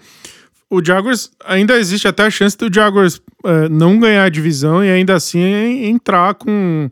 o 0.69 0.83
Jaguars 0.83 1.31
ainda 1.45 1.77
existe 1.77 2.07
até 2.07 2.23
a 2.23 2.29
chance 2.29 2.57
do 2.57 2.73
Jaguars 2.73 3.21
é, 3.43 3.69
não 3.69 3.99
ganhar 3.99 4.23
a 4.23 4.29
divisão 4.29 4.83
e 4.83 4.89
ainda 4.89 5.15
assim 5.15 5.85
entrar 5.85 6.33
com 6.35 6.89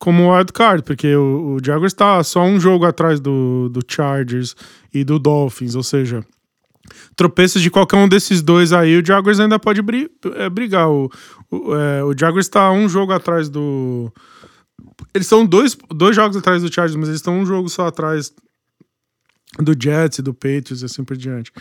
como 0.00 0.34
wild 0.34 0.52
card, 0.52 0.82
porque 0.82 1.14
o, 1.14 1.56
o 1.56 1.64
Jaguars 1.64 1.92
está 1.92 2.24
só 2.24 2.42
um 2.42 2.58
jogo 2.58 2.86
atrás 2.86 3.20
do, 3.20 3.68
do 3.68 3.80
Chargers 3.86 4.56
e 4.92 5.04
do 5.04 5.18
Dolphins, 5.18 5.74
ou 5.74 5.82
seja, 5.82 6.24
tropeços 7.14 7.60
de 7.60 7.70
qualquer 7.70 7.96
um 7.98 8.08
desses 8.08 8.40
dois 8.40 8.72
aí, 8.72 8.96
o 8.96 9.06
Jaguars 9.06 9.38
ainda 9.38 9.58
pode 9.58 9.82
bri 9.82 10.10
é, 10.36 10.48
brigar. 10.48 10.88
O, 10.88 11.10
o, 11.50 11.76
é, 11.76 12.02
o 12.02 12.14
Jaguars 12.18 12.46
está 12.46 12.72
um 12.72 12.88
jogo 12.88 13.12
atrás 13.12 13.50
do. 13.50 14.10
Eles 15.14 15.26
são 15.26 15.44
dois, 15.44 15.76
dois 15.90 16.16
jogos 16.16 16.36
atrás 16.36 16.62
do 16.62 16.72
Chargers, 16.72 16.96
mas 16.96 17.08
eles 17.08 17.20
estão 17.20 17.38
um 17.38 17.44
jogo 17.44 17.68
só 17.68 17.86
atrás 17.86 18.32
do 19.58 19.74
Jets 19.78 20.18
e 20.18 20.22
do 20.22 20.32
Patriots 20.32 20.80
e 20.80 20.86
assim 20.86 21.04
por 21.04 21.16
diante. 21.16 21.52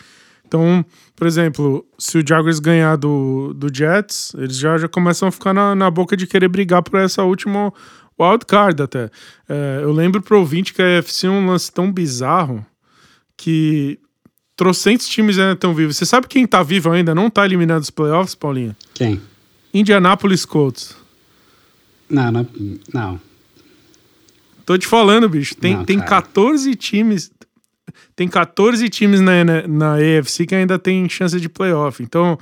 Então, 0.49 0.83
por 1.15 1.27
exemplo, 1.27 1.85
se 1.99 2.17
o 2.17 2.27
Jaguars 2.27 2.59
ganhar 2.59 2.95
do, 2.95 3.53
do 3.53 3.67
Jets, 3.71 4.33
eles 4.35 4.57
já, 4.57 4.79
já 4.79 4.87
começam 4.87 5.27
a 5.27 5.31
ficar 5.31 5.53
na, 5.53 5.75
na 5.75 5.91
boca 5.91 6.17
de 6.17 6.25
querer 6.25 6.47
brigar 6.47 6.81
por 6.81 6.99
essa 6.99 7.21
última 7.21 7.71
wildcard 8.19 8.81
até. 8.81 9.09
É, 9.47 9.79
eu 9.81 9.91
lembro 9.91 10.21
pro 10.21 10.39
ouvinte 10.39 10.73
que 10.73 10.81
a 10.81 10.85
UFC 10.85 11.27
é 11.27 11.29
um 11.29 11.47
lance 11.47 11.71
tão 11.71 11.91
bizarro 11.91 12.65
que 13.37 13.99
trocentos 14.55 15.07
times 15.07 15.39
ainda 15.39 15.53
estão 15.53 15.73
vivos. 15.73 15.95
Você 15.95 16.05
sabe 16.05 16.27
quem 16.27 16.45
tá 16.45 16.61
vivo 16.61 16.91
ainda, 16.91 17.15
não 17.15 17.29
tá 17.29 17.45
eliminado 17.45 17.79
dos 17.79 17.89
playoffs, 17.89 18.35
Paulinho? 18.35 18.75
Quem? 18.93 19.21
Indianapolis 19.73 20.45
Colts. 20.45 20.95
Não, 22.09 22.31
não. 22.31 22.47
não. 22.93 23.21
Tô 24.65 24.77
te 24.77 24.85
falando, 24.85 25.29
bicho. 25.29 25.55
Tem, 25.55 25.75
não, 25.75 25.85
tem 25.85 25.99
14 25.99 26.75
times. 26.75 27.31
Tem 28.15 28.27
14 28.27 28.87
times 28.89 29.19
na, 29.21 29.43
na, 29.43 29.67
na 29.67 29.95
AFC 29.95 30.45
que 30.45 30.55
ainda 30.55 30.77
tem 30.77 31.07
chance 31.07 31.39
de 31.39 31.47
playoff. 31.47 32.03
Então, 32.03 32.37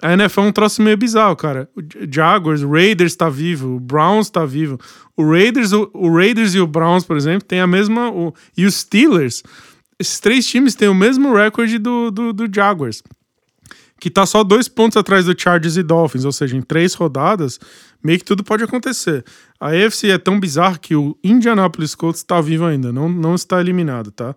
a 0.00 0.12
NFL 0.12 0.40
é 0.40 0.44
um 0.44 0.52
troço 0.52 0.80
meio 0.82 0.96
bizarro, 0.96 1.34
cara. 1.34 1.68
O 1.76 1.82
Jaguars, 2.10 2.62
o 2.62 2.70
Raiders 2.70 3.16
tá 3.16 3.28
vivo, 3.28 3.76
o 3.76 3.80
Browns 3.80 4.30
tá 4.30 4.44
vivo. 4.44 4.78
O 5.16 5.28
Raiders, 5.28 5.72
o, 5.72 5.90
o 5.92 6.14
Raiders 6.14 6.54
e 6.54 6.60
o 6.60 6.66
Browns, 6.66 7.04
por 7.04 7.16
exemplo, 7.16 7.46
tem 7.46 7.60
a 7.60 7.66
mesma. 7.66 8.10
O, 8.10 8.32
e 8.56 8.64
os 8.64 8.76
Steelers 8.76 9.42
esses 9.98 10.20
três 10.20 10.46
times 10.46 10.74
têm 10.74 10.88
o 10.88 10.94
mesmo 10.94 11.34
recorde 11.34 11.78
do, 11.78 12.10
do, 12.10 12.32
do 12.32 12.48
Jaguars, 12.52 13.02
que 14.00 14.08
tá 14.08 14.24
só 14.24 14.44
dois 14.44 14.68
pontos 14.68 14.96
atrás 14.96 15.24
do 15.24 15.38
Chargers 15.38 15.76
e 15.76 15.82
Dolphins, 15.82 16.24
ou 16.24 16.30
seja, 16.30 16.56
em 16.56 16.62
três 16.62 16.94
rodadas, 16.94 17.58
meio 18.02 18.18
que 18.18 18.24
tudo 18.24 18.44
pode 18.44 18.62
acontecer. 18.62 19.24
A 19.58 19.70
AFC 19.70 20.10
é 20.10 20.18
tão 20.18 20.38
bizarra 20.38 20.78
que 20.78 20.94
o 20.94 21.18
Indianapolis 21.22 21.96
Colts 21.96 22.20
está 22.20 22.40
vivo 22.40 22.64
ainda, 22.64 22.92
não, 22.92 23.08
não 23.08 23.34
está 23.34 23.60
eliminado, 23.60 24.12
tá? 24.12 24.36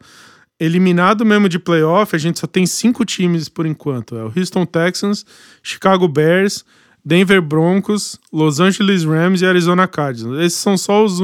Eliminado 0.63 1.25
mesmo 1.25 1.49
de 1.49 1.57
playoff, 1.57 2.15
a 2.15 2.19
gente 2.19 2.39
só 2.39 2.45
tem 2.45 2.67
cinco 2.67 3.03
times 3.03 3.49
por 3.49 3.65
enquanto. 3.65 4.15
É 4.15 4.23
o 4.23 4.31
Houston 4.35 4.63
Texans, 4.63 5.25
Chicago 5.63 6.07
Bears, 6.07 6.63
Denver 7.03 7.41
Broncos, 7.41 8.19
Los 8.31 8.59
Angeles 8.59 9.03
Rams 9.03 9.41
e 9.41 9.45
Arizona 9.47 9.87
Cardinals. 9.87 10.39
Esses 10.39 10.59
são 10.59 10.77
só 10.77 11.03
os 11.03 11.19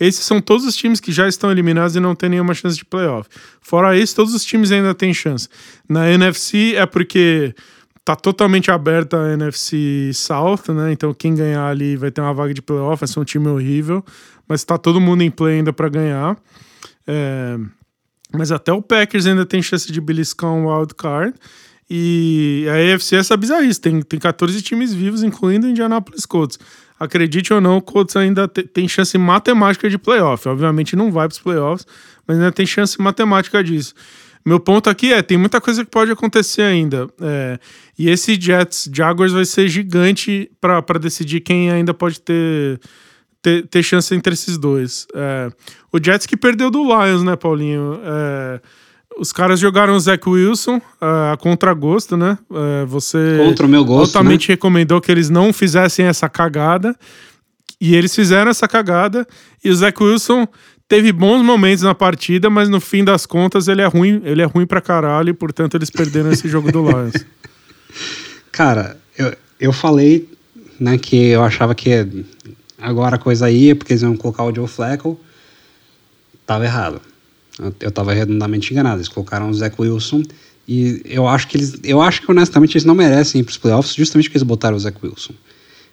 esses 0.00 0.24
são 0.24 0.40
todos 0.40 0.64
os 0.64 0.74
times 0.74 0.98
que 0.98 1.12
já 1.12 1.28
estão 1.28 1.52
eliminados 1.52 1.94
e 1.94 2.00
não 2.00 2.14
têm 2.14 2.30
nenhuma 2.30 2.54
chance 2.54 2.74
de 2.74 2.86
playoff. 2.86 3.28
Fora 3.60 3.94
isso, 3.98 4.16
todos 4.16 4.34
os 4.34 4.42
times 4.42 4.72
ainda 4.72 4.94
têm 4.94 5.12
chance. 5.12 5.46
Na 5.86 6.10
NFC 6.10 6.74
é 6.74 6.86
porque 6.86 7.54
tá 8.02 8.16
totalmente 8.16 8.70
aberta 8.70 9.18
a 9.18 9.34
NFC 9.34 10.10
South, 10.14 10.72
né? 10.72 10.90
Então 10.90 11.12
quem 11.12 11.34
ganhar 11.34 11.66
ali 11.66 11.96
vai 11.96 12.10
ter 12.10 12.22
uma 12.22 12.32
vaga 12.32 12.54
de 12.54 12.62
playoff, 12.62 13.00
vai 13.00 13.08
ser 13.08 13.20
um 13.20 13.24
time 13.24 13.46
horrível, 13.48 14.02
mas 14.48 14.64
tá 14.64 14.78
todo 14.78 14.98
mundo 14.98 15.22
em 15.22 15.30
play 15.30 15.56
ainda 15.56 15.70
para 15.70 15.90
ganhar. 15.90 16.34
É... 17.06 17.58
Mas 18.32 18.52
até 18.52 18.72
o 18.72 18.80
Packers 18.80 19.26
ainda 19.26 19.44
tem 19.44 19.62
chance 19.62 19.90
de 19.90 20.00
beliscar 20.00 20.50
um 20.50 20.68
wild 20.68 20.94
card. 20.94 21.34
E 21.88 22.66
a 22.68 22.94
AFC 22.94 23.16
é 23.16 23.18
essa 23.18 23.36
bizarrice, 23.36 23.80
tem, 23.80 24.00
tem 24.00 24.20
14 24.20 24.62
times 24.62 24.94
vivos, 24.94 25.24
incluindo 25.24 25.66
o 25.66 25.70
Indianapolis 25.70 26.24
Colts 26.24 26.58
acredite 27.00 27.50
ou 27.54 27.62
não, 27.62 27.78
o 27.78 27.82
Colts 27.82 28.14
ainda 28.14 28.46
tem 28.46 28.86
chance 28.86 29.16
matemática 29.16 29.88
de 29.88 29.96
playoff. 29.96 30.46
Obviamente 30.46 30.94
não 30.94 31.10
vai 31.10 31.26
para 31.26 31.32
os 31.32 31.40
playoffs, 31.40 31.86
mas 32.26 32.36
ainda 32.36 32.52
tem 32.52 32.66
chance 32.66 33.00
matemática 33.00 33.64
disso. 33.64 33.94
Meu 34.44 34.60
ponto 34.60 34.88
aqui 34.90 35.12
é, 35.12 35.22
tem 35.22 35.38
muita 35.38 35.60
coisa 35.60 35.82
que 35.84 35.90
pode 35.90 36.10
acontecer 36.10 36.62
ainda. 36.62 37.08
É, 37.20 37.58
e 37.98 38.10
esse 38.10 38.38
Jets 38.38 38.90
Jaguars 38.92 39.32
vai 39.32 39.46
ser 39.46 39.66
gigante 39.68 40.50
para 40.60 40.98
decidir 40.98 41.40
quem 41.40 41.70
ainda 41.70 41.94
pode 41.94 42.20
ter 42.20 42.78
ter, 43.42 43.66
ter 43.66 43.82
chance 43.82 44.14
entre 44.14 44.34
esses 44.34 44.58
dois. 44.58 45.06
É, 45.14 45.50
o 45.92 46.02
Jets 46.02 46.26
que 46.26 46.36
perdeu 46.36 46.70
do 46.70 46.82
Lions, 46.82 47.22
né, 47.22 47.36
Paulinho? 47.36 48.00
É, 48.02 48.60
os 49.18 49.32
caras 49.32 49.58
jogaram 49.58 49.94
o 49.94 50.00
Zach 50.00 50.26
Wilson 50.28 50.76
uh, 50.76 51.32
a 51.32 51.36
contragosto, 51.36 52.16
né? 52.16 52.38
Uh, 52.48 52.86
você 52.86 53.38
Contra 53.38 53.66
o 53.66 53.68
meu 53.68 53.84
gosto, 53.84 54.16
altamente 54.16 54.48
né? 54.48 54.54
recomendou 54.54 55.00
que 55.00 55.10
eles 55.10 55.28
não 55.28 55.52
fizessem 55.52 56.06
essa 56.06 56.28
cagada. 56.28 56.96
E 57.80 57.94
eles 57.94 58.14
fizeram 58.14 58.50
essa 58.50 58.68
cagada. 58.68 59.26
E 59.64 59.70
o 59.70 59.74
Zach 59.74 60.00
Wilson 60.02 60.46
teve 60.86 61.12
bons 61.12 61.42
momentos 61.42 61.82
na 61.82 61.94
partida, 61.94 62.50
mas 62.50 62.68
no 62.68 62.80
fim 62.80 63.04
das 63.04 63.26
contas 63.26 63.68
ele 63.68 63.80
é 63.80 63.86
ruim, 63.86 64.20
ele 64.24 64.42
é 64.42 64.44
ruim 64.44 64.66
pra 64.66 64.80
caralho, 64.80 65.30
e 65.30 65.32
portanto 65.32 65.76
eles 65.76 65.88
perderam 65.88 66.32
esse 66.32 66.48
jogo 66.48 66.70
do 66.72 66.82
Lions. 66.82 67.14
Cara, 68.50 68.98
eu, 69.16 69.34
eu 69.58 69.72
falei 69.72 70.28
né, 70.80 70.98
que 70.98 71.28
eu 71.28 71.42
achava 71.42 71.74
que 71.74 72.06
agora 72.80 73.16
a 73.16 73.18
coisa 73.18 73.50
ia, 73.50 73.76
porque 73.76 73.92
eles 73.92 74.02
iam 74.02 74.16
colocar 74.16 74.44
o 74.44 74.54
Joe 74.54 74.66
Flacco. 74.66 75.18
Tava 76.46 76.64
errado. 76.64 77.00
Eu 77.78 77.88
estava 77.88 78.12
redondamente 78.12 78.72
enganado. 78.72 78.98
Eles 78.98 79.08
colocaram 79.08 79.50
o 79.50 79.54
Zach 79.54 79.74
Wilson 79.78 80.22
e 80.66 81.02
eu 81.04 81.26
acho 81.26 81.48
que 81.48 81.56
eles, 81.56 81.74
eu 81.82 82.00
acho 82.00 82.22
que 82.22 82.30
honestamente 82.30 82.76
eles 82.76 82.84
não 82.84 82.94
merecem 82.94 83.40
ir 83.40 83.44
para 83.44 83.50
os 83.50 83.58
playoffs 83.58 83.94
justamente 83.94 84.26
porque 84.26 84.38
eles 84.38 84.46
botaram 84.46 84.76
o 84.76 84.80
Zach 84.80 84.96
Wilson. 85.02 85.34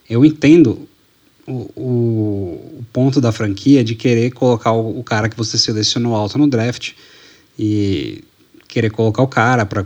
Eu 0.10 0.24
entendo 0.24 0.88
o, 1.48 1.72
o, 1.76 2.78
o, 2.80 2.86
ponto 2.94 3.20
da 3.20 3.32
franquia 3.32 3.84
de 3.84 3.96
querer 3.96 4.32
colocar 4.32 4.72
o, 4.72 5.00
o, 5.00 5.04
cara 5.04 5.30
que 5.30 5.38
você 5.38 5.58
selecionou 5.58 6.16
alto 6.16 6.38
no 6.38 6.48
draft 6.48 6.92
e 7.58 8.24
querer 8.68 8.92
colocar 8.92 9.24
o 9.24 9.28
cara 9.28 9.66
para 9.66 9.86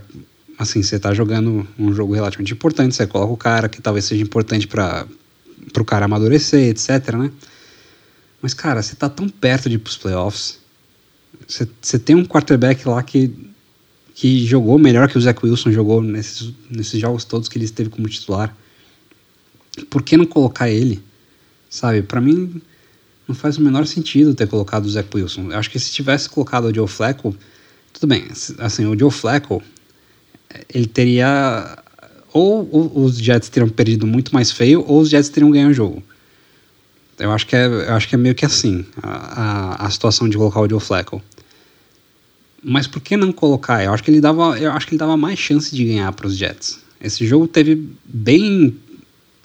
assim 0.57 0.83
você 0.83 0.97
está 0.97 1.13
jogando 1.13 1.65
um 1.79 1.93
jogo 1.93 2.13
relativamente 2.13 2.53
importante, 2.53 2.93
você 2.93 3.07
coloca 3.07 3.31
o 3.31 3.37
cara 3.37 3.69
que 3.69 3.81
talvez 3.81 4.05
seja 4.05 4.21
importante 4.21 4.67
para 4.67 5.07
o 5.75 5.85
cara 5.85 6.05
amadurecer, 6.05 6.69
etc, 6.69 7.15
né? 7.15 7.31
Mas 8.41 8.53
cara, 8.53 8.81
você 8.81 8.93
está 8.93 9.07
tão 9.07 9.29
perto 9.29 9.69
de 9.69 9.75
ir 9.75 9.79
para 9.79 9.89
os 9.89 9.97
playoffs 9.97 10.61
você 11.81 11.99
tem 11.99 12.15
um 12.15 12.25
quarterback 12.25 12.87
lá 12.87 13.01
que, 13.03 13.33
que 14.13 14.45
jogou 14.45 14.77
melhor 14.77 15.09
que 15.09 15.17
o 15.17 15.21
Zach 15.21 15.39
Wilson 15.43 15.71
jogou 15.71 16.01
nesses, 16.01 16.53
nesses 16.69 16.99
jogos 16.99 17.25
todos 17.25 17.49
que 17.49 17.57
ele 17.57 17.65
esteve 17.65 17.89
como 17.89 18.07
titular. 18.07 18.55
Por 19.89 20.01
que 20.01 20.17
não 20.17 20.25
colocar 20.25 20.69
ele? 20.69 21.01
Sabe, 21.69 22.01
para 22.01 22.21
mim 22.21 22.61
não 23.27 23.35
faz 23.35 23.57
o 23.57 23.61
menor 23.61 23.85
sentido 23.87 24.35
ter 24.35 24.47
colocado 24.47 24.85
o 24.85 24.89
Zach 24.89 25.07
Wilson. 25.13 25.51
Eu 25.51 25.57
acho 25.57 25.69
que 25.69 25.79
se 25.79 25.91
tivesse 25.91 26.29
colocado 26.29 26.65
o 26.65 26.73
Joe 26.73 26.87
Flacco, 26.87 27.35
tudo 27.93 28.07
bem, 28.07 28.27
assim, 28.59 28.85
o 28.85 28.97
Joe 28.97 29.11
Flacco, 29.11 29.63
ele 30.73 30.87
teria 30.87 31.77
ou 32.33 32.99
os 33.05 33.17
Jets 33.17 33.49
teriam 33.49 33.69
perdido 33.69 34.07
muito 34.07 34.33
mais 34.33 34.51
feio 34.51 34.83
ou 34.87 35.01
os 35.01 35.09
Jets 35.09 35.29
teriam 35.29 35.51
ganho 35.51 35.69
o 35.69 35.73
jogo. 35.73 36.03
Eu 37.19 37.31
acho 37.31 37.45
que 37.45 37.55
é, 37.55 37.65
eu 37.65 37.93
acho 37.93 38.07
que 38.07 38.15
é 38.15 38.17
meio 38.17 38.33
que 38.33 38.45
assim 38.45 38.85
a, 39.01 39.83
a, 39.83 39.85
a 39.85 39.89
situação 39.89 40.27
de 40.27 40.37
colocar 40.37 40.61
o 40.61 40.69
Joe 40.69 40.79
Flacco. 40.79 41.21
Mas 42.63 42.87
por 42.87 43.01
que 43.01 43.17
não 43.17 43.31
colocar? 43.31 43.83
Eu 43.83 43.93
acho 43.93 44.03
que 44.03 44.11
ele 44.11 44.21
dava, 44.21 44.57
eu 44.59 44.71
acho 44.71 44.87
que 44.87 44.93
ele 44.93 44.99
dava 44.99 45.17
mais 45.17 45.37
chance 45.37 45.75
de 45.75 45.83
ganhar 45.85 46.11
para 46.13 46.27
os 46.27 46.37
Jets. 46.37 46.79
Esse 46.99 47.25
jogo 47.25 47.47
teve 47.47 47.89
bem, 48.05 48.77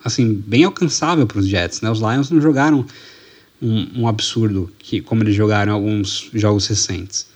assim, 0.04 0.34
bem 0.34 0.64
alcançável 0.64 1.26
para 1.26 1.38
os 1.38 1.48
Jets. 1.48 1.80
Né? 1.80 1.90
Os 1.90 2.00
Lions 2.00 2.30
não 2.30 2.40
jogaram 2.40 2.84
um, 3.60 4.02
um, 4.02 4.08
absurdo 4.08 4.70
que 4.78 5.00
como 5.00 5.22
eles 5.22 5.34
jogaram 5.34 5.72
alguns 5.72 6.28
jogos 6.34 6.66
recentes, 6.66 7.26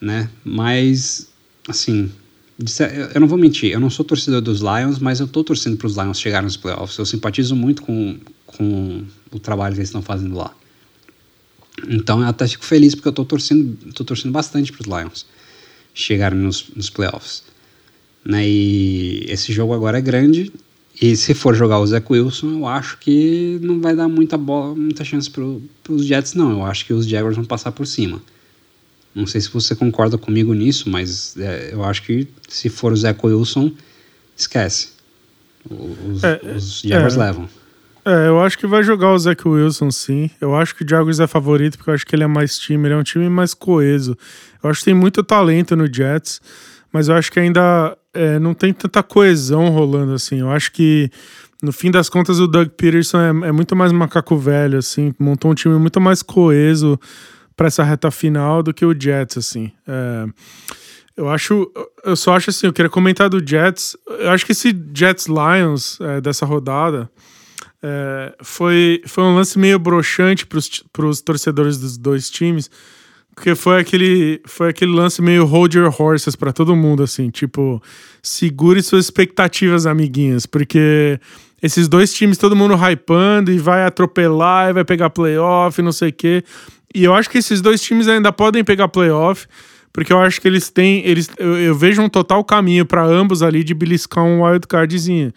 né? 0.00 0.30
Mas, 0.44 1.28
assim, 1.68 2.10
eu 3.14 3.20
não 3.20 3.28
vou 3.28 3.38
mentir, 3.38 3.72
eu 3.72 3.80
não 3.80 3.90
sou 3.90 4.04
torcedor 4.04 4.40
dos 4.40 4.60
Lions, 4.60 4.98
mas 4.98 5.20
eu 5.20 5.26
estou 5.26 5.42
torcendo 5.42 5.76
para 5.76 5.86
os 5.86 5.96
Lions 5.96 6.20
chegarem 6.20 6.44
nos 6.44 6.56
playoffs. 6.56 6.98
Eu 6.98 7.06
simpatizo 7.06 7.56
muito 7.56 7.82
com, 7.82 8.18
com 8.46 9.04
o 9.30 9.38
trabalho 9.38 9.74
que 9.74 9.80
eles 9.80 9.88
estão 9.88 10.02
fazendo 10.02 10.36
lá. 10.36 10.54
Então 11.88 12.20
eu 12.20 12.28
até 12.28 12.46
fico 12.46 12.64
feliz 12.64 12.94
porque 12.94 13.08
eu 13.08 13.12
estou 13.12 13.24
torcendo, 13.24 13.92
tô 13.92 14.04
torcendo 14.04 14.32
bastante 14.32 14.70
para 14.72 14.82
os 14.82 14.86
Lions 14.86 15.26
chegarem 15.94 16.38
nos, 16.38 16.66
nos 16.74 16.90
playoffs. 16.90 17.42
Né? 18.24 18.46
E 18.48 19.26
esse 19.28 19.52
jogo 19.52 19.72
agora 19.72 19.98
é 19.98 20.00
grande. 20.00 20.52
E 21.00 21.16
se 21.16 21.34
for 21.34 21.54
jogar 21.54 21.78
o 21.80 21.86
Zach 21.86 22.06
Wilson, 22.08 22.58
eu 22.58 22.66
acho 22.66 22.98
que 22.98 23.58
não 23.62 23.80
vai 23.80 23.96
dar 23.96 24.08
muita 24.08 24.36
bola, 24.36 24.74
muita 24.74 25.04
chance 25.04 25.28
para 25.28 25.42
os 25.88 26.04
Jets, 26.04 26.34
não. 26.34 26.52
Eu 26.52 26.64
acho 26.64 26.84
que 26.84 26.92
os 26.92 27.06
Jaguars 27.06 27.36
vão 27.36 27.44
passar 27.44 27.72
por 27.72 27.86
cima. 27.86 28.22
Não 29.14 29.26
sei 29.26 29.40
se 29.40 29.50
você 29.50 29.74
concorda 29.74 30.16
comigo 30.16 30.54
nisso, 30.54 30.88
mas 30.88 31.36
é, 31.36 31.70
eu 31.72 31.84
acho 31.84 32.02
que 32.02 32.26
se 32.48 32.68
for 32.68 32.92
o 32.92 32.96
Zach 32.96 33.18
Wilson, 33.24 33.72
esquece. 34.36 34.90
Os, 35.68 36.24
é, 36.24 36.40
os 36.56 36.80
Jaguars 36.80 37.16
é. 37.16 37.18
levam. 37.18 37.48
É, 38.04 38.28
eu 38.28 38.40
acho 38.40 38.58
que 38.58 38.66
vai 38.66 38.82
jogar 38.82 39.12
o 39.12 39.18
Zach 39.18 39.46
Wilson, 39.46 39.90
sim. 39.90 40.30
Eu 40.40 40.56
acho 40.56 40.74
que 40.74 40.82
o 40.82 40.88
Jaguars 40.88 41.20
é 41.20 41.26
favorito 41.26 41.76
porque 41.76 41.90
eu 41.90 41.94
acho 41.94 42.06
que 42.06 42.16
ele 42.16 42.24
é 42.24 42.26
mais 42.26 42.58
time, 42.58 42.88
ele 42.88 42.94
é 42.94 42.96
um 42.96 43.02
time 43.02 43.28
mais 43.28 43.54
coeso. 43.54 44.16
Eu 44.62 44.70
acho 44.70 44.80
que 44.80 44.86
tem 44.86 44.94
muito 44.94 45.22
talento 45.22 45.76
no 45.76 45.92
Jets, 45.92 46.40
mas 46.92 47.08
eu 47.08 47.14
acho 47.14 47.30
que 47.30 47.38
ainda 47.38 47.96
é, 48.14 48.38
não 48.38 48.54
tem 48.54 48.72
tanta 48.72 49.02
coesão 49.02 49.68
rolando 49.68 50.14
assim. 50.14 50.40
Eu 50.40 50.50
acho 50.50 50.72
que 50.72 51.10
no 51.62 51.70
fim 51.70 51.90
das 51.90 52.08
contas 52.08 52.40
o 52.40 52.48
Doug 52.48 52.68
Peterson 52.70 53.20
é, 53.20 53.48
é 53.48 53.52
muito 53.52 53.76
mais 53.76 53.92
macaco 53.92 54.36
velho, 54.36 54.78
assim, 54.78 55.14
montou 55.18 55.50
um 55.50 55.54
time 55.54 55.78
muito 55.78 56.00
mais 56.00 56.22
coeso 56.22 56.98
para 57.62 57.68
essa 57.68 57.84
reta 57.84 58.10
final 58.10 58.60
do 58.60 58.74
que 58.74 58.84
o 58.84 58.92
Jets, 58.92 59.38
assim. 59.38 59.70
É, 59.86 60.26
eu 61.16 61.28
acho, 61.28 61.70
eu 62.04 62.16
só 62.16 62.34
acho 62.34 62.50
assim, 62.50 62.66
eu 62.66 62.72
queria 62.72 62.90
comentar 62.90 63.28
do 63.28 63.38
Jets. 63.38 63.96
Eu 64.18 64.30
acho 64.30 64.44
que 64.44 64.50
esse 64.50 64.76
Jets 64.92 65.28
Lions 65.28 66.00
é, 66.00 66.20
dessa 66.20 66.44
rodada 66.44 67.08
é, 67.80 68.34
foi, 68.42 69.00
foi 69.06 69.22
um 69.22 69.36
lance 69.36 69.56
meio 69.60 69.78
broxante 69.78 70.44
para 70.44 71.06
os 71.06 71.20
torcedores 71.20 71.78
dos 71.78 71.96
dois 71.96 72.28
times, 72.28 72.68
porque 73.32 73.54
foi 73.54 73.78
aquele, 73.78 74.42
foi 74.44 74.70
aquele 74.70 74.90
lance 74.92 75.22
meio 75.22 75.44
hold 75.44 75.72
your 75.72 75.94
horses 76.02 76.34
para 76.34 76.52
todo 76.52 76.74
mundo, 76.74 77.04
assim, 77.04 77.30
tipo, 77.30 77.80
segure 78.20 78.82
suas 78.82 79.04
expectativas, 79.04 79.86
amiguinhas, 79.86 80.46
porque 80.46 81.20
esses 81.62 81.86
dois 81.86 82.12
times, 82.12 82.38
todo 82.38 82.56
mundo 82.56 82.74
hypando 82.74 83.52
e 83.52 83.58
vai 83.58 83.84
atropelar 83.84 84.70
e 84.70 84.72
vai 84.72 84.84
pegar 84.84 85.10
playoff, 85.10 85.80
não 85.80 85.92
sei 85.92 86.08
o 86.08 86.12
quê. 86.12 86.42
E 86.94 87.04
eu 87.04 87.14
acho 87.14 87.30
que 87.30 87.38
esses 87.38 87.60
dois 87.60 87.80
times 87.80 88.08
ainda 88.08 88.32
podem 88.32 88.62
pegar 88.62 88.88
playoff, 88.88 89.46
porque 89.92 90.12
eu 90.12 90.18
acho 90.18 90.40
que 90.40 90.48
eles 90.48 90.70
têm. 90.70 91.04
Eles, 91.06 91.30
eu, 91.38 91.58
eu 91.58 91.74
vejo 91.74 92.02
um 92.02 92.08
total 92.08 92.44
caminho 92.44 92.84
para 92.86 93.04
ambos 93.04 93.42
ali 93.42 93.62
de 93.62 93.74
beliscar 93.74 94.24
um 94.24 94.42
wildcardzinho. 94.44 95.32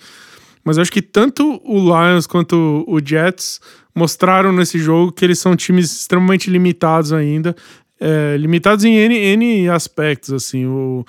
Mas 0.64 0.78
eu 0.78 0.82
acho 0.82 0.92
que 0.92 1.02
tanto 1.02 1.62
o 1.64 1.80
Lions 1.80 2.26
quanto 2.26 2.84
o 2.88 3.00
Jets 3.04 3.62
mostraram 3.94 4.52
nesse 4.52 4.80
jogo 4.80 5.12
que 5.12 5.24
eles 5.24 5.40
são 5.40 5.56
times 5.56 5.92
extremamente 5.92 6.50
limitados 6.50 7.14
ainda. 7.14 7.56
É, 8.00 8.36
limitados 8.38 8.84
em 8.84 8.96
N, 8.96 9.16
N 9.16 9.70
aspectos, 9.70 10.34
assim. 10.34 10.66
O, 10.66 11.06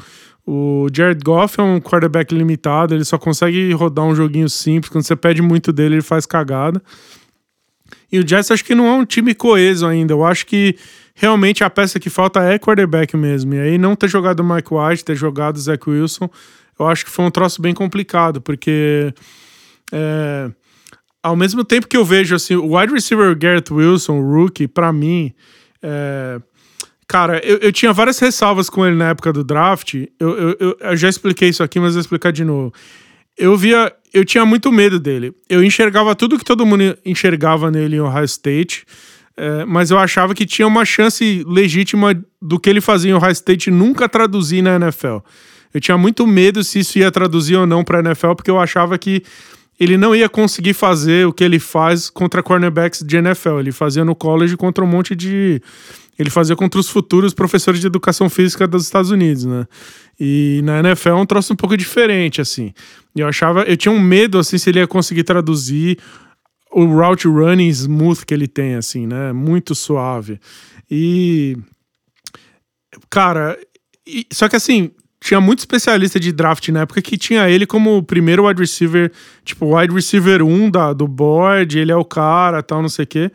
o 0.46 0.86
Jared 0.92 1.20
Goff 1.24 1.58
é 1.58 1.62
um 1.62 1.80
quarterback 1.80 2.32
limitado, 2.32 2.94
ele 2.94 3.04
só 3.04 3.18
consegue 3.18 3.72
rodar 3.72 4.04
um 4.04 4.14
joguinho 4.14 4.48
simples. 4.48 4.92
Quando 4.92 5.04
você 5.04 5.16
pede 5.16 5.42
muito 5.42 5.72
dele, 5.72 5.96
ele 5.96 6.02
faz 6.02 6.26
cagada. 6.26 6.80
E 8.10 8.18
o 8.18 8.26
Jets 8.26 8.50
acho 8.50 8.64
que 8.64 8.74
não 8.74 8.86
é 8.86 8.92
um 8.92 9.04
time 9.04 9.34
coeso 9.34 9.86
ainda. 9.86 10.12
Eu 10.12 10.24
acho 10.24 10.46
que 10.46 10.76
realmente 11.14 11.64
a 11.64 11.70
peça 11.70 11.98
que 11.98 12.10
falta 12.10 12.40
é 12.42 12.58
quarterback 12.58 13.16
mesmo. 13.16 13.54
E 13.54 13.60
aí 13.60 13.78
não 13.78 13.96
ter 13.96 14.08
jogado 14.08 14.40
o 14.40 14.44
Mike 14.44 14.72
White, 14.72 15.04
ter 15.04 15.16
jogado 15.16 15.56
o 15.56 15.60
Zach 15.60 15.88
Wilson, 15.88 16.30
eu 16.78 16.86
acho 16.86 17.04
que 17.04 17.10
foi 17.10 17.24
um 17.24 17.30
troço 17.30 17.60
bem 17.60 17.74
complicado, 17.74 18.40
porque 18.40 19.12
é, 19.92 20.50
ao 21.22 21.34
mesmo 21.34 21.64
tempo 21.64 21.88
que 21.88 21.96
eu 21.96 22.04
vejo 22.04 22.34
assim, 22.34 22.54
o 22.54 22.76
wide 22.76 22.92
receiver 22.92 23.36
Garrett 23.36 23.72
Wilson, 23.72 24.20
o 24.20 24.22
rookie, 24.22 24.68
para 24.68 24.92
mim, 24.92 25.32
é, 25.82 26.38
cara, 27.08 27.40
eu, 27.44 27.58
eu 27.58 27.72
tinha 27.72 27.92
várias 27.92 28.18
ressalvas 28.18 28.68
com 28.68 28.86
ele 28.86 28.96
na 28.96 29.08
época 29.10 29.32
do 29.32 29.42
draft. 29.42 29.94
Eu, 30.20 30.56
eu, 30.60 30.76
eu, 30.78 30.96
já 30.96 31.08
expliquei 31.08 31.48
isso 31.48 31.62
aqui, 31.62 31.80
mas 31.80 31.94
vou 31.94 32.00
explicar 32.00 32.30
de 32.30 32.44
novo. 32.44 32.72
Eu 33.36 33.56
via, 33.56 33.92
eu 34.12 34.24
tinha 34.24 34.44
muito 34.44 34.72
medo 34.72 34.98
dele. 34.98 35.32
Eu 35.48 35.62
enxergava 35.62 36.14
tudo 36.14 36.38
que 36.38 36.44
todo 36.44 36.64
mundo 36.64 36.96
enxergava 37.04 37.70
nele 37.70 37.96
em 37.96 38.00
Ohio 38.00 38.24
State. 38.24 38.84
É, 39.36 39.64
mas 39.66 39.90
eu 39.90 39.98
achava 39.98 40.34
que 40.34 40.46
tinha 40.46 40.66
uma 40.66 40.84
chance 40.84 41.44
legítima 41.46 42.18
do 42.40 42.58
que 42.58 42.70
ele 42.70 42.80
fazia 42.80 43.10
em 43.10 43.14
Ohio 43.14 43.32
State 43.32 43.70
nunca 43.70 44.08
traduzir 44.08 44.62
na 44.62 44.76
NFL. 44.76 45.18
Eu 45.74 45.80
tinha 45.80 45.98
muito 45.98 46.26
medo 46.26 46.64
se 46.64 46.78
isso 46.78 46.98
ia 46.98 47.10
traduzir 47.10 47.56
ou 47.56 47.66
não 47.66 47.84
para 47.84 47.98
a 47.98 48.00
NFL, 48.00 48.32
porque 48.32 48.50
eu 48.50 48.58
achava 48.58 48.96
que 48.96 49.22
ele 49.78 49.98
não 49.98 50.14
ia 50.16 50.28
conseguir 50.28 50.72
fazer 50.72 51.26
o 51.26 51.32
que 51.32 51.44
ele 51.44 51.58
faz 51.58 52.08
contra 52.08 52.42
cornerbacks 52.42 53.02
de 53.02 53.18
NFL. 53.18 53.60
Ele 53.60 53.72
fazia 53.72 54.04
no 54.04 54.14
college 54.14 54.56
contra 54.56 54.82
um 54.82 54.86
monte 54.86 55.14
de. 55.14 55.60
Ele 56.18 56.30
fazia 56.30 56.56
contra 56.56 56.80
os 56.80 56.88
futuros 56.88 57.34
professores 57.34 57.80
de 57.80 57.86
educação 57.86 58.28
física 58.30 58.66
dos 58.66 58.84
Estados 58.84 59.10
Unidos, 59.10 59.44
né? 59.44 59.66
E 60.18 60.60
na 60.64 60.80
NFL 60.80 61.10
é 61.10 61.14
um 61.14 61.26
troço 61.26 61.52
um 61.52 61.56
pouco 61.56 61.76
diferente, 61.76 62.40
assim. 62.40 62.72
Eu 63.14 63.28
achava. 63.28 63.62
Eu 63.62 63.76
tinha 63.76 63.92
um 63.92 64.00
medo, 64.00 64.38
assim, 64.38 64.56
se 64.56 64.70
ele 64.70 64.78
ia 64.78 64.86
conseguir 64.86 65.24
traduzir 65.24 65.98
o 66.72 66.84
route 66.86 67.28
running 67.28 67.68
smooth 67.68 68.24
que 68.24 68.32
ele 68.32 68.48
tem, 68.48 68.74
assim, 68.74 69.06
né? 69.06 69.32
Muito 69.32 69.74
suave. 69.74 70.40
E. 70.90 71.56
Cara. 73.10 73.58
E, 74.06 74.26
só 74.32 74.48
que 74.48 74.54
assim, 74.54 74.92
tinha 75.20 75.40
muito 75.40 75.58
especialista 75.58 76.20
de 76.20 76.32
draft 76.32 76.68
na 76.68 76.82
época 76.82 77.02
que 77.02 77.18
tinha 77.18 77.50
ele 77.50 77.66
como 77.66 77.96
o 77.96 78.02
primeiro 78.02 78.46
wide 78.46 78.60
receiver, 78.60 79.10
tipo, 79.44 79.76
wide 79.76 79.92
receiver 79.92 80.42
1 80.42 80.70
da, 80.70 80.92
do 80.92 81.08
board, 81.08 81.78
ele 81.78 81.90
é 81.90 81.96
o 81.96 82.04
cara, 82.04 82.62
tal, 82.62 82.80
não 82.80 82.88
sei 82.88 83.04
o 83.04 83.08
quê. 83.08 83.32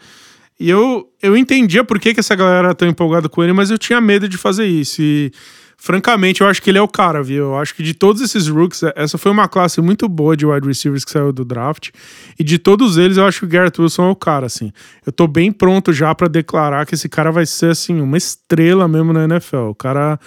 E 0.62 0.70
eu, 0.70 1.10
eu 1.24 1.36
entendia 1.36 1.84
por 1.84 2.00
que, 2.00 2.14
que 2.14 2.20
essa 2.20 2.36
galera 2.36 2.68
era 2.68 2.76
tão 2.76 2.88
empolgada 2.88 3.28
com 3.28 3.44
ele, 3.44 3.52
mas 3.52 3.72
eu 3.72 3.80
tinha 3.80 4.00
medo 4.00 4.30
de 4.30 4.38
fazer 4.38 4.68
isso. 4.68 5.02
E, 5.02 5.32
francamente, 5.76 6.42
eu 6.42 6.48
acho 6.48 6.62
que 6.62 6.70
ele 6.70 6.78
é 6.78 6.82
o 6.84 6.88
cara, 6.88 7.24
viu? 7.24 7.46
Eu 7.46 7.58
acho 7.58 7.74
que 7.74 7.82
de 7.82 7.96
todos 7.96 8.22
esses 8.22 8.48
rooks, 8.48 8.84
essa 8.96 9.18
foi 9.18 9.32
uma 9.32 9.48
classe 9.48 9.82
muito 9.82 10.08
boa 10.08 10.38
de 10.38 10.46
wide 10.46 10.68
receivers 10.68 11.04
que 11.04 11.10
saiu 11.10 11.34
do 11.34 11.44
draft. 11.44 11.90
E 12.38 12.44
de 12.44 12.60
todos 12.60 12.98
eles, 12.98 13.18
eu 13.18 13.26
acho 13.26 13.40
que 13.40 13.46
o 13.46 13.50
Garrett 13.50 13.82
Wilson 13.82 14.04
é 14.04 14.12
o 14.12 14.16
cara, 14.16 14.46
assim. 14.46 14.72
Eu 15.04 15.12
tô 15.12 15.26
bem 15.26 15.52
pronto 15.52 15.92
já 15.92 16.14
para 16.14 16.28
declarar 16.28 16.86
que 16.86 16.94
esse 16.94 17.10
cara 17.10 17.32
vai 17.32 17.48
ser, 17.48 17.72
assim, 17.72 18.00
uma 18.00 18.16
estrela 18.16 18.88
mesmo 18.88 19.12
na 19.12 19.24
NFL. 19.24 19.70
O 19.70 19.76
cara. 19.76 20.20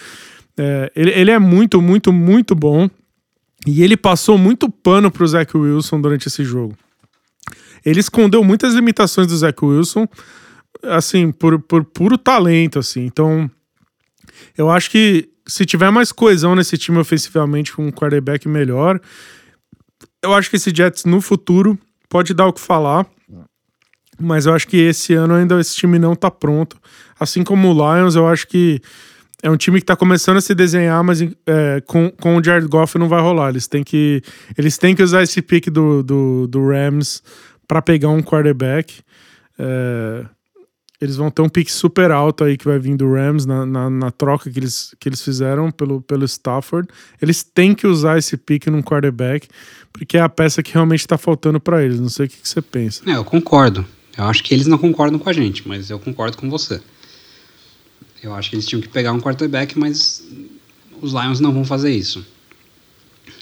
É, 0.58 0.90
ele, 0.96 1.10
ele 1.12 1.30
é 1.30 1.38
muito, 1.38 1.80
muito, 1.80 2.12
muito 2.12 2.56
bom. 2.56 2.90
E 3.64 3.84
ele 3.84 3.96
passou 3.96 4.36
muito 4.36 4.68
pano 4.68 5.12
pro 5.12 5.24
Zach 5.28 5.56
Wilson 5.56 6.00
durante 6.00 6.26
esse 6.26 6.42
jogo 6.42 6.76
ele 7.84 8.00
escondeu 8.00 8.42
muitas 8.42 8.74
limitações 8.74 9.26
do 9.26 9.36
Zach 9.36 9.62
Wilson, 9.64 10.06
assim, 10.82 11.30
por, 11.30 11.60
por 11.60 11.84
puro 11.84 12.16
talento, 12.16 12.78
assim. 12.78 13.04
Então, 13.04 13.50
eu 14.56 14.70
acho 14.70 14.90
que 14.90 15.28
se 15.46 15.64
tiver 15.64 15.90
mais 15.90 16.10
coesão 16.10 16.54
nesse 16.54 16.78
time 16.78 16.98
ofensivamente 16.98 17.72
com 17.72 17.86
um 17.86 17.92
quarterback 17.92 18.48
melhor, 18.48 19.00
eu 20.22 20.32
acho 20.34 20.48
que 20.48 20.56
esse 20.56 20.74
Jets 20.74 21.04
no 21.04 21.20
futuro 21.20 21.78
pode 22.08 22.32
dar 22.32 22.46
o 22.46 22.52
que 22.52 22.60
falar. 22.60 23.06
Mas 24.18 24.46
eu 24.46 24.54
acho 24.54 24.68
que 24.68 24.76
esse 24.76 25.12
ano 25.12 25.34
ainda 25.34 25.60
esse 25.60 25.74
time 25.74 25.98
não 25.98 26.14
tá 26.14 26.30
pronto. 26.30 26.76
Assim 27.18 27.42
como 27.42 27.68
o 27.68 27.72
Lions, 27.72 28.14
eu 28.14 28.28
acho 28.28 28.46
que 28.46 28.80
é 29.42 29.50
um 29.50 29.56
time 29.56 29.80
que 29.80 29.84
tá 29.84 29.96
começando 29.96 30.36
a 30.38 30.40
se 30.40 30.54
desenhar, 30.54 31.02
mas 31.02 31.20
é, 31.20 31.82
com, 31.86 32.10
com 32.10 32.36
o 32.36 32.42
Jared 32.42 32.66
Goff 32.68 32.96
não 32.96 33.08
vai 33.08 33.20
rolar. 33.20 33.50
Eles 33.50 33.66
têm 33.66 33.82
que, 33.82 34.22
eles 34.56 34.78
têm 34.78 34.94
que 34.94 35.02
usar 35.02 35.22
esse 35.22 35.42
pick 35.42 35.68
do, 35.68 36.02
do, 36.02 36.46
do 36.46 36.68
Rams 36.68 37.22
para 37.66 37.82
pegar 37.82 38.08
um 38.08 38.22
quarterback. 38.22 39.00
É, 39.58 40.24
eles 41.00 41.16
vão 41.16 41.30
ter 41.30 41.42
um 41.42 41.48
pick 41.48 41.68
super 41.68 42.10
alto 42.10 42.44
aí 42.44 42.56
que 42.56 42.64
vai 42.64 42.78
vir 42.78 42.96
do 42.96 43.12
Rams 43.12 43.44
na, 43.44 43.66
na, 43.66 43.90
na, 43.90 44.10
troca 44.10 44.50
que 44.50 44.58
eles, 44.58 44.94
que 44.98 45.08
eles 45.08 45.20
fizeram 45.22 45.70
pelo, 45.70 46.00
pelo 46.00 46.24
Stafford. 46.24 46.88
Eles 47.20 47.42
têm 47.42 47.74
que 47.74 47.86
usar 47.86 48.18
esse 48.18 48.36
pick 48.36 48.66
num 48.68 48.82
quarterback, 48.82 49.48
porque 49.92 50.16
é 50.16 50.20
a 50.20 50.28
peça 50.28 50.62
que 50.62 50.72
realmente 50.72 51.00
está 51.00 51.18
faltando 51.18 51.60
para 51.60 51.84
eles. 51.84 52.00
Não 52.00 52.08
sei 52.08 52.26
o 52.26 52.28
que, 52.28 52.36
que 52.36 52.48
você 52.48 52.62
pensa. 52.62 53.02
É, 53.06 53.16
eu 53.16 53.24
concordo. 53.24 53.84
Eu 54.16 54.24
acho 54.24 54.42
que 54.42 54.54
eles 54.54 54.66
não 54.66 54.78
concordam 54.78 55.18
com 55.18 55.28
a 55.28 55.32
gente, 55.32 55.66
mas 55.66 55.90
eu 55.90 55.98
concordo 55.98 56.36
com 56.36 56.48
você. 56.48 56.80
Eu 58.22 58.32
acho 58.32 58.48
que 58.48 58.56
eles 58.56 58.66
tinham 58.66 58.80
que 58.80 58.88
pegar 58.88 59.12
um 59.12 59.20
quarterback, 59.20 59.78
mas 59.78 60.24
os 61.02 61.12
Lions 61.12 61.40
não 61.40 61.52
vão 61.52 61.64
fazer 61.64 61.90
isso. 61.90 62.24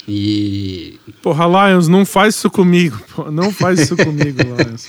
E. 0.07 0.99
Porra, 1.21 1.45
Lions, 1.69 1.87
não 1.87 2.05
faz 2.05 2.35
isso 2.35 2.49
comigo. 2.49 2.99
Porra, 3.15 3.31
não 3.31 3.51
faz 3.51 3.79
isso 3.79 3.95
comigo, 3.95 4.39
Lions. 4.43 4.87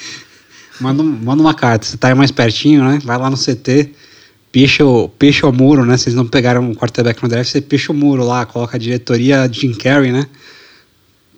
manda, 0.81 1.03
manda 1.03 1.43
uma 1.43 1.55
carta. 1.55 1.87
Você 1.87 1.97
tá 1.97 2.09
aí 2.09 2.15
mais 2.15 2.31
pertinho, 2.31 2.85
né? 2.85 2.99
Vai 3.05 3.17
lá 3.19 3.31
no 3.31 3.37
CT, 3.37 3.93
picha 4.51 4.85
o, 4.85 5.09
picha 5.09 5.47
o 5.47 5.53
muro, 5.53 5.85
né? 5.85 5.97
Vocês 5.97 6.15
não 6.15 6.27
pegaram 6.27 6.63
um 6.63 6.75
quarterback 6.75 7.23
no 7.23 7.29
draft, 7.29 7.51
você 7.51 7.61
picha 7.61 7.93
o 7.93 7.95
muro 7.95 8.25
lá, 8.25 8.45
coloca 8.45 8.77
a 8.77 8.81
diretoria 8.81 9.49
Jim 9.51 9.73
Carrey, 9.73 10.13
né? 10.13 10.27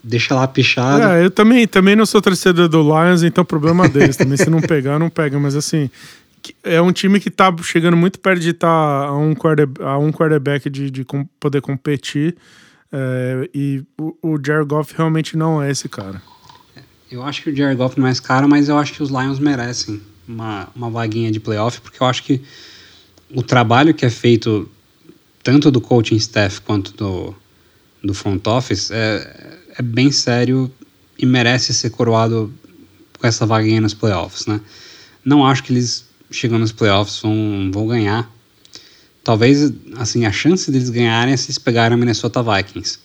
Deixa 0.02 0.34
lá 0.34 0.46
pichado. 0.46 1.02
É, 1.02 1.24
eu 1.24 1.30
também, 1.30 1.66
também 1.66 1.96
não 1.96 2.06
sou 2.06 2.22
torcedor 2.22 2.68
do 2.68 2.80
Lions, 2.80 3.24
então 3.24 3.42
o 3.42 3.46
problema 3.46 3.88
deles. 3.88 4.16
Também 4.16 4.36
se 4.36 4.48
não 4.48 4.60
pegar, 4.62 4.98
não 4.98 5.10
pega. 5.10 5.38
Mas 5.38 5.56
assim, 5.56 5.90
é 6.62 6.80
um 6.80 6.92
time 6.92 7.18
que 7.18 7.28
tá 7.28 7.54
chegando 7.62 7.96
muito 7.96 8.20
perto 8.20 8.40
de 8.40 8.50
estar 8.50 8.68
tá 8.68 9.08
a, 9.08 9.16
um 9.16 9.34
quarterback, 9.34 9.84
a 9.84 9.98
um 9.98 10.12
quarterback 10.12 10.70
de, 10.70 10.90
de 10.90 11.04
poder 11.40 11.60
competir. 11.60 12.36
É, 12.92 13.48
e 13.54 13.84
o, 13.98 14.16
o 14.22 14.38
Jared 14.44 14.68
Goff 14.68 14.94
realmente 14.96 15.36
não 15.36 15.62
é 15.62 15.70
esse 15.70 15.88
cara. 15.88 16.22
Eu 17.10 17.22
acho 17.22 17.42
que 17.42 17.50
o 17.50 17.56
Jared 17.56 17.76
Goff 17.76 17.98
não 17.98 18.06
é 18.06 18.10
esse 18.10 18.22
cara, 18.22 18.48
mas 18.48 18.68
eu 18.68 18.78
acho 18.78 18.92
que 18.92 19.02
os 19.02 19.10
Lions 19.10 19.38
merecem 19.38 20.00
uma, 20.26 20.68
uma 20.74 20.90
vaguinha 20.90 21.30
de 21.30 21.38
playoff, 21.38 21.80
porque 21.80 22.02
eu 22.02 22.06
acho 22.06 22.22
que 22.22 22.40
o 23.34 23.42
trabalho 23.42 23.94
que 23.94 24.04
é 24.04 24.10
feito 24.10 24.68
tanto 25.42 25.70
do 25.70 25.80
coaching 25.80 26.16
staff 26.16 26.60
quanto 26.60 26.92
do, 26.94 27.34
do 28.02 28.12
front 28.12 28.44
office 28.46 28.90
é, 28.90 29.58
é 29.78 29.82
bem 29.82 30.10
sério 30.10 30.70
e 31.18 31.24
merece 31.24 31.72
ser 31.72 31.90
coroado 31.90 32.52
com 33.18 33.26
essa 33.26 33.46
vaguinha 33.46 33.80
nos 33.80 33.94
playoffs, 33.94 34.46
né? 34.46 34.60
Não 35.24 35.46
acho 35.46 35.62
que 35.62 35.72
eles 35.72 36.06
chegando 36.30 36.60
nos 36.60 36.72
playoffs 36.72 37.20
vão, 37.20 37.70
vão 37.72 37.86
ganhar, 37.86 38.30
talvez 39.26 39.72
assim 39.96 40.24
a 40.24 40.30
chance 40.30 40.70
deles 40.70 40.88
ganharem 40.88 41.34
é 41.34 41.36
se 41.36 41.46
eles 41.46 41.58
pegarem 41.58 41.96
o 41.96 41.98
Minnesota 41.98 42.40
Vikings, 42.44 43.00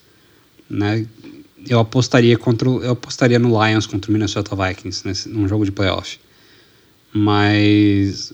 né? 0.69 1.03
Eu 1.67 1.79
apostaria 1.79 2.37
contra 2.37 2.69
eu 2.69 2.91
apostaria 2.91 3.39
no 3.39 3.49
Lions 3.49 3.87
contra 3.87 4.11
o 4.11 4.13
Minnesota 4.13 4.55
Vikings 4.55 5.01
nesse 5.03 5.27
num 5.27 5.47
jogo 5.47 5.65
de 5.65 5.71
playoff. 5.71 6.19
Mas 7.11 8.31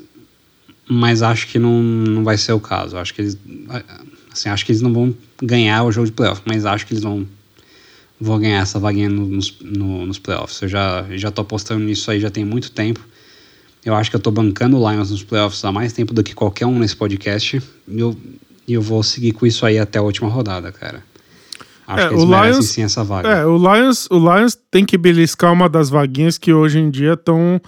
mas 0.86 1.22
acho 1.22 1.48
que 1.48 1.58
não, 1.58 1.82
não 1.82 2.26
vai 2.26 2.38
ser 2.38 2.52
o 2.52 2.60
caso. 2.60 2.98
Acho 2.98 3.14
que 3.14 3.22
eles 3.22 3.38
assim, 4.30 4.50
acho 4.50 4.66
que 4.66 4.74
eles 4.74 4.82
não 4.82 4.92
vão 4.92 5.16
ganhar 5.42 5.86
o 5.86 5.92
jogo 5.92 6.08
de 6.08 6.12
playoff, 6.12 6.42
mas 6.46 6.66
acho 6.66 6.86
que 6.86 6.92
eles 6.92 7.04
vão 7.04 7.26
vão 8.20 8.38
ganhar 8.38 8.64
essa 8.64 8.80
vaguinha 8.80 9.08
nos, 9.08 9.58
no, 9.62 10.06
nos 10.06 10.20
playoffs. 10.20 10.62
Eu 10.62 10.68
já 10.68 11.06
já 11.12 11.32
tô 11.32 11.42
apostando 11.42 11.86
nisso 11.86 12.12
aí 12.12 12.20
já 12.20 12.30
tem 12.30 12.44
muito 12.44 12.70
tempo. 12.70 13.00
Eu 13.88 13.96
acho 13.96 14.10
que 14.10 14.18
eu 14.18 14.20
tô 14.20 14.30
bancando 14.30 14.78
o 14.78 14.92
Lions 14.92 15.12
nos 15.12 15.24
playoffs 15.24 15.64
há 15.64 15.72
mais 15.72 15.94
tempo 15.94 16.14
do 16.14 16.22
que 16.22 16.36
qualquer 16.36 16.66
um 16.66 16.78
nesse 16.78 16.94
podcast. 16.94 17.64
E 17.88 17.98
eu, 17.98 18.18
eu 18.68 18.82
vou 18.82 19.02
seguir 19.02 19.32
com 19.32 19.48
isso 19.48 19.66
aí 19.66 19.80
até 19.80 19.98
a 19.98 20.02
última 20.02 20.28
rodada, 20.28 20.74
cara. 20.74 21.02
Acho 21.88 22.04
é, 22.04 22.08
que 22.10 22.14
eles 22.16 22.24
o 22.26 22.28
merecem 22.28 22.52
Lions, 22.52 22.66
sim 22.66 22.84
essa 22.84 23.02
vaga. 23.02 23.30
É, 23.30 23.46
o 23.46 23.56
Lions, 23.58 24.06
o 24.12 24.20
Lions 24.20 24.58
tem 24.70 24.84
que 24.84 24.98
beliscar 24.98 25.54
uma 25.54 25.70
das 25.70 25.90
vaguinhas 25.90 26.38
que 26.38 26.52
hoje 26.52 26.80
em 26.80 26.90
dia 26.90 27.14
estão 27.14 27.62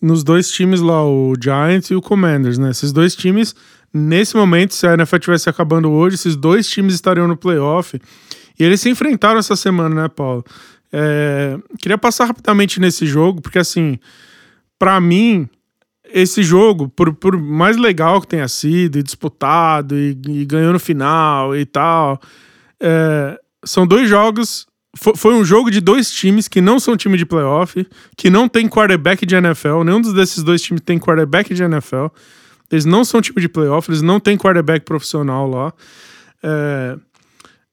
nos 0.00 0.22
dois 0.22 0.48
times 0.52 0.80
lá, 0.80 1.04
o 1.04 1.34
Giants 1.42 1.90
e 1.90 1.96
o 1.96 2.00
Commanders, 2.00 2.58
né? 2.58 2.70
Esses 2.70 2.92
dois 2.92 3.16
times, 3.16 3.52
nesse 3.92 4.36
momento, 4.36 4.72
se 4.72 4.86
a 4.86 4.94
NFL 4.94 5.16
tivesse 5.16 5.50
acabando 5.50 5.90
hoje, 5.90 6.14
esses 6.14 6.36
dois 6.36 6.68
times 6.68 6.94
estariam 6.94 7.26
no 7.26 7.36
playoff. 7.36 8.00
E 8.56 8.62
eles 8.62 8.80
se 8.80 8.88
enfrentaram 8.88 9.40
essa 9.40 9.56
semana, 9.56 10.02
né, 10.02 10.08
Paulo? 10.08 10.44
É, 10.92 11.58
queria 11.80 11.98
passar 11.98 12.26
rapidamente 12.26 12.78
nesse 12.78 13.04
jogo, 13.04 13.42
porque 13.42 13.58
assim, 13.58 13.98
para 14.78 15.00
mim, 15.00 15.48
esse 16.12 16.42
jogo, 16.42 16.88
por, 16.88 17.12
por 17.14 17.38
mais 17.38 17.76
legal 17.76 18.20
que 18.20 18.28
tenha 18.28 18.48
sido, 18.48 18.98
e 18.98 19.02
disputado, 19.02 19.96
e, 19.96 20.18
e 20.28 20.44
ganhou 20.44 20.72
no 20.72 20.78
final 20.78 21.56
e 21.56 21.64
tal, 21.64 22.20
é, 22.80 23.38
são 23.64 23.86
dois 23.86 24.08
jogos. 24.08 24.66
Foi, 24.98 25.34
um 25.34 25.44
jogo 25.44 25.70
de 25.70 25.78
dois 25.78 26.10
times 26.10 26.48
que 26.48 26.62
não 26.62 26.80
são 26.80 26.96
time 26.96 27.18
de 27.18 27.26
playoff, 27.26 27.86
que 28.16 28.30
não 28.30 28.48
tem 28.48 28.66
quarterback 28.66 29.26
de 29.26 29.34
NFL. 29.34 29.82
Nenhum 29.84 30.00
desses 30.00 30.42
dois 30.42 30.62
times 30.62 30.80
tem 30.80 30.98
quarterback 30.98 31.52
de 31.52 31.62
NFL. 31.62 32.06
Eles 32.70 32.86
não 32.86 33.04
são 33.04 33.20
time 33.20 33.40
de 33.40 33.48
playoff, 33.48 33.90
eles 33.90 34.00
não 34.00 34.18
têm 34.18 34.38
quarterback 34.38 34.86
profissional 34.86 35.48
lá. 35.48 35.72
É, 36.42 36.96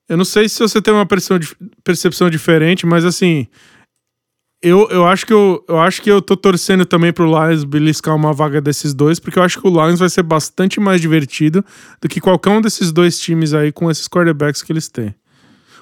eu 0.06 0.18
não 0.18 0.24
sei 0.24 0.48
se 0.48 0.58
você 0.58 0.82
tem 0.82 0.92
uma 0.92 1.06
percepção, 1.06 1.56
percepção 1.82 2.28
diferente, 2.28 2.84
mas 2.84 3.06
assim, 3.06 3.46
eu, 4.64 4.88
eu, 4.90 5.06
acho 5.06 5.26
que 5.26 5.32
eu, 5.32 5.62
eu 5.68 5.78
acho 5.78 6.00
que 6.00 6.10
eu 6.10 6.22
tô 6.22 6.34
torcendo 6.34 6.86
também 6.86 7.12
pro 7.12 7.26
Lions 7.26 7.64
beliscar 7.64 8.16
uma 8.16 8.32
vaga 8.32 8.62
desses 8.62 8.94
dois, 8.94 9.20
porque 9.20 9.38
eu 9.38 9.42
acho 9.42 9.60
que 9.60 9.68
o 9.68 9.70
Lions 9.70 9.98
vai 9.98 10.08
ser 10.08 10.22
bastante 10.22 10.80
mais 10.80 11.02
divertido 11.02 11.62
do 12.00 12.08
que 12.08 12.18
qualquer 12.18 12.48
um 12.48 12.62
desses 12.62 12.90
dois 12.90 13.20
times 13.20 13.52
aí 13.52 13.70
com 13.70 13.90
esses 13.90 14.08
quarterbacks 14.08 14.62
que 14.62 14.72
eles 14.72 14.88
têm. 14.88 15.14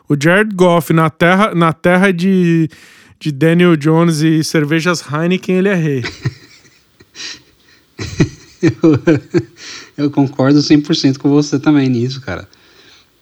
O 0.09 0.16
Jared 0.20 0.52
Goff 0.52 0.92
na 0.92 1.09
terra, 1.09 1.54
na 1.54 1.72
terra 1.72 2.12
de, 2.12 2.68
de 3.20 3.30
Daniel 3.30 3.76
Jones 3.76 4.20
e 4.20 4.42
cervejas 4.42 5.00
Heineken, 5.00 5.59
ele 5.59 5.68
é 5.68 5.74
rei. 5.74 6.02
eu, 8.60 8.72
eu 9.96 10.10
concordo 10.10 10.59
100% 10.59 11.18
com 11.18 11.30
você 11.30 11.56
também 11.56 11.88
nisso, 11.88 12.20
cara. 12.20 12.48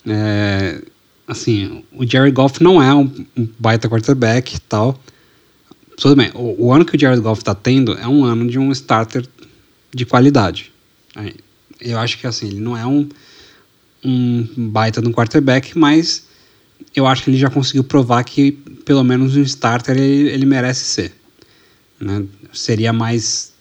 É, 0.06 0.80
assim, 1.28 1.84
o 1.92 2.06
Jared 2.06 2.34
Goff 2.34 2.62
não 2.62 2.82
é 2.82 2.94
um, 2.94 3.12
um 3.36 3.46
baita 3.58 3.90
quarterback 3.90 4.56
e 4.56 4.60
tal, 4.60 4.98
tudo 6.00 6.16
bem, 6.16 6.30
o, 6.34 6.66
o 6.66 6.72
ano 6.72 6.82
que 6.82 6.96
o 6.96 6.98
Jared 6.98 7.20
Goff 7.20 7.42
está 7.42 7.54
tendo 7.54 7.92
é 7.92 8.08
um 8.08 8.24
ano 8.24 8.48
de 8.48 8.58
um 8.58 8.72
starter 8.72 9.22
de 9.94 10.06
qualidade. 10.06 10.72
Eu 11.78 11.98
acho 11.98 12.18
que 12.18 12.26
assim, 12.26 12.46
ele 12.46 12.58
não 12.58 12.74
é 12.74 12.86
um, 12.86 13.06
um 14.02 14.48
baita 14.70 15.02
no 15.02 15.12
quarterback, 15.12 15.76
mas 15.76 16.26
eu 16.96 17.06
acho 17.06 17.22
que 17.22 17.28
ele 17.28 17.36
já 17.36 17.50
conseguiu 17.50 17.84
provar 17.84 18.24
que 18.24 18.52
pelo 18.52 19.04
menos 19.04 19.36
um 19.36 19.42
starter 19.42 19.94
ele, 19.94 20.30
ele 20.30 20.46
merece 20.46 20.84
ser. 20.84 21.12
Né? 22.00 22.24
Seria 22.50 22.94
mais 22.94 23.52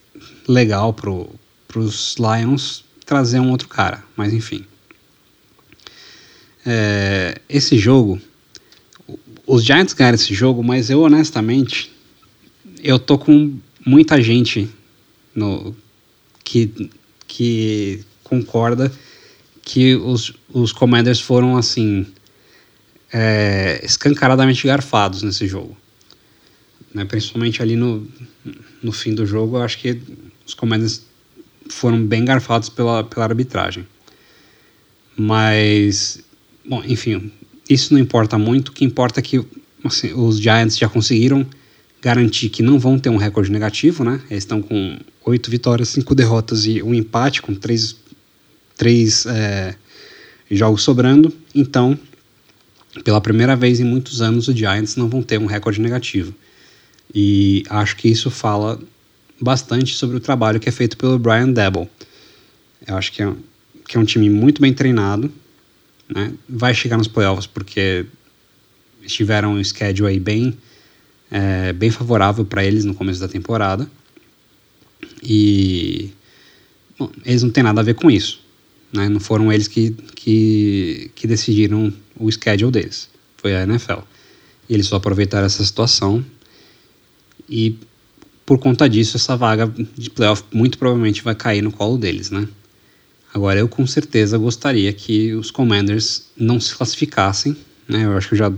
legal 0.47 0.93
para 0.93 1.79
os 1.79 2.15
Lions 2.17 2.85
trazer 3.05 3.41
um 3.41 3.51
outro 3.51 3.67
cara, 3.67 4.01
mas 4.15 4.31
enfim. 4.31 4.63
É, 6.65 7.41
esse 7.49 7.77
jogo, 7.77 8.17
os 9.45 9.65
Giants 9.65 9.91
ganharam 9.91 10.15
esse 10.15 10.33
jogo, 10.33 10.63
mas 10.63 10.89
eu 10.89 11.01
honestamente 11.01 11.98
eu 12.81 12.99
tô 12.99 13.17
com 13.17 13.57
muita 13.85 14.21
gente 14.21 14.69
no, 15.35 15.75
que, 16.43 16.89
que 17.27 18.03
concorda 18.23 18.91
que 19.61 19.95
os, 19.95 20.33
os 20.51 20.71
Commanders 20.71 21.19
foram 21.19 21.57
assim 21.57 22.07
é, 23.11 23.81
escancaradamente 23.83 24.65
garfados 24.65 25.21
nesse 25.21 25.47
jogo. 25.47 25.77
Né? 26.93 27.05
Principalmente 27.05 27.61
ali 27.61 27.75
no, 27.75 28.07
no 28.81 28.91
fim 28.91 29.13
do 29.13 29.25
jogo, 29.25 29.57
eu 29.57 29.63
acho 29.63 29.77
que 29.77 30.01
os 30.45 30.53
Commanders 30.53 31.03
foram 31.69 32.03
bem 32.03 32.25
garfados 32.25 32.69
pela, 32.69 33.03
pela 33.03 33.25
arbitragem. 33.25 33.87
Mas, 35.15 36.19
bom, 36.65 36.83
enfim, 36.85 37.31
isso 37.69 37.93
não 37.93 37.99
importa 37.99 38.37
muito. 38.37 38.69
O 38.69 38.71
que 38.71 38.85
importa 38.85 39.19
é 39.19 39.23
que 39.23 39.45
assim, 39.83 40.13
os 40.13 40.39
Giants 40.39 40.77
já 40.77 40.89
conseguiram 40.89 41.45
garantir 42.01 42.49
que 42.49 42.63
não 42.63 42.79
vão 42.79 42.97
ter 42.97 43.09
um 43.09 43.17
recorde 43.17 43.51
negativo, 43.51 44.03
né? 44.03 44.21
Eles 44.29 44.43
estão 44.43 44.61
com 44.61 44.97
oito 45.25 45.51
vitórias, 45.51 45.89
cinco 45.89 46.15
derrotas 46.15 46.65
e 46.65 46.81
um 46.81 46.93
empate, 46.93 47.41
com 47.41 47.53
três, 47.53 47.95
três 48.77 49.25
é, 49.25 49.75
jogos 50.49 50.81
sobrando. 50.81 51.33
Então, 51.53 51.97
pela 53.03 53.21
primeira 53.21 53.55
vez 53.55 53.79
em 53.79 53.83
muitos 53.83 54.21
anos, 54.21 54.47
os 54.47 54.55
Giants 54.55 54.95
não 54.95 55.09
vão 55.09 55.21
ter 55.21 55.39
um 55.39 55.45
recorde 55.45 55.81
negativo. 55.81 56.33
E 57.13 57.63
acho 57.69 57.95
que 57.95 58.07
isso 58.07 58.29
fala 58.29 58.79
bastante 59.41 59.95
sobre 59.95 60.17
o 60.17 60.19
trabalho 60.19 60.59
que 60.59 60.69
é 60.69 60.71
feito 60.71 60.97
pelo 60.97 61.17
Brian 61.17 61.51
Debble. 61.51 61.87
Eu 62.85 62.95
acho 62.95 63.11
que 63.11 63.21
é, 63.21 63.33
que 63.87 63.97
é 63.97 63.99
um 63.99 64.05
time 64.05 64.29
muito 64.29 64.61
bem 64.61 64.73
treinado, 64.73 65.31
né? 66.07 66.33
vai 66.47 66.73
chegar 66.73 66.97
nos 66.97 67.07
playoffs 67.07 67.47
porque 67.47 68.05
tiveram 69.05 69.53
um 69.53 69.63
schedule 69.63 70.09
aí 70.09 70.19
bem, 70.19 70.57
é, 71.31 71.73
bem 71.73 71.89
favorável 71.89 72.45
para 72.45 72.63
eles 72.63 72.85
no 72.85 72.93
começo 72.93 73.19
da 73.19 73.27
temporada. 73.27 73.89
E 75.21 76.11
bom, 76.97 77.09
eles 77.25 77.43
não 77.43 77.49
têm 77.49 77.63
nada 77.63 77.81
a 77.81 77.83
ver 77.83 77.95
com 77.95 78.09
isso. 78.09 78.41
Né? 78.91 79.07
Não 79.09 79.19
foram 79.19 79.51
eles 79.51 79.67
que, 79.67 79.91
que, 80.15 81.11
que 81.15 81.27
decidiram 81.27 81.93
o 82.15 82.31
schedule 82.31 82.71
deles. 82.71 83.09
Foi 83.37 83.55
a 83.55 83.63
NFL. 83.63 83.99
E 84.67 84.73
eles 84.73 84.87
só 84.87 84.97
aproveitaram 84.97 85.45
essa 85.45 85.63
situação 85.63 86.23
e 87.49 87.75
por 88.45 88.59
conta 88.59 88.89
disso 88.89 89.17
essa 89.17 89.35
vaga 89.35 89.71
de 89.97 90.09
playoff 90.09 90.43
muito 90.51 90.77
provavelmente 90.77 91.23
vai 91.23 91.35
cair 91.35 91.61
no 91.61 91.71
colo 91.71 91.97
deles, 91.97 92.29
né? 92.29 92.47
Agora 93.33 93.59
eu 93.59 93.67
com 93.67 93.85
certeza 93.85 94.37
gostaria 94.37 94.91
que 94.91 95.33
os 95.33 95.51
Commanders 95.51 96.27
não 96.35 96.59
se 96.59 96.75
classificassem, 96.75 97.55
né? 97.87 98.05
Eu 98.05 98.17
acho 98.17 98.29
que 98.29 98.33
eu 98.33 98.39
já 98.39 98.53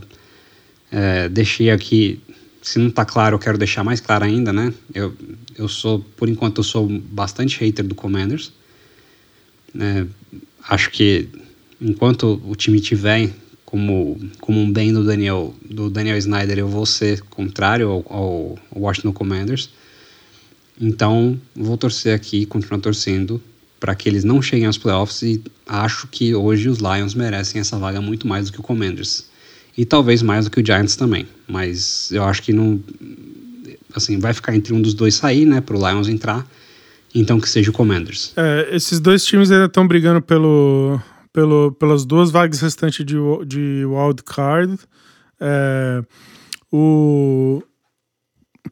é, 0.91 1.29
deixei 1.29 1.71
aqui, 1.71 2.21
se 2.61 2.79
não 2.79 2.87
está 2.87 3.03
claro 3.03 3.35
eu 3.35 3.39
quero 3.39 3.57
deixar 3.57 3.83
mais 3.83 3.99
claro 3.99 4.25
ainda, 4.25 4.53
né? 4.53 4.73
Eu, 4.93 5.13
eu 5.57 5.67
sou, 5.67 5.99
por 5.99 6.29
enquanto 6.29 6.59
eu 6.59 6.63
sou 6.63 6.87
bastante 6.87 7.59
hater 7.59 7.85
do 7.85 7.95
Commanders, 7.95 8.51
né? 9.73 10.07
Acho 10.67 10.91
que 10.91 11.27
enquanto 11.79 12.41
o 12.45 12.55
time 12.55 12.79
tiver 12.79 13.31
como, 13.65 14.19
como 14.39 14.59
um 14.59 14.71
bem 14.71 14.93
do 14.93 15.03
Daniel, 15.03 15.55
do 15.63 15.89
Daniel 15.89 16.17
Snyder, 16.17 16.59
eu 16.59 16.67
vou 16.67 16.85
ser 16.85 17.21
contrário 17.21 17.89
ao, 17.89 18.05
ao 18.09 18.59
Washington 18.75 19.13
Commanders. 19.13 19.69
Então, 20.79 21.39
vou 21.55 21.77
torcer 21.77 22.13
aqui, 22.13 22.45
continuar 22.45 22.79
torcendo 22.79 23.41
para 23.79 23.95
que 23.95 24.07
eles 24.07 24.23
não 24.23 24.41
cheguem 24.41 24.67
aos 24.67 24.77
playoffs 24.77 25.21
e 25.23 25.43
acho 25.65 26.07
que 26.07 26.35
hoje 26.35 26.69
os 26.69 26.77
Lions 26.77 27.15
merecem 27.15 27.59
essa 27.59 27.77
vaga 27.79 27.99
muito 27.99 28.27
mais 28.27 28.45
do 28.45 28.53
que 28.53 28.59
o 28.59 28.63
Commanders. 28.63 29.30
E 29.81 29.85
talvez 29.85 30.21
mais 30.21 30.45
do 30.45 30.51
que 30.51 30.61
o 30.61 30.63
Giants 30.63 30.95
também, 30.95 31.27
mas 31.47 32.11
eu 32.11 32.23
acho 32.23 32.43
que 32.43 32.53
não 32.53 32.79
assim, 33.95 34.19
vai 34.19 34.31
ficar 34.31 34.55
entre 34.55 34.75
um 34.75 34.79
dos 34.79 34.93
dois 34.93 35.15
sair, 35.15 35.43
né, 35.43 35.59
para 35.59 35.75
o 35.75 35.89
Lions 35.89 36.07
entrar. 36.07 36.45
Então 37.15 37.39
que 37.39 37.49
seja 37.49 37.71
o 37.71 37.73
Commanders. 37.73 38.31
É, 38.37 38.69
esses 38.75 38.99
dois 38.99 39.25
times 39.25 39.49
ainda 39.49 39.65
estão 39.65 39.87
brigando 39.87 40.21
pelo 40.21 41.01
pelo, 41.33 41.71
pelas 41.79 42.05
duas 42.05 42.29
vagas 42.29 42.61
restantes 42.61 43.03
de, 43.03 43.15
de 43.47 43.83
wild 43.83 44.21
card. 44.23 44.77
É, 45.39 46.03
o, 46.71 47.63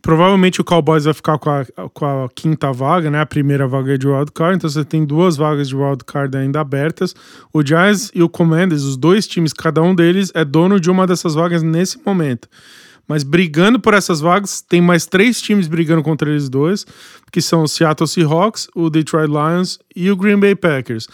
provavelmente 0.02 0.62
o 0.62 0.64
Cowboys 0.64 1.06
vai 1.06 1.14
ficar 1.14 1.38
com 1.38 1.50
a, 1.50 1.66
com 1.94 2.06
a 2.06 2.30
quinta 2.30 2.72
vaga, 2.72 3.10
né? 3.10 3.22
A 3.22 3.26
primeira 3.26 3.68
vaga 3.68 3.94
é 3.94 3.98
de 3.98 4.08
wild 4.08 4.32
card, 4.32 4.58
então 4.58 4.70
você 4.70 4.84
tem 4.86 5.06
duas 5.06 5.38
vagas 5.38 5.68
de 5.68 5.76
wild 5.76 6.04
card 6.06 6.38
ainda 6.38 6.60
abertas. 6.62 7.16
O 7.54 7.66
Giants 7.66 8.12
e 8.14 8.22
o 8.22 8.30
Commanders, 8.30 8.84
os 8.84 8.98
dois 8.98 9.28
times, 9.28 9.54
cada 9.54 9.82
um 9.82 9.94
deles 9.94 10.32
é 10.34 10.46
dono 10.46 10.80
de 10.80 10.90
uma 10.90 11.06
dessas 11.06 11.34
vagas 11.34 11.64
nesse 11.64 12.00
momento. 12.06 12.48
Mas 13.08 13.24
brigando 13.24 13.80
por 13.80 13.96
essas 13.96 14.22
vagas, 14.22 14.62
tem 14.62 14.80
mais 14.80 15.08
três 15.08 15.42
times 15.42 15.68
brigando 15.68 16.04
contra 16.04 16.30
eles 16.30 16.48
dois, 16.48 16.86
que 17.32 17.42
são 17.42 17.64
o 17.64 17.68
Seattle 17.68 18.08
Seahawks, 18.08 18.68
o 18.76 18.90
Detroit 18.90 19.28
Lions 19.28 19.80
e 19.96 20.12
o 20.12 20.16
Green 20.16 20.40
Bay 20.40 20.56
Packers 20.56 21.08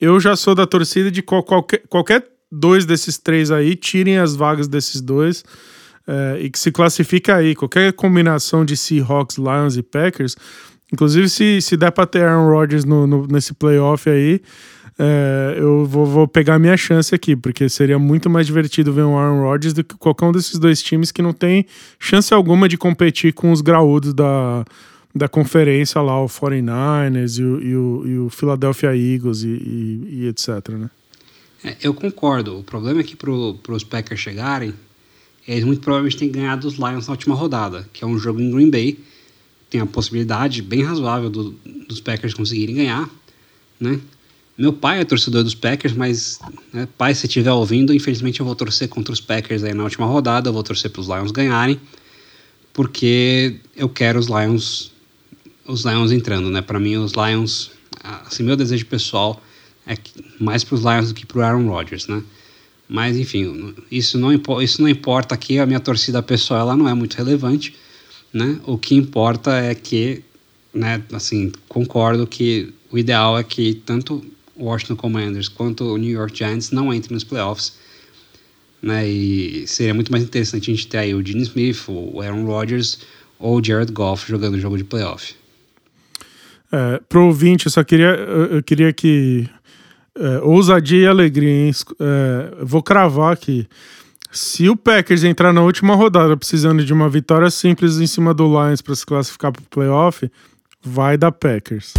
eu 0.00 0.18
já 0.18 0.34
sou 0.34 0.54
da 0.54 0.66
torcida 0.66 1.10
de 1.10 1.20
qual, 1.20 1.42
qualquer, 1.42 1.82
qualquer 1.88 2.26
dois 2.50 2.86
desses 2.86 3.18
três 3.18 3.50
aí, 3.50 3.76
tirem 3.76 4.18
as 4.18 4.34
vagas 4.34 4.66
desses 4.66 5.00
dois 5.00 5.44
é, 6.06 6.38
e 6.40 6.50
que 6.50 6.58
se 6.58 6.70
classifique 6.70 7.30
aí. 7.30 7.54
Qualquer 7.54 7.92
combinação 7.92 8.64
de 8.64 8.76
Seahawks, 8.76 9.36
Lions 9.36 9.76
e 9.76 9.82
Packers, 9.82 10.36
inclusive 10.92 11.28
se, 11.28 11.60
se 11.60 11.76
der 11.76 11.90
para 11.92 12.06
ter 12.06 12.24
Aaron 12.24 12.48
Rodgers 12.50 12.84
no, 12.84 13.06
no, 13.06 13.26
nesse 13.26 13.54
playoff 13.54 14.08
aí, 14.08 14.40
é, 14.98 15.54
eu 15.56 15.86
vou, 15.86 16.04
vou 16.04 16.28
pegar 16.28 16.58
minha 16.58 16.76
chance 16.76 17.14
aqui, 17.14 17.34
porque 17.34 17.68
seria 17.68 17.98
muito 17.98 18.28
mais 18.28 18.46
divertido 18.46 18.92
ver 18.92 19.04
um 19.04 19.18
Aaron 19.18 19.42
Rodgers 19.42 19.72
do 19.72 19.82
que 19.82 19.94
qualquer 19.96 20.26
um 20.26 20.32
desses 20.32 20.58
dois 20.58 20.82
times 20.82 21.10
que 21.10 21.22
não 21.22 21.32
tem 21.32 21.64
chance 21.98 22.34
alguma 22.34 22.68
de 22.68 22.76
competir 22.76 23.32
com 23.32 23.50
os 23.50 23.60
graúdos 23.60 24.12
da 24.12 24.64
da 25.14 25.28
conferência 25.28 26.00
lá, 26.00 26.22
o 26.22 26.28
49ers 26.28 27.38
e 27.38 27.42
o, 27.42 27.62
e 27.62 27.76
o, 27.76 28.06
e 28.06 28.18
o 28.18 28.30
Philadelphia 28.30 28.96
Eagles 28.96 29.42
e, 29.42 29.48
e, 29.48 30.08
e 30.10 30.28
etc, 30.28 30.68
né? 30.70 30.90
É, 31.64 31.76
eu 31.82 31.92
concordo. 31.92 32.58
O 32.58 32.62
problema 32.62 33.00
é 33.00 33.02
que 33.02 33.16
para 33.16 33.30
os 33.30 33.84
Packers 33.84 34.20
chegarem, 34.20 34.72
eles 35.46 35.64
muito 35.64 35.80
provavelmente 35.80 36.16
têm 36.16 36.30
ganhado 36.30 36.66
os 36.66 36.74
Lions 36.74 37.06
na 37.06 37.12
última 37.12 37.34
rodada, 37.34 37.88
que 37.92 38.04
é 38.04 38.06
um 38.06 38.18
jogo 38.18 38.40
em 38.40 38.50
Green 38.50 38.70
Bay. 38.70 38.98
Tem 39.68 39.80
a 39.80 39.86
possibilidade 39.86 40.62
bem 40.62 40.82
razoável 40.82 41.30
do, 41.30 41.50
dos 41.88 42.00
Packers 42.00 42.34
conseguirem 42.34 42.76
ganhar, 42.76 43.08
né? 43.78 44.00
Meu 44.58 44.72
pai 44.72 45.00
é 45.00 45.04
torcedor 45.04 45.42
dos 45.42 45.54
Packers, 45.54 45.94
mas, 45.94 46.38
né, 46.70 46.86
pai, 46.98 47.14
se 47.14 47.26
estiver 47.26 47.50
ouvindo, 47.50 47.94
infelizmente 47.94 48.40
eu 48.40 48.46
vou 48.46 48.54
torcer 48.54 48.88
contra 48.88 49.12
os 49.12 49.20
Packers 49.20 49.64
aí 49.64 49.72
na 49.72 49.84
última 49.84 50.04
rodada, 50.06 50.50
eu 50.50 50.52
vou 50.52 50.62
torcer 50.62 50.90
para 50.90 51.00
os 51.00 51.06
Lions 51.06 51.30
ganharem, 51.30 51.80
porque 52.74 53.56
eu 53.74 53.88
quero 53.88 54.18
os 54.18 54.26
Lions 54.26 54.92
os 55.70 55.84
Lions 55.84 56.10
entrando, 56.12 56.50
né? 56.50 56.60
Para 56.60 56.78
mim, 56.78 56.96
os 56.96 57.12
Lions, 57.12 57.70
assim, 58.26 58.42
meu 58.42 58.56
desejo 58.56 58.86
pessoal 58.86 59.40
é 59.86 59.96
mais 60.38 60.64
para 60.64 60.74
os 60.74 60.80
Lions 60.82 61.08
do 61.08 61.14
que 61.14 61.24
para 61.24 61.38
o 61.38 61.42
Aaron 61.42 61.68
Rodgers, 61.68 62.06
né? 62.06 62.22
Mas, 62.92 63.16
enfim, 63.16 63.72
isso 63.88 64.18
não, 64.18 64.32
isso 64.60 64.82
não 64.82 64.88
importa 64.88 65.32
aqui, 65.32 65.60
a 65.60 65.64
minha 65.64 65.78
torcida 65.78 66.20
pessoal 66.20 66.62
ela 66.62 66.76
não 66.76 66.88
é 66.88 66.92
muito 66.92 67.14
relevante, 67.14 67.72
né? 68.32 68.58
O 68.66 68.76
que 68.76 68.96
importa 68.96 69.52
é 69.54 69.76
que, 69.76 70.24
né, 70.74 71.00
assim, 71.12 71.52
concordo 71.68 72.26
que 72.26 72.74
o 72.90 72.98
ideal 72.98 73.38
é 73.38 73.44
que 73.44 73.74
tanto 73.74 74.24
o 74.56 74.64
Washington 74.64 74.96
Commanders 74.96 75.48
quanto 75.48 75.84
o 75.84 75.96
New 75.96 76.10
York 76.10 76.36
Giants 76.36 76.72
não 76.72 76.92
entrem 76.92 77.14
nos 77.14 77.22
playoffs, 77.22 77.74
né? 78.82 79.08
E 79.08 79.68
seria 79.68 79.94
muito 79.94 80.10
mais 80.10 80.24
interessante 80.24 80.68
a 80.68 80.74
gente 80.74 80.88
ter 80.88 80.98
aí 80.98 81.14
o 81.14 81.24
Gene 81.24 81.42
Smith, 81.42 81.84
o 81.86 82.20
Aaron 82.20 82.44
Rodgers 82.44 82.98
ou 83.38 83.60
o 83.60 83.64
Jared 83.64 83.92
Goff 83.92 84.28
jogando 84.28 84.58
jogo 84.58 84.76
de 84.76 84.82
playoff. 84.82 85.36
É, 86.72 87.00
pro 87.08 87.26
ouvinte, 87.26 87.66
eu 87.66 87.70
só 87.70 87.84
queria, 87.84 88.08
eu 88.08 88.62
queria 88.64 88.92
que. 88.92 89.48
É, 90.16 90.38
ousadia 90.38 91.04
e 91.04 91.06
alegria, 91.06 91.66
hein? 91.66 91.72
É, 92.00 92.64
vou 92.64 92.82
cravar 92.82 93.32
aqui. 93.32 93.68
Se 94.32 94.68
o 94.68 94.76
Packers 94.76 95.24
entrar 95.24 95.52
na 95.52 95.62
última 95.62 95.94
rodada 95.94 96.36
precisando 96.36 96.84
de 96.84 96.92
uma 96.92 97.08
vitória 97.08 97.50
simples 97.50 97.98
em 97.98 98.06
cima 98.06 98.32
do 98.32 98.46
Lions 98.46 98.80
para 98.80 98.94
se 98.94 99.04
classificar 99.04 99.52
para 99.52 99.62
o 99.62 99.68
playoff, 99.68 100.30
vai 100.82 101.16
dar 101.18 101.32
Packers. 101.32 101.94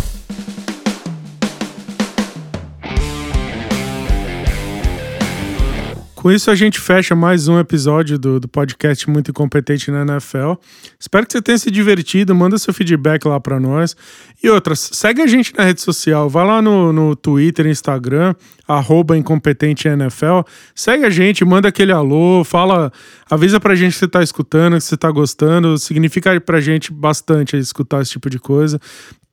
Com 6.21 6.31
isso, 6.31 6.51
a 6.51 6.55
gente 6.55 6.79
fecha 6.79 7.15
mais 7.15 7.47
um 7.47 7.57
episódio 7.57 8.15
do, 8.15 8.39
do 8.39 8.47
podcast 8.47 9.09
Muito 9.09 9.31
Incompetente 9.31 9.89
na 9.89 10.03
NFL. 10.03 10.53
Espero 10.99 11.25
que 11.25 11.33
você 11.33 11.41
tenha 11.41 11.57
se 11.57 11.71
divertido. 11.71 12.35
Manda 12.35 12.59
seu 12.59 12.71
feedback 12.71 13.25
lá 13.25 13.39
para 13.39 13.59
nós. 13.59 13.97
E 14.43 14.47
outras, 14.47 14.91
segue 14.93 15.23
a 15.23 15.25
gente 15.25 15.51
na 15.57 15.63
rede 15.63 15.81
social. 15.81 16.29
Vai 16.29 16.45
lá 16.45 16.61
no, 16.61 16.93
no 16.93 17.15
Twitter, 17.15 17.65
Instagram, 17.65 18.35
arroba 18.67 19.17
IncompetenteNFL. 19.17 20.41
Segue 20.75 21.05
a 21.05 21.09
gente, 21.09 21.43
manda 21.43 21.69
aquele 21.69 21.91
alô, 21.91 22.43
fala, 22.43 22.93
avisa 23.27 23.59
pra 23.59 23.73
gente 23.73 23.93
que 23.93 23.97
você 23.97 24.07
tá 24.07 24.21
escutando, 24.21 24.77
que 24.77 24.83
você 24.83 24.95
tá 24.95 25.09
gostando. 25.09 25.75
Significa 25.79 26.39
pra 26.39 26.61
gente 26.61 26.93
bastante 26.93 27.57
escutar 27.57 27.99
esse 27.99 28.11
tipo 28.11 28.29
de 28.29 28.37
coisa 28.37 28.79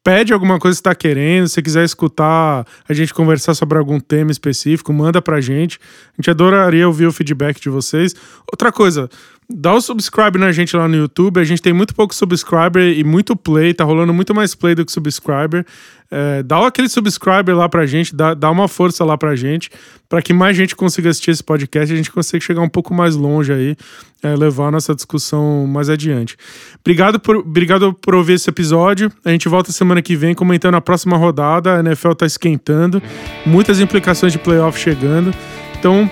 pede 0.09 0.32
alguma 0.32 0.59
coisa 0.59 0.74
que 0.74 0.80
está 0.80 0.94
querendo, 0.94 1.47
se 1.48 1.60
quiser 1.60 1.85
escutar 1.85 2.66
a 2.89 2.94
gente 2.94 3.12
conversar 3.12 3.52
sobre 3.52 3.76
algum 3.76 4.01
tema 4.01 4.30
específico, 4.30 4.90
manda 4.90 5.20
pra 5.20 5.39
gente. 5.39 5.78
A 6.14 6.16
gente 6.16 6.30
adoraria 6.30 6.86
ouvir 6.86 7.05
o 7.05 7.12
feedback 7.12 7.60
de 7.60 7.68
vocês. 7.68 8.14
Outra 8.51 8.72
coisa, 8.72 9.10
dá 9.51 9.74
o 9.74 9.82
subscribe 9.82 10.39
na 10.39 10.51
gente 10.51 10.74
lá 10.74 10.89
no 10.89 10.97
YouTube. 10.97 11.39
A 11.39 11.44
gente 11.44 11.60
tem 11.60 11.74
muito 11.74 11.94
pouco 11.94 12.14
subscriber 12.14 12.98
e 12.98 13.05
muito 13.05 13.36
play, 13.36 13.74
tá 13.74 13.85
rolando 13.85 14.14
muito 14.14 14.35
mais 14.35 14.55
play 14.55 14.74
do 14.74 14.82
que 14.82 14.90
subscriber. 14.90 15.66
É, 16.10 16.43
dá 16.43 16.66
aquele 16.66 16.89
subscriber 16.89 17.55
lá 17.55 17.68
pra 17.68 17.85
gente, 17.85 18.14
dá, 18.14 18.32
dá 18.32 18.51
uma 18.51 18.66
força 18.66 19.05
lá 19.05 19.18
pra 19.18 19.36
gente, 19.36 19.70
para 20.09 20.22
que 20.22 20.32
mais 20.32 20.56
gente 20.56 20.74
consiga 20.74 21.10
assistir 21.10 21.32
esse 21.32 21.44
podcast 21.44 21.93
e 21.93 21.94
a 21.94 21.97
gente 21.97 22.10
consiga 22.10 22.43
chegar 22.43 22.62
um 22.62 22.68
pouco 22.68 22.94
mais 22.94 23.14
longe 23.14 23.52
aí, 23.52 23.76
é, 24.22 24.35
levar 24.35 24.68
a 24.68 24.70
nossa 24.70 24.94
discussão 24.94 25.66
mais 25.66 25.90
adiante. 25.90 26.36
Obrigado 26.80 27.20
por, 27.20 27.36
obrigado 27.36 27.93
por 27.93 28.14
ouvir 28.14 28.35
esse 28.35 28.48
episódio. 28.48 29.12
A 29.22 29.30
gente 29.30 29.48
volta 29.48 29.70
semana 29.70 30.01
que 30.01 30.16
vem 30.16 30.35
comentando 30.35 30.76
a 30.76 30.80
próxima 30.80 31.16
rodada. 31.16 31.76
A 31.76 31.80
NFL 31.80 32.12
tá 32.12 32.24
esquentando, 32.24 33.02
muitas 33.44 33.78
implicações 33.78 34.32
de 34.32 34.39
playoff 34.39 34.78
chegando. 34.78 35.32
Então, 35.78 36.10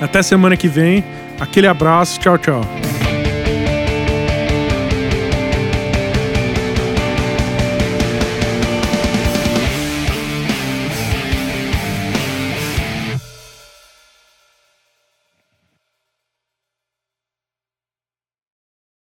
até 0.00 0.22
semana 0.22 0.56
que 0.56 0.68
vem. 0.68 1.02
Aquele 1.40 1.66
abraço, 1.66 2.20
tchau, 2.20 2.38
tchau. 2.38 3.03